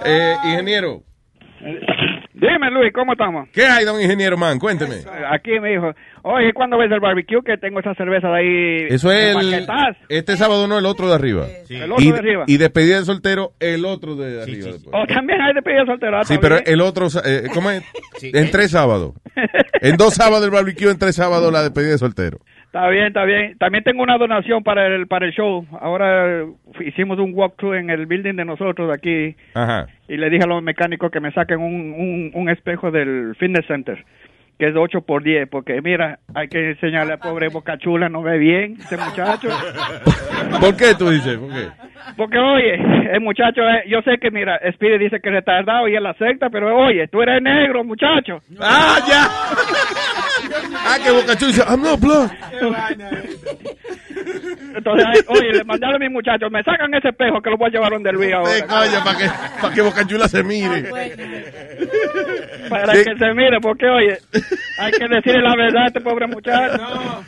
eh, 0.03 0.35
ingeniero. 0.45 1.03
Dime, 2.35 2.69
Luis, 2.69 2.91
¿cómo 2.93 3.13
estamos? 3.13 3.47
¿Qué 3.53 3.65
hay, 3.65 3.85
don 3.85 4.01
ingeniero 4.01 4.35
man? 4.35 4.59
Cuénteme. 4.59 4.95
Aquí 5.31 5.57
me 5.57 5.69
dijo, 5.69 5.93
oye, 6.23 6.51
¿cuándo 6.53 6.77
ves 6.77 6.91
el 6.91 6.99
barbecue? 6.99 7.41
Que 7.41 7.57
tengo 7.57 7.79
esa 7.79 7.95
cerveza 7.95 8.27
de 8.27 8.37
ahí. 8.37 8.87
Eso 8.89 9.09
es 9.09 9.37
el, 9.37 9.65
este 10.09 10.35
sábado 10.35 10.67
no, 10.67 10.77
el 10.77 10.85
otro 10.85 11.07
de 11.07 11.15
arriba. 11.15 11.47
El 11.69 11.93
otro 11.93 12.03
y, 12.03 12.11
de 12.11 12.17
arriba. 12.17 12.43
Y 12.45 12.57
despedida 12.57 12.99
de 12.99 13.05
soltero, 13.05 13.53
el 13.61 13.85
otro 13.85 14.17
de 14.17 14.43
arriba. 14.43 14.73
después. 14.73 14.93
O 14.93 15.07
también 15.07 15.39
hay 15.39 15.53
de 15.53 15.61
pedir 15.61 15.85
soltero. 15.85 16.21
Sí, 16.25 16.37
pero 16.41 16.57
el 16.57 16.81
otro, 16.81 17.07
eh, 17.23 17.43
¿cómo 17.53 17.71
es? 17.71 17.83
En 18.21 18.51
tres 18.51 18.71
sábados. 18.71 19.13
En 19.81 19.95
dos 19.95 20.13
sábados 20.15 20.43
el 20.43 20.51
barbecue, 20.51 20.91
en 20.91 20.99
tres 20.99 21.15
sábados 21.15 21.53
la 21.53 21.63
despedida 21.63 21.91
de 21.91 21.97
soltero. 21.99 22.39
Está 22.75 22.89
bien, 22.89 23.05
está 23.05 23.23
bien. 23.23 23.57
También 23.57 23.85
tengo 23.85 24.03
una 24.03 24.17
donación 24.17 24.61
para 24.61 24.85
el 24.87 25.07
para 25.07 25.25
el 25.25 25.31
show. 25.31 25.65
Ahora 25.79 26.41
eh, 26.41 26.45
hicimos 26.85 27.17
un 27.19 27.31
walkthrough 27.33 27.75
en 27.75 27.89
el 27.89 28.05
building 28.05 28.35
de 28.35 28.43
nosotros 28.43 28.93
aquí 28.93 29.33
Ajá. 29.53 29.87
y 30.09 30.17
le 30.17 30.29
dije 30.29 30.43
a 30.43 30.47
los 30.47 30.61
mecánicos 30.61 31.09
que 31.09 31.21
me 31.21 31.31
saquen 31.31 31.61
un, 31.61 31.93
un, 31.93 32.31
un 32.33 32.49
espejo 32.49 32.91
del 32.91 33.33
fitness 33.39 33.65
center 33.67 34.03
que 34.59 34.67
es 34.67 34.73
de 34.73 34.79
8 34.79 35.01
por 35.01 35.23
10 35.23 35.47
porque 35.49 35.81
mira, 35.81 36.19
hay 36.33 36.49
que 36.49 36.71
enseñarle 36.71 37.13
a 37.13 37.17
pobre 37.17 37.47
Boca 37.47 37.77
Chula, 37.77 38.09
no 38.09 38.21
ve 38.21 38.37
bien 38.37 38.73
ese 38.73 38.97
muchacho. 38.97 39.47
¿Por 40.59 40.75
qué 40.75 40.95
tú 40.97 41.09
dices? 41.09 41.37
¿Por 41.37 41.53
qué? 41.53 41.67
Porque 42.17 42.37
oye, 42.37 42.73
el 43.13 43.21
muchacho, 43.21 43.61
eh, 43.61 43.83
yo 43.87 44.01
sé 44.01 44.17
que 44.17 44.31
mira, 44.31 44.59
Speedy 44.73 44.97
dice 44.97 45.21
que 45.21 45.29
es 45.29 45.35
retardado 45.35 45.87
y 45.87 45.95
él 45.95 46.05
acepta, 46.05 46.49
pero 46.49 46.75
oye, 46.77 47.07
tú 47.07 47.21
eres 47.21 47.41
negro, 47.41 47.85
muchacho. 47.85 48.41
¡Ah, 48.59 48.97
ya! 49.07 50.24
Ah, 50.73 50.97
que 51.03 51.11
Boca 51.11 51.35
Chula 51.37 51.51
dice, 51.51 51.63
I'm 51.67 51.81
not 51.81 51.99
black. 51.99 52.31
Entonces, 54.75 55.25
oye, 55.27 55.51
le 55.53 55.63
mandaron 55.63 55.95
a 55.95 55.99
mis 55.99 56.11
muchachos, 56.11 56.51
me 56.51 56.61
sacan 56.63 56.93
ese 56.93 57.09
espejo 57.09 57.41
que 57.41 57.49
lo 57.49 57.57
voy 57.57 57.69
a 57.69 57.71
llevar 57.71 57.91
donde 57.91 58.11
Luis 58.11 58.33
ahora. 58.33 58.51
Sí, 58.51 58.61
para 59.03 59.17
que, 59.17 59.25
para 59.61 59.73
que 59.73 59.81
Boca 59.81 60.05
Chula 60.07 60.27
se 60.27 60.43
mire. 60.43 60.89
Para 62.69 62.93
Sí. 62.95 63.03
que 63.03 63.17
se 63.17 63.33
mire, 63.33 63.59
porque 63.61 63.85
oye, 63.87 64.17
hay 64.79 64.91
que 64.91 65.07
decirle 65.07 65.41
la 65.41 65.55
verdad 65.55 65.83
a 65.83 65.87
este 65.87 66.01
pobre 66.01 66.27
muchacho. 66.27 67.23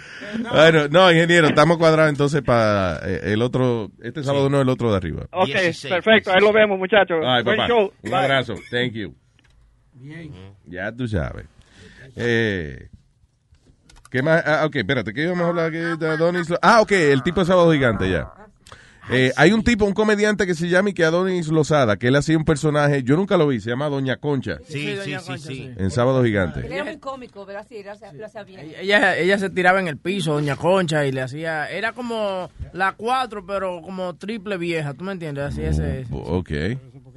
Bueno, 0.51 0.87
no, 0.89 1.11
ingeniero, 1.11 1.47
estamos 1.47 1.77
cuadrados 1.77 2.09
entonces 2.11 2.41
para 2.41 2.99
eh, 3.05 3.33
el 3.33 3.41
otro, 3.41 3.89
este 4.01 4.23
sábado 4.23 4.49
no, 4.49 4.59
el 4.61 4.69
otro 4.69 4.91
de 4.91 4.97
arriba. 4.97 5.25
Ok, 5.31 5.49
perfecto, 5.89 6.31
ahí 6.33 6.41
lo 6.41 6.51
vemos, 6.51 6.77
muchachos. 6.77 7.17
Ay, 7.25 7.43
Buen 7.43 7.57
papá. 7.57 7.67
show. 7.69 7.91
Un 8.03 8.11
Bye. 8.11 8.19
abrazo. 8.19 8.55
Thank 8.69 8.93
you. 8.93 9.15
Ya 10.65 10.91
tú 10.91 11.07
sabes. 11.07 11.45
Eh, 12.15 12.89
¿Qué 14.09 14.21
más? 14.21 14.43
Ah, 14.45 14.65
ok, 14.65 14.75
espérate, 14.77 15.13
¿qué 15.13 15.23
íbamos 15.23 15.45
a 15.45 15.49
hablar 15.49 15.65
aquí 15.67 15.77
de 15.77 16.07
Adonis? 16.09 16.47
Ah, 16.61 16.81
ok, 16.81 16.91
el 16.91 17.23
tipo 17.23 17.41
de 17.41 17.45
sábado 17.45 17.71
gigante, 17.73 18.09
ya. 18.09 18.31
Eh, 19.09 19.31
hay 19.37 19.53
un 19.53 19.63
tipo, 19.63 19.85
un 19.85 19.93
comediante 19.93 20.45
que 20.45 20.53
se 20.53 20.67
llama 20.67 20.89
Ike 20.89 21.05
Adonis 21.05 21.47
Lozada, 21.47 21.95
que 21.95 22.09
él 22.09 22.15
hacía 22.17 22.37
un 22.37 22.43
personaje, 22.43 23.03
yo 23.03 23.15
nunca 23.15 23.37
lo 23.37 23.47
vi, 23.47 23.61
se 23.61 23.69
llama 23.69 23.87
Doña 23.87 24.17
Concha. 24.17 24.57
Sí, 24.67 24.97
sí, 25.01 25.15
sí, 25.21 25.37
sí. 25.37 25.71
En 25.77 25.91
Sábado 25.91 26.21
Gigante. 26.25 26.59
Él 26.65 26.73
era 26.73 26.83
muy 26.83 26.97
cómico, 26.97 27.45
¿verdad? 27.45 27.65
Sí, 27.69 27.81
lo 27.85 27.93
hacía- 27.93 28.11
lo 28.11 28.25
hacía 28.25 28.43
bien. 28.43 28.59
Ella, 28.77 29.15
ella 29.17 29.37
se 29.39 29.49
tiraba 29.49 29.79
en 29.79 29.87
el 29.87 29.95
piso, 29.97 30.33
doña 30.33 30.57
Concha, 30.57 31.05
y 31.05 31.13
le 31.13 31.21
hacía, 31.21 31.69
era 31.69 31.93
como 31.93 32.49
la 32.73 32.95
cuatro, 32.97 33.45
pero 33.45 33.81
como 33.81 34.13
triple 34.17 34.57
vieja, 34.57 34.93
¿tú 34.93 35.05
me 35.05 35.13
entiendes? 35.13 35.45
Así 35.45 35.61
ese. 35.61 36.01
ese- 36.01 36.13
Ok. 36.13 36.49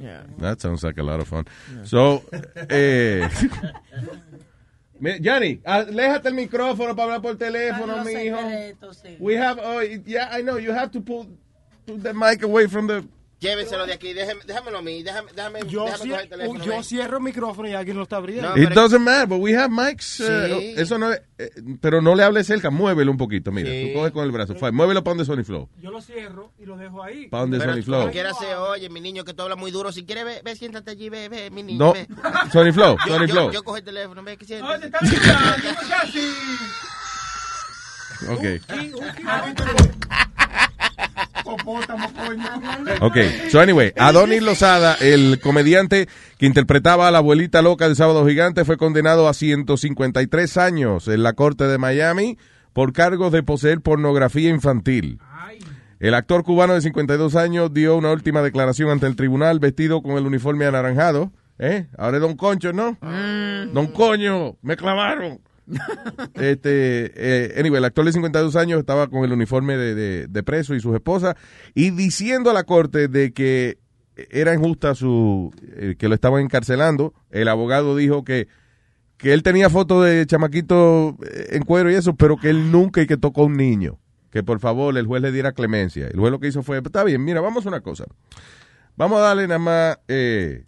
Yeah. 0.00 0.24
That 0.40 0.60
sounds 0.60 0.82
like 0.84 0.98
a 1.00 1.04
lot 1.04 1.20
of 1.20 1.28
fun. 1.28 1.44
So, 1.84 2.22
eh, 2.68 3.28
Johnny, 5.22 5.60
aléjate 5.64 6.28
el 6.28 6.34
micrófono 6.34 6.94
para 6.94 7.14
hablar 7.14 7.22
por 7.22 7.36
teléfono, 7.36 8.04
mijo. 8.04 8.38
We 9.18 9.36
have, 9.36 9.58
oh, 9.62 9.80
yeah, 9.82 10.28
I 10.30 10.42
know, 10.42 10.58
you 10.58 10.72
have 10.72 10.90
to 10.92 11.00
pull 11.00 11.26
the 11.86 12.12
mic 12.12 12.42
away 12.42 12.66
from 12.66 12.86
the... 12.86 13.04
Llévenselo 13.40 13.86
de 13.86 13.94
aquí, 13.94 14.12
déjeme, 14.12 14.42
déjamelo 14.44 14.78
a 14.78 14.82
mí, 14.82 15.02
déjame, 15.02 15.32
déjame, 15.34 15.60
Yo, 15.66 15.86
déjame 15.86 15.98
coger 16.10 16.20
el 16.20 16.28
teléfono. 16.28 16.62
yo 16.64 16.82
cierro 16.82 17.16
el 17.16 17.22
micrófono 17.22 17.68
y 17.68 17.72
alguien 17.72 17.96
lo 17.96 18.02
está 18.02 18.16
abriendo. 18.16 18.54
It 18.54 18.68
doesn't 18.70 19.00
matter, 19.00 19.26
but 19.26 19.38
we 19.40 19.56
have 19.56 19.70
mics. 19.70 20.20
eh, 20.20 20.74
eso 20.76 20.98
no, 20.98 21.10
es- 21.10 21.22
eh, 21.38 21.50
pero 21.80 22.02
no 22.02 22.14
le 22.14 22.22
hables 22.22 22.46
cerca, 22.46 22.68
muévelo 22.68 23.10
un 23.10 23.16
poquito, 23.16 23.50
mira. 23.50 23.70
Sí. 23.70 23.92
Tú 23.94 23.98
coges 23.98 24.12
con 24.12 24.24
el 24.26 24.30
brazo, 24.30 24.54
fine, 24.56 24.72
muévelo 24.72 25.02
para 25.02 25.16
donde 25.16 25.24
Sony 25.24 25.42
Flow. 25.42 25.70
Yo 25.78 25.90
lo 25.90 26.02
cierro 26.02 26.52
y 26.58 26.66
lo 26.66 26.76
dejo 26.76 27.02
ahí. 27.02 27.28
¿Pa' 27.28 27.38
dónde 27.40 27.58
Pero 27.58 27.72
Sony 27.72 27.82
Flow? 27.82 28.00
como 28.00 28.12
quiera 28.12 28.34
se 28.34 28.54
oye, 28.54 28.90
mi 28.90 29.00
niño, 29.00 29.24
que 29.24 29.32
tú 29.32 29.42
hablas 29.42 29.56
muy 29.56 29.70
duro. 29.70 29.90
Si 29.90 30.04
quieres, 30.04 30.26
ve, 30.26 30.42
ve, 30.44 30.54
siéntate 30.54 30.90
allí, 30.90 31.08
ve, 31.08 31.30
ve, 31.30 31.50
mi 31.50 31.62
niño. 31.62 31.78
No, 31.78 31.92
ve. 31.94 32.06
Sony 32.52 32.72
Flow, 32.74 32.98
Yo, 33.06 33.14
Sony 33.14 33.26
yo- 33.26 33.32
Flow. 33.32 33.52
Yo 33.52 33.62
cojo 33.64 33.78
el 33.78 33.84
teléfono, 33.84 34.22
ve, 34.22 34.36
que 34.36 34.44
siéntate. 34.44 34.86
Ok. 38.28 38.42
Popótamo, 38.68 39.54
coño. 39.56 39.90
Ok, 40.20 40.29
so 43.50 43.60
anyway, 43.60 43.92
Adonis 43.96 44.42
Lozada, 44.42 44.96
el 45.00 45.40
comediante 45.40 46.08
que 46.38 46.46
interpretaba 46.46 47.08
a 47.08 47.10
la 47.10 47.18
abuelita 47.18 47.62
loca 47.62 47.88
de 47.88 47.94
Sábado 47.94 48.26
Gigante, 48.26 48.64
fue 48.64 48.76
condenado 48.76 49.28
a 49.28 49.34
153 49.34 50.56
años 50.56 51.08
en 51.08 51.22
la 51.22 51.32
corte 51.32 51.64
de 51.64 51.78
Miami 51.78 52.38
por 52.72 52.92
cargos 52.92 53.32
de 53.32 53.42
poseer 53.42 53.80
pornografía 53.80 54.50
infantil. 54.50 55.18
El 55.98 56.14
actor 56.14 56.44
cubano 56.44 56.72
de 56.72 56.80
52 56.80 57.36
años 57.36 57.74
dio 57.74 57.96
una 57.96 58.10
última 58.10 58.40
declaración 58.40 58.88
ante 58.88 59.06
el 59.06 59.16
tribunal 59.16 59.58
vestido 59.58 60.02
con 60.02 60.12
el 60.12 60.26
uniforme 60.26 60.64
anaranjado. 60.64 61.30
¿Eh? 61.58 61.88
Ahora 61.98 62.16
es 62.16 62.22
Don 62.22 62.36
Concho, 62.36 62.72
¿no? 62.72 62.96
Don 63.02 63.88
Coño, 63.88 64.56
me 64.62 64.76
clavaron. 64.76 65.40
este, 66.34 67.12
eh, 67.14 67.54
anyway, 67.58 67.78
el 67.78 67.84
actor 67.84 68.04
de 68.04 68.12
52 68.12 68.56
años 68.56 68.80
estaba 68.80 69.08
con 69.08 69.24
el 69.24 69.32
uniforme 69.32 69.76
de, 69.76 70.26
de- 70.28 70.42
preso 70.42 70.74
y 70.74 70.80
sus 70.80 70.94
esposas 70.94 71.36
y 71.74 71.90
diciendo 71.90 72.50
a 72.50 72.54
la 72.54 72.64
corte 72.64 73.08
de 73.08 73.32
que 73.32 73.78
era 74.30 74.54
injusta 74.54 74.94
su 74.94 75.52
eh, 75.76 75.94
que 75.98 76.08
lo 76.08 76.14
estaban 76.14 76.42
encarcelando. 76.42 77.14
El 77.30 77.48
abogado 77.48 77.96
dijo 77.96 78.24
que 78.24 78.48
que 79.16 79.34
él 79.34 79.42
tenía 79.42 79.68
fotos 79.68 80.04
de 80.06 80.24
chamaquito 80.26 81.16
eh, 81.22 81.48
en 81.50 81.62
cuero 81.62 81.90
y 81.90 81.94
eso, 81.94 82.14
pero 82.14 82.38
que 82.38 82.48
él 82.48 82.72
nunca 82.72 83.02
y 83.02 83.06
que 83.06 83.18
tocó 83.18 83.42
a 83.42 83.46
un 83.46 83.56
niño. 83.56 83.98
Que 84.30 84.42
por 84.42 84.60
favor 84.60 84.96
el 84.96 85.06
juez 85.06 85.20
le 85.20 85.30
diera 85.30 85.52
clemencia. 85.52 86.06
El 86.06 86.18
juez 86.18 86.30
lo 86.32 86.40
que 86.40 86.48
hizo 86.48 86.62
fue, 86.62 86.78
está 86.78 87.04
bien, 87.04 87.22
mira, 87.22 87.40
vamos 87.42 87.66
a 87.66 87.68
una 87.68 87.80
cosa. 87.80 88.04
Vamos 88.96 89.18
a 89.18 89.22
darle 89.22 89.46
nada 89.46 89.58
más, 89.58 89.98
eh, 90.08 90.64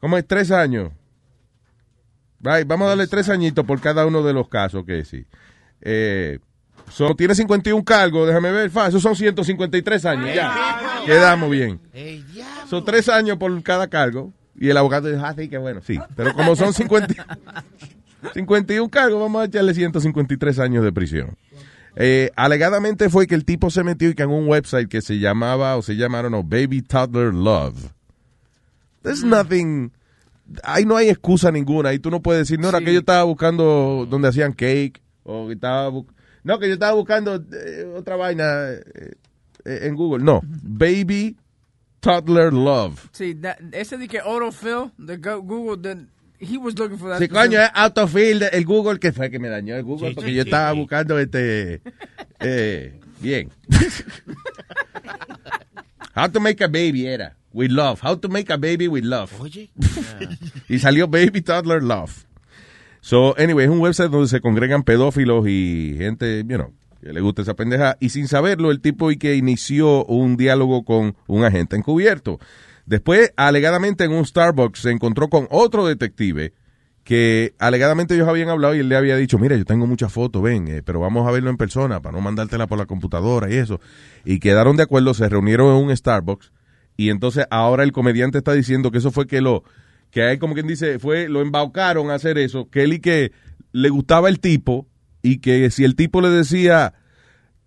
¿cómo 0.00 0.18
es? 0.18 0.26
Tres 0.26 0.50
años. 0.50 0.92
Right, 2.44 2.66
vamos 2.66 2.84
a 2.84 2.88
darle 2.90 3.06
tres 3.06 3.30
añitos 3.30 3.64
por 3.64 3.80
cada 3.80 4.04
uno 4.04 4.22
de 4.22 4.34
los 4.34 4.48
casos 4.48 4.84
que 4.84 5.02
sí. 5.06 5.24
Eh, 5.80 6.38
so, 6.90 7.14
tiene 7.16 7.34
51 7.34 7.82
cargos, 7.84 8.28
déjame 8.28 8.52
ver, 8.52 8.70
fa, 8.70 8.88
esos 8.88 9.02
son 9.02 9.16
153 9.16 10.04
años, 10.04 10.34
ya. 10.34 11.02
Quedamos 11.06 11.50
bien. 11.50 11.80
Son 12.68 12.84
tres 12.84 13.08
años 13.08 13.38
por 13.38 13.62
cada 13.62 13.88
cargo. 13.88 14.30
Y 14.60 14.68
el 14.68 14.76
abogado 14.76 15.08
dijo, 15.08 15.24
ah, 15.24 15.34
sí, 15.36 15.48
que 15.48 15.56
bueno, 15.56 15.80
sí. 15.82 15.98
Pero 16.16 16.34
como 16.34 16.54
son 16.54 16.74
50, 16.74 17.26
51 18.34 18.88
cargos, 18.90 19.20
vamos 19.20 19.42
a 19.42 19.46
echarle 19.46 19.72
153 19.72 20.58
años 20.58 20.84
de 20.84 20.92
prisión. 20.92 21.36
Eh, 21.96 22.30
alegadamente 22.36 23.08
fue 23.08 23.26
que 23.26 23.34
el 23.34 23.46
tipo 23.46 23.70
se 23.70 23.84
metió 23.84 24.10
y 24.10 24.14
que 24.14 24.22
en 24.22 24.30
un 24.30 24.48
website 24.48 24.88
que 24.88 25.00
se 25.00 25.18
llamaba, 25.18 25.76
o 25.76 25.82
se 25.82 25.96
llamaron, 25.96 26.32
no, 26.32 26.42
Baby 26.42 26.82
Toddler 26.82 27.32
Love. 27.32 27.92
There's 29.02 29.24
nothing, 29.24 29.92
ahí 30.62 30.84
no 30.84 30.96
hay 30.96 31.08
excusa 31.08 31.50
ninguna. 31.50 31.90
Ahí 31.90 31.98
tú 31.98 32.10
no 32.10 32.20
puedes 32.22 32.42
decir, 32.48 32.58
no, 32.60 32.68
era 32.68 32.80
que 32.80 32.92
yo 32.92 33.00
estaba 33.00 33.22
buscando 33.24 34.06
donde 34.08 34.28
hacían 34.28 34.52
cake, 34.52 35.00
o 35.22 35.46
que 35.48 35.54
estaba, 35.54 35.90
bu- 35.90 36.06
no, 36.42 36.58
que 36.58 36.68
yo 36.68 36.74
estaba 36.74 36.92
buscando 36.92 37.36
eh, 37.36 37.84
otra 37.96 38.16
vaina 38.16 38.70
eh, 38.72 39.12
eh, 39.64 39.78
en 39.82 39.94
Google. 39.96 40.22
No, 40.24 40.40
Baby 40.44 41.36
Toddler 42.00 42.52
Love. 42.52 43.08
Sí, 43.12 43.34
that- 43.36 43.56
ese 43.72 43.96
de 43.96 44.06
que 44.08 44.18
autofill, 44.18 44.92
de 44.98 45.16
Go- 45.16 45.40
Google, 45.42 45.78
the- 45.82 46.06
he 46.38 46.58
was 46.58 46.78
looking 46.78 46.98
for 46.98 47.08
that. 47.10 47.18
Sí, 47.18 47.28
coño, 47.28 47.58
es 47.62 47.70
autofill, 47.72 48.38
de- 48.40 48.48
el 48.48 48.66
Google, 48.66 48.98
que 48.98 49.12
fue 49.12 49.30
que 49.30 49.38
me 49.38 49.48
dañó 49.48 49.74
el 49.76 49.82
Google, 49.84 50.10
Sí, 50.10 50.14
porque 50.14 50.30
sí, 50.30 50.36
yo 50.36 50.42
sí, 50.42 50.48
estaba 50.50 50.72
sí. 50.72 50.78
buscando 50.78 51.18
este, 51.18 51.80
eh, 52.40 53.00
bien. 53.20 53.50
How 56.14 56.28
to 56.28 56.40
make 56.40 56.62
a 56.62 56.68
baby 56.68 57.08
era, 57.08 57.34
with 57.52 57.70
love. 57.70 58.00
How 58.00 58.16
to 58.16 58.28
make 58.28 58.52
a 58.52 58.56
baby 58.56 58.86
with 58.86 59.04
love. 59.04 59.32
Oye. 59.40 59.70
y 60.68 60.78
salió 60.78 61.08
Baby 61.08 61.42
Toddler 61.42 61.82
Love. 61.82 62.24
So, 63.00 63.34
anyway, 63.36 63.64
es 63.64 63.70
un 63.70 63.80
website 63.80 64.10
donde 64.10 64.28
se 64.28 64.40
congregan 64.40 64.82
pedófilos 64.82 65.46
y 65.46 65.94
gente, 65.98 66.38
you 66.38 66.56
know, 66.56 66.72
que 67.02 67.12
le 67.12 67.20
gusta 67.20 67.42
esa 67.42 67.54
pendeja. 67.54 67.96
Y 68.00 68.10
sin 68.10 68.28
saberlo, 68.28 68.70
el 68.70 68.80
tipo 68.80 69.10
y 69.10 69.18
que 69.18 69.34
inició 69.34 70.04
un 70.06 70.36
diálogo 70.36 70.84
con 70.84 71.16
un 71.26 71.44
agente 71.44 71.76
encubierto. 71.76 72.38
Después, 72.86 73.32
alegadamente 73.36 74.04
en 74.04 74.12
un 74.12 74.24
Starbucks, 74.24 74.80
se 74.80 74.90
encontró 74.90 75.28
con 75.28 75.48
otro 75.50 75.86
detective 75.86 76.52
que 77.04 77.54
alegadamente 77.58 78.14
ellos 78.14 78.26
habían 78.26 78.48
hablado 78.48 78.74
y 78.74 78.78
él 78.80 78.88
le 78.88 78.96
había 78.96 79.16
dicho, 79.16 79.38
mira, 79.38 79.56
yo 79.56 79.66
tengo 79.66 79.86
muchas 79.86 80.10
fotos, 80.10 80.42
ven, 80.42 80.68
eh, 80.68 80.82
pero 80.82 81.00
vamos 81.00 81.28
a 81.28 81.30
verlo 81.30 81.50
en 81.50 81.58
persona 81.58 82.00
para 82.00 82.16
no 82.16 82.22
mandártela 82.22 82.66
por 82.66 82.78
la 82.78 82.86
computadora 82.86 83.52
y 83.52 83.56
eso. 83.56 83.78
Y 84.24 84.40
quedaron 84.40 84.76
de 84.76 84.84
acuerdo, 84.84 85.12
se 85.12 85.28
reunieron 85.28 85.76
en 85.76 85.84
un 85.84 85.94
Starbucks 85.94 86.50
y 86.96 87.10
entonces 87.10 87.46
ahora 87.50 87.82
el 87.82 87.92
comediante 87.92 88.38
está 88.38 88.52
diciendo 88.54 88.90
que 88.90 88.98
eso 88.98 89.10
fue 89.10 89.26
que 89.26 89.42
lo, 89.42 89.64
que 90.10 90.22
hay 90.22 90.38
como 90.38 90.54
quien 90.54 90.66
dice, 90.66 90.98
fue, 90.98 91.28
lo 91.28 91.42
embaucaron 91.42 92.10
a 92.10 92.14
hacer 92.14 92.38
eso, 92.38 92.70
que 92.70 92.84
él 92.84 92.94
y 92.94 93.00
que 93.00 93.32
le 93.72 93.90
gustaba 93.90 94.30
el 94.30 94.40
tipo 94.40 94.88
y 95.20 95.38
que 95.38 95.70
si 95.70 95.84
el 95.84 95.96
tipo 95.96 96.22
le 96.22 96.30
decía 96.30 96.94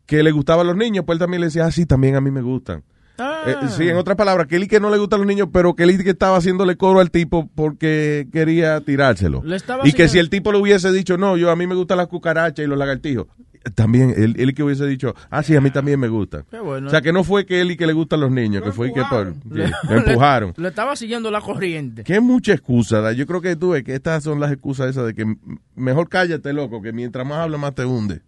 que 0.08 0.24
le 0.24 0.32
gustaban 0.32 0.66
los 0.66 0.76
niños, 0.76 1.06
pues 1.06 1.18
él 1.18 1.20
también 1.20 1.42
le 1.42 1.48
decía, 1.48 1.66
ah, 1.66 1.72
sí, 1.72 1.86
también 1.86 2.16
a 2.16 2.22
mí 2.22 2.32
me 2.32 2.42
gustan. 2.42 2.84
Eh, 3.19 3.56
sí, 3.69 3.88
en 3.89 3.98
otras 3.98 4.15
palabras, 4.15 4.48
que 4.48 4.57
él 4.57 4.64
y 4.64 4.68
que 4.68 4.80
no 4.80 4.89
le 4.89 4.98
gustan 4.98 5.19
los 5.19 5.27
niños, 5.27 5.49
pero 5.52 5.76
que 5.76 5.84
él 5.84 6.03
que 6.03 6.11
estaba 6.11 6.38
haciéndole 6.38 6.77
coro 6.77 6.99
al 6.99 7.10
tipo 7.10 7.49
porque 7.56 8.27
quería 8.31 8.81
tirárselo. 8.81 9.41
Le 9.44 9.57
Y 9.84 9.94
que 9.94 10.07
si 10.07 10.19
el 10.19 10.30
tipo 10.30 10.52
le 10.52 10.60
hubiese 10.60 10.91
dicho, 10.91 11.18
no, 11.18 11.38
yo 11.38 11.49
a 11.49 11.56
mí 11.56 11.65
me 11.65 11.76
gustan 11.76 11.98
las 11.98 12.07
cucarachas 12.07 12.64
y 12.64 12.68
los 12.68 12.77
lagartijos, 12.77 13.27
también 13.76 14.14
él, 14.15 14.35
él 14.38 14.53
que 14.53 14.64
hubiese 14.64 14.85
dicho, 14.85 15.15
ah, 15.30 15.44
sí, 15.44 15.56
a 15.56 15.61
mí 15.61 15.72
también 15.72 15.99
me 15.99 16.07
gustan. 16.07 16.45
Qué 16.49 16.60
bueno. 16.60 16.88
O 16.88 16.89
sea, 16.89 17.02
que 17.02 17.11
no 17.11 17.23
fue 17.23 17.45
que 17.45 17.61
él 17.61 17.72
y 17.72 17.77
que 17.77 17.88
le 17.88 17.94
gustan 17.94 18.19
los 18.19 18.31
niños, 18.31 18.64
que 18.64 18.72
fue 18.72 18.94
que 18.94 19.03
por, 19.03 19.34
sí, 19.34 19.61
empujaron. 19.89 20.53
Le, 20.57 20.64
le 20.64 20.69
estaba 20.69 20.95
siguiendo 20.95 21.31
la 21.31 21.41
corriente. 21.41 22.03
Que 22.03 22.19
mucha 22.19 22.53
excusa, 22.53 23.02
da. 23.02 23.11
yo 23.11 23.26
creo 23.26 23.41
que 23.41 23.56
tú 23.56 23.72
ves 23.72 23.84
que 23.84 23.95
estas 23.95 24.23
son 24.23 24.39
las 24.39 24.52
excusas 24.52 24.89
esas 24.89 25.06
de 25.06 25.14
que 25.14 25.26
mejor 25.76 26.10
cállate, 26.10 26.53
loco, 26.53 26.81
que 26.81 26.94
mientras 26.94 27.26
más 27.26 27.39
hablas 27.39 27.60
más 27.60 27.76
te 27.76 27.85
hunde. 27.85 28.22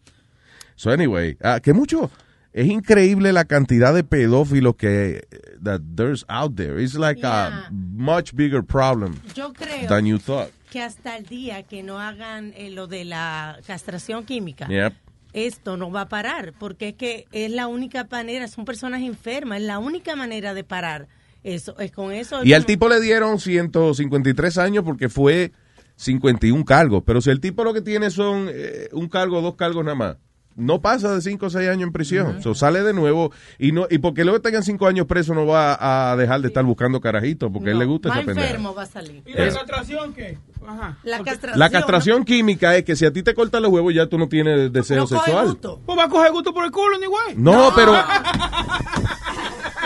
So 0.75 0.91
anyway, 0.91 1.37
ah, 1.43 1.59
que 1.59 1.73
mucho, 1.73 2.09
es 2.53 2.67
increíble 2.67 3.31
la 3.33 3.45
cantidad 3.45 3.93
de 3.93 4.03
pedófilos 4.03 4.75
que 4.75 5.27
that 5.63 5.81
there's 5.95 6.25
out 6.27 6.55
there. 6.55 6.81
It's 6.81 6.95
like 6.95 7.21
a 7.25 7.69
much 7.71 8.33
bigger 8.33 8.63
problem 8.63 9.15
Yo 9.35 9.53
creo 9.53 9.87
than 9.87 10.05
you 10.05 10.17
thought. 10.19 10.49
que 10.71 10.81
hasta 10.81 11.17
el 11.17 11.25
día 11.25 11.63
que 11.63 11.83
no 11.83 11.99
hagan 11.99 12.53
eh, 12.55 12.69
lo 12.71 12.87
de 12.87 13.05
la 13.05 13.59
castración 13.67 14.23
química, 14.25 14.67
Yep. 14.67 14.93
esto 15.33 15.77
no 15.77 15.91
va 15.91 16.01
a 16.01 16.09
parar, 16.09 16.53
porque 16.59 16.89
es 16.89 16.95
que 16.95 17.25
es 17.31 17.51
la 17.51 17.67
única 17.67 18.07
manera, 18.09 18.47
son 18.47 18.65
personas 18.65 19.01
enfermas, 19.01 19.59
es 19.61 19.65
la 19.67 19.79
única 19.79 20.15
manera 20.15 20.53
de 20.53 20.63
parar 20.63 21.07
eso, 21.43 21.77
es 21.79 21.91
con 21.91 22.11
eso. 22.11 22.43
Y 22.43 22.53
al 22.53 22.65
tipo 22.65 22.89
le 22.89 22.99
dieron 22.99 23.39
153 23.39 24.57
años 24.57 24.83
porque 24.83 25.07
fue 25.07 25.51
51 25.95 26.65
cargos. 26.65 27.03
Pero 27.05 27.21
si 27.21 27.29
el 27.29 27.39
tipo 27.39 27.63
lo 27.63 27.73
que 27.73 27.81
tiene 27.81 28.09
son 28.09 28.47
eh, 28.51 28.89
un 28.93 29.07
cargo 29.07 29.41
dos 29.41 29.55
cargos 29.55 29.83
nada 29.85 29.95
más, 29.95 30.17
no 30.55 30.81
pasa 30.81 31.13
de 31.15 31.21
5 31.21 31.45
o 31.45 31.49
6 31.49 31.69
años 31.69 31.83
en 31.87 31.93
prisión. 31.93 32.41
So, 32.43 32.53
sale 32.53 32.83
de 32.83 32.93
nuevo 32.93 33.31
y 33.57 33.71
no 33.71 33.87
y 33.89 33.99
porque 33.99 34.23
luego 34.25 34.41
tengan 34.41 34.63
5 34.63 34.87
años 34.87 35.05
preso 35.05 35.33
no 35.33 35.45
va 35.45 36.11
a 36.11 36.15
dejar 36.17 36.41
de 36.41 36.47
estar 36.47 36.65
buscando 36.65 36.99
carajitos 36.99 37.49
porque 37.51 37.69
a 37.69 37.73
él 37.73 37.79
le 37.79 37.85
gusta 37.85 38.09
esa 38.09 38.17
pendeja. 38.17 38.41
enfermo 38.41 38.73
va 38.75 38.83
a 38.83 38.85
salir. 38.85 39.23
¿Y 39.25 39.33
la 39.33 39.45
Eh. 39.47 39.51
castración 39.53 40.13
qué? 40.13 40.37
Ajá. 40.67 40.97
La 41.03 41.19
castración. 41.23 41.59
La 41.59 41.69
castración 41.69 42.25
química 42.25 42.75
es 42.75 42.83
que 42.83 42.95
si 42.95 43.05
a 43.05 43.13
ti 43.13 43.23
te 43.23 43.33
cortan 43.33 43.63
los 43.63 43.71
huevos 43.71 43.93
ya 43.93 44.07
tú 44.07 44.17
no 44.17 44.27
tienes 44.27 44.71
deseo 44.73 45.07
sexual. 45.07 45.57
Pues 45.85 45.97
va 45.97 46.03
a 46.03 46.09
coger 46.09 46.31
gusto 46.31 46.53
por 46.53 46.65
el 46.65 46.71
culo, 46.71 46.99
ni 46.99 47.05
güey. 47.05 47.35
No, 47.37 47.71
pero 47.75 47.93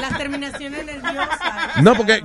Las 0.09 0.17
terminaciones 0.17 0.85
nerviosas. 0.85 1.81
no 1.81 1.95
porque 1.95 2.23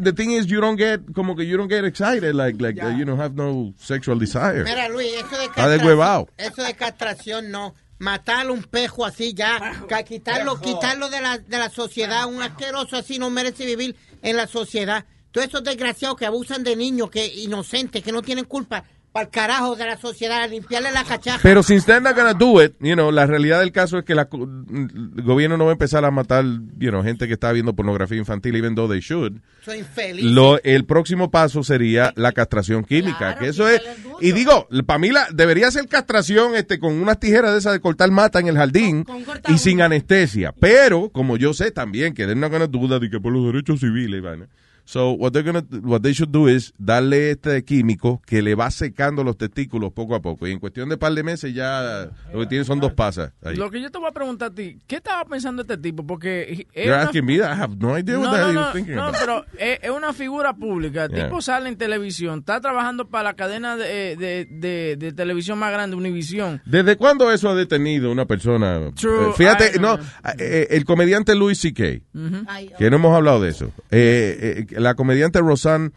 the 0.00 0.12
thing 0.12 0.30
is 0.30 0.46
you 0.46 0.60
don't 0.60 0.78
get 0.78 1.00
como 1.12 1.34
que 1.34 1.44
you 1.44 1.56
don't 1.56 1.70
get 1.70 1.84
excited 1.84 2.34
like 2.34 2.60
like 2.62 2.80
uh, 2.80 2.90
you 2.90 3.04
know 3.04 3.16
have 3.16 3.34
no 3.34 3.74
sexual 3.78 4.18
desire. 4.18 4.62
Mira, 4.62 4.88
Luis, 4.88 5.08
eso 5.14 5.36
de 5.36 5.68
deshuevado. 5.70 6.28
Eso 6.36 6.62
de 6.62 6.74
castración 6.74 7.50
no. 7.50 7.74
Matar 7.98 8.50
un 8.50 8.62
pejo 8.62 9.06
así 9.06 9.32
ya, 9.32 9.58
quitarlo, 10.06 10.60
quitarlo 10.60 11.08
de 11.08 11.20
la, 11.22 11.38
de 11.38 11.58
la 11.58 11.70
sociedad, 11.70 12.26
un 12.26 12.42
asqueroso 12.42 12.96
así 12.96 13.18
no 13.18 13.30
merece 13.30 13.64
vivir 13.64 13.96
en 14.22 14.36
la 14.36 14.46
sociedad. 14.46 15.06
Todos 15.32 15.48
esos 15.48 15.64
desgraciados 15.64 16.16
que 16.16 16.26
abusan 16.26 16.62
de 16.62 16.76
niños, 16.76 17.10
que 17.10 17.26
inocentes, 17.26 18.02
que 18.02 18.12
no 18.12 18.20
tienen 18.22 18.44
culpa, 18.44 18.84
para 19.16 19.24
el 19.24 19.30
carajo 19.30 19.76
de 19.76 19.86
la 19.86 19.96
sociedad, 19.96 20.42
a 20.42 20.46
limpiarle 20.46 20.92
la 20.92 21.02
cachaja. 21.02 21.40
Pero 21.42 21.62
since 21.62 21.86
they're 21.86 22.02
not 22.02 22.14
gonna 22.14 22.34
do 22.34 22.62
it, 22.62 22.74
you 22.80 22.92
know, 22.92 23.10
la 23.10 23.24
realidad 23.24 23.60
del 23.60 23.72
caso 23.72 23.96
es 23.96 24.04
que 24.04 24.14
la, 24.14 24.28
el 24.30 25.22
gobierno 25.22 25.56
no 25.56 25.64
va 25.64 25.70
a 25.70 25.72
empezar 25.72 26.04
a 26.04 26.10
matar, 26.10 26.44
you 26.76 26.90
know, 26.90 27.02
gente 27.02 27.26
que 27.26 27.32
está 27.32 27.50
viendo 27.52 27.74
pornografía 27.74 28.18
infantil, 28.18 28.54
even 28.56 28.74
though 28.74 28.90
they 28.90 29.00
should. 29.00 29.38
Soy 29.64 29.78
infeliz. 29.78 30.22
Lo, 30.22 30.62
el 30.62 30.84
próximo 30.84 31.30
paso 31.30 31.62
sería 31.62 32.12
la 32.16 32.32
castración 32.32 32.84
química, 32.84 33.38
que 33.38 33.48
eso 33.48 33.66
es, 33.66 33.80
y 34.20 34.32
digo, 34.32 34.68
para 34.84 34.98
mí 34.98 35.10
la, 35.10 35.28
debería 35.32 35.70
ser 35.70 35.88
castración 35.88 36.54
este 36.54 36.78
con 36.78 36.92
unas 36.92 37.18
tijeras 37.18 37.52
de 37.52 37.58
esas 37.58 37.72
de 37.72 37.80
cortar 37.80 38.10
mata 38.10 38.38
en 38.38 38.48
el 38.48 38.58
jardín 38.58 39.06
y 39.48 39.56
sin 39.56 39.80
anestesia. 39.80 40.52
Pero, 40.60 41.08
como 41.08 41.38
yo 41.38 41.54
sé 41.54 41.70
también 41.70 42.12
que 42.12 42.26
they're 42.26 42.38
not 42.38 42.52
gonna 42.52 42.68
that 42.68 43.02
y 43.02 43.08
que 43.08 43.18
por 43.18 43.32
los 43.32 43.46
derechos 43.46 43.80
civiles, 43.80 44.22
vaina. 44.22 44.46
So, 44.88 45.10
what 45.10 45.32
they're 45.32 45.42
gonna, 45.44 45.64
what 45.82 46.00
they 46.00 46.14
should 46.14 46.30
do 46.32 46.48
is 46.48 46.72
darle 46.78 47.32
este 47.32 47.64
químico 47.64 48.22
que 48.24 48.40
le 48.40 48.54
va 48.54 48.70
secando 48.70 49.24
los 49.24 49.36
testículos 49.36 49.92
poco 49.92 50.14
a 50.14 50.22
poco. 50.22 50.46
Y 50.46 50.52
en 50.52 50.60
cuestión 50.60 50.88
de 50.88 50.96
par 50.96 51.12
de 51.12 51.24
meses 51.24 51.52
ya 51.52 52.08
lo 52.32 52.40
que 52.40 52.46
tiene 52.46 52.64
son 52.64 52.78
dos 52.78 52.92
pasas. 52.92 53.32
Ahí. 53.42 53.56
Lo 53.56 53.68
que 53.70 53.82
yo 53.82 53.90
te 53.90 53.98
voy 53.98 54.08
a 54.08 54.12
preguntar 54.12 54.52
a 54.52 54.54
ti, 54.54 54.78
¿qué 54.86 54.96
estaba 54.96 55.24
pensando 55.24 55.62
este 55.62 55.76
tipo? 55.76 56.06
Porque 56.06 56.66
es 56.72 56.84
You're 56.86 56.94
una- 56.94 57.02
asking 57.02 57.24
me 57.26 57.38
that? 57.38 57.56
I 57.56 57.60
have 57.60 57.76
no 57.76 57.98
idea 57.98 58.16
what 58.18 58.26
no, 58.26 58.30
no, 58.30 58.38
he 58.52 58.56
was 58.56 58.66
no, 58.66 58.72
thinking 58.72 58.94
no, 58.94 59.02
about. 59.08 59.16
pero 59.20 59.44
es, 59.58 59.78
es 59.82 59.90
una 59.90 60.12
figura 60.12 60.54
pública. 60.54 61.04
El 61.06 61.10
Yeah. 61.16 61.24
tipo 61.26 61.42
sale 61.42 61.68
en 61.68 61.76
televisión, 61.76 62.38
está 62.38 62.60
trabajando 62.60 63.08
para 63.08 63.24
la 63.24 63.34
cadena 63.34 63.76
de, 63.76 64.14
de, 64.16 64.46
de- 64.48 64.96
de 64.96 65.12
televisión 65.12 65.58
más 65.58 65.72
grande, 65.72 65.96
Univision. 65.96 66.62
¿Desde 66.64 66.96
cuándo 66.96 67.32
eso 67.32 67.48
ha 67.50 67.54
detenido 67.56 68.12
una 68.12 68.24
persona? 68.26 68.92
True, 68.94 69.30
Eh, 69.30 69.32
fíjate, 69.36 69.80
no, 69.80 69.98
eh, 70.38 70.68
el 70.70 70.84
comediante 70.84 71.34
Louis 71.34 71.58
C.K., 71.58 72.02
Ujú. 72.14 72.46
que 72.78 72.88
no 72.90 72.96
hemos 72.96 73.16
hablado 73.16 73.40
de 73.40 73.50
eso. 73.50 73.72
Eh, 73.90 74.64
eh, 74.68 74.75
la 74.76 74.94
comediante 74.94 75.40
Roseanne 75.40 75.90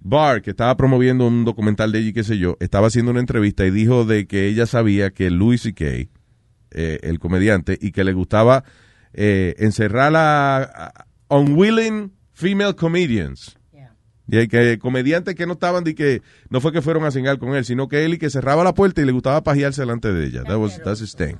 Barr, 0.00 0.42
que 0.42 0.50
estaba 0.50 0.76
promoviendo 0.76 1.26
un 1.26 1.44
documental 1.44 1.92
de 1.92 2.00
ella 2.00 2.08
y 2.08 2.12
qué 2.12 2.24
sé 2.24 2.38
yo, 2.38 2.56
estaba 2.60 2.88
haciendo 2.88 3.10
una 3.10 3.20
entrevista 3.20 3.64
y 3.64 3.70
dijo 3.70 4.04
de 4.04 4.26
que 4.26 4.46
ella 4.46 4.66
sabía 4.66 5.10
que 5.10 5.30
Louis 5.30 5.62
C.K., 5.62 5.84
eh, 6.76 6.98
el 7.02 7.18
comediante, 7.18 7.78
y 7.80 7.92
que 7.92 8.04
le 8.04 8.12
gustaba 8.12 8.64
eh, 9.12 9.54
encerrar 9.58 10.14
a, 10.16 10.62
a 10.62 11.06
unwilling 11.28 12.12
female 12.32 12.74
comedians. 12.74 13.56
Y 14.26 14.48
que 14.48 14.78
comediantes 14.78 15.34
que 15.34 15.46
no 15.46 15.52
estaban 15.52 15.84
de 15.84 15.94
que 15.94 16.22
no 16.48 16.60
fue 16.60 16.72
que 16.72 16.80
fueron 16.80 17.04
a 17.04 17.10
cingar 17.10 17.38
con 17.38 17.54
él, 17.54 17.64
sino 17.64 17.88
que 17.88 18.06
él 18.06 18.14
y 18.14 18.18
que 18.18 18.30
cerraba 18.30 18.64
la 18.64 18.72
puerta 18.72 19.02
y 19.02 19.04
le 19.04 19.12
gustaba 19.12 19.42
pajearse 19.42 19.82
delante 19.82 20.12
de 20.12 20.26
ella. 20.26 20.44
That 20.44 20.56
was, 20.56 20.80
that's 20.82 21.02
his 21.02 21.14
thing. 21.14 21.36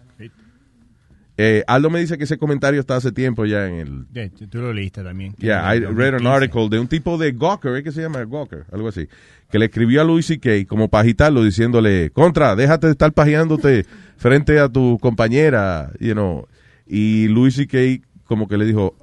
Eh, 1.36 1.65
Aldo 1.66 1.90
me 1.90 1.98
dice 1.98 2.16
que 2.16 2.24
ese 2.24 2.39
comentario 2.39 2.78
está 2.78 2.94
hace 2.94 3.11
tiempo 3.11 3.44
ya 3.44 3.66
en 3.66 3.74
el 3.74 4.06
Yeah, 4.12 4.31
tú 4.48 4.59
lo 4.59 4.73
leíste 4.73 5.02
también. 5.02 5.35
Yeah, 5.36 5.74
I 5.74 5.81
read 5.81 6.15
an 6.15 6.27
article 6.27 6.69
de 6.69 6.78
un 6.78 6.86
tipo 6.86 7.19
de 7.19 7.32
Gawker, 7.32 7.74
¿eh? 7.77 7.82
que 7.82 7.90
se 7.90 8.02
llama 8.02 8.24
Gawker, 8.24 8.66
algo 8.73 8.89
así, 8.89 9.09
que 9.51 9.59
le 9.59 9.65
escribió 9.66 10.01
a 10.01 10.05
Louis 10.05 10.24
C.K. 10.24 10.66
como 10.69 10.89
para 10.89 11.02
agitarlo, 11.02 11.43
diciéndole, 11.43 12.11
contra, 12.11 12.55
déjate 12.55 12.86
de 12.86 12.93
estar 12.93 13.12
pajeándote 13.12 13.85
frente 14.16 14.61
a 14.61 14.69
tu 14.69 14.98
compañera, 15.01 15.90
you 15.98 16.12
know. 16.12 16.47
Y 16.86 17.27
Louis 17.28 17.55
C.K. 17.56 18.06
como 18.27 18.47
que 18.47 18.56
le 18.56 18.66
dijo, 18.66 18.94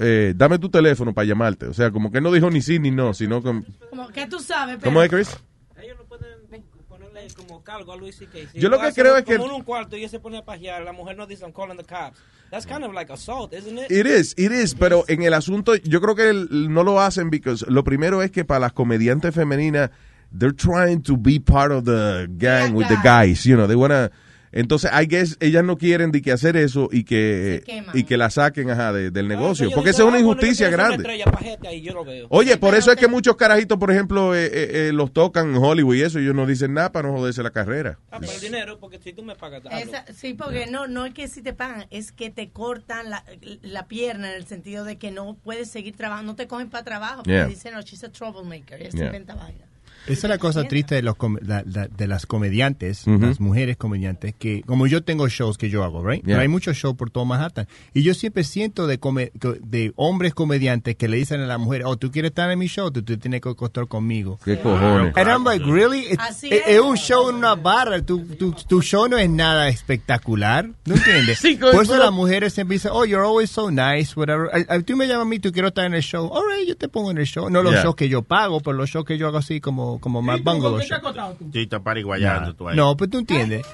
eh, 0.00 0.34
dame 0.34 0.58
tu 0.58 0.70
teléfono 0.70 1.12
para 1.12 1.26
llamarte. 1.26 1.66
O 1.66 1.74
sea, 1.74 1.92
como 1.92 2.10
que 2.10 2.20
no 2.20 2.32
dijo 2.32 2.50
ni 2.50 2.62
sí 2.62 2.80
ni 2.80 2.90
no, 2.90 3.14
sino 3.14 3.42
como... 3.42 3.62
Como 3.90 4.08
que 4.08 4.26
tú 4.26 4.40
sabes, 4.40 4.76
pero... 4.76 4.90
¿Cómo 4.90 5.02
es, 5.02 5.10
Chris? 5.10 5.38
Como 7.34 7.62
cargo 7.62 7.92
a 7.92 7.96
Luis 7.96 8.16
C.K. 8.16 8.38
Si 8.52 8.58
Yo 8.60 8.68
lo 8.68 8.78
que 8.80 8.92
creo 8.92 9.16
es 9.16 9.24
que- 9.24 9.36
Como 9.36 9.48
en 9.50 9.54
un 9.56 9.62
cuarto 9.62 9.96
y 9.96 10.04
él 10.04 10.10
se 10.10 10.20
pone 10.20 10.38
a 10.38 10.44
pajear, 10.44 10.82
la 10.82 10.92
mujer 10.92 11.16
no 11.16 11.26
dice, 11.26 11.44
I'm 11.44 11.52
calling 11.52 11.76
the 11.76 11.84
cops. 11.84 12.18
That's 12.50 12.66
kind 12.66 12.84
of 12.84 12.92
like 12.92 13.12
assault, 13.12 13.52
isn't 13.54 13.78
it? 13.78 13.90
It 13.90 14.06
is, 14.06 14.34
it 14.36 14.50
is, 14.52 14.74
pero 14.74 15.04
en 15.08 15.22
el 15.22 15.34
asunto, 15.34 15.76
yo 15.76 16.00
creo 16.00 16.14
que 16.16 16.28
el- 16.30 16.72
no 16.72 16.82
lo 16.82 17.00
hacen 17.00 17.30
because 17.30 17.64
lo 17.68 17.84
primero 17.84 18.22
es 18.22 18.30
que 18.32 18.44
para 18.44 18.58
las 18.60 18.72
comediantes 18.72 19.32
femeninas, 19.34 19.90
they're 20.36 20.54
trying 20.54 21.00
to 21.02 21.16
be 21.16 21.38
part 21.40 21.70
of 21.72 21.84
the 21.84 22.26
gang 22.36 22.74
with 22.74 22.88
the 22.88 22.96
guys, 23.04 23.44
you 23.44 23.54
know, 23.56 23.66
they 23.68 23.76
wanna, 23.76 24.10
entonces, 24.52 24.90
I 24.92 25.06
guess, 25.06 25.36
ellas 25.40 25.62
no 25.64 25.76
quieren 25.78 26.10
de 26.10 26.22
que 26.22 26.32
hacer 26.32 26.56
eso 26.56 26.88
y 26.90 27.04
que, 27.04 27.62
y 27.94 28.04
que 28.04 28.16
la 28.16 28.30
saquen, 28.30 28.70
ajá, 28.70 28.92
de- 28.92 29.10
del 29.10 29.28
negocio, 29.28 29.70
porque 29.74 29.90
esa 29.90 30.02
es 30.02 30.08
una 30.08 30.16
ah, 30.16 30.20
injusticia 30.20 30.68
grande. 30.70 30.96
estrella, 30.96 31.24
pajete 31.26 31.68
ahí, 31.68 31.82
yo 31.82 31.92
lo 31.94 32.04
veo. 32.04 32.26
Oye, 32.30 32.56
por 32.56 32.74
eso 32.74 32.90
es 32.90 32.96
que 32.98 33.06
muchos 33.08 33.36
carajitos, 33.36 33.78
por 33.78 33.90
ejemplo, 33.90 34.34
eh, 34.34 34.46
eh, 34.46 34.70
eh, 34.88 34.92
los 34.92 35.12
tocan 35.12 35.50
en 35.50 35.56
Hollywood 35.56 35.94
y 35.94 36.02
eso, 36.02 36.18
y 36.18 36.22
ellos 36.24 36.34
no 36.34 36.46
dicen 36.46 36.74
nada 36.74 36.90
para 36.92 37.08
no 37.08 37.16
joderse 37.16 37.42
la 37.42 37.50
carrera. 37.50 37.98
Ah, 38.10 38.18
por 38.20 38.28
el 38.34 38.40
dinero, 38.40 38.78
porque 38.80 38.98
si 38.98 39.12
tú 39.12 39.22
me 39.22 39.36
pagas. 39.36 39.62
Esa- 39.70 40.04
sí, 40.12 40.34
porque 40.34 40.66
no, 40.66 40.86
no 40.88 41.06
es 41.06 41.14
que 41.14 41.28
si 41.28 41.42
te 41.42 41.52
pagan, 41.52 41.86
es 41.90 42.10
que 42.12 42.30
te 42.30 42.50
cortan 42.50 43.10
la, 43.10 43.24
la 43.62 43.86
pierna 43.86 44.30
en 44.30 44.36
el 44.36 44.46
sentido 44.46 44.84
de 44.84 44.98
que 44.98 45.10
no 45.10 45.36
puedes 45.42 45.70
seguir 45.70 45.96
trabajando, 45.96 46.32
no 46.32 46.36
te 46.36 46.46
cogen 46.46 46.70
para 46.70 46.84
trabajo, 46.84 47.16
porque 47.18 47.30
Yeah. 47.30 47.46
dicen, 47.46 47.74
no, 47.74 47.80
she's 47.82 48.02
a 48.04 48.10
troublemaker, 48.10 48.80
ella 48.80 48.90
se 48.90 48.96
Yeah. 48.98 49.06
inventa 49.06 49.34
vaina. 49.34 49.64
Esa 50.06 50.26
es 50.26 50.30
la 50.30 50.38
cosa 50.38 50.64
triste 50.64 50.94
de, 50.94 51.02
los 51.02 51.16
com- 51.16 51.38
la- 51.42 51.62
la- 51.66 51.86
de 51.88 52.06
las 52.06 52.26
comediantes, 52.26 53.06
las 53.06 53.40
mujeres 53.40 53.76
comediantes, 53.76 54.34
que 54.38 54.62
como 54.62 54.86
yo 54.86 55.02
tengo 55.02 55.28
shows 55.28 55.58
que 55.58 55.68
yo 55.70 55.84
hago, 55.84 56.04
right? 56.06 56.20
Yeah. 56.24 56.26
Pero 56.34 56.40
hay 56.40 56.48
muchos 56.48 56.76
shows 56.76 56.96
por 56.96 57.10
todo 57.10 57.24
Manhattan. 57.24 57.66
Y 57.94 58.02
yo 58.02 58.14
siempre 58.14 58.44
siento 58.44 58.86
de, 58.86 58.98
come- 58.98 59.30
de 59.34 59.92
hombres 59.96 60.34
comediantes 60.34 60.96
que 60.96 61.08
le 61.08 61.16
dicen 61.16 61.40
a 61.40 61.46
la 61.46 61.58
mujer, 61.58 61.82
oh, 61.84 61.96
tú 61.96 62.10
quieres 62.10 62.30
estar 62.30 62.50
en 62.50 62.58
mi 62.58 62.66
show, 62.66 62.90
tú, 62.90 63.02
tú 63.02 63.16
tienes 63.18 63.40
que 63.40 63.54
costar 63.54 63.86
conmigo. 63.88 64.38
¿Qué 64.44 64.58
cojones? 64.58 65.16
And 65.16 65.28
I'm 65.28 65.44
like, 65.44 65.64
really? 65.64 66.06
Así 66.18 66.48
es, 66.48 66.62
es. 66.62 66.68
es 66.76 66.80
un 66.80 66.96
show 66.96 67.28
en 67.28 67.36
una 67.36 67.54
barra. 67.54 68.00
Tu, 68.02 68.24
tu, 68.36 68.52
tu 68.52 68.82
show 68.82 69.08
no 69.08 69.18
es 69.18 69.28
nada 69.28 69.68
espectacular. 69.68 70.68
¿No 70.86 70.94
entiendes? 70.94 71.38
Sí, 71.50 71.56
Por 71.56 71.82
eso 71.82 71.96
las 71.96 72.12
mujeres 72.12 72.52
siempre 72.52 72.74
dicen, 72.76 72.90
oh, 72.94 73.04
you're 73.04 73.24
always 73.26 73.50
so 73.50 73.70
nice, 73.70 74.12
whatever. 74.16 74.48
A- 74.52 74.74
a- 74.74 74.80
tú 74.82 74.96
me 74.96 75.06
llamas 75.06 75.26
a 75.26 75.28
mí, 75.28 75.38
tú 75.38 75.52
quiero 75.52 75.68
estar 75.68 75.84
en 75.84 75.94
el 75.94 76.02
show. 76.02 76.28
All 76.32 76.42
right, 76.48 76.68
yo 76.68 76.76
te 76.76 76.88
pongo 76.88 77.10
en 77.10 77.18
el 77.18 77.26
show. 77.26 77.48
No 77.50 77.62
los 77.62 77.72
Yeah. 77.72 77.82
shows 77.84 77.96
que 77.96 78.08
yo 78.08 78.22
pago, 78.22 78.60
pero 78.60 78.76
los 78.76 78.90
shows 78.90 79.04
que 79.04 79.16
yo 79.18 79.26
hago 79.28 79.38
así 79.38 79.60
como, 79.60 79.89
como 79.98 80.22
más 80.22 80.42
bungalow 80.42 80.80
show. 80.80 80.98
Sí, 81.52 81.62
está 81.62 81.80
pariguayando 81.80 82.54
tú 82.54 82.68
ahí. 82.68 82.76
No, 82.76 82.96
pero 82.96 83.10
tú 83.10 83.18
entiendes. 83.18 83.66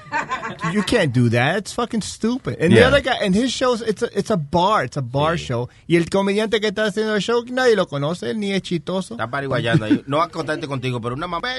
you 0.72 0.82
can't 0.86 1.12
do 1.14 1.28
that. 1.30 1.59
It's 1.59 1.74
fucking 1.74 2.02
stupid. 2.02 2.55
And 2.60 2.70
the 2.72 2.76
Yeah. 2.80 2.88
other 2.88 3.02
guy, 3.02 3.16
and 3.24 3.34
his 3.34 3.51
shows, 3.52 3.82
it's 3.86 4.02
a, 4.02 4.06
it's 4.18 4.30
a 4.30 4.36
bar, 4.36 4.84
it's 4.84 4.97
a 4.97 5.01
bar 5.02 5.36
show. 5.36 5.68
Y 5.86 5.97
el 5.97 6.09
comediante 6.09 6.60
que 6.60 6.68
está 6.68 6.84
haciendo 6.86 7.14
el 7.16 7.20
show, 7.22 7.44
nadie 7.51 7.74
lo 7.76 7.86
conoce, 7.86 8.34
ni 8.34 8.52
es 8.52 8.62
chistoso. 8.62 9.14
Está 9.14 9.28
pariguayando 9.28 9.84
ahí. 9.84 10.02
No 10.06 10.22
a 10.22 10.28
contarte 10.28 10.66
contigo, 10.66 11.01
pero 11.01 11.14
una 11.14 11.26
mamá. 11.26 11.52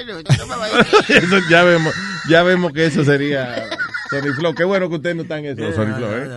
Eso 1.08 1.38
ya 1.50 1.62
vemos, 1.64 1.94
ya 2.28 2.42
vemos 2.42 2.72
que 2.72 2.86
eso 2.86 3.04
sería 3.04 3.66
Sony 4.10 4.32
Flow. 4.34 4.54
Qué 4.54 4.64
bueno 4.64 4.88
que 4.88 4.96
usted 4.96 5.14
no 5.14 5.22
está 5.22 5.38
en 5.38 5.46
eso, 5.46 5.72
Sony 5.74 5.94
Flow, 5.96 6.10
¿eh? 6.12 6.28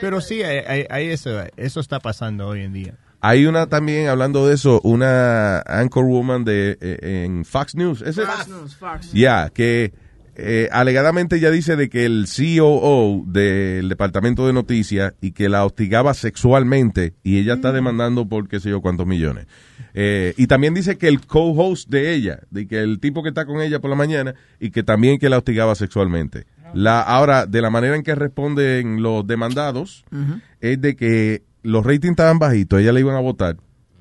Pero 0.00 0.20
sí, 0.20 0.42
hay, 0.42 0.58
hay- 0.66 0.86
hay 0.90 1.06
eso, 1.08 1.30
eso 1.56 1.80
está 1.80 2.00
pasando 2.00 2.46
hoy 2.48 2.62
en 2.62 2.72
día. 2.72 2.94
Hay 3.20 3.46
una 3.46 3.66
también, 3.66 4.08
hablando 4.08 4.46
de 4.46 4.54
eso, 4.54 4.80
una 4.84 5.60
anchor 5.60 6.04
woman 6.04 6.44
de, 6.44 6.78
eh, 6.80 7.24
en 7.24 7.44
Fox 7.44 7.74
News. 7.74 8.04
Fox 8.04 8.48
News, 8.48 8.76
Fox. 8.76 9.12
Ya, 9.12 9.50
que 9.50 9.92
eh, 10.38 10.68
alegadamente 10.70 11.36
ella 11.36 11.50
dice 11.50 11.76
de 11.76 11.88
que 11.88 12.04
el 12.04 12.26
COO 12.26 13.24
del 13.26 13.88
departamento 13.88 14.46
de 14.46 14.52
noticias 14.52 15.14
y 15.22 15.32
que 15.32 15.48
la 15.48 15.64
hostigaba 15.64 16.12
sexualmente 16.12 17.14
y 17.22 17.38
ella 17.38 17.54
está 17.54 17.72
demandando 17.72 18.28
por 18.28 18.46
qué 18.46 18.60
sé 18.60 18.68
yo 18.68 18.82
cuántos 18.82 19.06
millones. 19.06 19.46
Eh, 19.94 20.34
y 20.36 20.46
también 20.46 20.74
dice 20.74 20.98
que 20.98 21.08
el 21.08 21.24
co-host 21.24 21.88
de 21.88 22.12
ella, 22.12 22.40
de 22.50 22.66
que 22.66 22.80
el 22.80 23.00
tipo 23.00 23.22
que 23.22 23.30
está 23.30 23.46
con 23.46 23.62
ella 23.62 23.80
por 23.80 23.88
la 23.88 23.96
mañana 23.96 24.34
y 24.60 24.70
que 24.70 24.82
también 24.82 25.18
que 25.18 25.30
la 25.30 25.38
hostigaba 25.38 25.74
sexualmente. 25.74 26.44
La, 26.74 27.00
ahora, 27.00 27.46
de 27.46 27.62
la 27.62 27.70
manera 27.70 27.96
en 27.96 28.02
que 28.02 28.14
responden 28.14 29.02
los 29.02 29.26
demandados, 29.26 30.04
es 30.60 30.78
de 30.80 30.96
que 30.96 31.44
los 31.66 31.84
ratings 31.84 32.12
estaban 32.12 32.38
bajitos, 32.38 32.80
ella 32.80 32.92
le 32.92 33.00
iban 33.00 33.16
a 33.16 33.20
votar 33.20 33.56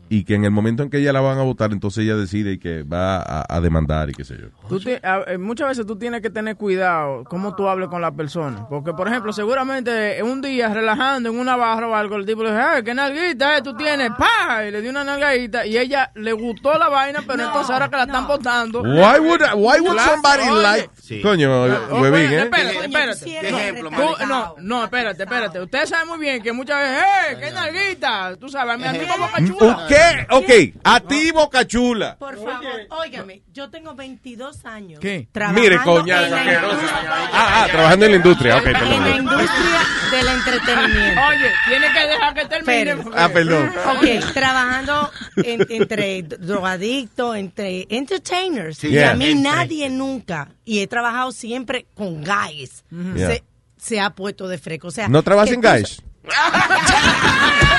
y 0.10 0.24
que 0.24 0.36
en 0.36 0.46
el 0.46 0.52
momento 0.52 0.84
en 0.84 0.90
que 0.90 0.98
ella 1.00 1.12
la 1.14 1.22
van 1.22 1.38
a 1.40 1.44
votar, 1.44 1.72
entonces 1.72 2.04
ella 2.04 2.16
decide 2.16 2.54
y 2.54 2.58
que 2.60 2.84
va 2.84 3.18
a, 3.18 3.46
a 3.50 3.60
demandar 3.62 4.10
y 4.10 4.14
qué 4.14 4.24
sé 4.24 4.38
yo. 4.38 4.48
Tú 4.70 4.80
ti- 4.80 4.94
a- 5.04 5.24
eh, 5.28 5.38
muchas 5.38 5.70
veces 5.70 5.86
tú 5.86 5.98
tienes 5.98 6.22
que 6.22 6.30
tener 6.30 6.56
cuidado 6.58 7.24
cómo 7.24 7.56
tú 7.56 7.68
hables 7.68 7.90
con 7.90 8.02
la 8.02 8.12
persona. 8.12 8.68
Porque, 8.70 8.94
por 8.94 9.08
ejemplo, 9.08 9.34
seguramente 9.34 10.22
un 10.22 10.42
día 10.42 10.70
relajando 10.74 11.30
en 11.30 11.40
una 11.40 11.56
barra 11.56 11.88
o 11.88 11.96
algo, 11.96 12.18
el 12.18 12.26
tipo 12.26 12.44
le 12.44 12.52
dice, 12.52 12.62
"Ay, 12.62 12.84
¿qué 12.84 12.94
nalguita 12.94 13.58
eh, 13.58 13.62
tú 13.64 13.76
tienes? 13.76 14.12
¡Pa! 14.18 14.66
Y 14.68 14.72
le 14.72 14.82
dio 14.82 14.92
una 14.92 15.04
nalgadita 15.04 15.66
y 15.66 15.78
ella 15.78 16.12
le 16.16 16.34
gustó 16.34 16.78
la 16.78 16.88
vaina, 16.90 17.22
pero 17.26 17.44
entonces 17.44 17.72
ahora 17.72 17.90
que 17.90 17.98
la 17.98 18.04
están 18.04 18.28
votando. 18.28 18.82
Why 18.84 19.20
would, 19.20 19.42
why 19.56 19.80
would 19.80 20.00
somebody 20.00 20.50
oye. 20.50 20.62
like... 20.62 20.90
Sí. 21.02 21.22
Coño, 21.22 21.64
Oh, 21.66 22.02
huevín, 22.02 22.12
bueno, 22.12 22.36
¿eh? 22.36 22.44
Espérate, 22.44 22.86
espérate. 22.86 23.26
¿Qué 23.26 23.50
ejemplo, 23.50 23.90
Tú- 23.90 23.96
marica? 23.96 24.26
no, 24.28 24.56
no, 24.60 24.84
espérate, 24.84 25.24
espérate. 25.24 25.60
Ustedes 25.62 25.90
saben 25.90 26.08
muy 26.08 26.20
bien 26.20 26.42
que 26.44 26.52
muchas 26.52 26.78
veces, 26.80 27.04
¡eh, 27.32 27.38
qué 27.40 27.52
nalguita! 27.52 28.36
Tú 28.38 28.50
sabes, 28.50 28.74
a 28.74 28.78
mí, 28.78 28.84
a 28.86 28.92
mí 28.94 29.00
como 29.12 29.30
cachula. 29.32 29.86
¿Qué? 29.88 29.96
Ok, 30.30 30.50
a 30.84 31.00
ti, 31.00 31.32
Boca 31.32 31.66
Chula. 31.66 32.18
Por 32.18 32.36
favor, 32.36 32.66
óigame, 32.90 33.42
yo 33.54 33.70
tengo 33.70 33.94
22 33.96 34.66
años. 34.66 35.00
¿Qué? 35.00 35.28
trabajando 35.32 35.62
Mire, 35.62 35.78
coña, 35.84 36.26
en 36.26 36.32
la 36.32 36.44
industria- 36.54 36.92
Ah, 37.34 37.64
ah, 37.64 37.68
trabajando 37.72 38.06
en 38.06 38.12
la 38.12 38.18
industria. 38.18 38.58
Ok, 38.58 38.66
En 38.68 38.74
la 39.04 39.18
industria 39.18 39.80
del 40.12 40.28
entretenimiento. 40.28 41.22
Oye, 41.30 41.52
tiene 41.68 41.94
que 41.94 42.08
dejar 42.08 42.34
que 42.34 42.46
termine. 42.46 42.66
Pero- 42.86 43.04
porque- 43.04 43.20
Ah, 43.20 43.30
perdón. 43.30 43.72
Ok, 43.98 44.34
trabajando 44.34 45.12
en- 45.38 45.66
entre 45.70 46.24
drogadictos, 46.24 47.36
entre 47.38 47.86
entertainers. 47.90 48.78
Sí. 48.78 48.88
Y 48.90 49.00
a 49.00 49.14
mí 49.14 49.36
nadie 49.36 49.90
nunca, 49.90 50.50
y 50.64 50.80
he 50.80 50.88
trabajado 50.88 51.32
siempre 51.32 51.86
con 51.96 52.24
guys, 52.24 52.84
Yeah. 53.16 53.28
se, 53.28 53.44
se 53.78 54.00
ha 54.00 54.10
puesto 54.12 54.48
de 54.48 54.58
fresco. 54.58 54.88
O 54.88 54.92
sea, 54.92 55.08
¿No 55.08 55.22
trabajas 55.24 55.52
en 55.52 55.62
tú- 55.62 55.68
guys? 55.68 56.02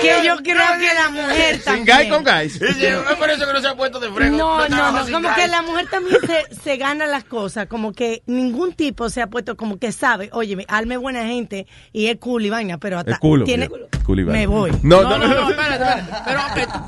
Que 0.00 0.26
yo 0.26 0.36
creo 0.36 0.56
que 0.78 0.94
la 0.94 1.10
mujer 1.10 1.54
Sin 1.56 1.64
también. 1.64 1.96
guy 1.98 2.08
con 2.08 2.24
guys. 2.24 2.60
Es 2.60 3.16
por 3.18 3.30
eso 3.30 3.46
que 3.46 3.52
no 3.52 3.60
se 3.60 3.68
ha 3.68 3.76
puesto 3.76 4.00
de 4.00 4.10
frego. 4.10 4.36
No, 4.36 4.68
no, 4.68 4.92
no, 4.92 5.04
sin 5.04 5.14
como 5.14 5.34
que 5.34 5.46
la 5.48 5.62
mujer 5.62 5.88
también 5.90 6.18
se, 6.26 6.54
se 6.54 6.76
gana 6.76 7.06
las 7.06 7.24
cosas, 7.24 7.66
como 7.66 7.92
que 7.92 8.22
ningún 8.26 8.72
tipo 8.74 9.08
se 9.10 9.22
ha 9.22 9.26
puesto 9.28 9.56
como 9.56 9.78
que 9.78 9.92
sabe, 9.92 10.30
oye, 10.32 10.64
Alme 10.68 10.96
buena 10.96 11.24
gente 11.24 11.66
y 11.92 12.06
es 12.06 12.16
cool 12.18 12.44
y 12.46 12.50
vaina, 12.50 12.78
pero 12.78 12.98
hasta 12.98 13.12
Es 13.12 13.18
culo. 13.18 13.44
tiene. 13.44 13.68
Cool 14.04 14.20
y 14.20 14.24
vaina. 14.24 14.38
me 14.40 14.46
voy. 14.46 14.70
No, 14.82 15.02
no, 15.02 15.18
no. 15.18 15.28
no, 15.28 15.50
espérate. 15.50 16.02
Pero, 16.24 16.40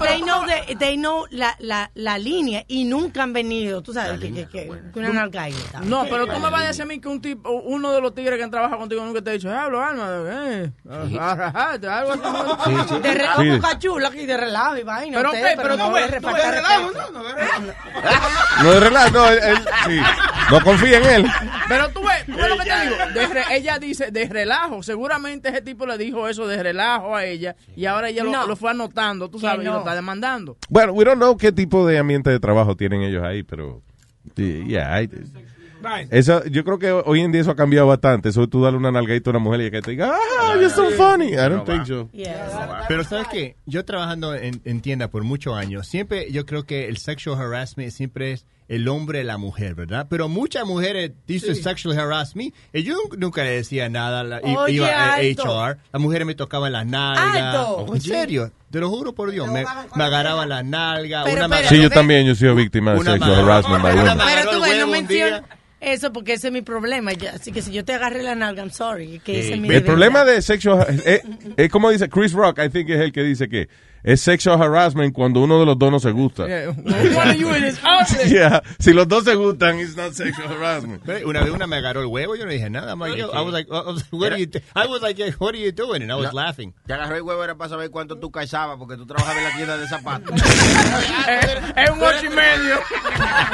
They 0.09 0.23
know, 0.23 0.45
the- 0.47 0.77
they 0.77 0.97
know 0.97 1.25
la, 1.31 1.55
la, 1.59 1.91
la 1.95 2.19
línea 2.19 2.65
y 2.69 2.85
nunca 2.85 3.23
han 3.23 3.33
venido, 3.33 3.83
tú 3.83 3.93
sabes, 3.93 4.19
que, 4.21 4.33
que, 4.33 4.47
que, 4.47 4.71
que 4.93 4.99
una 4.99 5.11
nalgadita. 5.11 5.81
No, 5.81 6.05
pero 6.09 6.27
tú 6.27 6.39
me 6.41 6.51
vas 6.51 6.63
a 6.65 6.67
decir 6.69 6.83
a 6.83 6.87
mí 6.87 7.01
que 7.01 7.09
un 7.09 7.21
tipo, 7.21 7.51
uno 7.51 7.93
de 7.93 8.01
los 8.01 8.15
tigres 8.15 8.37
que 8.37 8.45
han 8.45 8.51
trabajado 8.51 8.79
contigo 8.81 9.05
nunca 9.05 9.23
te 9.23 9.31
ha 9.31 9.33
dicho, 9.35 9.51
hablo, 9.51 9.83
alma, 9.83 10.09
eh, 10.27 10.71
algo 10.91 12.13
así. 12.13 12.21
¿no? 12.23 13.02
De 13.03 13.15
relajo, 13.15 13.43
Sí. 13.43 13.51
boca 13.51 13.79
chula 13.79 14.09
aquí, 14.09 14.27
de 14.27 14.37
relajo 14.37 14.77
y 14.77 14.83
vaina. 14.83 15.17
Pero, 15.19 15.31
ustedes, 15.31 15.55
ok, 15.57 15.63
pero 15.63 15.77
no 15.77 15.89
tú 15.89 15.95
de 15.95 16.01
ves, 16.03 16.17
tú 16.17 16.23
faltar 16.29 16.55
ves 16.55 16.63
respeto. 16.63 17.13
No, 18.63 18.71
de 18.73 18.81
relajo, 18.81 19.11
no, 19.11 19.29
él, 19.29 19.39
él- 19.43 19.65
sí. 19.87 20.01
No 20.51 20.61
confía 20.61 20.99
en 20.99 21.05
él. 21.05 21.27
Pero 21.69 21.89
tú 21.91 22.01
ves, 22.03 22.27
tú 22.27 22.33
ves 22.37 22.49
lo 22.49 22.57
que 22.59 22.65
te 22.65 22.81
digo. 22.83 22.97
De 23.15 23.27
re- 23.27 23.57
ella 23.57 23.79
dice 23.79 24.11
de 24.11 24.29
relajo. 24.29 24.83
Seguramente 24.83 25.49
ese 25.49 25.63
tipo 25.63 25.87
le 25.87 25.99
dijo 25.99 26.29
eso 26.29 26.47
de 26.47 26.63
relajo 26.63 27.17
a 27.17 27.25
ella 27.25 27.57
y 27.77 27.87
ahora 27.87 28.09
ella 28.09 28.25
lo, 28.25 28.31
No. 28.31 28.47
lo 28.47 28.57
fue 28.57 28.71
anotando, 28.71 29.29
tú 29.31 29.39
sabes, 29.39 29.63
y 29.63 29.65
no. 29.65 29.75
lo 29.75 29.79
está 29.81 29.95
demandando. 29.95 30.57
Bueno, 30.69 30.93
we 30.93 31.05
don't 31.05 31.17
know 31.19 31.37
qué 31.37 31.53
tipo 31.53 31.87
de 31.87 31.99
ambiente 31.99 32.31
de 32.31 32.39
trabajo 32.41 32.77
tienen 32.77 33.03
ellos 33.03 33.23
ahí, 33.25 33.43
pero... 33.43 33.83
yeah, 34.37 35.01
I- 35.03 35.09
eso, 36.11 36.45
yo 36.47 36.65
creo 36.65 36.79
que 36.79 36.91
hoy 36.93 37.21
en 37.21 37.33
día 37.33 37.41
eso 37.43 37.51
ha 37.51 37.57
cambiado 37.57 37.87
bastante. 37.87 38.29
Eso 38.31 38.47
tú 38.49 38.63
darle 38.63 38.79
una 38.79 38.93
nalgadita 38.93 39.31
a 39.31 39.33
una 39.33 39.39
mujer 39.39 39.61
y 39.63 39.71
que 39.71 39.83
te 39.83 39.91
diga, 39.93 40.15
ah, 40.15 40.55
you're 40.55 40.71
so 40.71 40.91
funny. 40.91 41.33
I 41.33 41.49
don't 41.49 41.65
think 41.65 41.87
so. 41.87 42.09
Pero 42.89 43.05
sabes 43.05 43.29
qué, 43.29 43.57
yo 43.67 43.85
trabajando 43.85 44.35
en, 44.35 44.61
en 44.65 44.81
tienda 44.81 45.09
por 45.09 45.23
muchos 45.25 45.57
años, 45.57 45.87
siempre 45.87 46.31
yo 46.33 46.47
creo 46.47 46.65
que 46.65 46.89
el 46.89 46.97
sexual 46.99 47.41
harassment 47.41 47.91
siempre 47.91 48.33
es 48.33 48.47
el 48.69 48.89
hombre 48.89 49.21
y 49.21 49.25
la 49.25 49.37
mujer, 49.37 49.75
¿verdad? 49.75 50.07
Pero 50.09 50.29
muchas 50.29 50.65
mujeres 50.67 51.13
dicen 51.27 51.55
sexual 51.57 51.99
harass 51.99 52.35
me 52.37 52.55
y 52.73 52.83
yo 52.85 52.95
nunca 53.19 53.43
le 53.45 53.51
decía 53.51 53.89
nada, 53.91 54.23
la- 54.25 54.41
Oye, 54.43 54.75
iba 54.75 54.87
a. 54.89 55.19
HR, 55.21 55.79
las 55.93 56.01
mujeres 56.01 56.27
me 56.27 56.35
tocaban 56.35 56.73
las 56.73 56.87
nalgas. 56.87 57.67
En 57.93 58.01
serio, 58.01 58.51
te 58.71 58.79
lo 58.81 58.89
juro 58.89 59.13
por 59.13 59.31
Dios, 59.31 59.47
me, 59.49 59.65
me 59.95 60.05
agarraban 60.05 60.49
las 60.49 60.65
nalgas. 60.65 61.25
Pero, 61.25 61.45
una 61.45 61.55
pero, 61.55 61.69
Sí, 61.69 61.83
yo 61.83 61.91
también, 61.91 62.25
yo 62.25 62.33
he 62.33 62.37
sido 62.37 62.55
víctima 62.55 62.93
de 62.95 63.01
sexual 63.05 63.41
harassment. 63.41 63.85
Pero 63.85 64.51
tú 64.51 64.61
no 64.81 64.87
mencionas 64.87 65.43
eso 65.83 66.13
porque 66.13 66.35
ese 66.35 66.47
es 66.49 66.53
mi 66.53 66.63
problema. 66.63 67.13
ya. 67.13 67.33
Así 67.33 67.53
que 67.53 67.61
si 67.63 67.73
yo 67.73 67.85
te 67.85 67.93
agarré 67.93 68.23
la 68.23 68.35
nalga, 68.35 68.63
I'm 68.63 68.71
sorry. 68.71 69.21
Que 69.25 69.41
ese 69.41 69.55
es 69.55 69.61
mi 69.61 69.69
El 69.69 69.75
debilidad. 69.75 69.85
problema 69.87 70.25
de 70.25 70.41
sexual 70.43 71.03
es, 71.05 71.23
es 71.57 71.69
como 71.71 71.91
dice 71.91 72.09
Chris 72.09 72.33
Rock, 72.33 72.61
I 72.65 72.69
think 72.71 72.89
es 72.91 73.01
el 73.01 73.13
que 73.13 73.23
dice 73.23 73.49
que 73.49 73.69
es 74.05 74.21
sexual 74.21 74.61
harassment 74.61 75.13
cuando 75.15 75.41
uno 75.41 75.61
de 75.61 75.67
los 75.67 75.79
dos 75.79 75.91
no 75.91 75.99
se 76.01 76.11
gusta. 76.11 76.47
Yeah. 76.47 76.73
Yeah, 78.27 78.63
Si 78.79 78.93
los 78.93 79.07
dos 79.09 79.25
se 79.25 79.35
gustan, 79.35 79.79
it's 79.81 79.97
not 79.97 80.13
sexual 80.13 80.49
harassment. 80.49 81.03
Una 81.25 81.41
vez 81.43 81.51
una 81.53 81.67
me 81.67 81.77
agarró 81.77 82.01
el 82.01 82.07
huevo, 82.07 82.35
yo 82.37 82.45
no 82.45 82.51
dije 82.53 82.69
nada. 82.71 82.95
Like, 82.97 83.17
yo- 83.19 83.31
I 83.33 83.43
was 83.45 83.53
like, 83.53 83.69
I 83.71 83.81
was 83.87 84.05
what 84.13 84.33
are 84.33 84.39
you, 84.41 84.49
I 84.75 84.87
was 84.87 85.03
like, 85.03 85.21
what 85.39 85.55
are 85.55 85.59
you 85.59 85.73
doing? 85.73 86.03
And 86.03 86.11
I 86.11 86.15
was 86.15 86.33
No. 86.33 86.41
laughing. 86.41 86.75
Te 86.87 86.95
agarró 86.95 87.17
el 87.17 87.23
huevo 87.23 87.43
era 87.45 87.55
para 87.57 87.71
saber 87.71 87.91
cuánto 87.91 88.17
tú 88.19 88.31
calzabas 88.31 88.77
porque 88.79 88.97
tú 88.97 89.07
trabajabas 89.07 89.39
en 89.39 89.45
la 89.45 89.57
tienda 89.57 89.77
de 89.79 89.89
zapatos. 89.89 90.31
es, 91.29 91.57
es 91.77 91.91
un 91.91 92.03
ocho 92.03 92.27
y 92.27 92.29
medio. 92.31 92.77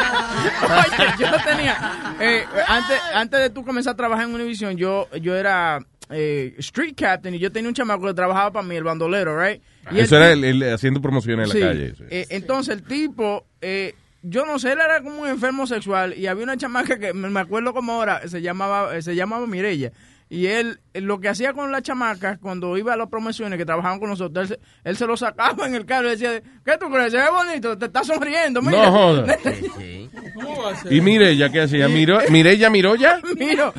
Oye, 0.62 1.14
yo 1.18 1.26
tenía. 1.44 2.14
eh, 2.20 2.44
antes, 2.66 2.98
antes 3.14 3.40
de 3.40 3.50
tú 3.50 3.64
comenzar 3.64 3.92
a 3.94 3.96
trabajar 3.96 4.26
en 4.28 4.34
Univision, 4.34 4.76
yo, 4.76 5.08
yo 5.20 5.34
era 5.36 5.78
eh, 6.10 6.54
street 6.58 6.94
captain 6.96 7.34
y 7.34 7.38
yo 7.38 7.52
tenía 7.52 7.68
un 7.68 7.74
chamaco 7.74 8.06
que 8.06 8.14
trabajaba 8.14 8.52
para 8.52 8.66
mí, 8.66 8.76
el 8.76 8.84
bandolero, 8.84 9.38
right? 9.40 9.60
Y 9.90 10.00
Eso 10.00 10.16
el 10.16 10.22
era 10.22 10.32
el, 10.32 10.44
el 10.62 10.74
haciendo 10.74 11.00
promociones 11.00 11.46
en 11.48 11.52
Sí. 11.52 11.60
la 11.60 11.66
calle. 11.68 11.94
sí. 11.96 12.04
Eh, 12.10 12.26
entonces 12.30 12.74
el 12.76 12.82
tipo, 12.82 13.46
eh, 13.60 13.94
yo 14.22 14.44
no 14.46 14.58
sé, 14.58 14.72
él 14.72 14.78
era 14.84 15.02
como 15.02 15.22
un 15.22 15.28
enfermo 15.28 15.66
sexual 15.66 16.14
y 16.16 16.26
había 16.26 16.44
una 16.44 16.56
chamaca 16.56 16.98
que 16.98 17.12
me 17.14 17.28
me 17.30 17.40
acuerdo 17.40 17.72
como 17.72 17.92
ahora, 17.92 18.26
se 18.28 18.42
llamaba, 18.42 18.96
eh, 18.96 19.02
se 19.02 19.14
llamaba 19.14 19.46
Mirella. 19.46 19.92
Y 20.30 20.46
él, 20.46 20.80
lo 20.92 21.20
que 21.20 21.28
hacía 21.30 21.54
con 21.54 21.72
la 21.72 21.80
chamaca, 21.80 22.36
cuando 22.36 22.76
iba 22.76 22.92
a 22.92 22.96
las 22.98 23.08
promociones 23.08 23.58
que 23.58 23.64
trabajaban 23.64 23.98
con 23.98 24.10
nosotros, 24.10 24.50
él, 24.50 24.56
se- 24.56 24.60
él 24.84 24.96
se 24.96 25.06
lo 25.06 25.16
sacaba 25.16 25.66
en 25.66 25.74
el 25.74 25.86
carro 25.86 26.08
y 26.08 26.10
decía, 26.10 26.42
¿qué 26.64 26.76
tú 26.78 26.90
crees? 26.90 27.12
Se 27.12 27.16
ve 27.18 27.24
bonito, 27.30 27.78
te 27.78 27.86
está 27.86 28.04
sonriendo, 28.04 28.60
mira. 28.60 28.84
No 28.84 28.92
joda. 28.92 29.36
¿Cómo 30.34 30.62
va 30.62 30.72
a 30.72 30.76
ser? 30.76 30.92
Y 30.92 31.00
mire 31.00 31.30
ella, 31.30 31.48
¿qué 31.50 31.62
hacía? 31.62 31.88
Miró, 31.88 32.18
mire 32.30 32.52
ella, 32.52 32.68
miró 32.70 32.94
ya. 32.94 33.20
Miro. 33.38 33.72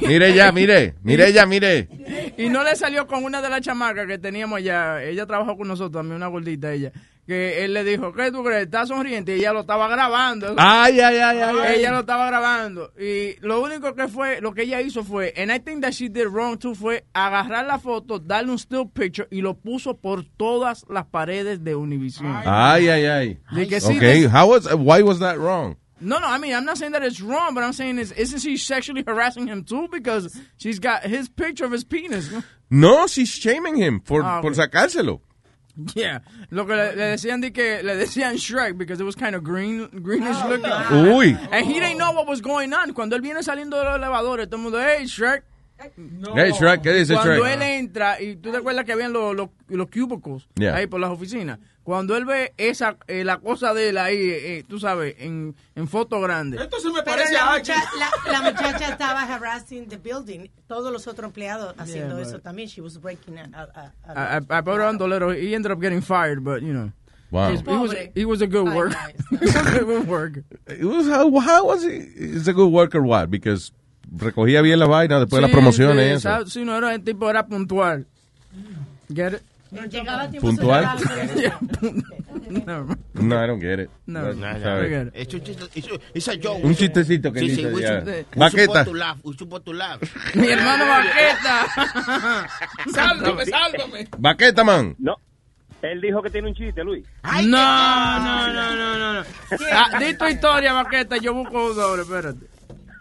Mire 0.00 0.34
ya, 0.34 0.50
mire, 0.52 0.94
mire 1.02 1.28
ella, 1.28 1.46
mire. 1.46 1.88
Y 2.36 2.48
no 2.48 2.64
le 2.64 2.74
salió 2.76 3.06
con 3.06 3.24
una 3.24 3.40
de 3.40 3.48
las 3.48 3.60
chamacas 3.60 4.06
que 4.06 4.18
teníamos 4.18 4.58
allá. 4.58 5.02
Ella 5.02 5.26
trabajó 5.26 5.56
con 5.56 5.68
nosotros, 5.68 5.92
también 6.00 6.16
una 6.16 6.26
gordita 6.26 6.72
ella. 6.72 6.90
Que 7.26 7.64
él 7.64 7.72
le 7.72 7.84
dijo, 7.84 8.12
¿qué 8.12 8.32
tú 8.32 8.42
crees? 8.42 8.64
Está 8.64 8.84
sonriente 8.84 9.36
y 9.36 9.40
ella 9.40 9.52
lo 9.52 9.60
estaba 9.60 9.86
grabando. 9.86 10.56
Ay, 10.58 10.98
ay, 10.98 11.18
ay, 11.18 11.38
ay, 11.38 11.56
ay. 11.62 11.78
Ella 11.78 11.92
lo 11.92 12.00
estaba 12.00 12.26
grabando. 12.26 12.90
Y 12.98 13.36
lo 13.46 13.62
único 13.62 13.94
que 13.94 14.08
fue, 14.08 14.40
lo 14.40 14.52
que 14.52 14.62
ella 14.62 14.80
hizo 14.80 15.04
fue, 15.04 15.32
and 15.36 15.52
I 15.52 15.60
think 15.60 15.82
that 15.82 15.92
she 15.92 16.08
did 16.08 16.26
wrong 16.26 16.58
too, 16.58 16.74
fue 16.74 17.04
agarrar 17.14 17.64
la 17.66 17.78
foto, 17.78 18.18
darle 18.18 18.50
un 18.50 18.58
still 18.58 18.88
picture 18.92 19.28
y 19.30 19.40
lo 19.40 19.54
puso 19.54 19.94
por 19.96 20.24
todas 20.36 20.84
las 20.88 21.06
paredes 21.06 21.62
de 21.62 21.76
Univision. 21.76 22.26
Ay, 22.44 22.88
ay, 22.88 23.06
ay. 23.06 23.38
De 23.52 23.68
que 23.68 23.80
sí, 23.80 23.96
Okay, 23.96 24.24
how 24.26 24.48
was, 24.50 24.66
why 24.74 25.02
was 25.02 25.20
that 25.20 25.38
wrong? 25.38 25.76
No, 26.00 26.18
no, 26.18 26.26
I 26.26 26.38
mean, 26.38 26.52
I'm 26.52 26.64
not 26.64 26.78
saying 26.78 26.90
that 26.94 27.04
it's 27.04 27.20
wrong, 27.20 27.54
but 27.54 27.62
I'm 27.62 27.72
saying 27.72 28.00
is, 28.00 28.10
isn't 28.10 28.40
she 28.40 28.56
sexually 28.56 29.04
harassing 29.06 29.46
him 29.46 29.62
too? 29.62 29.86
Because 29.92 30.36
she's 30.56 30.80
got 30.80 31.04
his 31.04 31.28
picture 31.28 31.64
of 31.64 31.70
his 31.70 31.84
penis. 31.84 32.28
No, 32.68 33.06
she's 33.06 33.28
shaming 33.28 33.76
him 33.76 34.00
por, 34.00 34.24
Ah, 34.24 34.40
por 34.42 34.50
sacárselo. 34.54 35.20
Yeah, 35.94 36.20
lo 36.50 36.66
que 36.66 36.74
le, 36.76 36.96
le 36.96 37.02
decían 37.16 37.40
de 37.40 37.50
que 37.52 37.82
le 37.82 37.96
decían 37.96 38.36
Shrek 38.36 38.76
because 38.76 39.00
it 39.00 39.04
was 39.04 39.16
kind 39.16 39.34
of 39.34 39.42
green, 39.42 39.88
greenish 40.02 40.36
looking. 40.46 40.70
Uy. 41.14 41.36
And 41.50 41.64
he 41.66 41.80
didn't 41.80 41.96
know 41.98 42.12
what 42.12 42.26
was 42.26 42.42
going 42.42 42.72
on. 42.74 42.92
Cuando 42.92 43.16
él 43.16 43.22
viene 43.22 43.42
saliendo 43.42 43.78
de 43.78 43.84
los 43.84 43.96
elevadores, 43.96 44.48
todo 44.48 44.56
el 44.56 44.62
mundo, 44.64 44.78
hey 44.80 45.06
Shrek. 45.06 45.44
Hey, 46.34 46.52
Shrek, 46.52 46.82
¿qué 46.82 46.92
dice 46.92 47.14
Cuando 47.14 47.42
Shrek? 47.42 47.54
él 47.54 47.62
entra, 47.62 48.20
y 48.20 48.36
tú 48.36 48.50
te 48.52 48.58
acuerdas 48.58 48.84
que 48.84 48.92
habían 48.92 49.12
los, 49.12 49.34
los, 49.34 49.48
los 49.68 49.88
cubicles 49.88 50.46
Yeah. 50.54 50.76
ahí 50.76 50.86
por 50.86 51.00
las 51.00 51.10
oficinas. 51.10 51.58
Cuando 51.84 52.16
él 52.16 52.24
ve 52.24 52.52
esa 52.58 52.96
eh, 53.08 53.24
la 53.24 53.38
cosa 53.38 53.74
de 53.74 53.88
él 53.88 53.98
ahí, 53.98 54.16
eh, 54.20 54.64
tú 54.68 54.78
sabes, 54.78 55.16
en, 55.18 55.54
en 55.74 55.88
foto 55.88 56.20
grande. 56.20 56.58
Esto 56.62 56.78
se 56.78 56.88
me 56.88 57.02
Pero 57.02 57.16
parece 57.16 57.32
la, 57.34 57.52
a 57.54 57.58
mucha- 57.58 57.74
la, 57.98 58.32
la 58.32 58.42
muchacha 58.42 58.88
estaba 58.90 59.22
harassing 59.22 59.88
the 59.88 59.96
building. 59.96 60.46
Todos 60.68 60.92
los 60.92 61.06
otros 61.08 61.26
empleados 61.26 61.74
haciendo 61.78 62.16
but- 62.16 62.26
eso 62.26 62.38
también. 62.40 62.68
She 62.68 62.80
was 62.80 63.00
breaking 63.00 63.36
a, 63.38 63.48
a- 63.52 63.92
a- 64.06 64.36
I, 64.36 64.38
I, 64.38 64.58
I 64.58 64.62
pobre 64.62 64.84
bandolero, 64.84 65.32
he 65.32 65.54
ended 65.54 65.72
up 65.72 65.80
getting 65.80 66.00
fired, 66.02 66.44
but 66.44 66.62
you 66.62 66.72
know. 66.72 66.92
Wow. 67.32 67.50
He, 67.50 67.56
he 67.56 67.76
was, 67.76 67.94
he 68.14 68.24
was 68.26 68.42
a 68.42 68.46
good 68.46 68.68
Ay, 68.68 68.76
worker. 68.76 68.96
nice. 68.96 69.40
he 69.40 69.46
was 69.46 69.56
a 69.56 69.84
good 69.84 70.06
worker. 70.06 70.44
It 70.68 70.84
was, 70.84 71.08
how, 71.08 71.30
how 71.40 71.66
was 71.66 71.82
he? 71.82 71.96
Is 71.96 72.46
a 72.46 72.52
good 72.52 72.70
worker 72.70 73.00
what? 73.02 73.30
Because 73.30 73.72
recogía 74.14 74.62
bien 74.62 74.78
la 74.78 74.86
vaina 74.86 75.18
después 75.18 75.38
de 75.38 75.40
las 75.40 75.50
Sí, 75.50 75.54
promociones. 75.56 76.22
sí, 76.22 76.28
eso. 76.28 76.46
Sí, 76.46 76.64
no, 76.64 76.76
era, 76.76 76.94
el 76.94 77.02
tipo 77.02 77.28
era 77.30 77.46
puntual. 77.46 78.06
Get 79.12 79.32
it? 79.34 79.42
Llegaba 79.90 80.28
tiempo 80.28 80.48
Puntual. 80.48 80.86
No. 82.66 82.86
No, 83.14 83.42
I 83.42 83.46
don't 83.46 83.60
get 83.60 83.78
it. 83.80 83.90
No, 84.06 84.20
No, 84.34 84.34
no, 84.34 84.80
un- 84.80 85.10
it's 85.14 86.28
a 86.28 86.34
joke. 86.36 86.62
Un 86.62 86.74
chistecito 86.74 87.32
que 87.32 87.40
Sí, 87.40 87.48
dice 87.48 87.62
sí, 87.74 88.26
Baqueta. 88.36 88.84
support 88.84 88.84
to 88.84 88.94
laugh, 88.94 89.18
we 89.24 89.34
support 89.34 89.64
to 89.64 89.72
laugh. 89.72 90.00
Mi 90.34 90.48
hermano 90.48 90.84
Baqueta. 90.84 92.46
Sálvame, 92.92 93.46
sálvame. 93.46 94.08
Baqueta, 94.18 94.64
man. 94.64 94.94
No. 94.98 95.16
Él 95.80 96.00
dijo 96.00 96.20
que 96.22 96.30
tiene 96.30 96.48
un 96.48 96.54
chiste, 96.54 96.84
Luis. 96.84 97.04
No, 97.24 97.40
no, 97.42 98.52
no, 98.52 98.76
no, 98.76 98.98
no. 98.98 99.14
no. 99.14 99.26
Ah, 99.72 99.98
di 99.98 100.14
tu 100.14 100.26
historia, 100.26 100.72
Baqueta, 100.74 101.16
yo 101.16 101.32
busco 101.32 101.70
un 101.70 101.74
doble, 101.76 102.02
espérate. 102.02 102.46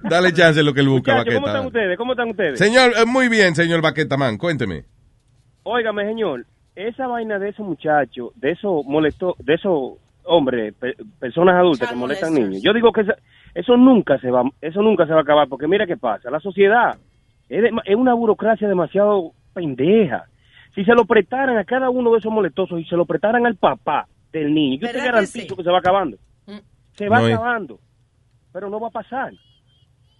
Dale 0.04 0.34
chance 0.34 0.60
a 0.62 0.64
lo 0.64 0.74
que 0.74 0.80
él 0.80 0.88
busca, 0.90 1.14
Muchachos, 1.14 1.34
¿cómo 1.36 1.48
están 1.48 1.64
Baqueta. 1.66 1.68
ustedes? 1.80 1.98
¿Cómo 1.98 2.12
están 2.14 2.30
ustedes? 2.30 2.58
Señor, 2.60 2.94
eh, 2.98 3.06
muy 3.06 3.28
bien, 3.28 3.54
señor 3.56 3.82
Baqueta, 3.82 4.16
man. 4.18 4.38
Cuénteme. 4.38 4.86
Óigame, 5.64 6.06
señor, 6.08 6.46
esa 6.88 7.08
vaina 7.08 7.40
de 7.40 7.50
esos 7.50 7.66
muchachos, 7.66 8.32
de 8.36 8.52
esos 8.52 8.86
molestó, 8.86 9.36
de 9.40 9.54
esos 9.56 9.94
hombres, 10.24 10.74
pe- 10.76 10.96
personas 11.20 11.56
adultas 11.56 11.90
que 11.90 11.96
molestan 11.96 12.34
niños. 12.34 12.62
Yo 12.62 12.74
digo 12.74 12.92
que 12.92 13.02
esa- 13.02 13.16
eso 13.56 13.76
nunca 13.78 14.18
se 14.20 14.30
va, 14.32 14.44
eso 14.62 14.82
nunca 14.82 15.06
se 15.06 15.14
va 15.14 15.20
a 15.20 15.24
acabar, 15.24 15.48
porque 15.48 15.68
mira 15.68 15.86
qué 15.88 15.98
pasa, 15.98 16.30
la 16.30 16.40
sociedad 16.40 16.98
es, 17.50 17.62
de- 17.64 17.72
es 17.86 17.96
una 17.96 18.14
burocracia 18.14 18.68
demasiado 18.68 19.32
pendeja. 19.54 20.26
Si 20.76 20.86
se 20.86 20.94
lo 20.94 21.06
prestaran 21.06 21.58
a 21.58 21.66
cada 21.66 21.90
uno 21.90 22.12
de 22.12 22.20
esos 22.20 22.32
molestosos 22.32 22.80
y 22.80 22.86
se 22.86 22.96
lo 22.96 23.06
prestaran 23.06 23.46
al 23.46 23.56
papá 23.56 24.08
del 24.32 24.54
niño, 24.54 24.76
yo 24.76 24.88
te 24.88 24.94
¿Verdad 24.94 25.00
que 25.02 25.12
garantizo 25.12 25.56
que 25.58 25.64
se 25.64 25.70
va 25.72 25.80
acabando. 25.80 26.18
Se 26.94 27.10
va 27.10 27.20
No 27.20 27.28
es- 27.28 27.34
acabando, 27.36 27.80
pero 28.54 28.70
no 28.70 28.80
va 28.80 28.88
a 28.88 28.92
pasar. 28.92 29.34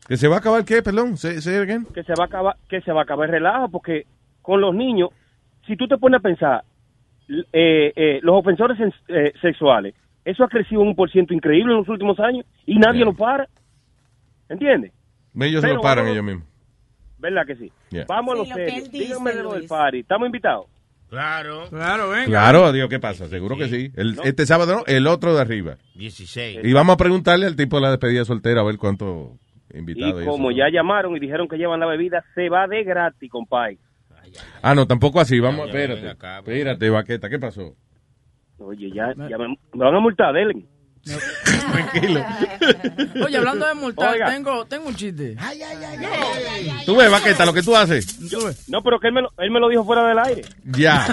¿Que 0.08 0.18
se 0.18 0.28
va 0.28 0.36
a 0.36 0.40
acabar 0.40 0.66
qué, 0.66 0.82
perdón? 0.82 1.16
¿Say, 1.16 1.40
say 1.42 1.56
again? 1.58 1.86
que 1.94 2.04
se 2.04 2.14
va 2.18 2.24
a 2.24 2.28
acabar 2.28 2.56
que 2.68 2.82
se 2.82 2.92
va 2.92 3.02
a 3.02 3.04
acabar 3.04 3.28
el 3.28 3.34
relajo 3.34 3.70
porque 3.70 4.08
con 4.42 4.60
los 4.60 4.74
niños 4.74 5.10
si 5.68 5.76
tú 5.76 5.88
te 5.88 5.98
pones 5.98 6.20
a 6.20 6.22
pensar 6.24 6.64
eh, 7.54 7.94
eh, 7.96 8.20
los 8.24 8.36
ofensores 8.36 8.78
sen- 8.78 8.94
eh, 9.08 9.32
sexuales 9.42 9.96
eso 10.26 10.44
ha 10.44 10.48
crecido 10.50 10.82
un 10.82 10.96
por 10.96 11.10
ciento 11.12 11.34
increíble 11.34 11.72
en 11.74 11.80
los 11.80 11.90
últimos 11.90 12.20
años 12.20 12.46
y 12.66 12.76
nadie 12.78 13.04
lo 13.06 13.14
para 13.14 13.48
¿entiendes? 14.50 14.92
Ellos 15.40 15.62
se 15.62 15.68
Pero 15.68 15.76
lo 15.78 15.82
paran 15.82 16.08
ellos 16.08 16.24
mismos. 16.24 16.46
¿verdad 17.18 17.46
que 17.46 17.56
sí? 17.56 17.72
Yeah. 17.92 18.06
vamos 18.08 18.34
a 18.40 18.44
Sí, 18.44 18.50
lo 18.60 18.90
díganme 18.92 19.32
de 19.34 19.44
lo 19.44 19.54
del 19.54 19.68
party 19.68 20.00
¿estamos 20.00 20.26
invitados? 20.26 20.66
Claro. 21.10 21.66
Claro, 21.70 22.10
venga. 22.10 22.26
Claro, 22.26 22.66
adiós, 22.66 22.88
¿qué 22.90 22.98
pasa? 23.00 23.28
Seguro 23.28 23.58
que 23.58 23.68
sí. 23.68 23.92
El- 23.98 24.18
Este 24.24 24.46
sábado 24.46 24.78
no, 24.78 24.84
el 24.88 25.08
otro 25.08 25.36
de 25.36 25.42
arriba. 25.42 25.76
16. 25.96 26.60
Y 26.64 26.72
vamos 26.74 26.94
a 26.94 26.98
preguntarle 26.98 27.46
al 27.48 27.58
tipo 27.58 27.76
de 27.76 27.82
la 27.82 27.90
despedida 27.90 28.24
soltera 28.24 28.62
a 28.62 28.64
ver 28.64 28.78
cuánto 28.78 29.34
y 29.74 29.80
invitados. 29.80 30.24
y 30.24 30.26
como 30.26 30.52
eso. 30.52 30.58
ya 30.60 30.70
llamaron 30.72 31.16
y 31.16 31.20
dijeron 31.20 31.48
que 31.50 31.58
llevan 31.58 31.82
la 31.82 31.86
bebida 31.86 32.24
se 32.34 32.48
va 32.48 32.66
de 32.68 32.84
gratis 32.86 33.30
compadre 33.30 33.78
Ah, 34.62 34.74
no, 34.76 34.86
tampoco 34.88 35.20
así. 35.20 35.40
Vamos, 35.40 35.68
Ya, 35.68 35.74
ya, 35.74 35.80
espérate. 35.80 36.10
acá, 36.10 36.40
espérate, 36.40 36.90
Baqueta, 36.90 37.30
¿qué 37.30 37.40
pasó? 37.40 37.76
oye 38.64 38.92
ya, 38.94 39.12
ya 39.28 39.38
me, 39.40 39.48
me 39.48 39.86
van 39.86 39.96
a 39.96 40.00
multar 40.00 40.32
Delen 40.34 40.68
Tranquilo. 41.72 42.24
Oye, 43.26 43.38
hablando 43.38 43.66
de 43.68 43.74
multar, 43.74 44.14
Oiga. 44.14 44.30
tengo, 44.30 44.66
tengo 44.66 44.88
un 44.88 44.96
chiste. 44.96 45.36
Tú 46.86 46.96
ves, 46.96 47.10
Baqueta, 47.10 47.44
lo 47.44 47.54
que 47.54 47.64
tú 47.64 47.76
haces. 47.76 48.20
no 48.70 48.84
pero 48.84 49.00
que 49.00 49.08
él 49.08 49.14
me, 49.14 49.24
lo, 49.24 49.30
él 49.40 49.50
me 49.50 49.60
lo 49.60 49.68
dijo 49.68 49.84
fuera 49.84 50.08
del 50.08 50.20
aire 50.20 50.44
Ya. 50.66 51.08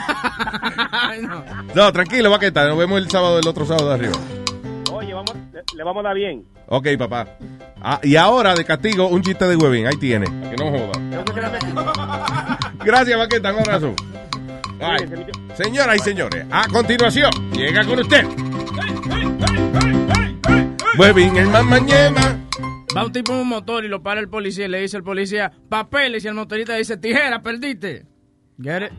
Ay, 0.93 1.23
no. 1.23 1.43
No, 1.75 1.91
tranquilo, 1.93 2.31
Baqueta. 2.31 2.69
Nos 2.69 2.77
vemos 2.77 2.99
el 2.99 3.09
sábado, 3.09 3.39
el 3.39 3.49
otro 3.49 3.65
sábado 3.65 3.89
de 3.89 3.95
arriba. 3.95 4.19
oye 4.93 5.15
vamos 5.15 5.35
le, 5.55 5.63
le 5.75 5.85
vamos 5.85 6.05
a 6.05 6.09
dar 6.09 6.17
bien 6.17 6.45
Ok, 6.67 6.87
papá. 6.99 7.27
Ah, 7.81 7.99
y 8.03 8.17
ahora, 8.17 8.55
de 8.55 8.65
castigo, 8.67 9.09
un 9.09 9.23
chiste 9.23 9.47
de 9.47 9.57
huevín. 9.57 9.87
Ahí 9.87 9.97
tiene. 9.97 10.27
Que 10.51 10.57
no 10.57 10.71
joda. 10.71 12.58
Gracias, 12.85 13.19
Baqueta. 13.19 13.53
Un 13.53 13.61
abrazo. 13.61 13.95
Ay. 14.81 14.99
Señoras 15.55 15.97
y 15.97 15.99
señores, 16.01 16.47
a 16.51 16.69
continuación, 16.69 17.31
llega 17.53 17.85
con 17.85 17.99
usted. 17.99 18.25
Huevín, 20.97 21.37
el 21.37 21.49
mamañema. 21.49 22.45
Va 22.97 23.05
un 23.05 23.13
tipo 23.13 23.33
en 23.33 23.41
un 23.41 23.49
motor 23.49 23.85
y 23.85 23.89
lo 23.89 24.03
para 24.03 24.21
el 24.21 24.29
policía 24.29 24.67
y 24.67 24.69
le 24.69 24.81
dice 24.81 24.97
al 24.97 25.03
policía, 25.03 25.53
papeles, 25.69 26.25
y 26.25 26.29
el 26.29 26.35
motorista 26.35 26.75
dice, 26.77 26.97
tijera, 26.97 27.43
perdiste. 27.43 28.07
Get 28.61 28.83
it? 28.83 28.93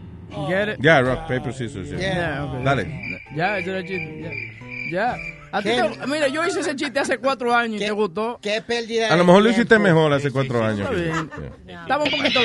Get 0.47 0.73
it? 0.73 0.79
Ya, 0.79 1.01
rock, 1.01 1.27
paper, 1.27 1.53
scissors. 1.53 1.89
ya. 1.89 1.97
Yeah, 1.97 2.45
ok. 2.45 2.63
Dale. 2.63 3.19
Ya, 3.35 3.57
ese 3.57 3.69
era 3.69 3.79
el 3.79 3.85
chiste. 3.87 4.89
Ya. 4.91 5.15
ya. 5.15 5.38
A 5.51 5.61
ti 5.61 5.69
¿Qué? 5.69 5.81
te- 5.81 6.07
mira, 6.07 6.27
yo 6.27 6.45
hice 6.45 6.59
ese 6.59 6.75
chiste 6.75 6.99
hace 6.99 7.17
cuatro 7.17 7.55
años 7.55 7.81
y 7.81 7.85
te 7.85 7.91
gustó. 7.91 8.39
Qué 8.41 8.61
pérdida 8.61 9.11
A 9.11 9.15
lo 9.15 9.23
mejor 9.25 9.43
lo 9.43 9.49
hiciste 9.49 9.79
mejor 9.79 10.13
hace 10.13 10.31
cuatro 10.31 10.63
años. 10.63 10.89
Está 10.91 10.91
bien. 10.91 11.31
Estaba 11.67 12.03
un 12.03 12.11
poquito... 12.11 12.39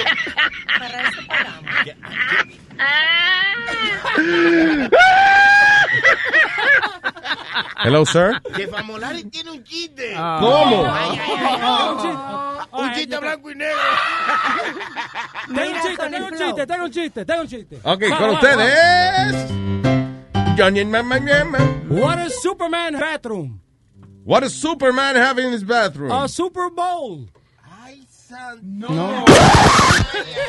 Hello, 7.85 8.05
sir. 8.07 8.41
Que 8.57 8.67
Famolari 8.67 9.25
tiene 9.25 9.51
un 9.51 9.63
chiste. 9.65 10.15
Ah. 10.17 10.39
¿Cómo? 10.41 10.87
Ay, 10.87 11.21
ay, 11.21 11.59
ay. 11.63 12.83
Un 12.83 12.93
chiste 12.95 13.19
blanco 13.19 13.51
y 13.51 13.55
negro. 13.55 13.79
Tengo 15.55 15.71
un 15.71 15.81
chiste, 15.83 16.09
tengo 16.09 16.27
un 16.27 16.33
chiste, 16.39 16.67
tengo 16.67 16.85
un 16.85 16.91
chiste, 16.91 17.25
tengo 17.25 17.41
un 17.43 17.49
chiste. 17.49 17.81
Ok, 17.83 18.19
con 18.19 18.31
ustedes. 18.31 20.04
Johnny 20.57 20.81
and 20.81 20.91
va. 20.93 21.59
What 21.89 22.19
is 22.21 22.41
Superman 22.41 22.95
bathroom? 22.95 23.61
What 24.25 24.41
does 24.41 24.55
Superman 24.55 25.17
have 25.17 25.39
in 25.39 25.53
his 25.53 25.65
bathroom? 25.65 26.13
A 26.13 26.29
Super 26.29 26.71
Bowl. 26.71 27.27
No. 28.63 29.25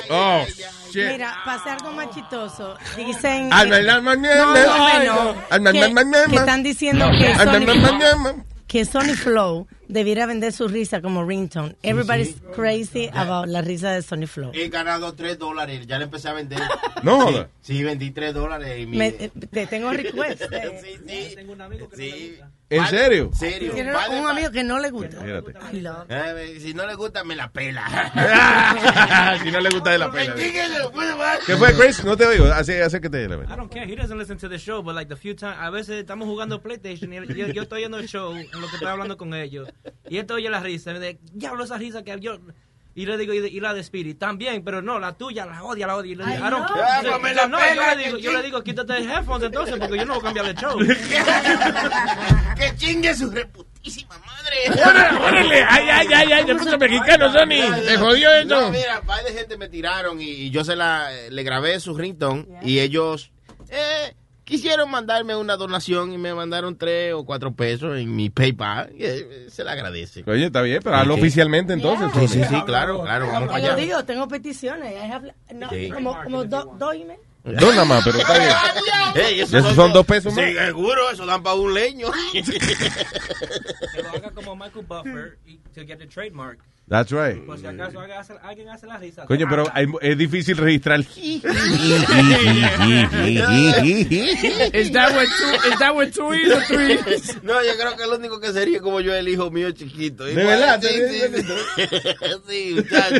Oh, 0.10 0.46
shit. 0.92 1.12
Mira, 1.12 1.32
hacer 1.46 1.74
algo 1.74 1.92
más 1.92 2.10
chistoso, 2.10 2.78
dicen... 2.96 3.52
Al 3.52 3.70
que-. 3.70 3.84
No, 3.84 4.02
no, 4.02 5.34
no. 5.34 5.36
Al 5.50 5.64
Que, 6.30 6.36
están 6.36 6.64
diciendo 6.64 7.06
Sony, 7.12 8.44
que 8.68 8.86
Sony 8.86 9.16
Flow 9.16 9.68
debiera 9.88 10.26
vender 10.26 10.52
su 10.54 10.68
risa 10.68 11.02
como 11.02 11.26
ringtone. 11.26 11.76
Everybody's 11.84 12.36
crazy 12.56 13.10
about 13.14 13.48
la 13.48 13.62
risa 13.62 13.92
de 13.92 14.02
Sony 14.02 14.28
Flow. 14.28 14.52
He 14.54 14.70
ganado 14.70 15.14
3 15.14 15.38
dólares. 15.38 15.86
Ya 15.88 15.98
le 15.98 16.06
empecé 16.06 16.30
a 16.30 16.34
vender. 16.34 16.60
No 17.04 17.28
Sí. 17.30 17.44
Sí, 17.62 17.84
vendí 17.84 18.10
3 18.12 18.34
dólares. 18.34 18.80
Y 18.80 18.88
mi... 18.88 18.98
Me- 18.98 19.08
eh, 19.08 19.32
te 19.52 19.68
tengo 19.68 19.92
request. 19.92 20.42
sí, 20.82 20.98
sí. 21.08 21.36
Tengo 21.36 21.54
un 21.54 21.62
amigo 21.62 21.88
que 21.90 21.98
sí. 21.98 22.38
¿En 22.68 22.88
serio? 22.88 23.30
serio. 23.32 23.74
Tiene 23.74 23.92
Vale, 23.92 24.20
un 24.20 24.28
amigo 24.28 24.50
que 24.50 24.64
no 24.64 24.80
le 24.80 24.90
gusta. 24.90 25.18
Eh, 26.10 26.58
si 26.60 26.74
no 26.74 26.88
le 26.88 26.96
gusta, 26.96 27.24
me 27.24 27.36
la 27.36 27.52
pela. 27.52 27.86
si 29.44 29.52
no 29.52 29.60
le 29.60 29.70
gusta 29.70 29.92
de 29.92 29.98
la 30.00 30.12
pela. 30.12 30.34
¿Qué 31.46 31.56
fue, 31.58 31.74
Chris? 31.74 32.04
No 32.04 32.18
te 32.18 32.26
oigo. 32.26 32.46
Así, 32.46 32.74
acércate. 32.74 33.28
la 33.28 33.36
I 33.36 33.56
don't 33.56 33.72
care. 33.72 33.86
He 33.86 33.96
doesn't 33.96 34.18
listen 34.18 34.38
to 34.38 34.50
the 34.50 34.58
show, 34.58 34.82
but 34.82 34.96
like 34.96 35.10
the 35.10 35.16
few 35.16 35.36
times, 35.36 35.58
a 35.60 35.70
veces 35.70 36.00
estamos 36.00 36.28
jugando 36.28 36.60
PlayStation 36.62 37.14
y 37.14 37.18
yo, 37.36 37.48
yo 37.48 37.62
estoy 37.64 37.82
oyendo 37.82 38.00
el 38.00 38.08
show 38.08 38.34
en 38.36 38.50
lo 38.60 38.68
que 38.68 38.76
estoy 38.76 38.88
hablando 38.88 39.16
con 39.18 39.34
ellos. 39.36 39.70
Y 40.10 40.18
él 40.18 40.26
te 40.26 40.34
oye 40.34 40.50
la 40.50 40.60
risa. 40.60 40.92
Y 40.92 40.94
me 40.96 41.00
dice, 41.00 41.20
diablo 41.34 41.64
esa 41.64 41.78
risa 41.78 42.04
que 42.04 42.20
yo. 42.20 42.38
Y 42.98 43.06
le 43.06 43.18
digo, 43.18 43.34
y, 43.34 43.40
y 43.40 43.60
la 43.60 43.74
de 43.74 43.82
Spirit 43.82 44.18
también, 44.18 44.64
pero 44.64 44.82
no, 44.82 45.00
la 45.00 45.18
tuya, 45.18 45.46
la 45.46 45.64
odia, 45.64 45.86
la 45.86 45.98
odia. 45.98 46.14
Y 46.14 46.16
le 46.16 46.26
digo, 46.26 46.48
I 46.48 46.50
don't 46.50 46.66
care. 46.66 47.48
No, 47.50 47.60
yo 47.60 47.96
le 47.96 48.04
digo, 48.04 48.18
yo 48.18 48.32
le 48.32 48.42
digo, 48.42 48.64
quítate 48.64 48.98
el 48.98 49.12
headphones 49.12 49.44
entonces, 49.48 49.76
porque 49.78 49.98
yo 49.98 50.06
no 50.06 50.14
voy 50.14 50.22
a 50.22 50.24
cambiar 50.24 50.46
el 50.46 50.56
show. 50.56 50.80
que 52.58 52.76
chingue 52.78 53.14
su 53.14 53.30
reputísima 53.30 54.18
madre. 54.20 54.82
¡Órale! 55.28 55.64
¡Ay, 55.68 55.90
ay, 55.92 56.08
ay! 56.16 56.32
ay 56.32 56.46
¡Se 56.46 56.56
puso 56.56 56.78
mexicano, 56.78 57.32
Sony! 57.34 57.84
¡Se 57.84 57.98
jodió 57.98 58.30
No, 58.46 58.60
esto! 58.60 58.72
mira, 58.72 59.00
un 59.02 59.08
par 59.08 59.24
de 59.26 59.34
gente 59.34 59.58
me 59.58 59.68
tiraron 59.68 60.22
y, 60.22 60.30
y 60.30 60.50
yo 60.52 60.64
se 60.64 60.78
la 60.78 61.10
le 61.30 61.44
grabé 61.44 61.80
su 61.82 61.98
ringtone 61.98 62.46
y 62.62 62.80
ellos 62.80 63.32
eh, 63.70 64.16
quisieron 64.46 64.90
mandarme 64.90 65.36
una 65.36 65.58
donación 65.58 66.14
y 66.14 66.18
me 66.18 66.34
mandaron 66.34 66.78
tres 66.78 67.14
o 67.14 67.26
cuatro 67.26 67.54
pesos 67.54 67.98
en 67.98 68.16
mi 68.16 68.30
PayPal. 68.30 68.92
Eh, 68.98 69.48
se 69.50 69.64
le 69.66 69.72
agradece. 69.72 70.24
Oye, 70.28 70.46
está 70.46 70.62
bien, 70.62 70.80
pero 70.84 70.96
hazlo 70.96 71.16
Sí. 71.16 71.20
oficialmente 71.22 71.74
entonces. 71.74 72.10
Sí, 72.32 72.42
sí, 72.44 72.62
claro, 72.66 73.02
claro, 73.04 73.28
vamos 73.28 73.50
para 73.50 73.58
allá. 73.58 73.76
digo, 73.76 74.06
tengo 74.06 74.28
peticiones. 74.28 74.94
I 74.94 75.12
have- 75.12 75.34
no, 75.54 75.70
Sí. 75.70 75.90
Como, 75.90 76.24
como 76.24 76.44
do- 76.46 76.76
dos 76.80 76.94
emails. 76.96 77.20
Dos 77.44 77.76
nada 77.76 77.86
más, 77.86 78.04
pero 78.04 78.18
está 78.18 78.40
bien. 78.40 78.52
Ey, 79.26 79.40
Esos 79.42 79.76
son 79.76 79.94
dos 79.94 80.04
pesos 80.06 80.34
más. 80.34 80.44
Sí, 80.46 80.54
seguro, 80.56 81.12
eso 81.12 81.26
dan 81.28 81.44
para 81.44 81.56
un 81.56 81.74
leño. 81.76 82.08
Que 82.32 82.42
lo 84.02 84.10
haga 84.10 84.32
como 84.32 84.56
Michael 84.56 84.86
Buffer 84.88 85.38
y 85.46 85.58
to 85.76 85.82
get 85.86 85.98
the 86.00 86.08
trademark. 86.08 86.58
That's 86.88 87.12
right. 87.12 87.44
Por 87.44 87.58
si 87.58 87.66
acaso 87.66 88.00
alguien 88.44 88.70
hace 88.70 88.86
la 88.86 88.98
risa. 88.98 89.26
Coño, 89.26 89.48
pero 89.50 89.64
hay- 89.74 89.88
es 90.02 90.18
difícil 90.20 90.56
registrar. 90.56 91.00
Is 91.16 91.42
that 94.92 95.16
with 95.16 95.30
two, 95.36 95.54
is 95.68 95.80
that 95.80 96.14
two 96.14 96.32
E's 96.34 96.52
or 96.52 96.62
three? 96.66 96.98
No, 97.44 97.64
yo 97.64 97.72
creo 97.76 97.96
que 97.98 98.04
el 98.04 98.12
único 98.12 98.40
que 98.40 98.54
sería 98.54 98.82
como 98.82 99.02
yo, 99.02 99.16
el 99.16 99.28
hijo 99.28 99.50
mío 99.50 99.72
chiquito. 99.72 100.26
¿De 100.26 100.36
verdad? 100.36 100.80
Sí, 100.80 100.90
sí, 101.10 101.22
sí. 101.42 101.44
Sí, 102.48 102.74
muchacho. 102.76 103.16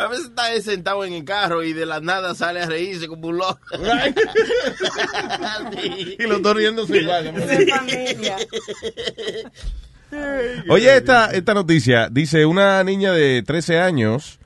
A 0.00 0.08
veces 0.08 0.26
está 0.26 0.60
sentado 0.60 1.04
en 1.04 1.12
el 1.12 1.24
carro 1.24 1.62
y 1.62 1.72
de 1.72 1.86
la 1.86 2.00
nada 2.00 2.34
sale 2.34 2.62
a 2.62 2.66
reírse 2.66 3.06
como 3.06 3.28
un 3.28 3.36
loco. 3.38 3.60
Sí. 5.80 6.16
Y 6.18 6.22
los 6.24 6.42
dos 6.42 6.56
riéndose 6.56 6.96
igual. 6.98 7.32
De 7.34 7.66
familia. 7.68 8.36
Oye, 10.68 10.96
esta, 10.96 11.26
esta 11.32 11.54
noticia 11.54 12.08
dice 12.10 12.46
una 12.46 12.82
niña 12.84 13.12
de 13.12 13.42
13 13.42 13.78
años 13.80 14.38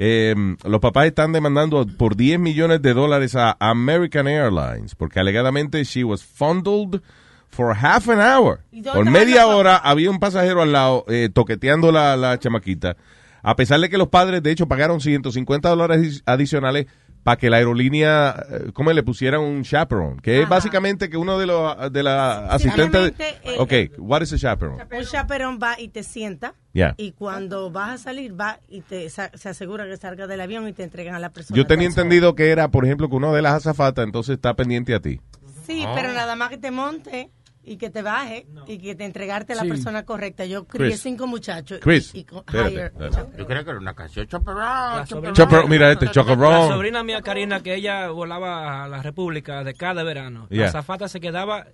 Eh, 0.00 0.32
los 0.64 0.80
papás 0.80 1.06
están 1.06 1.32
demandando 1.32 1.84
por 1.84 2.14
10 2.14 2.38
millones 2.38 2.80
de 2.82 2.94
dólares 2.94 3.34
a 3.34 3.56
American 3.58 4.28
Airlines 4.28 4.94
porque 4.94 5.18
alegadamente 5.18 5.82
she 5.82 6.04
was 6.04 6.22
fondled 6.22 7.00
for 7.48 7.74
half 7.76 8.08
an 8.08 8.20
hour. 8.20 8.60
¿Y 8.70 8.80
dónde 8.80 8.96
Por 8.96 9.10
media 9.10 9.48
hora 9.48 9.76
había 9.76 10.08
un 10.08 10.20
pasajero 10.20 10.62
al 10.62 10.70
lado 10.70 11.04
eh, 11.08 11.30
toqueteando 11.34 11.90
la, 11.90 12.16
la 12.16 12.38
chamaquita. 12.38 12.96
A 13.42 13.56
pesar 13.56 13.80
de 13.80 13.88
que 13.90 13.98
los 13.98 14.06
padres, 14.06 14.40
de 14.40 14.52
hecho, 14.52 14.68
pagaron 14.68 15.00
150 15.00 15.68
dólares 15.68 15.98
adi- 15.98 16.22
adicionales 16.26 16.86
para 17.28 17.36
que 17.36 17.50
la 17.50 17.58
aerolínea, 17.58 18.42
eh, 18.50 18.70
¿cómo 18.72 18.90
le 18.90 19.02
pusieran 19.02 19.42
un 19.42 19.62
chaperone? 19.62 20.16
Que 20.22 20.40
es 20.40 20.48
básicamente 20.48 21.10
que 21.10 21.18
uno 21.18 21.38
de 21.38 21.44
los 21.44 21.92
de 21.92 22.02
la 22.02 22.46
asistentes... 22.46 23.12
Simplemente, 23.14 23.38
eh, 23.44 23.90
ok, 23.90 23.98
what 23.98 24.22
is 24.22 24.32
a 24.32 24.38
chaperone? 24.38 24.82
Un 24.90 25.04
chaperón 25.04 25.58
va 25.62 25.78
y 25.78 25.88
te 25.88 26.02
sienta. 26.04 26.54
Yeah. 26.72 26.94
Y 26.96 27.12
cuando 27.12 27.70
vas 27.70 27.90
a 27.90 27.98
salir, 27.98 28.32
va 28.40 28.60
y 28.66 28.80
te 28.80 29.10
se 29.10 29.20
asegura 29.46 29.84
que 29.84 29.98
salga 29.98 30.26
del 30.26 30.40
avión 30.40 30.66
y 30.68 30.72
te 30.72 30.84
entregan 30.84 31.14
a 31.16 31.18
la 31.18 31.28
persona. 31.30 31.54
Yo 31.54 31.66
tenía 31.66 31.86
entendido 31.86 32.34
que 32.34 32.48
era, 32.48 32.68
por 32.68 32.86
ejemplo, 32.86 33.10
que 33.10 33.16
uno 33.16 33.34
de 33.34 33.42
las 33.42 33.52
azafatas 33.52 34.06
entonces 34.06 34.36
está 34.36 34.54
pendiente 34.54 34.94
a 34.94 35.00
ti. 35.00 35.20
Sí, 35.66 35.84
Ah. 35.86 35.92
pero 35.94 36.14
nada 36.14 36.34
más 36.34 36.48
que 36.48 36.56
te 36.56 36.70
monte 36.70 37.30
y 37.68 37.76
que 37.76 37.90
te 37.90 38.02
baje 38.02 38.46
y 38.66 38.78
que 38.78 38.94
te 38.94 39.04
entregarte 39.04 39.52
a 39.52 39.56
la 39.56 39.62
Sí. 39.62 39.68
persona 39.68 40.04
correcta. 40.04 40.44
Yo 40.46 40.66
crié 40.66 40.88
Chris. 40.90 41.00
cinco 41.02 41.26
muchachos. 41.26 41.78
Chris, 41.82 42.14
y, 42.14 42.18
y 42.20 42.26
espérate. 42.46 42.92
Yo 43.38 43.46
creo 43.46 43.64
que 43.64 43.70
era 43.70 43.78
una 43.78 43.94
canción. 43.94 44.26
Chaperón. 44.26 45.32
Chaperón, 45.34 45.68
mira 45.70 45.92
este, 45.92 46.10
Chocorrón. 46.10 46.68
La 46.68 46.74
sobrina 46.74 47.02
mía, 47.04 47.22
Karina, 47.22 47.62
que 47.62 47.74
ella 47.74 48.08
volaba 48.10 48.84
a 48.84 48.88
la 48.88 49.02
República 49.02 49.62
de 49.64 49.74
cada 49.74 50.02
verano. 50.02 50.46
Yeah. 50.50 50.66
La 50.66 50.72
zafata 50.72 51.08
se 51.08 51.20
quedaba... 51.20 51.66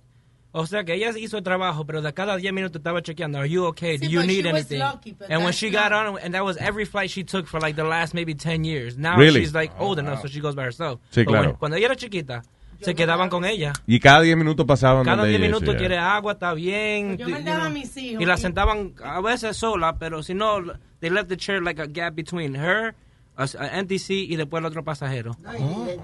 O 0.57 0.65
sea, 0.67 0.85
que 0.85 0.93
ella 0.93 1.09
hizo 1.17 1.37
el 1.37 1.43
trabajo, 1.43 1.85
pero 1.85 2.01
de 2.01 2.13
cada 2.13 2.37
10 2.37 2.53
minutos 2.53 2.79
estaba 2.79 3.01
chequeando, 3.01 3.39
are 3.39 3.49
you 3.49 3.65
okay? 3.65 3.97
Sí, 3.97 4.05
Do 4.05 4.09
you 4.11 4.19
but 4.21 4.27
need 4.27 4.45
anything? 4.45 4.79
lucky, 4.79 5.13
and 5.29 5.43
when 5.43 5.51
she 5.51 5.69
got 5.69 5.91
on, 5.91 6.17
and 6.23 6.33
that 6.33 6.43
was 6.45 6.55
every 6.61 6.85
flight 6.85 7.09
she 7.09 7.25
took 7.25 7.45
for 7.45 7.59
like 7.61 7.75
the 7.75 7.83
last 7.83 8.13
maybe 8.13 8.33
10 8.33 8.63
years. 8.63 8.97
Now 8.97 9.17
Really? 9.17 9.41
she's 9.41 9.53
like 9.53 9.73
old 9.77 9.99
enough, 9.99 10.21
so 10.21 10.29
she 10.29 10.39
goes 10.39 10.55
by 10.55 10.63
herself. 10.63 11.01
Sí, 11.11 11.25
But 11.25 11.27
claro. 11.27 11.47
when- 11.49 11.55
cuando 11.57 11.75
ella 11.75 11.87
era 11.87 11.95
chiquita, 11.97 12.41
se 12.81 12.95
quedaban 12.95 13.29
con 13.29 13.45
ella. 13.45 13.73
Y 13.87 13.99
cada 13.99 14.21
10 14.21 14.37
minutos 14.37 14.65
pasaban 14.65 15.03
Cada 15.03 15.17
donde 15.17 15.29
10 15.29 15.39
ella, 15.39 15.47
minutos 15.47 15.73
sí, 15.73 15.77
quiere 15.79 15.97
agua, 15.97 16.33
está 16.33 16.53
bien. 16.53 17.17
Yo 17.17 17.27
you 17.27 17.33
mandaba 17.33 17.57
know. 17.59 17.67
a 17.67 17.69
mis 17.71 17.95
hijos 17.97 18.21
Y 18.21 18.25
la 18.25 18.37
sentaban 18.37 18.93
a 19.03 19.21
veces 19.21 19.57
sola, 19.57 19.97
pero 19.97 20.23
si 20.23 20.33
no, 20.33 20.57
they 20.99 21.09
left 21.09 21.29
the 21.29 21.37
chair 21.37 21.61
like 21.61 21.81
a 21.81 21.87
gap 21.87 22.15
between 22.15 22.55
her, 22.55 22.95
a, 23.37 23.47
seat 23.47 24.29
y 24.29 24.35
después 24.35 24.61
el 24.61 24.65
otro 24.65 24.83
pasajero. 24.83 25.35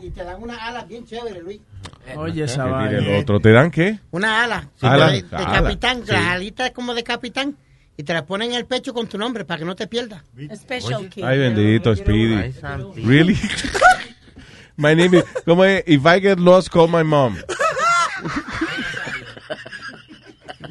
Y, 0.02 0.08
y 0.08 0.10
te 0.12 0.24
dan 0.24 0.42
una 0.42 0.56
ala 0.56 0.84
bien 0.86 1.06
chévere, 1.06 1.42
Luis. 1.42 1.62
Oye, 2.16 2.44
esa 2.44 2.64
Que 2.64 2.70
tire 2.70 2.74
vaina. 2.74 2.98
el 2.98 3.22
otro. 3.22 3.40
¿Te 3.40 3.52
dan 3.52 3.72
qué? 3.72 4.00
Una 4.12 4.44
ala. 4.44 4.70
Ala, 4.82 5.12
de, 5.12 5.22
de 5.22 5.36
ala, 5.36 5.52
capitán, 5.62 6.06
sí. 6.06 6.12
las 6.12 6.26
alitas 6.26 6.72
como 6.72 6.94
de 6.94 7.04
capitán. 7.04 7.56
Y 7.98 8.04
te 8.04 8.14
la 8.14 8.26
ponen 8.26 8.52
en 8.52 8.58
el 8.58 8.66
pecho 8.66 8.94
con 8.94 9.08
tu 9.08 9.18
nombre 9.18 9.46
para 9.46 9.60
que 9.60 9.66
no 9.66 9.76
te 9.76 9.86
pierdas. 9.86 10.24
Special 10.56 11.08
kid. 11.10 11.24
Ay, 11.24 11.38
bendito, 11.38 11.96
Speedy. 11.96 12.52
Really? 13.06 13.38
My 14.78 14.96
name 14.96 15.16
is, 15.18 15.24
¿cómo 15.46 15.64
es? 15.66 15.84
If 15.86 16.06
I 16.06 16.20
get 16.20 16.40
lost, 16.40 16.70
call 16.72 16.88
my 16.88 17.04
mom. 17.04 17.38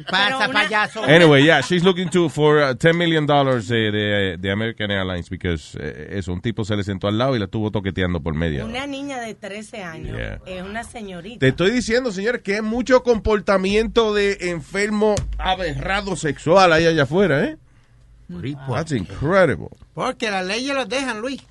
Pasa, 0.09 0.49
payaso. 0.51 1.03
Anyway, 1.07 1.43
yeah, 1.43 1.61
she's 1.61 1.83
looking 1.83 2.09
to 2.09 2.27
for 2.27 2.61
uh, 2.61 2.73
10 2.73 2.97
million 2.97 3.25
dollars 3.25 3.69
eh, 3.71 3.91
de, 3.91 4.37
de 4.37 4.51
American 4.51 4.91
Airlines 4.91 5.29
because 5.29 5.77
eh, 5.79 6.17
eso, 6.17 6.33
un 6.33 6.41
tipo 6.41 6.65
se 6.65 6.75
le 6.75 6.83
sentó 6.83 7.07
al 7.07 7.17
lado 7.17 7.35
y 7.35 7.39
la 7.39 7.45
estuvo 7.45 7.71
toqueteando 7.71 8.19
por 8.21 8.33
media 8.33 8.63
hora. 8.65 8.73
Una 8.73 8.87
niña 8.87 9.19
de 9.21 9.35
13 9.35 9.83
años 9.83 10.17
Yeah. 10.17 10.39
es 10.45 10.63
una 10.63 10.83
señorita. 10.83 11.39
Te 11.39 11.49
estoy 11.49 11.71
diciendo, 11.71 12.11
señores, 12.11 12.41
que 12.41 12.55
es 12.55 12.63
mucho 12.63 13.03
comportamiento 13.03 14.13
de 14.13 14.37
enfermo 14.49 15.15
aberrado 15.37 16.15
sexual 16.17 16.73
ahí 16.73 16.85
allá 16.87 17.03
afuera, 17.03 17.45
¿eh? 17.45 17.57
That's 18.67 18.91
incredible. 18.93 19.69
Porque 19.93 20.29
las 20.31 20.45
leyes 20.45 20.73
los 20.75 20.87
dejan, 20.89 21.21
Luis. 21.21 21.41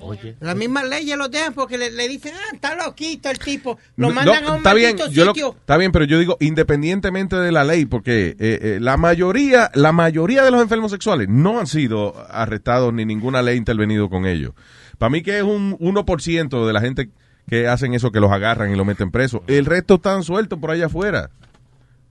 Oye. 0.00 0.36
Las 0.40 0.54
mismas 0.56 0.88
leyes 0.88 1.16
los 1.16 1.30
dejan 1.30 1.54
porque 1.54 1.78
le, 1.78 1.90
le 1.90 2.08
dicen, 2.08 2.34
ah, 2.36 2.54
está 2.54 2.74
loquito 2.76 3.30
el 3.30 3.38
tipo. 3.38 3.78
Lo 3.96 4.08
No, 4.08 4.14
mandan 4.14 4.44
a 4.44 4.50
un 4.52 4.56
está 4.58 4.74
bien, 4.74 4.96
maldito 4.96 5.10
yo 5.10 5.24
lo- 5.24 5.32
sitio. 5.34 5.54
está 5.58 5.76
bien, 5.76 5.92
pero 5.92 6.04
yo 6.04 6.18
digo 6.18 6.36
independientemente 6.40 7.36
de 7.36 7.50
la 7.52 7.64
ley, 7.64 7.86
porque 7.86 8.36
eh, 8.38 8.58
eh, 8.62 8.78
la 8.80 8.96
mayoría, 8.96 9.70
la 9.74 9.92
mayoría 9.92 10.44
de 10.44 10.50
los 10.50 10.60
enfermos 10.62 10.90
sexuales 10.90 11.28
no 11.28 11.58
han 11.58 11.66
sido 11.66 12.14
arrestados 12.30 12.92
ni 12.92 13.04
ninguna 13.04 13.42
ley 13.42 13.54
ha 13.54 13.58
intervenido 13.58 14.08
con 14.10 14.26
ellos. 14.26 14.52
Para 14.98 15.10
mí 15.10 15.22
que 15.22 15.38
es 15.38 15.42
un 15.44 15.78
1% 15.78 16.66
de 16.66 16.72
la 16.72 16.80
gente 16.80 17.10
que 17.48 17.68
hacen 17.68 17.94
eso, 17.94 18.10
que 18.12 18.20
los 18.20 18.32
agarran 18.32 18.72
y 18.72 18.76
los 18.76 18.84
meten 18.86 19.10
presos. 19.10 19.40
El 19.46 19.66
resto 19.66 19.94
están 19.96 20.22
sueltos 20.24 20.58
por 20.58 20.70
allá 20.72 20.86
afuera. 20.86 21.30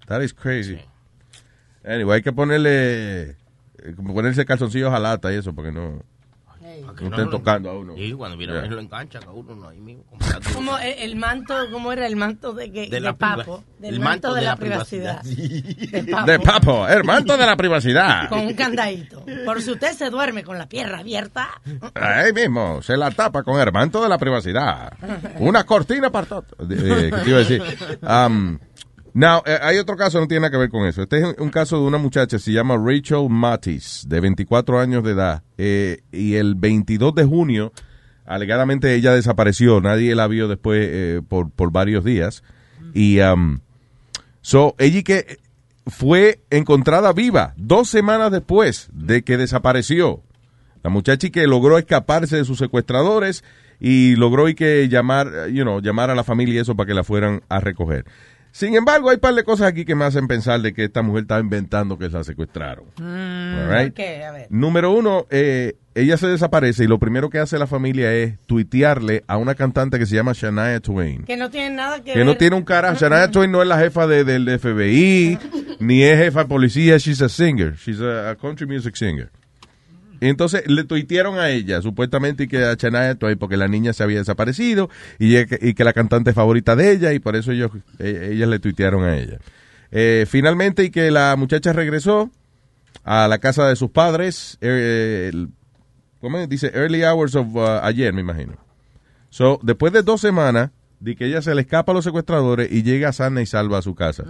That 0.08 0.22
is 0.22 0.34
crazy. 0.34 0.78
Anyway, 1.84 2.16
hay 2.18 2.22
que 2.24 2.32
ponerle, 2.34 3.22
eh, 3.32 3.36
ponerse 4.06 4.46
calzoncillos 4.46 4.94
a 4.94 5.00
lata 5.00 5.32
y 5.34 5.38
eso, 5.38 5.54
porque 5.54 5.72
no, 5.72 6.02
no 7.04 7.10
estén 7.10 7.30
tocando 7.30 7.70
a 7.70 7.78
uno. 7.78 7.94
Y 7.98 8.14
cuando 8.14 8.38
viene 8.38 8.54
Yeah. 8.56 8.68
lo 8.68 8.80
enganchan 8.80 9.24
a 9.24 9.32
uno 9.32 9.56
no, 9.56 9.68
ahí 9.68 9.80
mismo. 9.80 10.06
Como 10.54 10.78
el, 10.78 10.94
el 11.00 11.16
manto, 11.16 11.54
¿cómo 11.72 11.92
era 11.92 12.08
el 12.08 12.16
manto 12.16 12.54
de, 12.54 12.72
que, 12.72 12.82
De 12.84 12.90
de, 12.90 13.00
la 13.02 13.14
papo? 13.14 13.64
Del 13.80 13.96
el 13.96 14.00
manto, 14.00 14.34
de, 14.34 14.42
la, 14.42 14.56
privacidad. 14.56 15.22
De 15.24 16.04
papo. 16.10 16.26
De 16.26 16.40
papo, 16.40 16.88
el 16.88 17.04
manto 17.04 17.38
de 17.38 17.46
la 17.46 17.56
privacidad. 17.58 18.30
Con 18.30 18.40
un 18.40 18.54
candadito. 18.54 19.26
Por 19.46 19.62
si 19.62 19.72
usted 19.72 19.92
se 19.94 20.10
duerme 20.10 20.44
con 20.44 20.58
la 20.58 20.68
pierna 20.68 21.00
abierta. 21.00 21.50
Ahí 21.96 22.32
mismo, 22.34 22.82
se 22.82 22.96
la 22.96 23.12
tapa 23.12 23.44
con 23.44 23.60
el 23.60 23.72
manto 23.72 24.02
de 24.02 24.10
la 24.10 24.18
privacidad. 24.18 24.94
Una 25.40 25.64
cortina 25.66 26.10
para 26.10 26.28
todo. 26.28 26.46
Eh, 26.70 27.12
¿Qué 27.14 27.22
te 27.24 27.30
iba 27.30 27.38
a 27.38 27.40
decir? 27.40 27.62
Um, 28.02 28.60
now, 29.16 29.42
eh, 29.46 29.58
hay 29.62 29.78
otro 29.78 29.98
caso, 29.98 30.20
no 30.20 30.28
tiene 30.28 30.42
nada 30.42 30.52
que 30.52 30.58
ver 30.58 30.70
con 30.70 30.86
eso. 30.86 31.02
Este 31.02 31.18
es 31.18 31.38
un 31.40 31.50
caso 31.50 31.80
de 31.80 31.88
una 31.88 31.98
muchacha, 31.98 32.38
se 32.38 32.52
llama 32.52 32.78
Rachel 32.78 33.28
Matis, 33.30 34.06
de 34.08 34.20
24 34.20 34.80
años 34.80 35.04
de 35.04 35.12
edad. 35.12 35.44
Eh, 35.58 36.02
y 36.12 36.36
el 36.36 36.56
22 36.56 37.16
de 37.16 37.26
junio, 37.26 37.74
alegadamente 38.26 38.94
ella 38.94 39.14
desapareció. 39.14 39.82
Nadie 39.82 40.14
la 40.16 40.28
vio 40.28 40.48
después 40.48 40.88
eh, 40.88 41.22
por, 41.28 41.50
por 41.50 41.72
varios 41.72 42.04
días. 42.04 42.44
Y, 42.94 43.20
um, 43.22 43.60
so, 44.42 44.76
ella 44.78 45.02
que 45.02 45.40
fue 45.88 46.42
encontrada 46.50 47.14
viva 47.14 47.54
dos 47.58 47.90
semanas 47.90 48.32
después 48.32 48.90
de 48.92 49.24
que 49.24 49.38
desapareció. 49.38 50.22
La 50.84 50.90
muchacha 50.90 51.28
y 51.28 51.32
que 51.32 51.48
logró 51.48 51.78
escaparse 51.78 52.38
de 52.38 52.46
sus 52.46 52.60
secuestradores 52.60 53.44
y 53.80 54.16
logró 54.16 54.48
y 54.50 54.56
que 54.56 54.88
llamar, 54.88 55.50
you 55.50 55.64
know, 55.64 55.80
llamar 55.82 56.10
a 56.10 56.16
la 56.16 56.24
familia 56.24 56.56
y 56.56 56.58
eso 56.60 56.76
para 56.76 56.88
que 56.88 56.94
la 56.94 57.04
fueran 57.04 57.42
a 57.50 57.60
recoger. 57.60 58.06
Sin 58.58 58.74
embargo, 58.74 59.10
hay 59.10 59.16
un 59.16 59.20
par 59.20 59.34
de 59.36 59.44
cosas 59.44 59.68
aquí 59.68 59.84
que 59.84 59.96
me 59.96 60.06
hacen 60.06 60.30
pensar 60.30 60.62
de 60.62 60.74
que 60.74 60.86
esta 60.86 61.02
mujer 61.02 61.24
estaba 61.24 61.42
inventando 61.42 61.98
que 61.98 62.08
la 62.08 62.24
secuestraron. 62.24 62.86
All 63.02 63.68
right. 63.70 63.88
¿Por 63.88 63.94
qué? 63.96 64.24
A 64.24 64.32
ver. 64.32 64.48
Número 64.50 64.94
uno, 64.94 65.28
eh, 65.30 65.76
ella 65.94 66.16
se 66.16 66.28
desaparece 66.28 66.86
y 66.86 66.88
lo 66.88 66.98
primero 66.98 67.30
que 67.30 67.40
hace 67.40 67.60
la 67.60 67.68
familia 67.68 68.14
es 68.14 68.40
tuitearle 68.46 69.26
a 69.28 69.36
una 69.36 69.56
cantante 69.56 70.00
que 70.00 70.06
se 70.06 70.16
llama 70.16 70.32
Shania 70.34 70.80
Twain. 70.80 71.26
Que 71.26 71.36
no 71.36 71.50
tiene 71.50 71.76
nada 71.76 71.98
que, 72.02 72.14
Que 72.14 72.20
ver. 72.20 72.26
no 72.26 72.38
tiene 72.38 72.56
un 72.56 72.64
carajo. 72.64 72.96
Shania 73.00 73.30
Twain 73.30 73.52
no 73.52 73.62
es 73.62 73.68
la 73.68 73.78
jefa 73.78 74.08
de- 74.08 74.24
del 74.24 74.48
FBI, 74.58 75.38
ni 75.82 76.04
es 76.04 76.18
jefa 76.18 76.44
de 76.44 76.46
policía. 76.46 76.96
She's 76.98 77.22
a 77.22 77.28
singer. 77.28 77.74
She's 77.76 78.00
a, 78.00 78.30
a 78.30 78.36
country 78.38 78.66
music 78.66 78.96
singer. 78.96 79.32
Entonces 80.22 80.64
le 80.68 80.84
tuitearon 80.84 81.40
a 81.40 81.50
ella, 81.50 81.82
supuestamente, 81.82 82.44
y 82.44 82.48
que 82.48 82.64
a 82.64 82.76
Shania 82.76 83.16
Twain, 83.16 83.38
porque 83.38 83.58
la 83.58 83.68
niña 83.68 83.94
se 83.94 84.04
había 84.04 84.20
desaparecido, 84.20 84.90
y, 85.20 85.46
que 85.46 85.84
la 85.84 85.94
cantante 85.94 86.34
favorita 86.34 86.76
de 86.76 86.92
ella, 86.92 87.14
y 87.14 87.20
por 87.20 87.36
eso 87.36 87.52
ellos, 87.52 87.72
eh, 88.00 88.32
ellas 88.34 88.50
le 88.50 88.60
tuitearon 88.60 89.04
a 89.04 89.18
ella. 89.18 89.40
Eh, 89.92 90.26
finalmente, 90.28 90.84
y 90.84 90.90
que 90.90 91.12
la 91.12 91.36
muchacha 91.36 91.74
regresó 91.74 92.32
a 93.04 93.28
la 93.28 93.40
casa 93.40 93.68
de 93.68 93.76
sus 93.76 93.92
padres, 93.92 94.58
eh, 94.62 95.30
el- 95.32 95.50
¿cómo 96.22 96.46
dice? 96.48 96.72
Early 96.74 97.04
hours 97.04 97.36
of 97.36 97.56
uh, 97.56 97.80
ayer, 97.84 98.12
me 98.14 98.22
imagino. 98.22 98.54
So, 99.30 99.60
después 99.62 99.94
de 99.94 100.02
dos 100.02 100.22
semanas, 100.22 100.72
de 101.00 101.16
que 101.16 101.26
ella 101.28 101.42
se 101.42 101.54
le 101.54 101.62
escapa 101.62 101.92
a 101.92 101.96
los 101.96 102.04
secuestradores 102.04 102.72
y 102.72 102.84
llega 102.84 103.12
sana 103.14 103.42
y 103.42 103.46
salva 103.46 103.78
a 103.80 103.82
su 103.82 103.94
casa. 103.96 104.24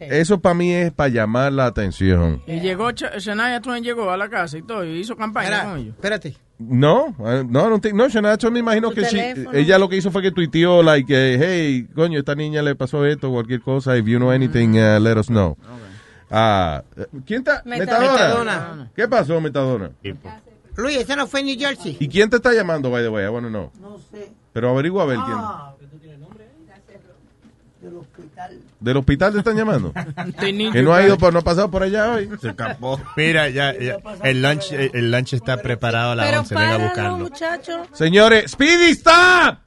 Eso 0.00 0.40
para 0.40 0.54
mí 0.54 0.72
es 0.72 0.92
para 0.92 1.08
llamar 1.08 1.52
la 1.52 1.66
atención. 1.66 2.42
Y 2.46 2.60
llegó, 2.60 2.90
Ch- 2.90 3.18
Shania 3.18 3.60
Twain 3.60 3.82
llegó 3.82 4.10
a 4.10 4.16
la 4.16 4.28
casa 4.28 4.58
y 4.58 4.62
todo, 4.62 4.84
y 4.84 4.98
hizo 5.00 5.16
campaña 5.16 5.48
Espera, 5.48 5.64
con 5.70 5.78
ellos. 5.78 5.94
espérate. 5.94 6.36
No, 6.58 7.08
eh, 7.26 7.44
no, 7.48 7.68
no, 7.68 7.78
no 7.92 8.08
Shania 8.08 8.36
Twain 8.36 8.54
me 8.54 8.60
imagino 8.60 8.90
que 8.90 9.04
sí. 9.04 9.18
Ella 9.52 9.78
lo 9.78 9.88
que 9.88 9.96
hizo 9.96 10.10
fue 10.10 10.22
que 10.22 10.32
tuiteó, 10.32 10.82
like, 10.82 11.06
hey, 11.38 11.86
coño, 11.94 12.18
esta 12.18 12.34
niña 12.34 12.62
le 12.62 12.74
pasó 12.74 13.04
esto, 13.06 13.30
cualquier 13.30 13.60
cosa, 13.60 13.96
if 13.96 14.06
you 14.06 14.18
know 14.18 14.30
anything, 14.30 14.70
uh, 14.76 14.98
let 15.00 15.16
us 15.18 15.26
know. 15.28 15.56
Ah, 16.30 16.82
¿Quién 17.24 17.38
está? 17.40 17.62
Metadona. 17.64 18.12
Metadona. 18.12 18.90
¿Qué 18.96 19.06
pasó, 19.06 19.40
Metadona? 19.40 19.90
Luis, 20.76 20.96
ese 20.98 21.16
no 21.16 21.26
fue 21.26 21.40
en 21.40 21.46
New 21.46 21.58
Jersey. 21.58 21.96
¿Y 21.98 22.08
quién 22.08 22.28
te 22.30 22.36
está 22.36 22.52
llamando, 22.52 22.90
by 22.90 23.02
the 23.02 23.08
way? 23.08 23.24
I 23.24 23.28
wanna 23.28 23.48
know. 23.48 23.70
No 23.80 23.98
sé. 24.10 24.30
Pero 24.52 24.70
averigua 24.70 25.02
a 25.04 25.06
ver 25.06 25.18
Ah. 25.20 25.74
quién. 25.78 25.86
¿Del 28.80 28.96
hospital 28.98 29.32
te 29.32 29.38
están 29.38 29.56
llamando? 29.56 29.92
que 30.40 30.82
no 30.82 30.94
ha 30.94 31.02
ido, 31.04 31.16
por, 31.18 31.32
no 31.32 31.38
ha 31.38 31.42
pasado 31.42 31.70
por 31.70 31.82
allá 31.82 32.12
hoy. 32.12 32.28
Se 32.40 32.48
escapó. 32.50 33.00
Mira, 33.16 33.48
ya, 33.48 33.72
ya, 33.78 33.98
el 34.22 34.42
lunch, 34.42 34.72
el, 34.72 35.10
lunch 35.10 35.32
está 35.34 35.56
preparado 35.62 36.12
a 36.12 36.14
las 36.16 36.26
Pero 36.26 36.40
11. 36.40 36.54
Venga 36.54 36.66
a 36.66 36.70
páralo, 36.78 36.88
buscarlo. 36.88 37.18
muchacho. 37.18 37.86
Señores, 37.92 38.50
Speedy, 38.50 38.90
stop! 38.92 39.58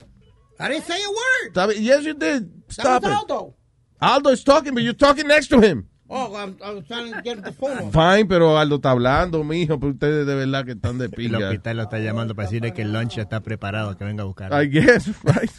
I 0.59 0.67
didn't 0.69 0.85
say 0.85 1.01
a 1.01 1.09
word. 1.09 1.51
Stop 1.51 1.71
it. 1.71 1.77
Yes, 1.79 2.03
you 2.03 2.13
did. 2.13 2.47
Stop 2.69 3.03
it. 3.03 3.09
Aldo. 3.11 3.55
Aldo 3.99 4.29
is 4.31 4.43
talking, 4.43 4.73
but 4.73 4.83
you're 4.83 4.93
talking 4.93 5.27
next 5.27 5.47
to 5.47 5.59
him. 5.59 5.88
Oh, 6.11 6.35
I'm, 6.35 6.57
I'm 6.63 6.83
trying 6.85 7.13
to 7.13 7.21
get 7.21 7.43
the 7.43 7.51
phone. 7.53 7.91
Fine, 7.91 8.25
pero 8.27 8.57
Aldo 8.57 8.77
está 8.77 8.89
hablando, 8.91 9.43
mijo, 9.43 9.79
pero 9.79 9.91
ustedes 9.93 10.25
de 10.25 10.33
verdad 10.35 10.65
que 10.65 10.71
están 10.71 10.97
de 10.97 11.05
El 11.05 11.11
pinga. 11.11 11.37
hospital 11.37 11.77
lo 11.77 11.83
está 11.83 11.99
llamando 11.99 12.33
para 12.35 12.47
decirle 12.47 12.73
que 12.73 12.81
el 12.81 12.91
lunch 12.91 13.17
ya 13.17 13.21
está 13.21 13.41
preparado, 13.41 13.95
que 13.95 14.03
venga 14.05 14.23
a 14.23 14.25
buscar. 14.25 14.51
I 14.63 14.67
guess, 14.69 15.07
right? 15.23 15.51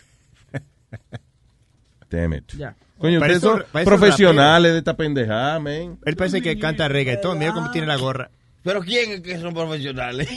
Damn 2.11 2.35
it. 2.35 2.53
Ya. 2.57 2.75
Coño, 2.99 3.21
Para 3.21 3.33
ustedes 3.35 3.55
eso- 3.57 3.65
son 3.73 3.85
profesionales 3.85 4.73
de 4.73 4.79
esta 4.79 4.97
pendejada, 4.97 5.59
man. 5.61 5.99
Él 6.05 6.17
parece 6.17 6.43
que 6.43 6.59
canta 6.59 6.89
reggaetón, 6.89 7.39
mira 7.39 7.53
cómo 7.55 7.71
tiene 7.71 7.87
la 7.87 7.97
gorra. 7.97 8.31
Pero 8.63 8.81
¿quién 8.83 9.11
es 9.13 9.21
que 9.23 9.39
son 9.39 9.55
profesionales? 9.55 10.29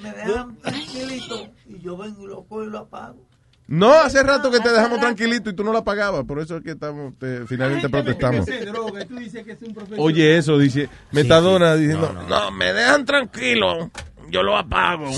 Me 0.00 0.12
dejan 0.12 0.56
tranquilito 0.58 1.48
y 1.66 1.80
yo 1.80 1.96
vengo 1.96 2.24
y 2.24 2.28
lo 2.28 2.44
cojo 2.44 2.64
y 2.64 2.70
lo 2.70 2.78
apago. 2.78 3.26
No, 3.70 3.92
hace 3.94 4.20
rato 4.24 4.50
que 4.50 4.58
te 4.58 4.68
dejamos 4.68 4.98
tranquilito 4.98 5.48
y 5.48 5.52
tú 5.54 5.62
no 5.62 5.72
la 5.72 5.84
pagabas, 5.84 6.24
por 6.24 6.40
eso 6.40 6.56
es 6.56 6.64
que 6.64 6.72
estamos, 6.72 7.16
te- 7.18 7.46
finalmente 7.46 7.88
protestamos. 7.88 8.44
Tú 8.44 9.14
dices 9.16 9.44
que 9.44 9.52
es 9.52 9.62
un 9.62 9.72
profesional. 9.72 10.04
Oye, 10.04 10.36
eso 10.36 10.58
dice 10.58 10.88
Metadona 11.12 11.76
diciendo, 11.76 12.12
No, 12.12 12.28
no, 12.28 12.50
me 12.50 12.72
dejan 12.72 13.04
tranquilo, 13.04 13.88
yo 14.28 14.42
lo 14.42 14.56
apago. 14.56 15.08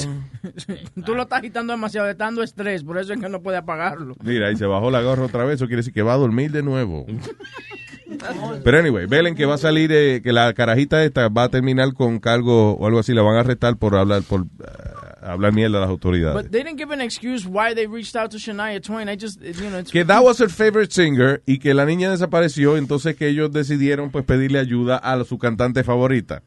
Tú 1.06 1.14
lo 1.14 1.22
estás 1.22 1.38
agitando 1.38 1.72
demasiado, 1.72 2.10
está 2.10 2.24
dando 2.26 2.42
estrés, 2.42 2.84
por 2.84 2.98
eso 2.98 3.14
es 3.14 3.20
que 3.20 3.28
no 3.30 3.40
puede 3.40 3.56
apagarlo. 3.56 4.16
Mira, 4.22 4.50
y 4.50 4.56
se 4.56 4.66
bajó 4.66 4.90
la 4.90 5.00
gorra 5.00 5.24
otra 5.24 5.44
vez, 5.44 5.54
eso 5.54 5.66
quiere 5.66 5.78
decir 5.78 5.94
que 5.94 6.02
va 6.02 6.12
a 6.12 6.18
dormir 6.18 6.50
de 6.52 6.62
nuevo. 6.62 7.06
Pero 8.64 8.78
anyway, 8.78 9.06
Belen 9.06 9.34
que 9.34 9.46
va 9.46 9.54
a 9.54 9.58
salir, 9.58 9.90
eh, 9.92 10.20
que 10.22 10.32
la 10.32 10.52
carajita 10.52 11.02
esta 11.04 11.28
va 11.28 11.44
a 11.44 11.48
terminar 11.48 11.94
con 11.94 12.18
cargo 12.18 12.72
o 12.74 12.86
algo 12.86 12.98
así, 12.98 13.14
la 13.14 13.22
van 13.22 13.36
a 13.36 13.40
arrestar 13.40 13.76
por 13.78 13.96
hablar, 13.96 14.22
por 14.22 14.42
eh, 14.42 14.46
hablar 15.22 15.52
mierda 15.52 15.78
a 15.78 15.80
las 15.82 15.90
autoridades. 15.90 16.34
But 16.34 16.50
they 16.50 16.62
didn't 16.62 16.78
give 16.78 16.92
an 16.92 17.00
excuse 17.00 17.46
why 17.46 17.74
they 17.74 17.86
reached 17.86 18.16
out 18.16 18.30
to 18.32 18.38
Shania 18.38 18.80
Twain. 18.82 19.08
I 19.08 19.16
just, 19.16 19.40
you 19.40 19.68
know, 19.70 19.78
it's 19.78 19.90
que 19.92 20.04
that 20.04 20.22
was 20.22 20.40
her 20.40 20.48
favorite 20.50 20.92
singer 20.92 21.42
y 21.46 21.58
que 21.58 21.74
la 21.74 21.84
niña 21.84 22.10
desapareció, 22.10 22.76
entonces 22.76 23.16
que 23.16 23.28
ellos 23.28 23.52
decidieron 23.52 24.10
pues 24.10 24.24
pedirle 24.24 24.58
ayuda 24.58 24.96
a 24.98 25.22
su 25.24 25.38
cantante 25.38 25.84
favorita. 25.84 26.42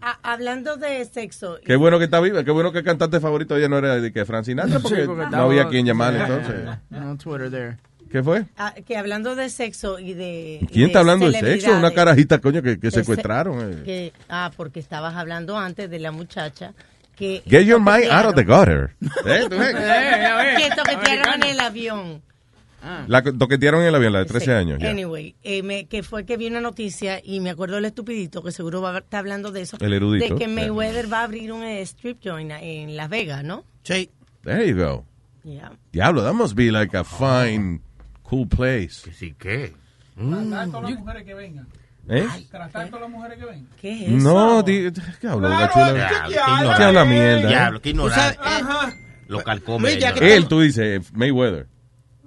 Ah, 0.00 0.18
hablando 0.22 0.76
de 0.76 1.04
sexo, 1.04 1.58
Qué 1.64 1.76
bueno 1.76 1.98
que 1.98 2.04
está 2.04 2.20
viva, 2.20 2.44
qué 2.44 2.50
bueno 2.50 2.72
que 2.72 2.78
el 2.78 2.84
cantante 2.84 3.20
favorito 3.20 3.58
ya 3.58 3.68
no 3.68 3.78
era 3.78 3.96
de 3.96 4.12
que 4.12 4.24
Frank 4.24 4.44
Sinatra, 4.44 4.78
porque, 4.80 5.02
Sí, 5.02 5.06
porque 5.06 5.26
no 5.30 5.42
había 5.42 5.68
quien 5.68 5.84
llamar 5.86 6.14
entonces. 6.14 6.64
No 6.90 7.16
Twitter 7.16 7.50
there. 7.50 7.76
¿Qué 8.10 8.22
fue? 8.22 8.44
ah, 8.58 8.72
que 8.86 8.96
hablando 8.96 9.34
de 9.34 9.48
sexo 9.48 9.98
y 9.98 10.14
de... 10.14 10.64
¿Quién 10.72 10.86
está 10.86 11.00
hablando 11.00 11.28
de 11.28 11.40
sexo? 11.40 11.76
Una 11.76 11.90
carajita, 11.90 12.38
coño, 12.38 12.62
que, 12.62 12.78
que 12.78 12.86
de 12.86 12.90
se- 12.92 13.00
secuestraron. 13.00 13.58
eh. 13.72 13.82
que- 13.84 14.12
ah, 14.28 14.52
porque 14.56 14.78
estabas 14.78 15.14
hablando 15.16 15.58
antes 15.58 15.90
de 15.90 15.98
la 15.98 16.12
muchacha 16.12 16.74
que... 17.16 17.42
Get 17.46 17.64
your 17.64 17.80
mind 17.80 18.10
out 18.10 18.26
of 18.26 18.34
the 18.34 18.44
gutter. 18.44 18.94
¿Eh? 19.26 19.46
¿Tú 19.48 19.56
ves? 19.58 19.74
que 20.68 20.74
toquetearon 20.76 21.34
en 21.42 21.50
el 21.50 21.60
avión. 21.60 22.22
La 23.06 23.22
que 23.22 23.32
toquetearon 23.32 23.80
en 23.80 23.88
el 23.88 23.94
avión, 23.94 24.12
la 24.12 24.18
de 24.18 24.24
13 24.26 24.52
años. 24.54 24.78
ya. 24.78 24.90
Anyway, 24.90 25.34
eh, 25.42 25.62
me- 25.62 25.86
que 25.86 26.02
fue 26.02 26.26
que 26.26 26.36
vi 26.36 26.48
una 26.48 26.60
noticia 26.60 27.18
y 27.24 27.40
me 27.40 27.48
acuerdo 27.48 27.78
el 27.78 27.86
estupidito 27.86 28.42
que 28.42 28.52
seguro 28.52 28.82
va 28.82 28.94
a 28.94 28.98
estar 28.98 29.20
hablando 29.20 29.50
de 29.52 29.62
eso. 29.62 29.78
El 29.80 29.94
erudito. 29.94 30.34
De 30.34 30.38
que 30.38 30.44
Yeah. 30.44 30.54
Mayweather 30.54 31.10
va 31.10 31.20
a 31.20 31.24
abrir 31.24 31.50
un 31.52 31.62
eh, 31.62 31.80
strip 31.86 32.18
joint 32.22 32.52
en 32.60 32.94
Las 32.96 33.08
Vegas, 33.08 33.42
¿no? 33.42 33.64
Sí. 33.84 34.10
There 34.42 34.68
you 34.68 34.76
go. 34.76 35.06
Yeah. 35.44 35.72
Diablo, 35.92 36.22
that 36.24 36.34
must 36.34 36.54
be 36.54 36.70
like 36.70 36.94
a 36.94 37.04
fine, 37.04 37.80
cool 38.22 38.46
place. 38.46 39.10
Sí, 39.14 39.34
¿qué? 39.38 39.72
Tratar 40.16 40.70
todas 40.70 40.90
las 40.90 40.98
mujeres 41.00 41.24
que 41.24 41.34
vengan. 41.34 41.66
¿Eh? 42.08 42.26
Las 42.52 43.08
mujeres 43.10 43.38
que. 43.38 43.64
¿Qué 43.80 44.06
No, 44.08 44.62
di- 44.62 44.90
¿qué 45.20 45.26
hablo, 45.28 45.48
Claro, 45.48 45.70
¿Qué 45.72 46.34
qué 46.34 46.38
habla, 46.38 46.76
habla, 46.88 47.04
mierda? 47.06 47.48
Diablo, 47.48 47.80
qué 47.80 47.88
ignorante. 47.90 48.38
eh, 48.44 48.94
Lo 49.28 49.42
calcome. 49.42 49.90
Luis, 49.90 50.00
ya 50.02 50.08
la 50.10 50.14
que 50.14 50.18
ignorancia. 50.18 50.36
Él, 50.36 50.48
tú 50.48 50.60
dices, 50.60 51.12
Mayweather. 51.14 51.66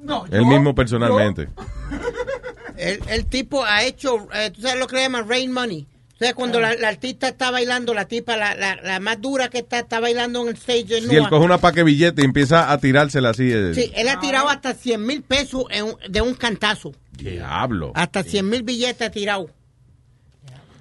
No, 0.01 0.25
Él 0.31 0.45
mismo 0.45 0.73
personalmente. 0.73 1.49
el, 2.77 2.99
el 3.09 3.25
tipo 3.25 3.63
ha 3.65 3.83
hecho, 3.83 4.27
eh, 4.33 4.51
tú 4.51 4.61
sabes 4.61 4.79
lo 4.79 4.87
que 4.87 4.95
le 4.95 5.01
llaman 5.03 5.27
rain 5.27 5.51
money. 5.51 5.87
O 6.13 6.17
sea, 6.17 6.31
Ah. 6.31 6.33
cuando 6.33 6.59
la, 6.59 6.73
la 6.75 6.87
artista 6.87 7.27
está 7.27 7.51
bailando, 7.51 7.93
la 7.93 8.05
tipa, 8.05 8.35
la, 8.37 8.55
la, 8.55 8.75
la 8.77 8.99
más 8.99 9.21
dura 9.21 9.49
que 9.49 9.59
está, 9.59 9.79
está 9.79 9.99
bailando 9.99 10.41
en 10.41 10.47
el 10.49 10.55
stage. 10.55 11.01
Si 11.01 11.15
él 11.15 11.29
coge 11.29 11.45
una 11.45 11.59
paque 11.59 11.83
billete 11.83 12.23
y 12.23 12.25
empieza 12.25 12.71
a 12.71 12.77
tirársela 12.79 13.29
así. 13.29 13.51
eh, 13.53 13.73
Sí, 13.75 13.91
él 13.95 14.07
ha 14.07 14.19
tirado 14.19 14.49
hasta 14.49 14.73
100 14.73 15.05
mil 15.05 15.21
pesos 15.21 15.65
en 15.69 15.93
de 16.09 16.21
un 16.21 16.33
cantazo. 16.33 16.93
Diablo. 17.11 17.91
Hasta 17.95 18.23
100 18.23 18.49
mil 18.49 18.63
billetes 18.63 19.07
ha 19.07 19.11
tirado. 19.11 19.51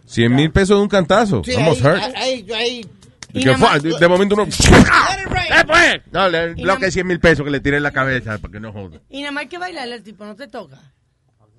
100 0.06 0.34
mil 0.34 0.50
pesos 0.50 0.76
de 0.78 0.82
un 0.82 0.88
cantazo. 0.88 1.42
Sí, 1.44 1.54
Almost 1.54 1.84
ahí, 1.84 1.92
hurt. 1.92 2.16
ahí, 2.16 2.46
ahí- 2.54 2.86
Y 3.32 3.42
que 3.44 3.56
fue, 3.56 3.80
de, 3.80 3.98
de 3.98 4.08
momento 4.08 4.34
uno. 4.34 4.44
¡Eh, 4.46 5.64
pues! 5.66 5.94
No, 6.10 6.28
le 6.28 6.54
bloque 6.54 6.80
nada- 6.80 6.90
100 6.90 7.06
mil 7.06 7.20
pesos 7.20 7.44
que 7.44 7.50
le 7.50 7.60
tire 7.60 7.76
en 7.76 7.82
la 7.82 7.90
cabeza 7.92 8.38
para 8.38 8.52
que 8.52 8.60
no 8.60 8.72
joda. 8.72 9.00
Y 9.10 9.20
nada 9.20 9.32
más 9.32 9.46
que 9.46 9.58
bailarle 9.58 9.94
al 9.94 10.02
tipo, 10.02 10.24
no 10.24 10.34
te 10.34 10.46
toca. 10.48 10.78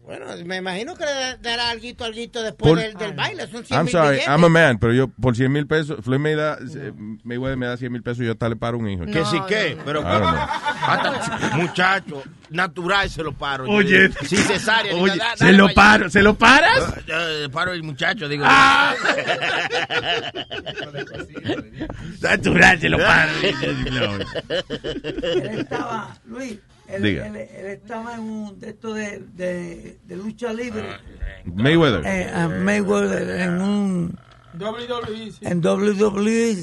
Bueno, 0.08 0.26
me 0.46 0.56
imagino 0.56 0.96
que 0.96 1.04
le 1.04 1.36
dará 1.42 1.70
alguito, 1.70 2.06
alguito 2.06 2.42
después 2.42 2.70
Por- 2.72 2.80
del, 2.80 2.94
del 2.94 3.12
baile. 3.12 3.46
Son 3.48 3.66
100 3.66 3.78
I'm 3.78 3.84
mil 3.86 3.92
sorry, 3.92 4.10
billetes. 4.12 4.28
I'm 4.30 4.44
a 4.46 4.50
man, 4.50 4.78
pero 4.80 4.94
yo 4.94 5.10
por 5.10 5.36
100 5.36 5.52
mil 5.52 5.68
pesos, 5.68 5.98
Floyd 6.02 6.20
me 6.20 6.34
da, 6.34 6.58
eh, 6.76 6.94
Mayweather 7.26 7.58
me 7.58 7.66
da 7.66 7.76
100 7.76 7.92
mil 7.92 8.02
pesos 8.02 8.22
y 8.22 8.26
yo 8.28 8.32
hasta 8.32 8.48
le 8.48 8.56
paro 8.56 8.78
un 8.78 8.88
hijo. 8.88 9.04
Que 9.06 9.26
sí 9.26 9.38
que, 9.50 9.78
pero 9.84 10.02
don't 10.04 10.20
know. 10.22 10.30
hasta 10.40 11.58
muchacho, 11.58 12.24
natural 12.50 13.10
se 13.10 13.22
lo 13.22 13.34
paro. 13.34 13.66
yo 13.66 13.72
Oye. 13.74 14.08
digo, 14.08 14.14
sin 14.26 14.38
cesárea. 14.40 14.96
Oye, 14.96 15.18
nada, 15.18 15.36
se 15.36 15.52
lo 15.52 15.74
paro. 15.74 16.10
¿se 16.10 16.22
lo 16.24 16.36
paras? 16.36 17.06
Yo, 17.06 17.42
yo 17.42 17.52
paro 17.52 17.74
el 17.74 17.84
muchacho, 17.84 18.30
digo. 18.30 18.46
Ah. 18.48 18.96
Natural, 22.22 22.80
se 22.80 22.90
lo 22.90 22.98
paro. 22.98 23.32
Él 23.42 23.56
estaba, 25.60 26.16
Luis, 26.26 26.58
él, 26.88 27.04
Diga. 27.04 27.28
él- 27.28 27.36
él 27.38 27.66
estaba 27.68 28.16
en 28.16 28.22
un 28.22 28.60
de 28.60 28.70
esto 28.70 28.94
de, 28.94 29.20
de, 29.36 29.98
de 30.06 30.16
lucha 30.16 30.54
libre. 30.54 30.84
Mayweather. 31.46 32.06
Eh, 32.06 32.32
a 32.34 32.48
Mayweather 32.48 33.42
en 33.42 33.62
un 33.62 34.20
WWE, 34.60 35.32
sí. 35.32 35.40
en 35.42 35.62
WWE 35.66 36.56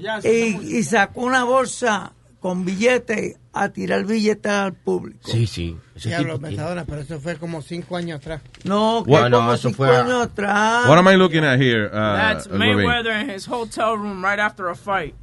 Ya 0.00 0.18
y, 0.24 0.78
y 0.78 0.82
sacó 0.82 1.22
una 1.22 1.44
bolsa 1.44 2.12
con 2.40 2.64
billetes 2.64 3.36
a 3.52 3.68
tirar 3.68 4.04
billetes 4.04 4.50
al 4.50 4.72
público. 4.72 5.20
Sí, 5.30 5.46
sí. 5.46 5.76
Diablo, 6.02 6.38
Metadona, 6.40 6.84
pero 6.84 7.02
eso 7.02 7.20
fue 7.20 7.36
como 7.36 7.62
5 7.62 7.96
años 7.96 8.18
atrás. 8.18 8.40
No, 8.64 9.02
que 9.04 9.10
What? 9.12 9.30
como 9.30 9.42
No, 9.46 9.54
eso 9.54 9.68
cinco 9.68 9.76
fue 9.84 9.96
a- 9.96 10.00
años 10.00 10.22
atrás. 10.24 10.88
What 10.88 10.98
am 10.98 11.08
I 11.08 11.16
looking 11.16 11.44
at 11.44 11.60
here? 11.60 11.86
Uh, 11.86 11.90
That's? 11.92 12.48
Mayweather 12.50 13.12
in 13.22 13.30
his 13.30 13.46
hotel 13.46 13.96
room 13.96 14.24
right 14.24 14.40
after 14.40 14.68
a 14.68 14.74
fight. 14.74 15.14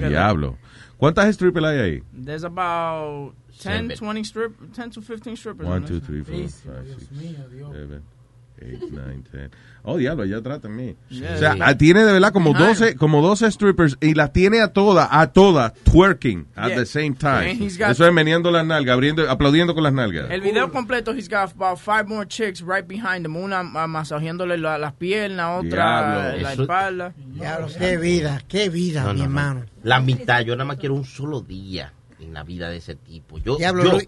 Diablo. 0.00 0.58
¿Cuántas 0.98 1.34
strippers 1.34 1.64
hay 1.64 1.78
ahí? 1.78 2.02
There's 2.12 2.44
about 2.44 3.34
10, 3.62 3.72
Seven. 3.88 3.96
20 3.96 4.24
strip, 4.24 4.52
10 4.74 4.90
to 4.90 5.00
15 5.02 5.36
strippers. 5.36 5.68
1, 5.68 5.76
in 5.76 5.88
2, 5.88 6.00
there. 6.00 6.22
3, 6.24 6.24
4, 6.24 6.48
5, 6.48 6.84
6, 6.98 7.08
7, 7.20 8.02
8, 8.62 8.90
9, 8.92 9.22
10. 9.32 9.50
Oh, 9.84 9.96
diablo, 9.96 10.24
allá 10.24 10.36
atrás 10.36 10.60
también. 10.60 10.96
Yeah. 11.08 11.34
O 11.34 11.38
sea, 11.38 11.56
ah, 11.60 11.74
tiene 11.78 12.04
de 12.04 12.12
verdad 12.12 12.30
como 12.30 12.52
Behind 12.52 12.68
12, 12.78 12.96
como 12.96 13.22
12 13.22 13.50
strippers 13.50 13.96
y 14.02 14.12
las 14.12 14.34
tiene 14.34 14.60
a 14.60 14.68
todas, 14.74 15.08
a 15.10 15.28
todas, 15.32 15.72
twerking 15.84 16.46
at 16.54 16.68
Yeah. 16.68 16.76
the 16.80 16.84
same 16.84 17.14
time. 17.14 17.50
And 17.52 17.62
he's 17.62 17.78
got- 17.78 17.92
Eso 17.92 18.06
es 18.06 18.12
meneando 18.12 18.50
las 18.50 18.66
nalgas, 18.66 18.92
abriendo, 18.92 19.30
aplaudiendo 19.30 19.72
con 19.74 19.82
las 19.84 19.94
nalgas. 19.94 20.30
El 20.30 20.42
video 20.42 20.70
completo, 20.70 21.12
he's 21.14 21.30
got 21.30 21.50
about 21.58 21.78
five 21.78 22.04
more 22.06 22.26
chicks 22.28 22.60
right 22.60 22.86
behind 22.86 23.24
him. 23.24 23.34
Una 23.36 23.62
masajeándole 23.62 24.58
la- 24.58 24.76
las 24.76 24.92
piernas, 24.92 25.64
otra 25.64 26.12
Diablo. 26.12 26.42
la 26.42 26.52
Eso- 26.52 26.62
espalda. 26.62 27.14
Diablo, 27.16 27.68
qué 27.78 27.96
vida, 27.96 28.42
qué 28.46 28.68
vida, 28.68 29.04
No, 29.04 29.14
mi 29.14 29.20
no, 29.20 29.24
no. 29.24 29.24
hermano. 29.40 29.64
La 29.84 30.00
mitad, 30.00 30.40
yo 30.42 30.54
nada 30.54 30.66
más 30.66 30.76
quiero 30.76 30.94
un 30.96 31.04
solo 31.06 31.40
día 31.40 31.94
en 32.20 32.34
la 32.34 32.42
vida 32.42 32.68
de 32.68 32.78
ese 32.78 32.94
tipo. 32.94 33.38
Yo, 33.38 33.56
Diablo, 33.56 33.84
yo, 33.84 33.98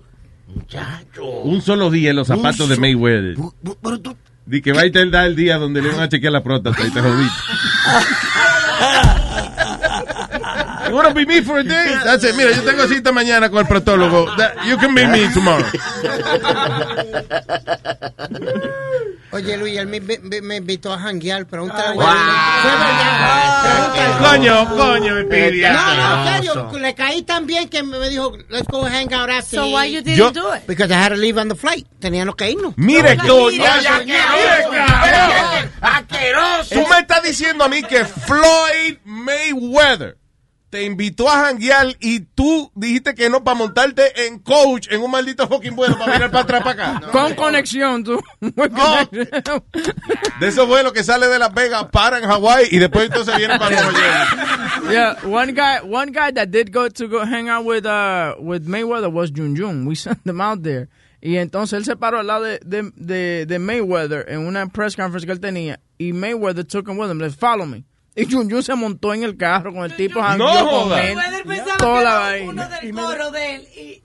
muchacho. 0.46 1.24
Un 1.24 1.62
solo 1.62 1.90
día 1.90 2.10
en 2.10 2.16
los 2.16 2.28
zapatos 2.28 2.68
de 2.68 2.76
Mayweather. 2.76 3.36
Di 4.44 4.60
que 4.60 4.72
va 4.72 4.80
a 4.80 4.86
ir 4.86 5.10
dar 5.10 5.26
el 5.26 5.36
día 5.36 5.56
donde 5.56 5.80
le 5.80 5.90
van 5.90 6.00
a 6.00 6.08
chequear 6.08 6.32
la 6.32 6.42
próstata 6.42 6.86
y 6.86 6.90
te 6.90 7.00
jodiste. 7.00 7.32
You 10.92 10.96
wanna 10.96 11.14
be 11.14 11.24
me 11.24 11.40
for 11.40 11.56
a 11.58 11.64
day? 11.64 11.96
That's 12.04 12.22
it. 12.22 12.36
Mira, 12.36 12.52
yo 12.52 12.60
tengo 12.64 12.86
cita 12.86 13.12
mañana 13.12 13.48
con 13.48 13.60
el 13.60 13.66
protólogo. 13.66 14.26
That- 14.36 14.66
you 14.66 14.76
can 14.76 14.94
be 14.94 15.06
me 15.06 15.26
tomorrow. 15.32 15.64
Oye, 19.32 19.56
Luis, 19.56 19.78
él 19.78 19.86
me, 19.86 20.00
me- 20.00 20.42
me 20.42 20.56
invitó 20.56 20.92
a 20.92 20.98
janguear, 20.98 21.46
pregúntale 21.46 21.88
a 21.88 21.92
Wow. 21.94 22.04
Coño, 24.28 24.68
coño, 24.76 25.14
me 25.14 25.24
pide. 25.24 25.62
No, 25.72 25.94
no, 25.94 26.26
serio, 26.30 26.70
le 26.78 26.94
caí 26.94 27.22
tan 27.22 27.46
bien 27.46 27.70
que 27.70 27.82
me 27.82 28.10
dijo, 28.10 28.36
let's 28.50 28.68
go 28.68 28.82
hang 28.84 29.10
out 29.14 29.30
after. 29.30 29.58
So 29.60 29.68
why 29.70 29.86
you 29.86 30.02
didn't 30.02 30.18
Yo- 30.18 30.30
do 30.30 30.52
it? 30.52 30.66
Because 30.66 30.90
I 30.92 30.96
had 31.02 31.08
to 31.08 31.16
leave 31.16 31.38
on 31.38 31.48
the 31.48 31.54
flight. 31.56 31.86
Teníamos 32.00 32.36
que 32.36 32.50
irnos. 32.50 32.74
Mire, 32.76 33.16
coño. 33.16 33.64
¡Asqueroso! 35.80 36.74
Tú 36.74 36.86
me 36.90 36.98
estás 36.98 37.22
diciendo 37.22 37.64
a 37.64 37.68
mí 37.68 37.82
que 37.82 38.04
Floyd 38.04 38.98
Mayweather 39.06 40.18
te 40.72 40.84
invitó 40.84 41.28
a 41.28 41.44
janguear 41.44 41.88
y 42.00 42.20
tú 42.20 42.72
dijiste 42.74 43.14
que 43.14 43.28
no 43.28 43.44
para 43.44 43.58
montarte 43.58 44.26
en 44.26 44.38
coach 44.38 44.88
en 44.90 45.02
un 45.02 45.10
maldito 45.10 45.46
fucking 45.46 45.76
vuelo 45.76 45.98
para 45.98 46.14
mirar 46.14 46.30
para 46.30 46.44
atrás 46.44 46.62
para 46.62 46.96
acá. 46.96 47.06
Con 47.12 47.34
conexión, 47.34 48.02
tú. 48.02 48.18
De 50.40 50.48
esos 50.48 50.66
vuelos 50.66 50.94
que 50.94 51.04
sale 51.04 51.28
de 51.28 51.38
Las 51.38 51.52
Vegas, 51.52 51.88
para 51.92 52.16
en 52.16 52.24
Hawái 52.24 52.68
y 52.70 52.78
después 52.78 53.04
entonces 53.04 53.36
viene 53.36 53.58
para 53.58 53.82
Nueva 53.82 53.92
York. 53.92 54.90
yeah, 54.90 55.14
one 55.26 55.52
guy, 55.52 55.80
one 55.82 56.10
guy 56.10 56.32
that 56.32 56.48
did 56.48 56.72
go 56.72 56.88
to 56.88 57.06
go 57.06 57.22
hang 57.22 57.50
out 57.50 57.66
with 57.66 57.84
uh 57.84 58.34
with 58.40 58.66
Mayweather 58.66 59.12
was 59.12 59.30
Jun 59.30 59.54
Jun. 59.54 59.84
We 59.86 59.94
sent 59.94 60.24
them 60.24 60.40
out 60.40 60.62
there, 60.62 60.88
Y 61.20 61.36
entonces 61.36 61.76
él 61.76 61.84
se 61.84 61.96
paró 61.96 62.20
al 62.20 62.28
lado 62.28 62.44
de, 62.44 62.60
de, 62.64 62.90
de, 62.96 63.44
de 63.44 63.58
Mayweather 63.58 64.24
en 64.26 64.46
una 64.46 64.66
press 64.68 64.96
conference 64.96 65.26
que 65.26 65.32
él 65.32 65.40
tenía. 65.40 65.80
Y 65.98 66.14
Mayweather 66.14 66.64
took 66.64 66.88
him 66.88 66.96
with 66.96 67.10
him. 67.10 67.18
Like, 67.18 67.36
follow 67.36 67.66
me. 67.66 67.84
Y 68.14 68.30
Jun 68.30 68.50
Jun 68.50 68.62
se 68.62 68.74
montó 68.74 69.14
en 69.14 69.22
el 69.22 69.36
carro 69.36 69.72
con 69.72 69.84
el 69.84 69.96
tipo. 69.96 70.20
con 70.20 70.38
joda. 70.38 71.02
él, 71.06 71.16
Mayweather 71.16 71.44
pensaba 71.44 71.76
toda 71.78 71.98
que 71.98 72.04
la 72.04 72.10
era 72.10 72.18
vaina. 72.20 72.50
uno 72.50 72.68
del 72.68 72.94
coro 72.94 73.30
de 73.30 73.54
él. 73.54 73.68
Y 73.76 74.01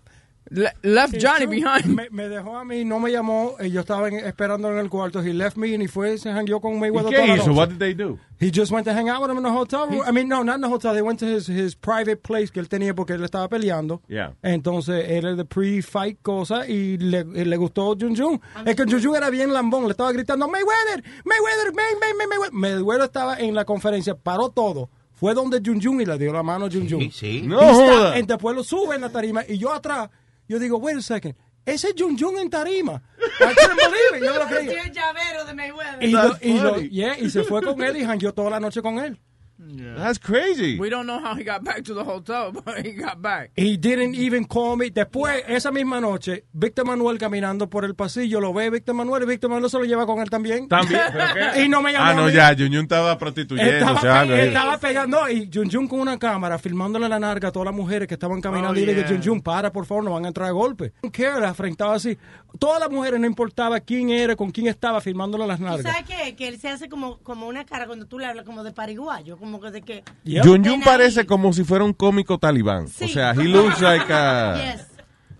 Le- 0.49 0.71
left 0.83 1.15
Johnny 1.21 1.45
behind. 1.45 1.85
Me, 1.87 2.07
me 2.09 2.29
dejó 2.29 2.57
a 2.57 2.63
mí, 2.63 2.85
no 2.85 2.99
me 2.99 3.11
llamó. 3.11 3.55
y 3.59 3.69
yo 3.71 3.81
estaba 3.81 4.07
en- 4.07 4.25
esperando 4.25 4.71
en 4.71 4.77
el 4.77 4.89
cuarto. 4.89 5.21
He 5.21 5.33
left 5.33 5.57
me 5.57 5.73
and 5.73 5.83
he 5.83 5.87
fue, 5.87 6.17
se 6.17 6.29
hangueó 6.29 6.59
con 6.61 6.75
¿Y 6.75 6.79
Mayweather. 6.79 7.11
qué 7.13 7.35
hizo? 7.35 7.51
What 7.53 7.69
did 7.69 7.77
they 7.79 7.93
do? 7.93 8.17
He 8.39 8.51
just 8.53 8.71
went 8.71 8.85
to 8.85 8.93
hang 8.93 9.09
out 9.09 9.19
with 9.21 9.31
him 9.31 9.37
in 9.37 9.43
the 9.43 9.49
hotel 9.51 9.87
room. 9.89 10.03
I 10.07 10.11
mean, 10.11 10.27
no, 10.29 10.43
not 10.43 10.55
in 10.57 10.61
the 10.61 10.67
hotel. 10.69 10.93
They 10.93 11.01
went 11.01 11.19
to 11.21 11.25
his, 11.25 11.47
his 11.47 11.73
private 11.75 12.17
place 12.21 12.51
que 12.51 12.59
él 12.61 12.69
tenía 12.69 12.93
porque 12.93 13.13
él 13.15 13.23
estaba 13.23 13.49
peleando. 13.49 14.01
Yeah. 14.07 14.33
Entonces, 14.43 15.05
era 15.09 15.33
de 15.35 15.43
pre-fight 15.43 16.19
cosa 16.21 16.67
y 16.67 16.97
le, 16.97 17.25
y 17.33 17.45
le 17.45 17.57
gustó 17.57 17.95
Jun 17.99 18.15
Jun. 18.15 18.39
Es 18.65 18.75
que 18.75 18.83
Jun 18.85 19.01
Jun 19.03 19.15
era 19.15 19.29
bien 19.31 19.51
lambón. 19.51 19.85
Le 19.85 19.91
estaba 19.91 20.11
gritando, 20.11 20.47
Mayweather, 20.47 21.03
Mayweather, 21.25 21.73
May, 21.73 21.93
May, 21.99 22.13
May, 22.17 22.27
Mayweather. 22.27 22.53
Mayweather 22.53 23.05
estaba 23.05 23.37
en 23.39 23.55
la 23.55 23.65
conferencia, 23.65 24.15
paró 24.15 24.49
todo. 24.49 24.89
Fue 25.13 25.33
donde 25.33 25.59
Jun 25.65 25.81
Jun 25.81 25.99
y 26.01 26.05
le 26.05 26.15
dio 26.19 26.31
la 26.31 26.43
mano 26.43 26.65
a 26.65 26.69
Jun 26.69 26.87
Jun. 26.87 27.11
sí. 27.11 27.41
No 27.43 27.59
Y 27.59 27.65
está- 27.65 27.73
joda. 27.73 28.19
y 28.19 28.21
después 28.21 28.55
lo 28.55 28.63
sube 28.63 28.93
en 28.95 29.01
la 29.01 29.09
tarima 29.09 29.41
y 29.49 29.57
yo 29.57 29.73
atrás, 29.73 30.11
yo 30.47 30.59
digo, 30.59 30.77
wait 30.77 30.97
a 30.97 31.01
second. 31.01 31.35
Ese 31.65 31.89
es 31.89 31.95
Jun 31.97 32.17
Jun 32.17 32.37
en 32.37 32.49
tarima. 32.49 33.01
I 33.17 33.53
couldn't 33.53 33.75
believe 33.75 34.17
it. 34.17 34.23
Yo 34.23 34.33
no 34.33 34.39
lo 34.39 34.45
creía. 34.47 34.83
el 34.85 34.91
llavero 34.93 35.43
de 35.45 35.53
Mayweather. 35.53 36.03
Y, 36.03 36.11
lo- 36.13 36.37
y, 36.41 36.59
lo- 36.59 36.79
yeah, 36.79 37.19
y 37.19 37.29
se 37.29 37.43
fue 37.43 37.61
con 37.61 37.81
él 37.83 37.97
y 37.97 38.05
jangueó 38.05 38.33
toda 38.33 38.49
la 38.51 38.59
noche 38.61 38.81
con 38.81 38.99
él. 38.99 39.19
That's 39.59 40.19
crazy. 40.19 40.77
We 40.79 40.89
don't 40.89 41.07
know 41.07 41.19
how 41.19 41.35
he 41.35 41.43
got 41.43 41.63
back 41.63 41.83
to 41.85 41.93
the 41.95 42.03
hotel, 42.03 42.51
but 42.65 42.85
he 42.85 42.91
got 42.93 43.21
back. 43.21 43.51
He 43.55 43.75
didn't 43.77 44.13
even 44.15 44.45
call 44.45 44.77
me. 44.77 44.89
Después, 44.91 45.43
esa 45.47 45.71
misma 45.71 45.99
noche, 45.99 46.45
Víctor 46.53 46.85
Manuel 46.85 47.17
caminando 47.17 47.67
por 47.69 47.83
el 47.83 47.95
pasillo, 47.95 48.39
lo 48.39 48.53
ve 48.53 48.69
Víctor 48.69 48.93
Manuel 48.95 49.23
y 49.23 49.25
Víctor 49.25 49.49
Manuel 49.49 49.69
se 49.71 49.77
lo 49.79 49.85
lleva 49.85 50.05
con 50.05 50.19
él 50.19 50.29
también. 50.29 50.67
También. 50.67 51.01
Y 51.63 51.69
no 51.69 51.81
me 51.81 51.91
llamó 51.91 52.05
Ah, 52.05 52.09
a 52.11 52.13
no, 52.13 52.25
mí. 52.27 52.33
ya. 52.33 52.49
Jun 52.55 52.67
Jun 52.67 52.81
estaba 52.83 53.17
prostituyendo. 53.17 53.71
Estaba, 53.73 53.97
o 53.97 54.01
sea, 54.01 54.23
pe- 54.27 54.33
ahí. 54.33 54.47
estaba 54.49 54.77
pegando 54.77 55.29
y 55.29 55.49
Jun 55.51 55.71
Jun 55.71 55.87
con 55.87 55.99
una 56.01 56.19
cámara 56.19 56.59
filmándole 56.59 57.09
la 57.09 57.19
narga 57.19 57.49
a 57.49 57.51
todas 57.51 57.65
las 57.67 57.75
mujeres 57.75 58.07
que 58.07 58.13
estaban 58.13 58.41
caminando 58.41 58.79
Oh, 58.79 58.83
y 58.83 58.85
le 58.85 58.93
dije, 58.93 59.07
yeah. 59.07 59.17
Jun 59.17 59.23
Jun, 59.25 59.41
para 59.41 59.71
por 59.71 59.85
favor, 59.85 60.03
no 60.03 60.11
van 60.13 60.25
a 60.25 60.27
entrar 60.27 60.47
a 60.49 60.51
golpe. 60.51 60.93
Care, 61.11 61.39
la 61.41 61.49
afrentaba 61.49 61.95
así. 61.95 62.17
Todas 62.59 62.79
las 62.79 62.89
mujeres, 62.91 63.19
no 63.19 63.25
importaba 63.27 63.79
quién 63.79 64.09
era, 64.09 64.35
con 64.35 64.51
quién 64.51 64.67
estaba, 64.67 64.99
filmándole 65.01 65.47
las 65.47 65.57
¿Tú 65.59 65.63
nargas. 65.65 65.83
sabes 65.83 66.07
qué? 66.07 66.35
Que 66.35 66.47
él 66.47 66.59
se 66.59 66.69
hace 66.69 66.89
como, 66.89 67.19
como 67.19 67.47
una 67.47 67.65
cara 67.65 67.87
cuando 67.87 68.05
tú 68.07 68.19
le 68.19 68.25
hablas 68.25 68.45
como 68.45 68.63
de 68.63 68.71
pariguayo, 68.71 69.37
como 69.37 69.46
que 69.61 69.71
de 69.71 69.81
que... 69.81 70.03
Yep. 70.25 70.43
Jun 70.45 70.63
Jun 70.65 70.81
parece 70.81 71.21
ahí. 71.21 71.25
como 71.25 71.53
si 71.53 71.63
fuera 71.63 71.83
un 71.83 71.93
cómico 71.93 72.37
talibán. 72.37 72.85
O 72.85 72.87
Sí. 72.87 73.07
sea, 73.09 73.31
he 73.31 73.45
looks 73.45 73.81
like 73.81 74.05
a, 74.13 74.55
Yes. 74.75 74.87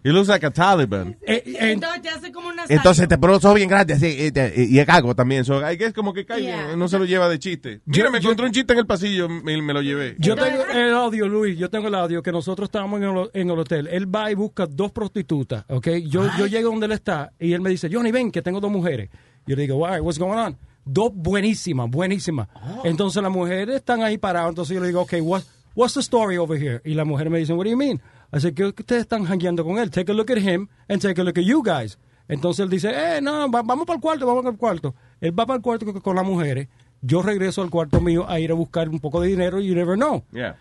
he 0.04 0.10
looks 0.12 0.30
like 0.30 0.46
a 0.46 0.52
Taliban. 0.52 1.18
Eh, 1.28 1.44
eh, 1.46 1.72
Entonces 1.74 2.02
te 2.02 2.10
hace 2.10 2.32
como 2.32 2.48
una... 2.50 2.64
Entonces 2.70 3.08
te 3.08 3.18
pone 3.18 3.34
los 3.34 3.44
ojos 3.46 3.56
bien 3.56 3.70
grandes 3.70 3.98
así, 3.98 4.32
y, 4.56 4.80
es 4.80 4.86
cago 4.86 5.14
también. 5.16 5.44
So, 5.46 5.60
que 5.78 5.86
es 5.86 5.94
como 5.94 6.14
que 6.14 6.26
cae, 6.26 6.42
Yeah. 6.44 6.76
no 6.76 6.88
se 6.88 6.98
lo 6.98 7.06
lleva 7.06 7.28
de 7.30 7.40
chiste. 7.40 7.82
Mira, 7.86 8.10
me 8.10 8.20
encontré 8.20 8.46
un 8.46 8.52
chiste 8.52 8.74
en 8.74 8.80
el 8.80 8.86
pasillo 8.86 9.26
y 9.28 9.62
me 9.62 9.74
lo 9.74 9.82
llevé. 9.82 10.16
Yo 10.20 10.36
tengo 10.36 10.64
el 10.74 10.94
audio, 10.94 11.28
Luis, 11.28 11.58
yo 11.58 11.70
tengo 11.70 11.88
el 11.90 11.96
audio 11.96 12.24
que 12.24 12.32
nosotros 12.32 12.68
estábamos 12.68 13.02
en 13.02 13.06
el, 13.10 13.30
en 13.34 13.50
el 13.50 13.60
hotel. 13.60 13.88
Él 13.92 14.14
va 14.14 14.32
y 14.32 14.36
busca 14.36 14.66
dos 14.66 14.92
prostitutas, 14.92 15.66
¿ok? 15.68 15.88
Yo, 16.08 16.28
yo 16.38 16.48
llego 16.48 16.70
donde 16.72 16.86
él 16.86 16.94
está 16.94 17.32
y 17.40 17.54
él 17.54 17.62
me 17.62 17.70
dice, 17.70 17.90
Johnny, 17.92 18.12
ven, 18.12 18.32
que 18.32 18.42
tengo 18.42 18.60
dos 18.60 18.72
mujeres. 18.72 19.10
Yo 19.46 19.56
le 19.56 19.62
digo, 19.64 19.76
why, 19.78 20.00
what's 20.00 20.20
going 20.20 20.38
on? 20.38 20.58
Dos 20.88 21.12
buenísimas, 21.14 21.90
buenísimas. 21.90 22.48
Entonces 22.84 23.22
las 23.22 23.32
mujeres 23.32 23.76
están 23.76 24.02
ahí 24.04 24.18
paradas, 24.18 24.50
entonces 24.50 24.74
yo 24.76 24.82
le 24.82 24.88
digo, 24.88 25.02
ok, 25.02 25.14
what, 25.22 25.44
what's 25.76 25.94
the 25.96 26.00
story 26.00 26.38
over 26.38 26.58
here? 26.62 26.82
Y 26.86 26.94
la 26.94 27.04
mujer 27.06 27.30
me 27.30 27.40
dice, 27.40 27.54
what 27.54 27.66
do 27.66 27.72
you 27.72 27.78
mean? 27.78 28.02
Así 28.32 28.52
que 28.54 28.66
ustedes 28.66 29.02
están 29.02 29.26
jangueando 29.26 29.64
con 29.64 29.78
él. 29.78 29.90
Take 29.92 30.12
a 30.12 30.16
look 30.16 30.32
at 30.32 30.38
him 30.38 30.68
and 30.90 31.02
take 31.02 31.20
a 31.20 31.24
look 31.24 31.38
at 31.38 31.44
you 31.46 31.62
guys. 31.64 31.98
Entonces 32.30 32.64
él 32.64 32.70
dice, 32.70 32.90
eh, 32.94 33.22
no, 33.22 33.50
va- 33.50 33.62
vamos 33.64 33.86
para 33.86 33.96
el 33.96 34.02
cuarto, 34.02 34.26
vamos 34.26 34.44
para 34.44 34.52
el 34.54 34.58
cuarto. 34.60 34.96
Él 35.22 35.38
va 35.38 35.46
para 35.46 35.58
el 35.58 35.62
cuarto 35.64 35.86
con, 35.86 36.02
con 36.02 36.16
las 36.16 36.26
mujeres. 36.26 36.68
Yo 37.02 37.22
regreso 37.22 37.62
al 37.62 37.70
cuarto 37.70 38.02
mío 38.02 38.26
a 38.28 38.40
ir 38.40 38.52
a 38.52 38.54
buscar 38.56 38.90
un 38.90 39.00
poco 39.00 39.22
de 39.22 39.28
dinero. 39.30 39.60
You 39.62 39.76
never 39.76 39.96
know. 39.96 40.24
Yeah. 40.34 40.56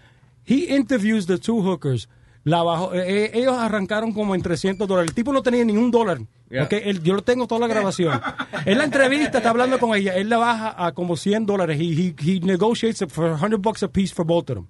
He 0.49 0.67
interviews 0.77 1.27
the 1.27 1.39
two 1.39 1.61
hookers. 1.63 2.09
La 2.47 2.63
bajó- 2.63 2.95
eh, 2.95 3.03
eh, 3.25 3.31
ellos 3.35 3.59
arrancaron 3.59 4.13
como 4.13 4.37
en 4.37 4.41
300 4.41 4.87
dólares. 4.87 5.11
El 5.11 5.15
tipo 5.17 5.33
no 5.33 5.43
tenía 5.43 5.65
ni 5.65 5.77
un 5.77 5.91
dólar. 5.91 6.19
Yeah. 6.49 6.63
Ok, 6.63 6.75
él- 6.75 7.03
yo 7.03 7.15
lo 7.15 7.23
tengo 7.23 7.49
toda 7.49 7.61
la 7.61 7.67
grabación. 7.67 8.21
en 8.65 8.79
la 8.79 8.85
entrevista 8.85 9.39
está 9.39 9.51
hablando 9.51 9.81
con 9.81 9.97
ella. 9.97 10.15
Él 10.15 10.29
la 10.29 10.37
baja 10.39 10.75
a 10.87 10.93
como 10.93 11.17
100 11.17 11.45
dólares. 11.45 11.77
He, 11.81 11.85
he, 11.85 12.15
he 12.37 12.39
negotiates 12.41 13.05
for 13.13 13.37
100 13.37 13.61
bucks 13.61 13.83
a 13.83 13.89
piece 13.89 14.15
for 14.15 14.25
both 14.25 14.49
of 14.51 14.57
them. 14.59 14.67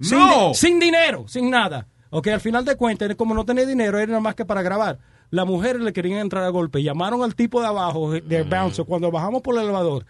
Sin, 0.00 0.18
No. 0.18 0.48
di- 0.48 0.54
sin 0.54 0.80
dinero, 0.80 1.26
sin 1.28 1.50
nada. 1.50 1.86
Ok, 2.08 2.28
al 2.28 2.40
final 2.40 2.64
de 2.64 2.76
cuentas, 2.76 3.14
como 3.16 3.34
no 3.34 3.44
tenía 3.44 3.66
dinero, 3.66 3.98
era 3.98 4.06
nada 4.06 4.20
más 4.20 4.34
que 4.34 4.46
para 4.46 4.62
grabar. 4.62 4.98
Las 5.30 5.46
mujeres 5.46 5.82
le 5.82 5.92
querían 5.92 6.20
entrar 6.20 6.44
a 6.44 6.48
golpe. 6.48 6.82
Llamaron 6.82 7.22
al 7.22 7.34
tipo 7.34 7.60
de 7.60 7.66
abajo, 7.66 8.12
de 8.12 8.42
bouncer, 8.44 8.86
cuando 8.86 9.10
bajamos 9.10 9.42
por 9.42 9.54
el 9.56 9.64
elevador. 9.64 10.06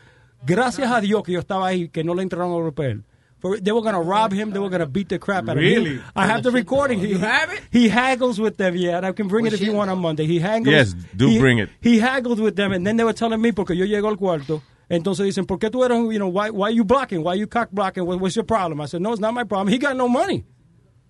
Gracias 0.47 0.89
a 0.93 1.01
Dios 1.01 1.25
que 1.25 1.33
yo 1.33 1.41
estaba 1.41 1.67
ahí, 1.67 1.89
que 1.89 2.05
no 2.05 2.15
le 2.15 2.23
entraron 2.23 2.51
a 2.53 2.55
golpe 2.55 2.87
él. 2.93 3.03
For- 3.41 3.59
They 3.61 3.71
were 3.73 3.83
going 3.83 3.95
to 3.95 4.01
rob 4.01 4.33
him. 4.33 4.51
They 4.51 4.59
were 4.59 4.69
going 4.69 4.81
to 4.81 4.87
beat 4.87 5.09
the 5.09 5.19
crap 5.19 5.45
out 5.49 5.57
of 5.57 5.63
Really? 5.63 5.97
him. 5.97 6.03
I 6.17 6.27
have 6.27 6.43
the 6.43 6.51
recording. 6.51 6.99
He, 7.01 7.09
You 7.09 7.19
have 7.19 7.53
it? 7.53 7.61
he 7.71 7.89
haggles 7.89 8.41
with 8.41 8.57
them, 8.57 8.75
yeah, 8.77 8.97
and 8.97 9.07
I 9.07 9.13
can 9.13 9.29
bring 9.29 9.47
it 9.47 9.53
if 9.53 9.61
you 9.61 9.73
want 9.73 9.91
on 9.91 9.99
Monday. 10.01 10.27
He 10.27 10.41
haggles. 10.41 10.73
Yes, 10.75 10.95
do 11.17 11.29
he- 11.29 11.39
bring 11.39 11.59
it. 11.59 11.69
He 11.81 11.99
haggled 12.01 12.41
with 12.41 12.57
them, 12.57 12.73
and 12.73 12.85
then 12.87 12.97
they 12.97 13.05
were 13.05 13.13
telling 13.13 13.41
me, 13.41 13.53
porque 13.53 13.77
yo 13.77 13.85
llego 13.87 14.09
al 14.09 14.17
cuarto, 14.17 14.63
entonces 14.91 15.25
dicen, 15.27 15.47
¿por 15.47 15.59
qué 15.59 15.71
tú 15.71 15.85
eres, 15.85 15.99
you 16.13 16.19
know, 16.19 16.29
why, 16.29 16.51
why 16.51 16.69
you 16.71 16.83
blocking? 16.85 17.23
Why 17.23 17.35
you 17.35 17.47
cock 17.47 17.69
blocking? 17.71 18.05
What, 18.07 18.19
what's 18.21 18.35
your 18.35 18.45
problem? 18.47 18.81
I 18.81 18.87
said, 18.87 19.01
no, 19.03 19.13
it's 19.13 19.21
not 19.21 19.35
my 19.35 19.45
problem. 19.45 19.69
He 19.69 19.79
got 19.79 19.97
no 19.97 20.09
money. 20.09 20.45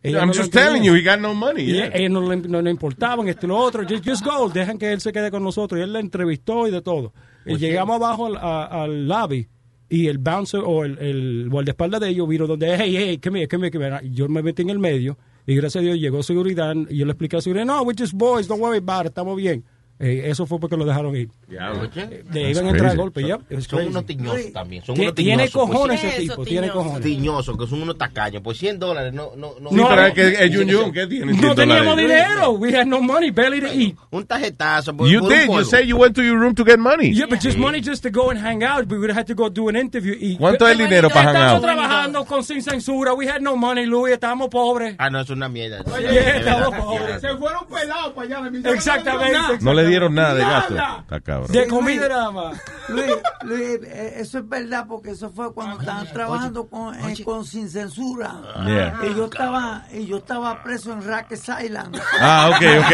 Ella 0.04 0.20
I'm 0.20 0.28
no 0.28 0.32
just 0.34 0.52
telling 0.52 0.84
you, 0.84 0.94
he 0.94 1.02
got 1.02 1.20
no 1.20 1.34
money. 1.34 1.62
Y 1.64 1.72
yeah. 1.78 1.84
a 1.92 1.96
ellos 1.98 2.10
no 2.12 2.20
le, 2.20 2.36
no 2.36 2.60
le 2.60 2.70
importaban 2.70 3.26
esto 3.28 3.46
y 3.46 3.48
lo 3.48 3.56
otro. 3.56 3.84
Just, 3.84 4.04
just 4.04 4.24
go, 4.24 4.48
dejan 4.48 4.78
que 4.78 4.92
él 4.92 5.00
se 5.00 5.12
quede 5.12 5.30
con 5.30 5.42
nosotros. 5.42 5.78
Y 5.80 5.82
él 5.82 5.92
la 5.92 5.98
entrevistó 6.00 6.68
y 6.68 6.70
de 6.70 6.82
todo. 6.82 7.12
Y 7.46 7.56
llegamos 7.56 7.96
abajo 7.96 8.26
al, 8.26 8.36
a- 8.36 8.82
al 8.82 9.08
lobby 9.08 9.48
y 9.88 10.08
el 10.08 10.18
bouncer 10.18 10.60
o 10.64 10.84
el, 10.84 10.98
el 10.98 11.48
guardaespaldas 11.48 12.00
de 12.00 12.08
ellos 12.10 12.28
vino 12.28 12.46
donde, 12.46 12.76
hey, 12.76 12.94
hey, 12.96 13.20
come 13.22 13.40
here, 13.40 13.48
come 13.48 13.66
here, 13.68 14.00
yo 14.10 14.28
me 14.28 14.42
metí 14.42 14.62
en 14.62 14.70
el 14.70 14.78
medio 14.78 15.16
y 15.46 15.54
gracias 15.54 15.82
a 15.82 15.84
Dios 15.84 15.98
llegó 15.98 16.22
seguridad 16.22 16.74
y 16.88 16.98
yo 16.98 17.06
le 17.06 17.12
expliqué 17.12 17.38
a 17.38 17.40
seguridad, 17.40 17.64
no, 17.64 17.82
we're 17.82 17.96
just 17.98 18.14
boys, 18.14 18.46
don't 18.46 18.60
worry 18.60 18.78
about 18.78 19.06
it, 19.06 19.08
estamos 19.08 19.36
bien. 19.36 19.64
Eh, 20.00 20.22
eso 20.26 20.46
fue 20.46 20.60
porque 20.60 20.76
lo 20.76 20.84
dejaron 20.84 21.16
ir. 21.16 21.28
Oye, 21.48 22.22
Le 22.32 22.50
iban 22.50 22.66
a 22.66 22.70
entrar 22.70 22.92
a 22.92 22.94
golpe, 22.94 23.26
ya. 23.26 23.38
son 23.68 23.86
unos 23.88 24.06
tiñosos 24.06 24.52
también. 24.52 24.84
Son 24.84 24.98
unos 24.98 25.14
tiene 25.14 25.48
tiñosos, 25.48 25.52
pues, 25.52 25.72
cojones 25.72 26.00
sí. 26.00 26.06
ese 26.06 26.20
tipo, 26.20 26.44
tiene 26.44 26.70
cojones. 26.70 27.00
Tiñosos, 27.02 27.58
que 27.58 27.66
son 27.66 27.82
unos 27.82 27.98
tacaños. 27.98 28.42
Por 28.42 28.54
100 28.54 28.78
dólares 28.78 29.12
no... 29.12 29.32
No, 29.36 29.54
no, 29.60 29.70
Sí, 29.70 29.76
pero 29.88 30.06
es 30.06 30.14
que 30.14 30.44
es 30.44 30.56
Jun 30.56 30.70
Jun, 30.72 30.92
¿qué 30.92 31.06
tiene? 31.06 31.32
No 31.32 31.38
100 31.40 31.54
teníamos 31.56 31.96
dinero. 31.96 32.50
We 32.52 32.76
had 32.76 32.86
no 32.86 33.00
money, 33.00 33.30
barely 33.30 33.60
to 33.60 33.66
eat. 33.72 33.96
Un 34.10 34.24
tarjetazo. 34.24 34.96
por- 34.96 35.08
You 35.08 35.20
por 35.20 35.32
un 35.32 35.38
did. 35.38 35.46
You 35.48 35.64
said 35.64 35.84
you 35.86 35.96
went 35.96 36.14
to 36.14 36.22
your 36.22 36.38
room 36.38 36.54
to 36.54 36.64
get 36.64 36.78
money. 36.78 37.12
Yeah, 37.12 37.26
but 37.28 37.40
just 37.40 37.58
money 37.58 37.80
just 37.80 38.02
to 38.04 38.10
go 38.10 38.30
and 38.30 38.38
hang 38.38 38.62
out. 38.62 38.86
We 38.88 38.98
would 38.98 39.10
have 39.10 39.26
to 39.26 39.34
go 39.34 39.48
do 39.48 39.68
an 39.68 39.76
interview. 39.76 40.14
Y, 40.18 40.36
¿Cuánto 40.36 40.66
es 40.66 40.72
el 40.72 40.78
dinero 40.78 41.08
para 41.10 41.32
hang 41.32 41.54
out? 41.56 41.62
trabajando 41.62 42.24
con 42.24 42.42
sin 42.44 42.62
censura. 42.62 43.14
We 43.14 43.26
had 43.28 43.40
no 43.40 43.56
money, 43.56 43.86
Louis. 43.86 44.12
Estábamos 44.14 44.48
pobres. 44.48 44.94
Ah, 44.98 45.10
no, 45.10 45.20
es 45.20 45.30
una 45.30 45.48
mierda. 45.48 45.82
Yeah, 46.00 46.36
estábamos 46.38 46.84
pobres. 46.84 47.20
Se 47.20 47.36
fueron 47.36 47.66
pelados 47.66 48.12
para 48.12 48.38
allá. 48.38 48.50
me 48.50 48.70
Exactamente. 48.70 49.58
No 49.60 49.74
le 49.74 49.87
dieron 49.88 50.14
nada 50.14 50.34
de 50.34 50.40
gasto. 50.40 50.74
Está 50.74 51.20
cabrón. 51.20 51.52
De 51.52 51.66
comida 51.66 52.08
nada 52.08 52.30
más. 52.30 52.62
Luis, 52.88 53.10
Luis, 53.42 53.80
eh, 53.84 54.14
eso 54.16 54.38
es 54.38 54.48
verdad 54.48 54.86
porque 54.88 55.10
eso 55.10 55.30
fue 55.30 55.52
cuando 55.52 55.80
estaban 55.80 56.06
trabajando 56.12 56.68
con, 56.68 56.94
eh, 56.94 57.24
con 57.24 57.44
sin 57.44 57.68
censura. 57.68 58.34
Yeah. 58.64 58.98
Y 59.04 59.14
yo 59.14 59.24
estaba, 59.26 59.84
y 59.92 60.06
yo 60.06 60.18
estaba 60.18 60.62
preso 60.62 60.92
en 60.92 61.02
Rikers 61.02 61.48
Island. 61.64 62.00
Ah, 62.20 62.50
ok, 62.50 62.62
ok. 62.84 62.92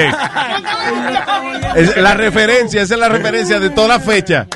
Es 1.77 1.97
la 1.97 2.15
referencia, 2.15 2.83
esa 2.83 2.95
es 2.95 3.01
la 3.01 3.09
referencia 3.09 3.59
de 3.59 3.71
toda 3.71 3.89
la 3.89 4.01
fecha. 4.01 4.47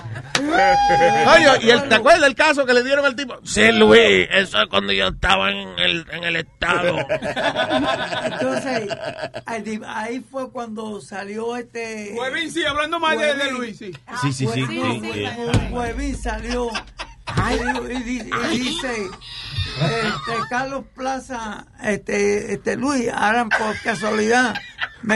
Oye, 0.41 1.67
¿y 1.67 1.71
el, 1.71 1.89
te 1.89 1.95
acuerdas 1.95 2.23
del 2.23 2.35
caso 2.35 2.65
que 2.65 2.73
le 2.73 2.83
dieron 2.83 3.05
al 3.05 3.15
tipo? 3.15 3.37
Sí, 3.45 3.71
Luis, 3.73 4.29
eso 4.31 4.63
es 4.63 4.69
cuando 4.69 4.93
yo 4.93 5.09
estaba 5.09 5.51
en 5.51 5.79
el, 5.79 6.07
en 6.11 6.25
el 6.25 6.37
estado. 6.37 6.99
Entonces, 8.25 8.89
ahí, 9.47 9.81
ahí 9.87 10.25
fue 10.31 10.51
cuando 10.51 11.01
salió 11.01 11.57
este. 11.57 12.15
Huevín, 12.31 12.53
sí, 12.53 12.65
hablando 12.65 12.99
más 13.01 13.19
de, 13.19 13.35
de. 13.35 13.53
Luis, 13.53 13.79
sí. 13.79 13.93
Sí, 14.23 14.33
sí, 14.33 14.47
sí. 14.47 14.63
Huevín, 14.63 15.03
sí, 15.03 15.13
sí. 15.13 15.73
Huevín 15.73 16.17
salió 16.17 16.69
y, 17.51 17.93
y 17.93 18.03
di- 18.03 18.31
y 18.53 18.59
dice 18.59 19.11
este, 19.81 20.33
Carlos 20.49 20.85
Plaza, 20.95 21.67
este, 21.83 22.55
este 22.55 22.77
Luis, 22.77 23.09
ahora 23.13 23.45
por 23.47 23.81
casualidad. 23.83 24.55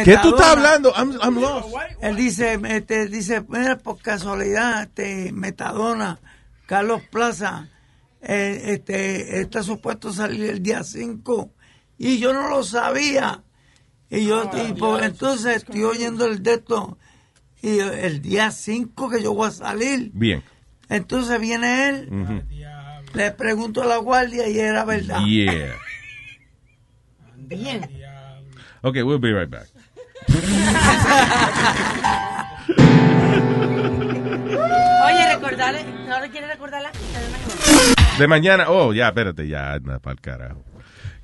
¿Qué 0.04 0.16
tú 0.22 0.28
estás 0.30 0.48
hablando? 0.56 0.92
I'm, 0.96 1.18
I'm 1.22 1.40
lost. 1.40 1.68
Él 2.00 2.16
dice, 2.16 2.58
este, 2.68 3.06
dice, 3.08 3.44
mira, 3.48 3.78
por 3.78 4.00
casualidad, 4.00 4.82
este, 4.84 5.32
Metadona, 5.32 6.18
Carlos 6.66 7.02
Plaza, 7.10 7.68
eh, 8.20 8.60
este, 8.66 9.40
está 9.40 9.62
supuesto 9.64 10.12
salir 10.12 10.44
el 10.50 10.62
día 10.62 10.84
5 10.84 11.50
y 11.98 12.18
yo 12.18 12.32
no 12.32 12.48
lo 12.48 12.62
sabía. 12.62 13.42
Y 14.10 14.26
yo, 14.26 14.48
y 14.68 14.74
por- 14.74 15.02
entonces 15.02 15.56
estoy 15.56 15.82
oyendo 15.84 16.26
el 16.26 16.42
de 16.42 16.54
esto 16.54 16.98
y 17.62 17.78
el 17.78 18.20
día 18.20 18.50
5 18.50 19.08
que 19.08 19.22
yo 19.22 19.32
voy 19.34 19.48
a 19.48 19.52
salir. 19.52 20.10
Bien. 20.12 20.42
Entonces 20.88 21.40
viene 21.40 21.88
él, 21.88 22.42
le 23.14 23.30
pregunto 23.30 23.82
a 23.82 23.86
la 23.86 23.96
guardia 23.98 24.48
y 24.48 24.58
era 24.58 24.84
verdad. 24.84 25.24
Yeah. 25.24 25.74
Bien. 27.36 27.88
Okay, 28.82 29.02
we'll 29.02 29.18
be 29.20 29.32
right 29.32 29.48
back. 29.48 29.68
Oye, 35.04 35.34
recordarle, 35.34 35.84
¿no 36.08 36.20
le 36.20 36.30
quieres 36.30 36.48
recordarla? 36.50 36.90
De 38.18 38.26
mañana, 38.28 38.66
oh, 38.70 38.92
ya, 38.92 39.08
espérate, 39.08 39.46
ya, 39.48 39.72
anda 39.74 39.98
para 39.98 40.14
el 40.14 40.20
carajo. 40.20 40.64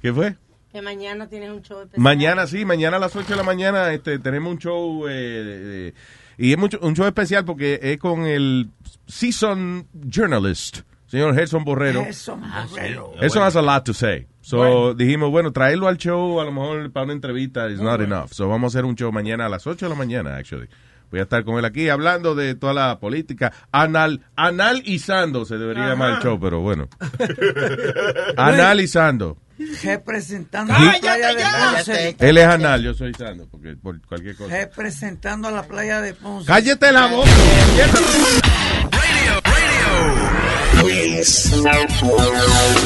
¿Qué 0.03 0.13
fue? 0.13 0.37
Que 0.73 0.83
mañana 0.83 1.29
tienes 1.29 1.51
un 1.51 1.63
show 1.63 1.81
especial. 1.81 2.03
Mañana 2.03 2.47
sí, 2.47 2.65
mañana 2.65 2.97
a 2.99 3.01
las 3.01 3.15
8 3.17 3.29
de 3.29 3.37
la 3.37 3.43
mañana 3.43 3.93
este, 3.93 4.19
tenemos 4.19 4.53
un 4.53 4.59
show 4.59 5.07
eh, 5.09 5.13
de- 5.13 5.95
y 6.39 6.53
es 6.53 6.59
mucho, 6.59 6.79
un 6.81 6.95
show 6.95 7.07
especial 7.07 7.45
porque 7.45 7.79
es 7.83 7.99
con 7.99 8.25
el 8.25 8.71
season 9.07 9.87
journalist, 9.93 10.81
señor 11.07 11.35
Gerson 11.35 11.65
Borrero. 11.65 12.05
Gerson 12.05 12.41
Borrero. 12.71 13.13
Eso 13.21 13.43
has 13.43 13.57
a 13.57 13.63
lot 13.63 13.85
to 13.85 13.93
say. 13.93 14.27
So 14.41 14.95
dijimos, 14.95 15.31
bueno, 15.31 15.53
traerlo 15.53 15.89
al 15.89 15.99
show 15.99 16.41
a 16.41 16.45
lo 16.45 16.53
mejor 16.53 16.91
para 16.91 17.05
una 17.05 17.13
entrevista 17.13 17.69
is 17.69 17.81
not 17.81 18.01
enough. 18.01 18.31
So 18.33 18.49
vamos 18.49 18.75
a 18.75 18.79
hacer 18.79 18.87
un 18.87 18.95
show 18.95 19.13
mañana 19.13 19.45
a 19.45 19.49
las 19.51 19.67
8 19.67 19.85
de 19.85 19.91
la 19.91 19.95
mañana, 19.95 20.37
actually. 20.37 20.69
Voy 21.11 21.21
a 21.21 21.25
estar 21.25 21.43
con 21.45 21.59
él 21.59 21.65
aquí 21.65 21.89
hablando 21.89 22.35
de 22.35 22.55
toda 22.55 22.73
la 22.75 22.99
política, 23.01 23.53
anal, 23.73 24.21
analizando, 24.37 25.45
se 25.45 25.57
debería 25.59 25.85
Ajá. 25.85 25.93
llamar 25.93 26.11
el 26.13 26.19
show, 26.23 26.39
pero 26.39 26.61
bueno. 26.61 26.89
analizando. 28.37 29.39
Representando 29.83 30.73
a 30.73 30.79
la 30.79 30.99
playa 31.01 31.35
de 31.35 31.45
Ponce. 31.45 32.17
Él 32.21 32.39
es 32.39 32.47
anal, 32.47 32.83
yo 32.83 32.95
soy 32.95 33.13
Sando, 33.15 33.49
porque 33.49 33.75
por 33.77 34.01
cualquier 34.07 34.37
cosa. 34.37 34.55
Representando 34.55 35.49
a 35.49 35.51
la 35.51 35.63
playa 35.65 36.01
de 36.01 36.15
Ponce. 36.15 36.47
Cállate 36.47 36.93
la 36.93 37.07
boca. 37.07 37.31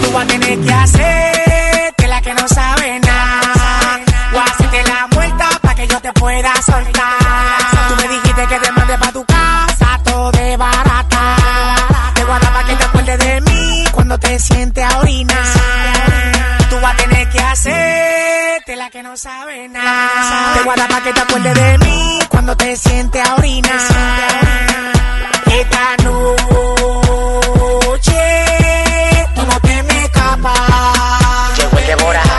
Tú 0.02 0.12
vas 0.12 0.24
a 0.24 0.26
tener 0.26 0.58
que 0.60 0.72
hacerte 0.72 2.08
la 2.08 2.22
que 2.22 2.34
no 2.34 2.48
sabe 2.48 3.00
nada. 3.00 4.00
O 4.34 4.40
hacerte 4.40 4.82
la 4.84 5.08
vuelta 5.14 5.48
para 5.60 5.74
que 5.74 5.86
yo 5.86 6.00
te 6.00 6.12
pueda 6.14 6.54
soltar. 6.62 7.18
Tú 7.88 7.96
me 7.96 8.08
dijiste 8.08 8.46
que 8.46 8.58
te 8.58 8.72
mande 8.72 8.96
pa' 8.98 9.12
tu 9.12 9.24
casa 9.26 10.00
todo 10.04 10.32
de 10.32 10.56
barata. 10.56 11.36
Te 12.14 12.24
voy 12.24 12.34
a 12.34 12.38
dar 12.38 12.52
pa' 12.54 12.64
que 12.66 12.76
te 12.76 12.84
acuerdes 12.84 13.18
de 13.18 13.40
mí 13.42 13.84
cuando 13.92 14.18
te 14.18 14.38
sientes 14.38 14.84
a 14.84 14.98
orinar. 15.00 16.31
Tú 16.72 16.80
vas 16.80 16.94
a 16.94 16.96
tener 16.96 17.28
que 17.28 17.38
hacerte 17.38 18.76
la 18.76 18.88
que 18.88 19.02
no 19.02 19.14
sabe 19.14 19.68
nada. 19.68 20.54
Te 20.54 20.62
voy 20.62 20.72
a 20.72 20.76
dar 20.76 20.88
pa' 20.88 21.02
que 21.02 21.12
te 21.12 21.20
acuerdes 21.20 21.54
de 21.54 21.78
mí 21.84 22.18
cuando 22.30 22.56
te 22.56 22.74
sientes 22.76 23.28
a 23.28 23.34
orinar. 23.34 23.78
Esta 25.48 25.96
noche 26.02 26.52
tú 29.34 29.42
no 29.42 29.60
te 29.60 29.82
me 29.82 30.04
escapas. 30.04 31.58
Llegó 31.58 31.78
el 31.78 31.86
devorador. 31.88 32.32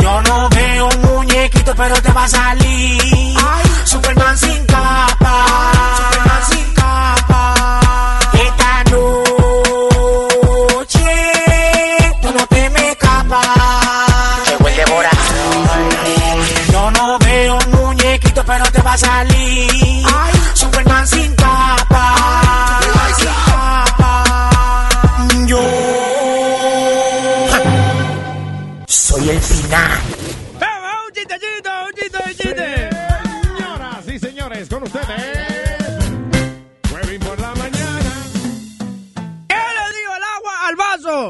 Yo 0.00 0.22
no 0.22 0.48
veo 0.48 0.88
un 0.88 1.00
muñequito, 1.02 1.72
pero 1.76 2.02
te 2.02 2.12
va 2.12 2.24
a 2.24 2.28
salir. 2.28 3.38
Superman 3.84 4.36
sin 4.36 4.66
salir. 19.00 19.68
Superman 20.54 21.06
sin 21.06 21.39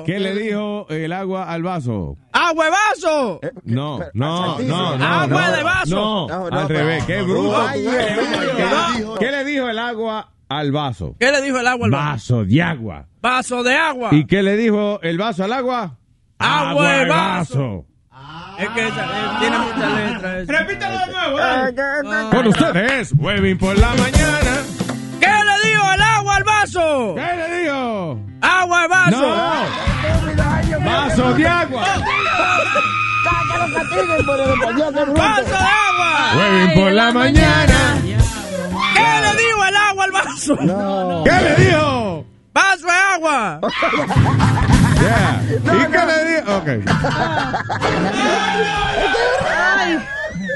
¿Qué 0.05 0.19
le 0.19 0.35
dijo 0.35 0.87
el 0.89 1.12
agua 1.12 1.51
al 1.51 1.62
vaso? 1.62 2.17
¡Agua 2.33 2.65
de 2.67 2.71
vaso! 2.71 3.41
No, 3.65 4.01
no, 4.15 4.47
Salchicha. 4.57 4.69
no, 4.69 4.97
no. 4.99 5.05
Agua 5.05 5.47
no, 5.51 5.57
de 5.57 5.62
vaso. 5.62 5.95
No, 5.97 6.29
No, 6.29 6.51
no, 6.51 6.59
al 6.59 6.69
revés. 6.69 7.05
¡Qué 7.05 7.23
bruto! 7.23 7.61
Ay, 7.61 7.83
¿Qué, 7.83 7.89
ay, 7.99 8.65
ay. 8.97 9.05
¿Qué 9.19 9.31
le 9.31 9.45
dijo 9.45 9.69
el 9.69 9.79
agua 9.79 10.33
al 10.49 10.73
vaso? 10.73 11.15
¿Qué 11.19 11.31
le 11.31 11.43
dijo 11.43 11.59
el 11.59 11.67
agua 11.67 11.87
al 11.87 11.91
vaso? 11.93 12.37
Vaso 12.37 12.45
de 12.45 12.62
agua. 12.62 13.07
Vaso 13.21 13.62
de 13.62 13.75
agua. 13.77 14.09
¿Y 14.12 14.27
qué 14.27 14.43
le 14.43 14.57
dijo 14.57 15.01
el 15.03 15.19
vaso 15.19 15.45
al 15.45 15.53
agua? 15.53 15.99
Agua 16.39 16.93
de 16.93 17.05
vaso. 17.07 17.87
Es 18.59 18.69
que 18.71 18.87
esa, 18.89 19.05
eh, 19.05 19.37
tiene 19.41 19.59
muchas 19.59 19.93
letras. 19.95 20.47
Repítelo 20.47 20.99
de 20.99 21.07
nuevo. 21.07 22.31
Con 22.31 22.47
ustedes, 22.49 23.12
Huevín 23.17 23.57
por 23.59 23.79
la 23.79 23.89
mañana. 23.89 24.62
¿Qué 25.19 25.27
le 25.29 25.71
dijo 25.71 25.93
el 25.95 26.01
agua 26.03 26.37
al 26.37 26.45
vaso? 26.45 27.15
¿Qué 27.15 27.37
le 27.37 27.62
dijo? 27.62 28.21
¡Agua 28.41 28.89
vaso! 28.89 29.11
No. 29.11 30.85
Vaso 30.85 31.35
de 31.35 31.47
agua. 31.47 31.85
¡Vaso 35.17 35.43
de 35.43 35.57
agua! 35.57 36.33
Huevín 36.37 36.75
por 36.75 36.93
la 36.93 37.12
mañana. 37.12 37.97
¿Qué 38.95 39.09
le 39.21 39.33
dijo 39.43 39.65
el 39.69 39.77
agua 39.77 40.05
al 40.05 40.12
vaso? 40.12 40.57
¿Qué 41.25 41.33
le 41.45 41.55
dijo? 41.65 42.25
¡Vaso 42.53 42.87
de 42.87 42.93
agua! 43.15 43.61
Yeah. 45.01 45.43
¿Y 45.51 45.87
qué 45.91 46.03
le 46.07 46.17
dijo? 46.31 46.57
Ok. 46.57 46.69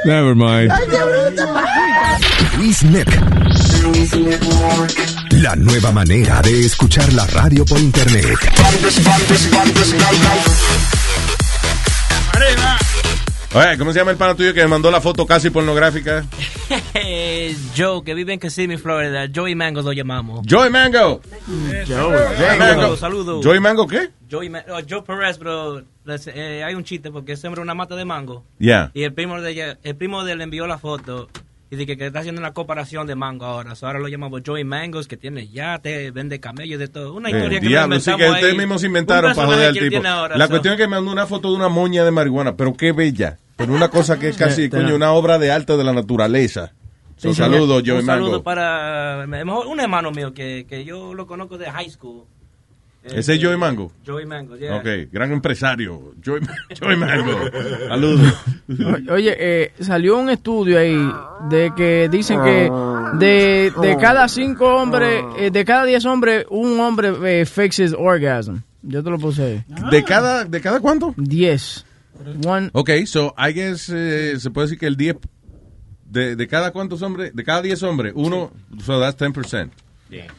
Never 0.05 0.35
mind. 0.35 0.71
Luis 2.59 2.83
Network. 2.85 3.25
La 5.45 5.55
nueva 5.57 5.93
manera 5.93 6.41
de 6.41 6.65
escuchar 6.65 7.13
la 7.13 7.27
radio 7.27 7.67
por 7.67 7.79
internet. 7.79 8.25
Oye, 13.55 13.77
¿cómo 13.77 13.93
se 13.93 13.99
llama 13.99 14.13
el 14.13 14.17
pana 14.17 14.35
tuyo 14.35 14.55
que 14.55 14.63
me 14.63 14.69
mandó 14.69 14.91
la 14.91 15.03
foto 15.03 15.27
casi 15.27 15.51
pornográfica? 15.51 16.25
Joe, 17.77 18.03
que 18.03 18.15
vive 18.15 18.33
en 18.33 18.41
Kissimmee, 18.41 18.79
Florida. 18.79 19.27
Joey 19.35 19.55
Mango 19.55 19.83
lo 19.83 19.93
llamamos. 19.93 20.47
Joey 20.49 20.71
Mango. 20.71 21.21
Joey 21.87 22.59
Mango. 22.59 22.97
Saludos. 22.97 23.45
Joey 23.45 23.61
Mango, 23.61 23.87
¿qué? 23.87 24.13
Joey 24.31 24.49
Ma- 24.49 24.65
oh, 24.71 24.81
Joe 24.89 25.03
Perez, 25.03 25.37
pero 25.37 25.83
les- 26.07 26.27
eh, 26.29 26.65
hay 26.65 26.75
un 26.75 26.85
chiste 26.85 27.11
porque 27.11 27.37
sembra 27.37 27.61
una 27.61 27.75
mata 27.75 27.95
de 27.97 28.07
mango. 28.07 28.47
Ya. 28.59 28.91
Y 28.95 29.03
el 29.03 29.13
primo 29.13 29.39
de 29.43 29.51
ella, 29.51 29.79
el 29.83 29.95
primo 29.95 30.25
de 30.25 30.33
él 30.33 30.41
envió 30.41 30.67
la 30.67 30.79
foto 30.79 31.29
dice 31.77 31.97
que 31.97 32.07
está 32.07 32.21
haciendo 32.21 32.41
una 32.41 32.53
comparación 32.53 33.07
de 33.07 33.15
mango 33.15 33.45
ahora. 33.45 33.75
So, 33.75 33.87
ahora 33.87 33.99
lo 33.99 34.09
llamamos 34.09 34.43
Joey 34.45 34.65
Mangos, 34.65 35.07
que 35.09 35.17
tiene 35.17 35.49
yate, 35.49 36.11
vende 36.11 36.41
camellos, 36.41 36.79
de 36.79 36.89
todo. 36.89 37.15
Una 37.15 37.29
Eh, 37.31 37.33
historia 37.37 37.61
que 37.61 37.69
diablo, 37.69 38.01
sí, 38.01 38.11
que 38.17 38.31
ustedes 38.31 38.57
mismos 38.57 38.83
Un 38.83 38.87
inventaron 38.87 39.35
para 39.35 39.47
joder 39.49 39.69
al 39.69 39.75
que 39.75 39.91
tipo. 39.91 40.07
ahora, 40.07 40.37
La 40.37 40.45
so. 40.47 40.51
cuestión 40.51 40.75
es 40.75 40.79
que 40.81 40.87
me 40.89 40.97
mandó 40.97 41.13
una 41.13 41.27
foto 41.27 41.51
de 41.51 41.57
una 41.57 41.69
moña 41.69 42.05
de 42.05 42.11
marihuana, 42.11 42.57
pero 42.57 42.75
qué 42.75 42.93
bella. 42.93 43.39
Pero 43.57 43.73
una 43.75 43.89
cosa 43.89 44.19
que 44.19 44.29
es 44.29 44.37
casi, 44.39 44.65
Sí, 44.65 44.69
coño, 44.71 44.95
una 44.97 45.13
obra 45.13 45.39
de 45.39 45.51
arte 45.53 45.77
de 45.77 45.85
la 45.85 45.93
naturaleza. 45.93 46.73
So, 47.17 47.29
Sí, 47.31 47.35
saludos, 47.37 47.83
un 47.83 47.89
Joey 47.89 48.05
saludo 48.05 48.43
para 48.43 49.25
un 49.27 49.81
hermano 49.81 50.11
mío 50.11 50.35
que, 50.35 50.67
que 50.69 50.85
yo 50.85 51.15
lo 51.15 51.27
conozco 51.27 51.57
de 51.59 51.71
high 51.71 51.89
school. 51.89 52.25
¿Ese 53.05 53.35
es 53.35 53.43
Joey 53.43 53.59
Mango? 53.59 53.93
Joey 54.07 54.25
Mango, 54.25 54.57
yeah. 54.57 54.77
Ok, 54.77 54.87
gran 55.13 55.31
empresario. 55.33 56.15
Joey, 56.25 56.41
Joey 56.81 56.97
Mango. 56.97 57.39
Saludos. 57.89 58.35
Oye, 59.11 59.37
eh, 59.39 59.73
salió 59.81 60.19
un 60.19 60.31
estudio 60.31 60.79
ahí 60.79 60.97
de 61.51 61.73
que 61.77 62.09
dicen 62.11 62.43
que 62.43 62.71
de, 63.19 63.73
de 63.81 63.97
cada 64.01 64.27
cinco 64.29 64.75
hombres, 64.75 65.23
eh, 65.39 65.51
de 65.51 65.65
cada 65.65 65.85
diez 65.85 66.05
hombres, 66.07 66.47
un 66.51 66.81
hombre 66.81 67.13
eh, 67.25 67.47
his 67.79 67.95
orgasm. 67.97 68.57
Yo 68.83 69.03
te 69.03 69.11
lo 69.11 69.19
puse 69.19 69.43
ahí. 69.43 69.65
¿De 69.91 70.03
cada, 70.03 70.45
¿De 70.45 70.61
cada 70.61 70.81
cuánto? 70.81 71.15
Diez. 71.17 71.85
One. 72.47 72.71
Ok, 72.73 72.91
so 73.07 73.35
I 73.37 73.53
guess 73.53 73.91
eh, 73.91 74.39
se 74.39 74.51
puede 74.51 74.67
decir 74.69 74.79
que 74.79 74.87
el 74.87 74.97
10 74.97 75.17
de, 76.07 76.37
de 76.37 76.47
cada 76.47 76.71
cuántos 76.71 77.03
hombres, 77.03 77.35
de 77.35 77.45
cada 77.45 77.61
10 77.61 77.83
hombres, 77.83 78.13
uno, 78.17 78.53
so 78.83 79.01
that's 79.01 79.21
10%. 79.21 79.71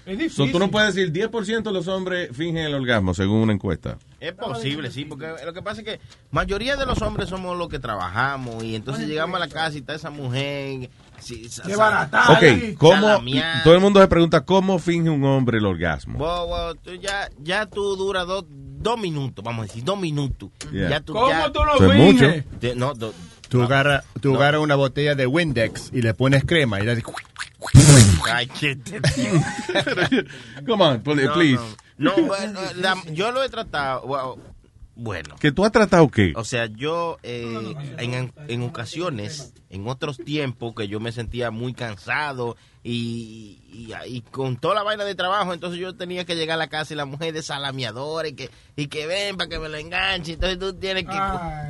Es 0.06 0.34
So 0.34 0.46
tú 0.52 0.60
no 0.60 0.70
puedes 0.72 0.94
decir 0.96 1.12
10% 1.12 1.64
de 1.64 1.72
los 1.72 1.88
hombres 1.88 2.30
fingen 2.36 2.66
el 2.66 2.74
orgasmo 2.76 3.14
según 3.14 3.38
una 3.40 3.54
encuesta. 3.54 3.98
Es 4.20 4.34
posible, 4.34 4.90
sí, 4.92 5.06
porque 5.06 5.28
lo 5.46 5.54
que 5.54 5.62
pasa 5.62 5.82
es 5.82 5.86
que 5.88 6.00
mayoría 6.32 6.76
de 6.78 6.86
los 6.86 7.02
hombres 7.02 7.30
somos 7.30 7.58
los 7.58 7.68
que 7.68 7.80
trabajamos 7.80 8.64
y 8.64 8.76
entonces 8.76 9.08
llegamos 9.08 9.36
a 9.38 9.40
la 9.40 9.48
casa 9.50 9.76
y 9.76 9.80
está 9.80 9.94
esa 9.96 10.10
mujer. 10.10 10.90
Sí, 11.20 11.48
sa- 11.50 11.64
sa- 11.78 11.78
Ok, 12.34 12.78
¿cómo? 12.78 13.08
Todo 13.64 13.74
el 13.76 13.82
mundo 13.82 14.00
se 14.02 14.08
pregunta 14.08 14.42
cómo 14.46 14.80
finge 14.80 15.10
un 15.10 15.24
hombre 15.24 15.58
el 15.58 15.66
orgasmo. 15.66 16.18
Tú 16.84 16.94
ya, 16.96 17.30
ya 17.40 17.66
tú 17.66 17.96
duras 17.96 18.26
dos, 18.28 18.46
dos 18.50 19.00
minutos, 19.00 19.44
vamos 19.44 19.64
a 19.64 19.68
decir, 19.68 19.84
dos 19.84 20.00
minutos. 20.00 20.50
Yeah. 20.72 20.90
Ya 20.90 21.00
tú, 21.02 21.14
¿Cómo 21.14 21.30
ya- 21.30 21.52
tú 21.52 21.60
lo 21.64 21.74
mucho. 21.74 22.20
finges? 22.20 22.46
Te- 22.60 22.76
no, 22.76 22.94
do- 22.94 23.14
Tú 23.56 23.64
agarras 23.64 24.03
tú 24.22 24.34
No. 24.34 24.40
agarras 24.40 24.61
una 24.61 24.76
botella 24.76 25.15
de 25.15 25.26
Windex 25.27 25.90
y 25.94 26.02
le 26.02 26.14
pones 26.14 26.44
crema 26.45 26.80
y 26.80 26.86
le 26.86 26.91
haces... 26.94 27.03
Ay, 28.32 28.48
qué 28.48 28.76
te- 28.76 28.99
Come 30.68 30.84
on, 30.84 31.02
please. 31.02 31.26
No, 31.27 31.34
please. 31.34 31.61
No, 31.98 32.18
No, 32.18 32.23
bueno, 32.27 32.60
la- 32.76 32.98
yo 33.11 33.32
lo 33.32 33.44
he 33.44 33.49
tratado. 33.49 34.02
wow, 34.07 34.40
Bueno. 34.95 35.36
¿Que 35.40 35.52
tú 35.52 35.65
has 35.65 35.72
tratado 35.72 36.10
qué? 36.10 36.34
O 36.36 36.44
sea, 36.44 36.65
yo 36.68 37.18
eh, 37.23 37.73
en, 37.98 38.34
en 38.48 38.61
ocasiones, 38.64 39.53
en 39.69 39.88
otros 39.88 40.18
tiempos 40.18 40.73
que 40.76 40.88
yo 40.88 40.99
me 40.99 41.11
sentía 41.11 41.52
muy 41.52 41.73
cansado 41.73 42.56
y, 42.88 43.57
y, 43.74 43.94
y 44.06 44.22
con 44.22 44.57
toda 44.57 44.76
la 44.76 44.84
vaina 44.84 45.03
de 45.06 45.16
trabajo, 45.16 45.56
entonces 45.56 45.80
yo 45.80 45.95
tenía 45.95 46.24
que 46.24 46.36
llegar 46.36 46.53
a 46.53 46.60
la 46.60 46.68
casa 46.68 46.94
y 46.94 46.98
la 46.98 47.06
mujer 47.06 47.34
de 47.34 47.41
salameadora 47.41 48.28
y 48.28 48.34
que, 48.34 48.52
y 48.76 48.86
que 48.86 49.07
ven 49.07 49.38
para 49.38 49.49
que 49.49 49.57
me 49.57 49.70
lo 49.70 49.78
enganche. 49.78 50.34
Entonces 50.34 50.60
tú 50.60 50.72
tienes 50.74 51.06
que, 51.06 51.18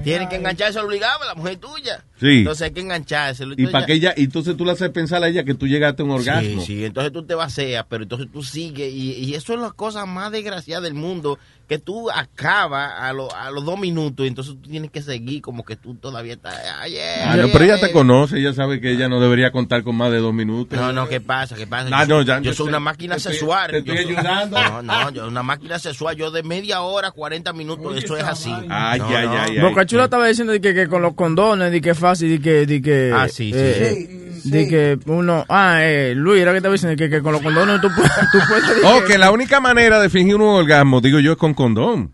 tienes 0.03 0.27
que 0.27 0.35
engancharse 0.35 0.77
obligado 0.77 1.23
a 1.23 1.27
la 1.27 1.35
mujer 1.35 1.55
tuya. 1.55 2.03
Sí. 2.19 2.39
Entonces 2.39 2.63
hay 2.63 2.71
que 2.71 2.81
engancharse. 2.81 3.45
Y 3.55 3.67
para 3.67 3.85
que 3.85 3.93
ella, 3.93 4.13
y 4.17 4.25
entonces 4.25 4.57
tú 4.57 4.65
le 4.65 4.73
haces 4.73 4.89
pensar 4.89 5.23
a 5.23 5.29
ella 5.29 5.45
que 5.45 5.53
tú 5.53 5.67
llegaste 5.67 6.01
a 6.01 6.05
un 6.05 6.11
orgasmo. 6.11 6.59
Sí, 6.59 6.65
sí, 6.65 6.83
entonces 6.85 7.13
tú 7.13 7.25
te 7.25 7.33
vacías, 7.33 7.85
pero 7.87 8.03
entonces 8.03 8.27
tú 8.29 8.43
sigues 8.43 8.91
y, 8.91 9.13
y 9.13 9.35
eso 9.35 9.53
es 9.53 9.61
la 9.61 9.71
cosa 9.71 10.05
más 10.05 10.33
desgraciada 10.33 10.81
del 10.81 10.95
mundo, 10.95 11.39
que 11.67 11.79
tú 11.79 12.11
acabas 12.11 12.91
a, 12.99 13.11
lo- 13.13 13.33
a 13.35 13.49
los 13.51 13.65
dos 13.65 13.79
minutos 13.79 14.23
y 14.25 14.27
entonces 14.29 14.53
tú 14.61 14.69
tienes 14.69 14.91
que 14.91 15.01
seguir 15.01 15.41
como 15.41 15.63
que 15.65 15.75
tú 15.75 15.95
todavía 15.95 16.33
estás... 16.33 16.55
Ay, 16.79 16.95
Ah, 17.25 17.35
no, 17.37 17.47
pero 17.51 17.65
ella 17.65 17.79
te 17.79 17.91
conoce, 17.91 18.37
ella 18.37 18.53
sabe 18.53 18.79
que 18.79 18.91
ella 18.91 19.09
no 19.09 19.19
debería 19.19 19.51
contar 19.51 19.83
con 19.83 19.95
más 19.95 20.11
de 20.11 20.19
dos 20.19 20.33
minutos. 20.33 20.77
No, 20.79 20.93
no, 20.93 21.07
¿qué 21.07 21.19
pasa? 21.21 21.55
¿Qué 21.55 21.65
pasa? 21.67 21.89
Ah, 21.91 22.05
yo, 22.05 22.17
no, 22.17 22.21
ya- 22.21 22.39
yo 22.39 22.53
soy 22.53 22.67
una 22.67 22.79
máquina 22.79 23.15
te 23.15 23.19
estoy- 23.21 23.33
sexual. 23.33 23.71
te 23.71 23.77
estoy 23.79 23.95
Yo 23.97 24.03
soy- 24.03 24.15
ayudando. 24.15 24.57
No, 24.65 24.81
no, 24.83 25.09
yo 25.11 25.27
una 25.27 25.43
máquina 25.43 25.79
sexual. 25.79 26.15
Yo 26.15 26.31
de 26.31 26.43
media 26.43 26.81
hora, 26.81 27.11
40 27.11 27.51
minutos, 27.53 27.97
eso 27.97 28.15
es 28.17 28.23
así. 28.23 28.51
Ay, 28.69 28.99
No, 28.99 29.07
ay, 29.07 29.25
no. 29.25 29.31
ay, 29.31 29.51
ay. 29.55 29.59
Boca 29.59 29.85
Chula 29.85 30.05
estaba 30.05 30.27
diciendo 30.27 30.53
de 30.53 30.61
que, 30.61 30.73
que 30.73 30.87
con 30.87 31.01
los 31.01 31.13
condones, 31.15 31.71
de 31.71 31.81
que 31.81 31.89
es 31.91 31.97
fácil, 31.99 32.29
de 32.29 32.39
que, 32.41 32.65
de 32.65 32.81
que, 32.81 33.11
Ah, 33.13 33.27
sí, 33.27 33.51
sí, 33.51 33.57
eh, 33.57 34.24
eh, 34.45 34.49
de 34.49 34.67
que 34.67 34.99
uno, 35.11 35.45
ah, 35.49 35.79
eh, 35.81 36.13
Luis, 36.15 36.41
era 36.41 36.51
que 36.51 36.57
estaba 36.57 36.73
diciendo 36.73 36.97
que, 36.97 37.09
que 37.09 37.21
con 37.21 37.33
los 37.33 37.41
condones 37.41 37.81
tú, 37.81 37.89
puedes- 37.95 38.11
tú 38.31 38.39
puedes. 38.47 38.83
Oh, 38.85 39.03
que 39.05 39.17
la 39.17 39.31
única 39.31 39.59
manera 39.59 39.99
de 39.99 40.09
fingir 40.09 40.35
un 40.35 40.41
orgasmo, 40.43 41.01
digo 41.01 41.19
yo, 41.19 41.33
es 41.33 41.37
con 41.37 41.53
condón. 41.53 42.11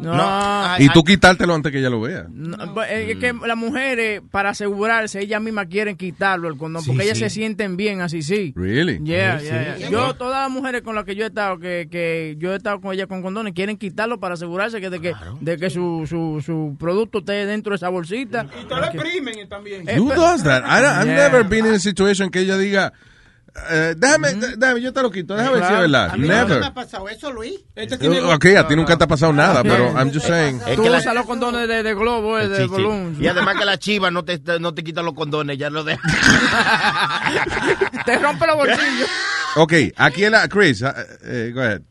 No, 0.00 0.74
y 0.78 0.88
tú 0.90 1.02
quitártelo 1.04 1.54
antes 1.54 1.70
que 1.72 1.78
ella 1.78 1.90
lo 1.90 2.00
vea. 2.00 2.26
No, 2.30 2.74
pues, 2.74 2.88
es 2.90 3.16
que 3.18 3.32
las 3.46 3.56
mujeres, 3.56 4.22
para 4.30 4.50
asegurarse, 4.50 5.20
ellas 5.20 5.40
mismas 5.40 5.66
quieren 5.66 5.96
quitarlo 5.96 6.48
el 6.48 6.56
condón, 6.56 6.82
Sí, 6.82 6.88
porque 6.90 7.04
ellas 7.04 7.18
sí. 7.18 7.24
se 7.24 7.30
sienten 7.30 7.76
bien 7.76 8.00
así, 8.00 8.22
sí. 8.22 8.52
Really? 8.56 9.00
Yeah, 9.04 9.38
Sí, 9.38 9.46
yeah, 9.46 9.74
sí. 9.76 9.80
yeah. 9.82 9.90
Yo, 9.90 10.14
todas 10.14 10.42
las 10.42 10.50
mujeres 10.50 10.82
con 10.82 10.94
las 10.94 11.04
que 11.04 11.14
yo 11.14 11.24
he 11.24 11.28
estado, 11.28 11.58
que, 11.58 11.88
que 11.90 12.36
yo 12.38 12.52
he 12.52 12.56
estado 12.56 12.80
con 12.80 12.92
ellas 12.92 13.06
con 13.06 13.22
condones, 13.22 13.52
quieren 13.54 13.76
quitarlo 13.76 14.18
para 14.20 14.34
asegurarse 14.34 14.80
que 14.80 14.90
de 14.90 15.00
que, 15.00 15.14
de 15.40 15.56
que 15.56 15.70
su, 15.70 16.04
su, 16.08 16.42
su 16.44 16.76
producto 16.78 17.18
esté 17.18 17.46
dentro 17.46 17.70
de 17.70 17.76
esa 17.76 17.88
bolsita. 17.88 18.46
Y 18.60 18.64
te 18.66 18.74
lo 18.74 18.84
exprimen 18.84 19.48
también. 19.48 19.84
Does 19.84 20.42
that? 20.42 20.64
I 20.64 20.84
I've 20.84 21.04
Yeah. 21.06 21.28
never 21.28 21.44
been 21.44 21.66
in 21.66 21.74
a 21.74 21.78
situation 21.78 22.30
que 22.30 22.40
ella 22.40 22.56
diga, 22.58 22.92
eh, 23.70 23.94
déjame, 23.96 24.34
déjame, 24.34 24.80
yo 24.80 24.92
te 24.92 25.02
lo 25.02 25.10
quito, 25.10 25.34
déjame 25.36 25.58
ver 25.58 25.66
si 25.68 25.72
es 25.74 25.80
verdad. 25.80 26.10
A 26.10 26.16
mí 26.16 26.26
me 26.28 26.34
ha 26.36 26.74
pasado 26.74 27.08
eso, 27.08 27.32
Luis. 27.32 27.54
Ok, 28.34 28.46
a 28.58 28.66
ti 28.66 28.76
nunca 28.76 28.96
te 28.96 29.04
ha 29.04 29.06
pasado 29.06 29.32
nada, 29.32 29.62
pero 29.62 29.92
I'm 29.96 30.12
just 30.12 30.26
saying. 30.26 30.60
Es 30.66 30.76
Tú 30.76 30.82
que 30.82 30.90
la- 30.90 30.98
usas 30.98 31.14
los 31.14 31.26
condones 31.26 31.68
de, 31.68 31.82
de 31.82 31.94
globo, 31.94 32.38
eh, 32.38 32.48
de 32.48 32.56
Sí, 32.56 32.62
sí. 32.64 32.68
balloon. 32.68 33.16
Y 33.20 33.26
además 33.28 33.56
que 33.56 33.64
la 33.64 33.78
chiva 33.78 34.10
no 34.10 34.24
te, 34.24 34.40
no 34.60 34.74
te 34.74 34.82
quita 34.82 35.02
los 35.02 35.14
condones, 35.14 35.56
ya 35.58 35.70
lo 35.70 35.84
deja. 35.84 36.02
Te 38.04 38.18
rompe 38.18 38.46
los 38.46 38.56
bolsillos. 38.56 39.08
Ok, 39.56 39.72
aquí 39.96 40.24
en 40.24 40.32
la, 40.32 40.48
Chris, 40.48 40.82
uh, 40.82 40.88
eh, 41.24 41.52
go 41.54 41.60
ahead. 41.60 41.82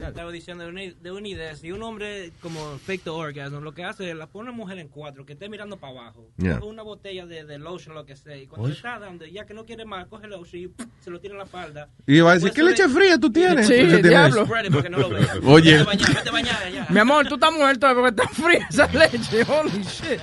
Estaba 0.00 0.32
diciendo 0.32 0.64
de 0.64 0.70
una, 0.70 0.80
de 1.00 1.12
una 1.12 1.28
idea, 1.28 1.54
si 1.54 1.70
un 1.70 1.82
hombre 1.82 2.32
como 2.40 2.78
fake 2.78 3.06
orgasm, 3.08 3.56
lo 3.62 3.72
que 3.74 3.84
hace 3.84 4.08
es 4.10 4.16
la 4.16 4.26
pone 4.26 4.48
a 4.48 4.52
una 4.52 4.56
mujer 4.62 4.78
en 4.78 4.88
cuatro, 4.88 5.26
que 5.26 5.34
esté 5.34 5.50
mirando 5.50 5.76
para 5.76 5.92
abajo, 5.92 6.30
Yeah. 6.38 6.58
coge 6.58 6.70
una 6.70 6.82
botella 6.82 7.26
de, 7.26 7.44
de 7.44 7.58
lotion, 7.58 7.94
lo 7.94 8.06
que 8.06 8.16
sea, 8.16 8.36
y 8.38 8.46
cuando 8.46 8.66
Oye. 8.68 8.74
está 8.76 8.98
dando, 8.98 9.26
ya 9.26 9.44
que 9.44 9.52
no 9.52 9.66
quiere 9.66 9.84
más, 9.84 10.06
coge 10.08 10.24
el 10.24 10.30
lotion 10.30 10.62
y 10.62 10.68
¡pum! 10.68 10.86
se 11.00 11.10
lo 11.10 11.20
tira 11.20 11.32
en 11.34 11.38
la 11.38 11.44
espalda. 11.44 11.88
Y 12.06 12.20
va 12.20 12.30
a 12.30 12.34
decir, 12.34 12.52
Después 12.52 12.54
¿qué 12.54 12.70
leche 12.82 12.88
le- 12.88 12.94
fría 12.94 13.18
tú 13.18 13.30
tienes? 13.30 13.66
Sí, 13.66 13.74
tiene 13.74 14.02
diablo. 14.02 14.46
que 14.82 14.88
no 14.90 14.98
lo. 14.98 15.08
Oye. 15.52 15.72
Vete 15.72 15.84
bañar, 15.84 16.14
vete 16.14 16.30
bañar 16.30 16.72
ya. 16.72 16.86
Mi 16.88 16.98
amor, 17.00 17.26
tú 17.28 17.34
estás 17.34 17.52
muerto 17.52 17.86
porque 17.94 18.08
está 18.08 18.28
fría 18.28 18.66
esa 18.70 18.86
leche. 18.92 19.42
Holy 19.46 19.82
shit. 19.82 20.20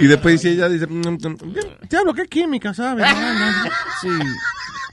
Y 0.00 0.06
después 0.08 0.40
si 0.40 0.48
ella 0.48 0.68
dice, 0.68 0.86
mm, 0.88 1.00
mm, 1.08 1.36
diablo, 1.88 2.14
qué 2.14 2.26
química, 2.26 2.74
¿sabes? 2.74 3.06
Sí. 4.02 4.08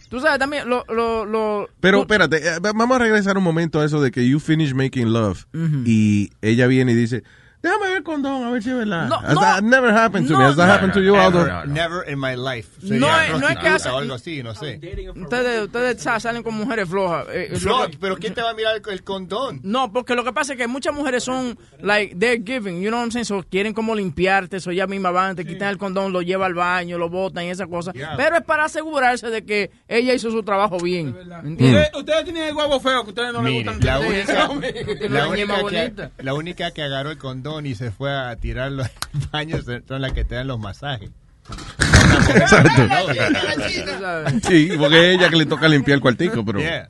Tú 0.10 0.20
sabes 0.20 0.40
también, 0.40 0.70
lo, 0.70 0.86
lo, 0.90 1.26
lo, 1.26 1.70
Pero 1.82 1.98
tú- 1.98 2.02
espérate, 2.04 2.38
eh, 2.38 2.60
vamos 2.62 2.96
a 2.96 3.00
regresar 3.00 3.38
un 3.38 3.44
momento 3.44 3.80
a 3.82 3.86
eso 3.86 4.02
de 4.02 4.12
que 4.12 4.28
you 4.28 4.40
finish 4.40 4.74
making 4.74 5.12
love 5.12 5.46
y 5.86 6.32
ella 6.42 6.68
viene 6.68 6.94
y 6.94 6.96
dice, 6.96 7.24
déjame 7.68 7.88
ver 7.88 7.98
el 7.98 8.04
condón, 8.04 8.44
a 8.44 8.52
ver 8.52 8.64
si 8.64 8.70
es 8.70 8.76
verdad. 8.78 9.08
No, 9.08 9.16
Has 9.16 9.34
no. 9.36 9.42
that 9.42 9.62
never 9.64 9.92
happened 9.94 10.28
to 10.28 10.34
No, 10.34 10.40
me. 10.40 10.46
Has 10.46 10.56
that 10.56 10.68
no, 10.68 10.74
happened 10.74 10.94
to 10.94 11.02
you, 11.02 11.16
Aldo? 11.16 11.46
Never 11.68 12.10
in 12.10 12.20
my 12.20 12.36
life. 12.36 12.70
No 12.82 13.08
es- 13.22 13.40
no 13.40 13.48
es 13.48 13.58
que 13.58 13.68
hace- 13.68 13.90
algo 13.90 14.14
así, 14.14 14.42
no 14.44 14.54
sé. 14.56 14.80
Ustedes, 15.16 15.64
ustedes 15.66 16.02
sa- 16.02 16.20
salen 16.20 16.44
con 16.44 16.54
mujeres 16.56 16.88
flojas. 16.90 17.28
eh, 17.32 17.50
es 17.52 17.66
No, 17.66 17.86
pero 18.00 18.18
¿quién 18.18 18.34
te 18.34 18.42
va 18.42 18.52
a 18.52 18.54
mirar 18.54 18.76
el, 18.76 18.82
el 18.94 19.04
condón? 19.04 19.60
No, 19.64 19.92
porque 19.92 20.16
lo 20.16 20.24
que 20.24 20.34
pasa 20.34 20.54
es 20.54 20.58
que 20.60 20.68
muchas 20.68 20.94
mujeres 20.94 21.24
son, 21.24 21.58
like, 21.82 22.16
they're 22.16 22.42
giving, 22.44 22.82
you 22.82 22.90
know 22.90 23.00
what 23.00 23.06
I'm 23.06 23.12
saying? 23.12 23.26
So, 23.26 23.44
quieren 23.50 23.74
como 23.74 23.96
limpiarte, 23.96 24.58
eso 24.58 24.72
ellas 24.72 24.88
mismas 24.88 25.14
van, 25.14 25.36
te 25.36 25.46
quitan 25.46 25.70
el 25.70 25.78
condón, 25.78 26.14
lo 26.14 26.22
lleva 26.22 26.46
al 26.46 26.54
baño, 26.54 26.98
lo 26.98 27.10
botan 27.10 27.46
y 27.46 27.50
esas 27.50 27.68
cosas. 27.68 27.94
Yeah. 27.94 28.16
Pero 28.18 28.38
es 28.38 28.44
para 28.44 28.66
asegurarse 28.66 29.30
de 29.30 29.44
que 29.46 29.72
ella 29.88 30.14
hizo 30.14 30.32
su 30.32 30.44
trabajo 30.44 30.78
bien. 30.80 31.10
Ustedes, 31.10 31.90
ustedes 31.96 32.24
tienen 32.26 32.44
el 32.44 32.56
huevo 32.56 32.80
feo 32.80 33.04
que 33.04 33.10
ustedes 33.10 33.34
no 33.34 33.42
les 33.42 33.54
gustan. 33.66 33.80
la 33.86 33.98
Sí, 34.08 34.08
única, 34.08 35.10
la, 35.10 35.28
única 35.28 35.64
que, 35.70 36.24
la 36.24 36.34
única 36.34 36.72
que 36.72 36.84
agarró 36.84 37.12
el 37.12 37.18
condón 37.18 37.57
y 37.66 37.76
se 37.76 37.92
fue 37.92 38.16
a 38.16 38.36
tirarlo 38.36 38.84
al 38.84 38.92
baño 39.32 39.58
son 39.88 40.02
las 40.02 40.14
que 40.14 40.24
te 40.24 40.36
dan 40.36 40.48
los 40.48 40.60
masajes. 40.60 41.10
Sí, 44.48 44.70
porque 44.78 45.14
es 45.14 45.18
ella 45.18 45.30
que 45.30 45.38
le 45.38 45.46
toca 45.46 45.68
limpiar 45.68 45.96
el 45.96 46.02
cuartico, 46.02 46.44
pero... 46.44 46.60
Yeah. 46.60 46.90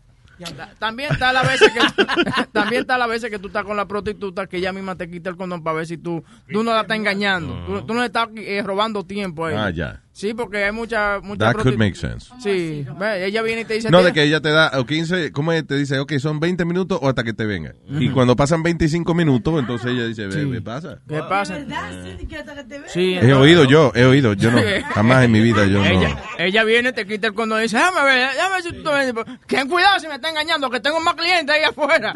También 0.78 1.14
está 1.14 1.34
la 1.34 1.42
veces 1.42 1.72
que 1.72 1.80
también 2.52 2.82
está 2.82 2.98
la 2.98 3.08
veces 3.08 3.32
que 3.32 3.40
tú 3.40 3.48
estás 3.48 3.64
con 3.64 3.76
la 3.76 3.88
prostituta 3.88 4.46
que 4.46 4.58
ella 4.58 4.72
misma 4.72 4.96
te 4.96 5.10
quita 5.10 5.32
el 5.32 5.38
condón 5.38 5.64
para 5.64 5.78
ver 5.78 5.88
si 5.88 5.98
tú 5.98 6.24
tú 6.52 6.64
no 6.64 6.74
la 6.74 6.82
estás 6.82 6.98
engañando. 6.98 7.66
Tú, 7.66 7.88
tú 7.88 7.94
no 7.94 8.02
le 8.02 8.08
estás 8.08 8.30
eh, 8.36 8.62
robando 8.64 9.04
tiempo 9.04 9.46
a 9.46 9.52
ella. 9.52 9.66
Ah, 9.66 9.70
ya. 9.72 10.02
Sí, 10.18 10.34
porque 10.34 10.64
hay 10.64 10.72
mucha 10.72 11.20
mucha 11.22 11.54
That 11.54 11.62
could 11.62 11.78
make 11.78 11.94
sense. 11.96 12.32
Sí, 12.42 12.84
ve, 12.98 13.28
ella 13.28 13.44
viene 13.44 13.62
y 13.62 13.66
te 13.66 13.76
dice 13.76 13.92
No, 13.92 14.00
"Mira, 14.00 14.08
de 14.08 14.14
que 14.16 14.24
ella 14.24 14.42
te 14.42 14.50
da 14.50 14.72
o 14.80 14.84
15, 14.84 15.32
¿cómo 15.32 15.52
es? 15.54 15.68
Te 15.68 15.76
dice, 15.76 16.00
ok, 16.00 16.14
son 16.18 16.40
20 16.40 16.66
minutos 16.66 16.98
o 17.00 17.08
hasta 17.08 17.24
que 17.24 17.34
te 17.34 17.46
venga. 17.46 17.76
Y 17.88 18.10
cuando 18.10 18.36
pasan 18.36 18.64
25 18.64 19.14
minutos, 19.14 19.60
entonces 19.60 19.92
ella 19.92 20.08
dice, 20.08 20.26
ve, 20.26 20.50
¿qué 20.54 20.62
pasa? 20.62 20.98
¿Qué 21.08 21.20
pasa? 21.30 21.60
Sí. 21.60 22.88
Sí, 22.88 23.14
He 23.14 23.32
oído 23.34 23.66
yo, 23.66 23.92
he 23.94 24.06
oído, 24.06 24.34
yo 24.34 24.50
no, 24.50 24.58
jamás 24.96 25.24
en 25.24 25.32
mi 25.32 25.40
vida 25.40 25.66
yo 25.68 25.86
ella, 25.86 26.10
no. 26.10 26.20
ella 26.40 26.64
viene, 26.64 26.94
te 26.94 27.06
quita 27.06 27.28
el 27.28 27.36
condón 27.36 27.60
y 27.60 27.64
dice, 27.64 27.78
déjame 27.78 28.04
ver, 28.04 28.30
déjame 28.34 28.54
ver 28.56 28.64
si 28.64 28.74
tú 28.74 28.84
te 28.84 28.90
ves". 28.90 29.14
Ten 29.46 29.70
cuidado 29.70 30.00
si 30.00 30.08
me 30.08 30.16
está 30.16 30.30
engañando, 30.32 30.68
que 30.72 30.80
tengo 30.80 31.00
más 31.00 31.14
clientes 31.14 31.56
ahí 31.56 31.62
afuera. 31.62 32.16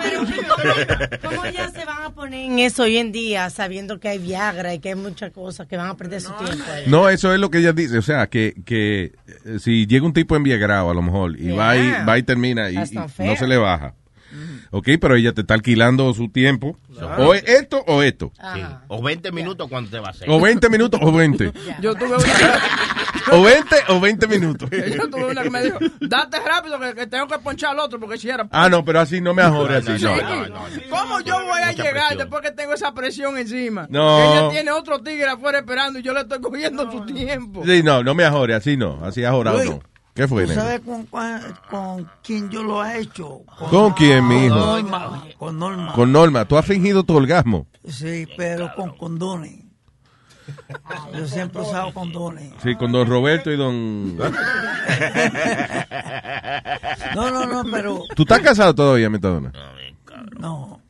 ¿Cómo 1.23 1.45
ya 1.45 1.69
se 1.69 1.85
van 1.85 2.03
a 2.03 2.09
poner 2.09 2.45
en 2.51 2.57
eso 2.59 2.81
hoy 2.83 2.97
en 2.97 3.11
día, 3.11 3.49
sabiendo 3.51 3.99
que 3.99 4.09
hay 4.09 4.17
Viagra 4.17 4.73
y 4.73 4.79
que 4.79 4.89
hay 4.89 4.95
muchas 4.95 5.31
cosas 5.31 5.67
que 5.67 5.77
van 5.77 5.89
a 5.89 5.97
perder 5.97 6.21
su 6.21 6.31
tiempo? 6.33 6.63
No, 6.87 7.09
eso 7.09 7.31
es 7.33 7.39
lo 7.39 7.51
que 7.51 7.59
ella 7.59 7.73
dice, 7.73 7.90
o 7.97 8.01
sea, 8.01 8.27
que, 8.27 8.55
que 8.65 9.13
eh, 9.45 9.59
si 9.59 9.87
llega 9.87 10.05
un 10.05 10.13
tipo 10.13 10.35
enviagrado 10.35 10.89
a 10.89 10.93
lo 10.93 11.01
mejor 11.01 11.39
y 11.39 11.49
va 11.51 11.75
y, 11.77 11.91
va 12.07 12.17
y 12.17 12.23
termina 12.23 12.69
y, 12.69 12.75
no 12.75 13.35
se 13.35 13.47
le 13.47 13.57
baja. 13.57 13.95
Ok, 14.73 14.87
pero 15.01 15.15
ella 15.15 15.33
te 15.33 15.41
está 15.41 15.53
alquilando 15.53 16.13
su 16.13 16.29
tiempo. 16.29 16.77
O 17.17 17.33
es 17.33 17.43
esto 17.43 17.83
o 17.87 18.01
esto. 18.01 18.31
O 18.87 19.01
20 19.01 19.31
minutos 19.31 19.67
cuando 19.69 19.89
te 19.89 19.99
va 19.99 20.07
a 20.07 20.11
hacer. 20.11 20.29
O 20.29 20.39
20 20.39 20.69
minutos 20.69 20.99
o 21.03 21.11
20. 21.11 21.51
Yo 21.81 21.93
tuve 21.95 22.15
una, 22.15 23.31
O 23.31 23.41
20 23.43 23.75
o 23.89 23.99
20 23.99 24.27
minutos. 24.27 24.69
yo 24.97 25.09
tuve 25.09 25.25
una 25.25 25.43
que 25.43 25.49
me 25.49 25.63
dijo, 25.63 25.77
date 26.01 26.39
rápido 26.39 26.79
que, 26.79 26.95
que 26.95 27.07
tengo 27.07 27.27
que 27.27 27.37
ponchar 27.39 27.71
al 27.71 27.79
otro 27.79 27.99
porque 27.99 28.17
si 28.17 28.29
era... 28.29 28.47
Ah, 28.51 28.69
no, 28.69 28.83
pero 28.83 28.99
así 29.01 29.21
no 29.21 29.33
me 29.33 29.41
ajore 29.41 29.77
así, 29.77 29.97
Sí. 29.99 30.05
no. 30.05 30.09
¿Cómo 30.89 31.19
yo 31.21 31.35
voy 31.45 31.61
a 31.61 31.71
llegar 31.71 31.93
presión. 31.93 32.17
después 32.17 32.41
que 32.41 32.51
tengo 32.51 32.73
esa 32.73 32.93
presión 32.93 33.37
encima? 33.37 33.87
No. 33.89 34.17
Que 34.17 34.23
ella 34.39 34.49
tiene 34.49 34.71
otro 34.71 35.01
tigre 35.01 35.27
afuera 35.29 35.59
esperando 35.59 35.99
y 35.99 36.01
yo 36.01 36.13
le 36.13 36.21
estoy 36.21 36.39
cogiendo 36.39 36.89
su 36.91 37.05
tiempo. 37.05 37.63
Sí, 37.65 37.83
no, 37.83 38.03
no 38.03 38.15
me 38.15 38.23
ajore, 38.23 38.55
así 38.55 38.77
no, 38.77 38.99
así 39.03 39.23
ajorado 39.23 39.57
Luis, 39.57 39.69
no. 39.69 39.81
¿Qué 40.13 40.27
fue, 40.27 40.45
¿Tú 40.45 40.53
sabes 40.53 40.81
con, 40.81 41.05
con 41.69 42.09
quién 42.21 42.49
yo 42.49 42.63
lo 42.63 42.83
he 42.85 42.99
hecho? 42.99 43.43
¿Con 43.69 43.93
quién, 43.93 44.27
mijo? 44.27 44.55
Norma, 44.55 45.23
con 45.37 45.57
Norma. 45.57 45.93
Con 45.93 46.11
Norma, 46.11 46.45
tú 46.45 46.57
has 46.57 46.65
fingido 46.65 47.03
tu 47.03 47.15
orgasmo. 47.15 47.67
Sí, 47.87 48.27
pero 48.35 48.71
con 48.75 48.95
condones. 48.97 49.63
Yo 51.13 51.25
siempre 51.27 51.61
he 51.61 51.65
usado 51.65 51.93
condones. 51.93 52.51
Sí, 52.61 52.75
con 52.75 52.91
don 52.91 53.07
Roberto 53.07 53.51
y 53.51 53.57
don... 53.57 54.17
No, 57.15 57.31
no, 57.31 57.45
no, 57.45 57.63
pero 57.71 58.03
¿Tú 58.15 58.23
estás 58.23 58.41
casado 58.41 58.75
todavía, 58.75 59.09
Metadona? 59.09 59.51
no. 60.37 60.80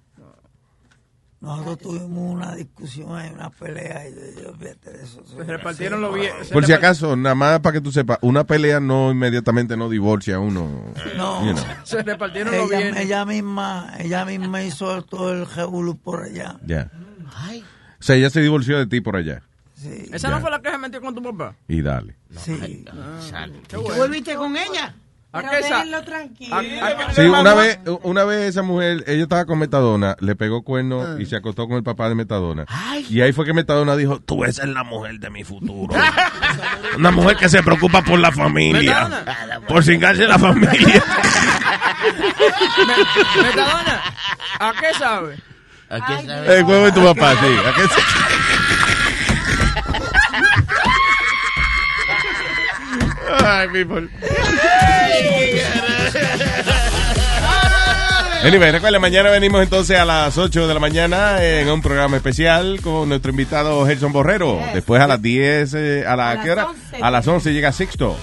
Nosotros 1.42 1.80
tuvimos 1.80 2.34
una 2.34 2.54
discusión, 2.54 3.16
ahí, 3.18 3.32
una 3.34 3.50
pelea 3.50 4.08
y 4.08 4.14
yo, 4.14 4.44
yo, 4.44 4.54
fíjate 4.54 4.92
de 4.92 5.04
eso. 5.04 5.24
Se 5.26 5.44
repartieron 5.44 6.00
los 6.00 6.14
bienes. 6.14 6.50
Por 6.50 6.64
si 6.66 6.72
acaso, 6.72 7.16
nada 7.16 7.34
más 7.34 7.60
para 7.62 7.74
que 7.74 7.82
tú 7.82 7.92
sepas, 7.92 8.20
una 8.22 8.44
pelea 8.44 8.80
no 8.80 9.10
inmediatamente 9.10 9.76
no 9.76 9.90
divorcia 9.90 10.36
a 10.36 10.40
uno. 10.40 10.94
No. 11.18 11.44
you 11.44 11.54
know. 11.54 11.66
Se 11.84 12.04
repartieron 12.04 12.56
los 12.56 12.70
bienes. 12.70 12.96
ella 12.98 13.26
misma, 13.26 13.92
ella 13.98 14.24
misma 14.24 14.62
hizo 14.62 15.02
todo 15.02 15.34
el 15.34 15.48
revolú 15.48 15.98
por 15.98 16.24
allá. 16.24 16.58
Ya. 16.64 16.92
O 18.00 18.04
sea, 18.04 18.16
ella 18.16 18.30
se 18.30 18.42
divorció 18.42 18.78
de 18.78 18.86
ti 18.86 19.02
por 19.02 19.16
allá. 19.16 19.42
¿Esa 20.12 20.30
no 20.30 20.42
fue 20.42 20.52
la 20.52 20.62
que 20.62 20.70
se 20.70 20.78
metió 20.78 21.02
con 21.02 21.16
tu 21.16 21.24
papá? 21.24 21.56
Y 21.68 21.82
dale. 21.82 22.16
Sí. 22.38 22.86
Ah, 22.92 23.48
qué 23.68 23.78
¿Tú 23.78 23.82
bueno. 23.82 23.98
volviste 23.98 24.36
con 24.36 24.56
ella? 24.56 24.94
¿A 25.34 25.42
Pero 25.44 26.04
tranquilo. 26.04 26.58
Sí, 27.16 27.22
una 27.22 27.54
vez, 27.54 27.80
una 28.04 28.26
vez 28.26 28.50
esa 28.50 28.64
mujer, 28.64 29.06
ella 29.08 29.24
estaba 29.24 29.46
con 29.46 29.60
Metadona, 29.60 30.18
le 30.20 30.36
pegó 30.36 30.62
cuerno 30.64 31.18
y 31.20 31.26
se 31.26 31.38
acostó 31.38 31.68
con 31.70 31.78
el 31.78 31.84
papá 31.84 32.10
de 32.10 32.16
Metadona. 32.16 32.66
Y 33.10 33.22
ahí 33.22 33.32
fue 33.32 33.46
que 33.46 33.54
Metadona 33.54 33.96
dijo, 33.96 34.20
tú 34.20 34.44
esa 34.44 34.64
es 34.64 34.70
la 34.70 34.84
mujer 34.84 35.20
de 35.20 35.30
mi 35.30 35.46
futuro. 35.46 35.96
Una 36.98 37.12
mujer 37.12 37.38
que 37.38 37.48
se 37.48 37.64
preocupa 37.64 38.02
por 38.02 38.20
la 38.20 38.32
familia. 38.34 39.10
Por 39.68 39.84
cingarse 39.86 40.28
la 40.28 40.38
familia. 40.38 41.02
Me- 42.88 43.44
Metadona, 43.44 44.02
¿a 44.60 44.74
qué 44.74 44.94
sabe? 44.98 45.38
¿A 45.90 46.06
qué 46.08 46.26
sabe? 46.28 46.58
El 46.58 46.64
huevo 46.66 46.86
de 46.86 46.92
tu 46.92 47.04
papá, 47.04 47.36
sí. 47.36 47.48
¿A 47.66 47.74
qué 47.74 47.82
se- 47.84 48.41
Ay, 53.40 53.68
people. 53.72 54.08
Anyway, 58.44 58.72
recuerden, 58.72 59.00
mañana 59.02 59.30
venimos 59.30 59.62
entonces 59.62 60.00
a 60.00 60.06
las 60.06 60.36
8 60.38 60.68
de 60.68 60.74
la 60.74 60.80
mañana 60.80 61.44
en 61.44 61.70
un 61.70 61.82
programa 61.82 62.18
especial 62.18 62.80
con 62.82 63.08
nuestro 63.08 63.30
invitado 63.30 63.86
Gerson 63.86 64.12
Borrero. 64.12 64.60
Después 64.74 65.00
a 65.00 65.06
las 65.08 65.22
10, 65.22 65.74
eh, 65.76 66.06
a 66.08 66.16
la, 66.16 66.32
A 66.32 66.42
¿qué 66.42 66.48
las 66.50 66.58
hora? 66.58 66.68
11. 66.70 66.98
A 67.04 67.12
las 67.12 67.28
11 67.28 67.54
llega 67.54 67.72
Sixto. 67.72 68.18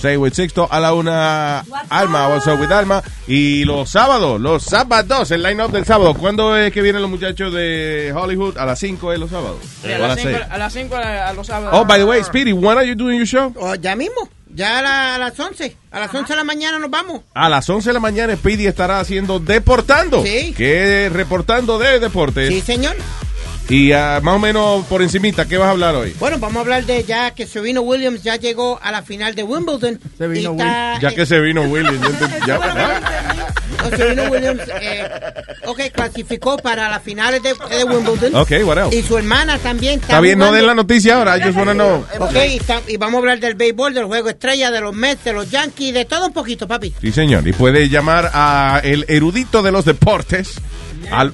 Say 0.00 0.16
with 0.16 0.32
Sixto 0.32 0.68
a 0.70 0.78
la 0.80 0.92
una 0.92 1.64
Alma, 1.88 2.28
What's 2.28 2.46
up 2.48 2.60
with 2.60 2.70
Alma. 2.72 3.02
Y 3.28 3.64
los 3.64 3.90
sábados, 3.90 4.40
los 4.40 4.64
sábados, 4.64 5.30
el 5.30 5.42
line-up 5.42 5.70
del 5.70 5.84
sábado. 5.84 6.14
¿Cuándo 6.14 6.56
es 6.56 6.72
que 6.72 6.82
vienen 6.82 7.02
los 7.02 7.10
muchachos 7.10 7.52
de 7.52 8.12
Hollywood? 8.16 8.58
A 8.58 8.66
las 8.66 8.78
5 8.80 9.12
es 9.12 9.18
los 9.20 9.30
sábados. 9.30 9.58
Sí, 9.82 9.92
a 9.92 9.98
las 9.98 10.08
las 10.08 10.20
5 10.20 10.30
seis. 10.36 10.46
a 10.50 10.58
las 10.58 10.72
cinco 10.72 10.96
a 10.96 11.32
los 11.32 11.46
sábados. 11.46 11.80
Oh, 11.80 11.84
by 11.84 11.98
the 12.00 12.04
way, 12.04 12.22
Speedy, 12.24 12.52
when 12.52 12.76
are 12.76 12.86
you 12.86 12.94
doing 12.96 13.18
your 13.18 13.26
show? 13.26 13.52
Oh, 13.56 13.74
ya 13.76 13.94
mismo, 13.96 14.28
ya 14.58 14.78
a, 14.80 14.82
la- 14.82 15.14
a 15.14 15.18
las 15.18 15.38
11. 15.40 15.76
A 15.90 16.00
las 16.00 16.12
11 16.14 16.32
de 16.32 16.36
la 16.36 16.44
mañana 16.44 16.78
nos 16.78 16.90
vamos. 16.90 17.22
A 17.32 17.48
las 17.48 17.68
11 17.70 17.88
de 17.90 17.94
la 17.94 18.00
mañana, 18.00 18.34
Speedy 18.36 18.66
estará 18.66 18.98
haciendo 19.00 19.38
Deportando. 19.38 20.22
Sí. 20.24 20.52
Que 20.56 21.06
es 21.06 21.12
reportando 21.12 21.78
de 21.78 22.00
deportes. 22.00 22.48
Sí, 22.48 22.60
señor. 22.60 22.96
Y 23.70 23.92
ah, 23.92 24.20
más 24.22 24.34
o 24.36 24.38
menos 24.38 24.84
por 24.86 25.02
encimita, 25.02 25.44
¿qué 25.46 25.58
vas 25.58 25.68
a 25.68 25.72
hablar 25.72 25.94
hoy? 25.94 26.14
Bueno, 26.18 26.38
vamos 26.38 26.56
a 26.56 26.60
hablar 26.60 26.86
de 26.86 27.04
ya 27.04 27.32
que 27.32 27.46
Serena 27.46 27.80
Williams 27.82 28.22
ya 28.22 28.36
llegó 28.36 28.80
a 28.82 28.90
la 28.90 29.02
final 29.02 29.34
de 29.34 29.42
Wimbledon. 29.42 30.00
y 30.34 30.44
está, 30.46 30.98
Ya 31.00 31.14
que 31.14 31.26
se 31.26 31.38
vino 31.40 31.62
Williams. 31.62 32.00
ya 32.46 32.58
ya- 32.58 33.54
Serena 33.90 34.30
Williams, 34.30 34.62
eh, 34.80 35.08
ok, 35.66 35.80
clasificó 35.92 36.56
para 36.58 36.88
las 36.88 37.02
finales 37.02 37.42
de, 37.42 37.54
de 37.70 37.84
Wimbledon. 37.84 38.34
Ok, 38.34 38.52
what 38.64 38.78
else? 38.78 38.96
Y 38.96 39.02
su 39.02 39.16
hermana 39.18 39.58
también 39.58 39.94
está 39.94 40.06
Está 40.06 40.20
bien, 40.20 40.38
no 40.38 40.52
den 40.52 40.66
la 40.66 40.74
noticia 40.74 41.16
ahora. 41.16 41.38
Just 41.42 41.56
wanna 41.56 41.74
know. 41.74 42.04
Ok, 42.20 42.34
y, 42.48 42.56
está- 42.56 42.80
y 42.86 42.96
vamos 42.96 43.16
a 43.16 43.18
hablar 43.20 43.40
del 43.40 43.54
béisbol, 43.54 43.94
del 43.94 44.04
juego 44.04 44.28
estrella, 44.28 44.70
de 44.70 44.80
los 44.80 44.94
Mets, 44.94 45.24
de 45.24 45.32
los 45.32 45.50
Yankees, 45.50 45.94
de 45.94 46.04
todo 46.04 46.26
un 46.26 46.32
poquito, 46.32 46.66
papi. 46.68 46.94
Sí, 47.00 47.12
señor. 47.12 47.46
Y 47.46 47.52
puede 47.52 47.88
llamar 47.88 48.30
a 48.34 48.80
el 48.84 49.04
erudito 49.08 49.62
de 49.62 49.72
los 49.72 49.84
deportes 49.84 50.54
al 51.10 51.32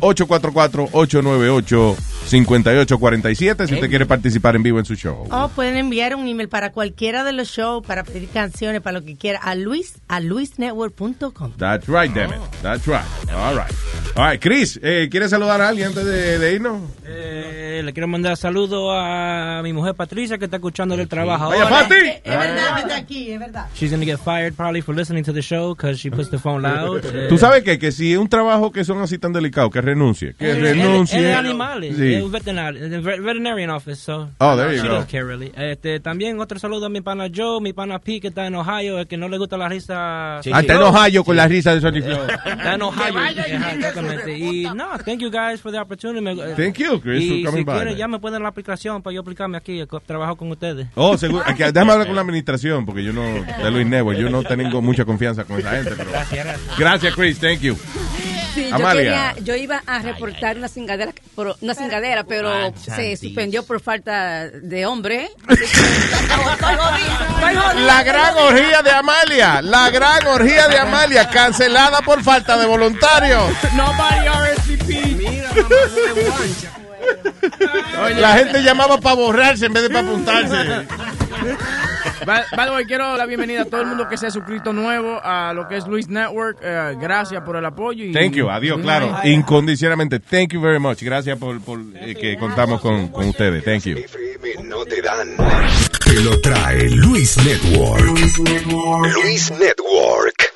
844-898-5847 2.29 3.67
si 3.67 3.75
usted 3.75 3.89
quiere 3.89 4.07
participar 4.07 4.57
en 4.57 4.63
vivo 4.63 4.79
en 4.79 4.85
su 4.85 4.95
show. 4.95 5.27
O 5.31 5.49
pueden 5.49 5.77
enviar 5.77 6.15
un 6.15 6.27
email 6.29 6.49
para 6.49 6.73
cualquiera 6.73 7.25
de 7.25 7.33
los 7.33 7.49
shows, 7.49 7.85
para 7.87 8.05
pedir 8.05 8.29
canciones, 8.29 8.81
para 8.81 8.99
lo 9.01 9.05
que 9.05 9.17
quiera, 9.17 9.39
a 9.41 9.55
luis, 9.55 9.95
a 10.09 10.21
luisnetwork.com. 10.21 11.53
That's 11.59 11.87
right, 11.89 12.13
damn 12.15 12.31
it. 12.33 12.41
That's 12.63 12.87
right. 12.87 13.05
All 13.33 13.55
right. 13.57 13.73
All 14.17 14.31
right, 14.31 14.41
Chris, 14.41 14.79
eh, 14.83 15.09
¿quieres 15.11 15.31
saludar 15.31 15.61
a 15.61 15.69
alguien 15.69 15.89
antes 15.89 16.05
de, 16.05 16.39
de 16.39 16.53
irnos? 16.55 16.83
Eh, 17.05 17.83
le 17.85 17.93
quiero 17.93 18.07
mandar 18.07 18.37
saludos 18.37 18.91
a 18.97 19.61
mi 19.65 19.73
mujer 19.73 19.95
Patricia 19.95 20.39
que 20.39 20.45
está 20.45 20.57
escuchando 20.59 20.95
el 20.95 21.09
trabajo 21.09 21.49
Vaya. 21.49 21.69
Pati. 21.69 21.95
Es 22.23 22.39
verdad, 22.39 22.77
vete 22.77 22.95
aquí, 22.95 23.33
es 23.33 23.41
verdad. 23.41 23.67
She's 23.75 23.91
gonna 23.91 24.05
get 24.05 24.19
fired 24.19 24.55
probably 24.55 24.81
for 24.83 24.95
listening 24.95 25.25
to 25.25 25.33
the 25.33 25.43
show 25.43 25.75
because 25.75 25.99
she 25.99 26.11
puts 26.11 26.31
the 26.31 26.39
phone 26.39 26.63
loud. 26.63 27.05
Eh, 27.05 27.27
Tú 27.29 27.39
sabes 27.39 27.65
que, 27.65 27.79
que 27.79 27.91
si 27.91 28.13
es 28.13 28.19
un 28.19 28.29
trabajo 28.29 28.71
que 28.71 28.85
son 28.85 29.03
así 29.03 29.19
tan 29.19 29.33
delicados, 29.33 29.73
que 29.73 29.81
renuncie. 29.81 30.35
Que 30.35 30.53
Es- 30.53 30.61
renuncie. 30.61 31.19
Es 31.19 31.25
de 31.25 31.35
animales. 31.35 31.97
Sí. 31.97 32.14
Un 32.23 32.31
veterinario, 32.33 33.03
veterinarian 33.03 33.71
office. 33.71 33.97
So 34.03 34.29
Oh, 34.39 34.57
there 34.57 34.73
you 34.75 34.81
she 34.83 34.87
go. 34.89 34.95
doesn't 34.95 35.11
care 35.11 35.25
really. 35.25 35.53
Este, 35.57 36.01
también 36.01 36.39
otro 36.41 36.59
saludo 36.59 36.87
a 36.87 36.89
mi 36.89 37.01
pana 37.01 37.29
Joe, 37.35 37.61
mi 37.61 37.73
pana 37.73 37.99
P 37.99 38.21
que 38.21 38.29
está 38.29 38.47
en 38.47 38.55
Ohio, 38.55 38.99
el 38.99 39.07
que 39.07 39.17
no 39.17 39.29
le 39.29 39.39
gusta 39.39 39.57
la 39.57 39.69
risa. 39.69 40.39
Ah, 40.39 40.41
está 40.61 40.75
en 40.75 40.83
Ohio 40.83 41.25
con 41.25 41.37
la 41.37 41.49
risa 41.49 41.75
de 41.75 41.81
Sonic 41.81 42.05
Flow. 42.05 42.21
Está 42.45 42.75
en 42.75 42.83
Ohio. 42.83 43.15
Exactamente. 43.27 44.39
Y 44.39 44.65
no, 44.75 44.99
thank 45.05 45.21
you 45.21 45.31
guys 45.31 45.61
for 45.61 45.71
the 45.73 45.79
opportunity. 45.79 46.41
Eh, 46.41 46.55
Thank 46.57 46.79
you, 46.79 47.01
Chris, 47.01 47.23
Y 47.25 47.43
for 47.43 47.51
coming 47.51 47.61
si 47.63 47.65
by, 47.65 47.77
quieren, 47.77 47.97
ya 47.97 48.09
me 48.09 48.19
pueden 48.19 48.43
la 48.43 48.49
aplicación 48.49 49.03
para 49.03 49.15
yo 49.15 49.21
aplicarme 49.21 49.57
aquí. 49.57 49.85
co- 49.87 50.01
Trabajo 50.01 50.37
con 50.37 50.51
ustedes. 50.51 50.87
Oh, 50.95 51.17
seguro. 51.17 51.43
Aquí, 51.47 51.63
déjame 51.63 51.93
hablar 51.93 52.07
con 52.07 52.17
la 52.17 52.23
administración, 52.27 52.85
porque 52.87 53.03
yo 53.03 53.13
no, 53.13 53.23
de 53.23 53.71
Luis 53.71 53.87
Network, 53.87 54.19
yo 54.19 54.31
no 54.31 54.43
tengo 54.43 54.81
mucha 54.83 55.05
confianza 55.05 55.45
con 55.45 55.59
esa 55.59 55.71
gente. 55.73 55.93
Pero... 55.97 56.11
Gracias, 56.11 56.45
gracias. 56.45 56.79
Gracias, 56.79 57.15
Chris. 57.15 57.39
Thank 57.39 57.61
you. 57.61 57.77
Sí, 58.55 58.69
yo, 58.69 58.77
Amalia. 58.77 59.33
quería, 59.33 59.35
yo 59.45 59.55
iba 59.57 59.83
a 59.85 59.99
reportar 59.99 60.57
una 60.57 60.69
cingadera, 60.69 61.13
pero, 61.35 61.57
una 61.61 61.75
cingadera, 61.75 62.23
pero 62.25 62.51
Ah, 62.53 62.71
se 62.77 63.17
suspendió 63.17 63.65
por 63.67 63.81
falta 63.81 64.49
de 64.49 64.87
hombre. 64.87 65.29
La 67.85 68.03
gran 68.05 68.37
orgía 68.37 68.83
de 68.83 68.91
Amalia. 68.91 69.61
La 69.63 69.91
gran 69.91 70.27
orgía 70.27 70.69
de 70.69 70.79
Amalia, 70.79 71.29
cancelada 71.29 72.01
por 72.03 72.23
falta 72.23 72.57
de 72.59 72.67
voluntarios. 72.67 73.43
Nobody 73.75 74.29
RSVP. 74.29 74.95
Mira, 75.17 75.51
La 78.21 78.33
gente 78.35 78.63
llamaba 78.63 78.99
para 78.99 79.17
borrarse 79.17 79.67
en 79.67 79.73
vez 79.73 79.83
de 79.83 79.91
para 79.91 80.07
apuntarse. 80.07 80.57
By, 82.27 82.67
the 82.67 82.73
way, 82.73 82.85
quiero 82.85 83.17
la 83.17 83.27
bienvenida 83.27 83.63
a 83.63 83.65
todo 83.65 83.83
el 83.83 83.87
mundo 83.89 84.09
que 84.09 84.17
se 84.17 84.27
ha 84.27 84.31
suscrito 84.31 84.73
nuevo 84.73 85.21
a 85.23 85.53
lo 85.53 85.69
que 85.69 85.77
es 85.77 85.87
Luis 85.87 86.09
Network. 86.09 86.59
Eh, 86.63 86.97
gracias 87.01 87.43
por 87.43 87.57
el 87.57 87.65
apoyo. 87.65 88.05
Y, 88.05 88.13
Thank 88.13 88.33
you, 88.33 88.49
adiós, 88.49 88.81
claro. 88.81 89.17
Incondicionalmente, 89.25 90.21
thank 90.21 90.53
you 90.53 90.61
very 90.61 90.79
much. 90.79 91.03
Gracias 91.03 91.39
por, 91.39 91.61
por, 91.61 91.81
eh, 91.95 92.15
que 92.15 92.37
contamos 92.39 92.81
con, 92.81 93.09
con 93.09 93.29
ustedes. 93.29 93.65
Thank 93.65 93.85
you. 93.85 93.97
No 94.63 94.85
te 94.85 95.03
dan. 95.03 95.37
Te 96.05 96.21
lo 96.21 96.41
trae 96.41 96.89
Luis 96.91 97.37
Network. 97.39 98.05
Luis 98.05 99.51
Network. 99.51 100.54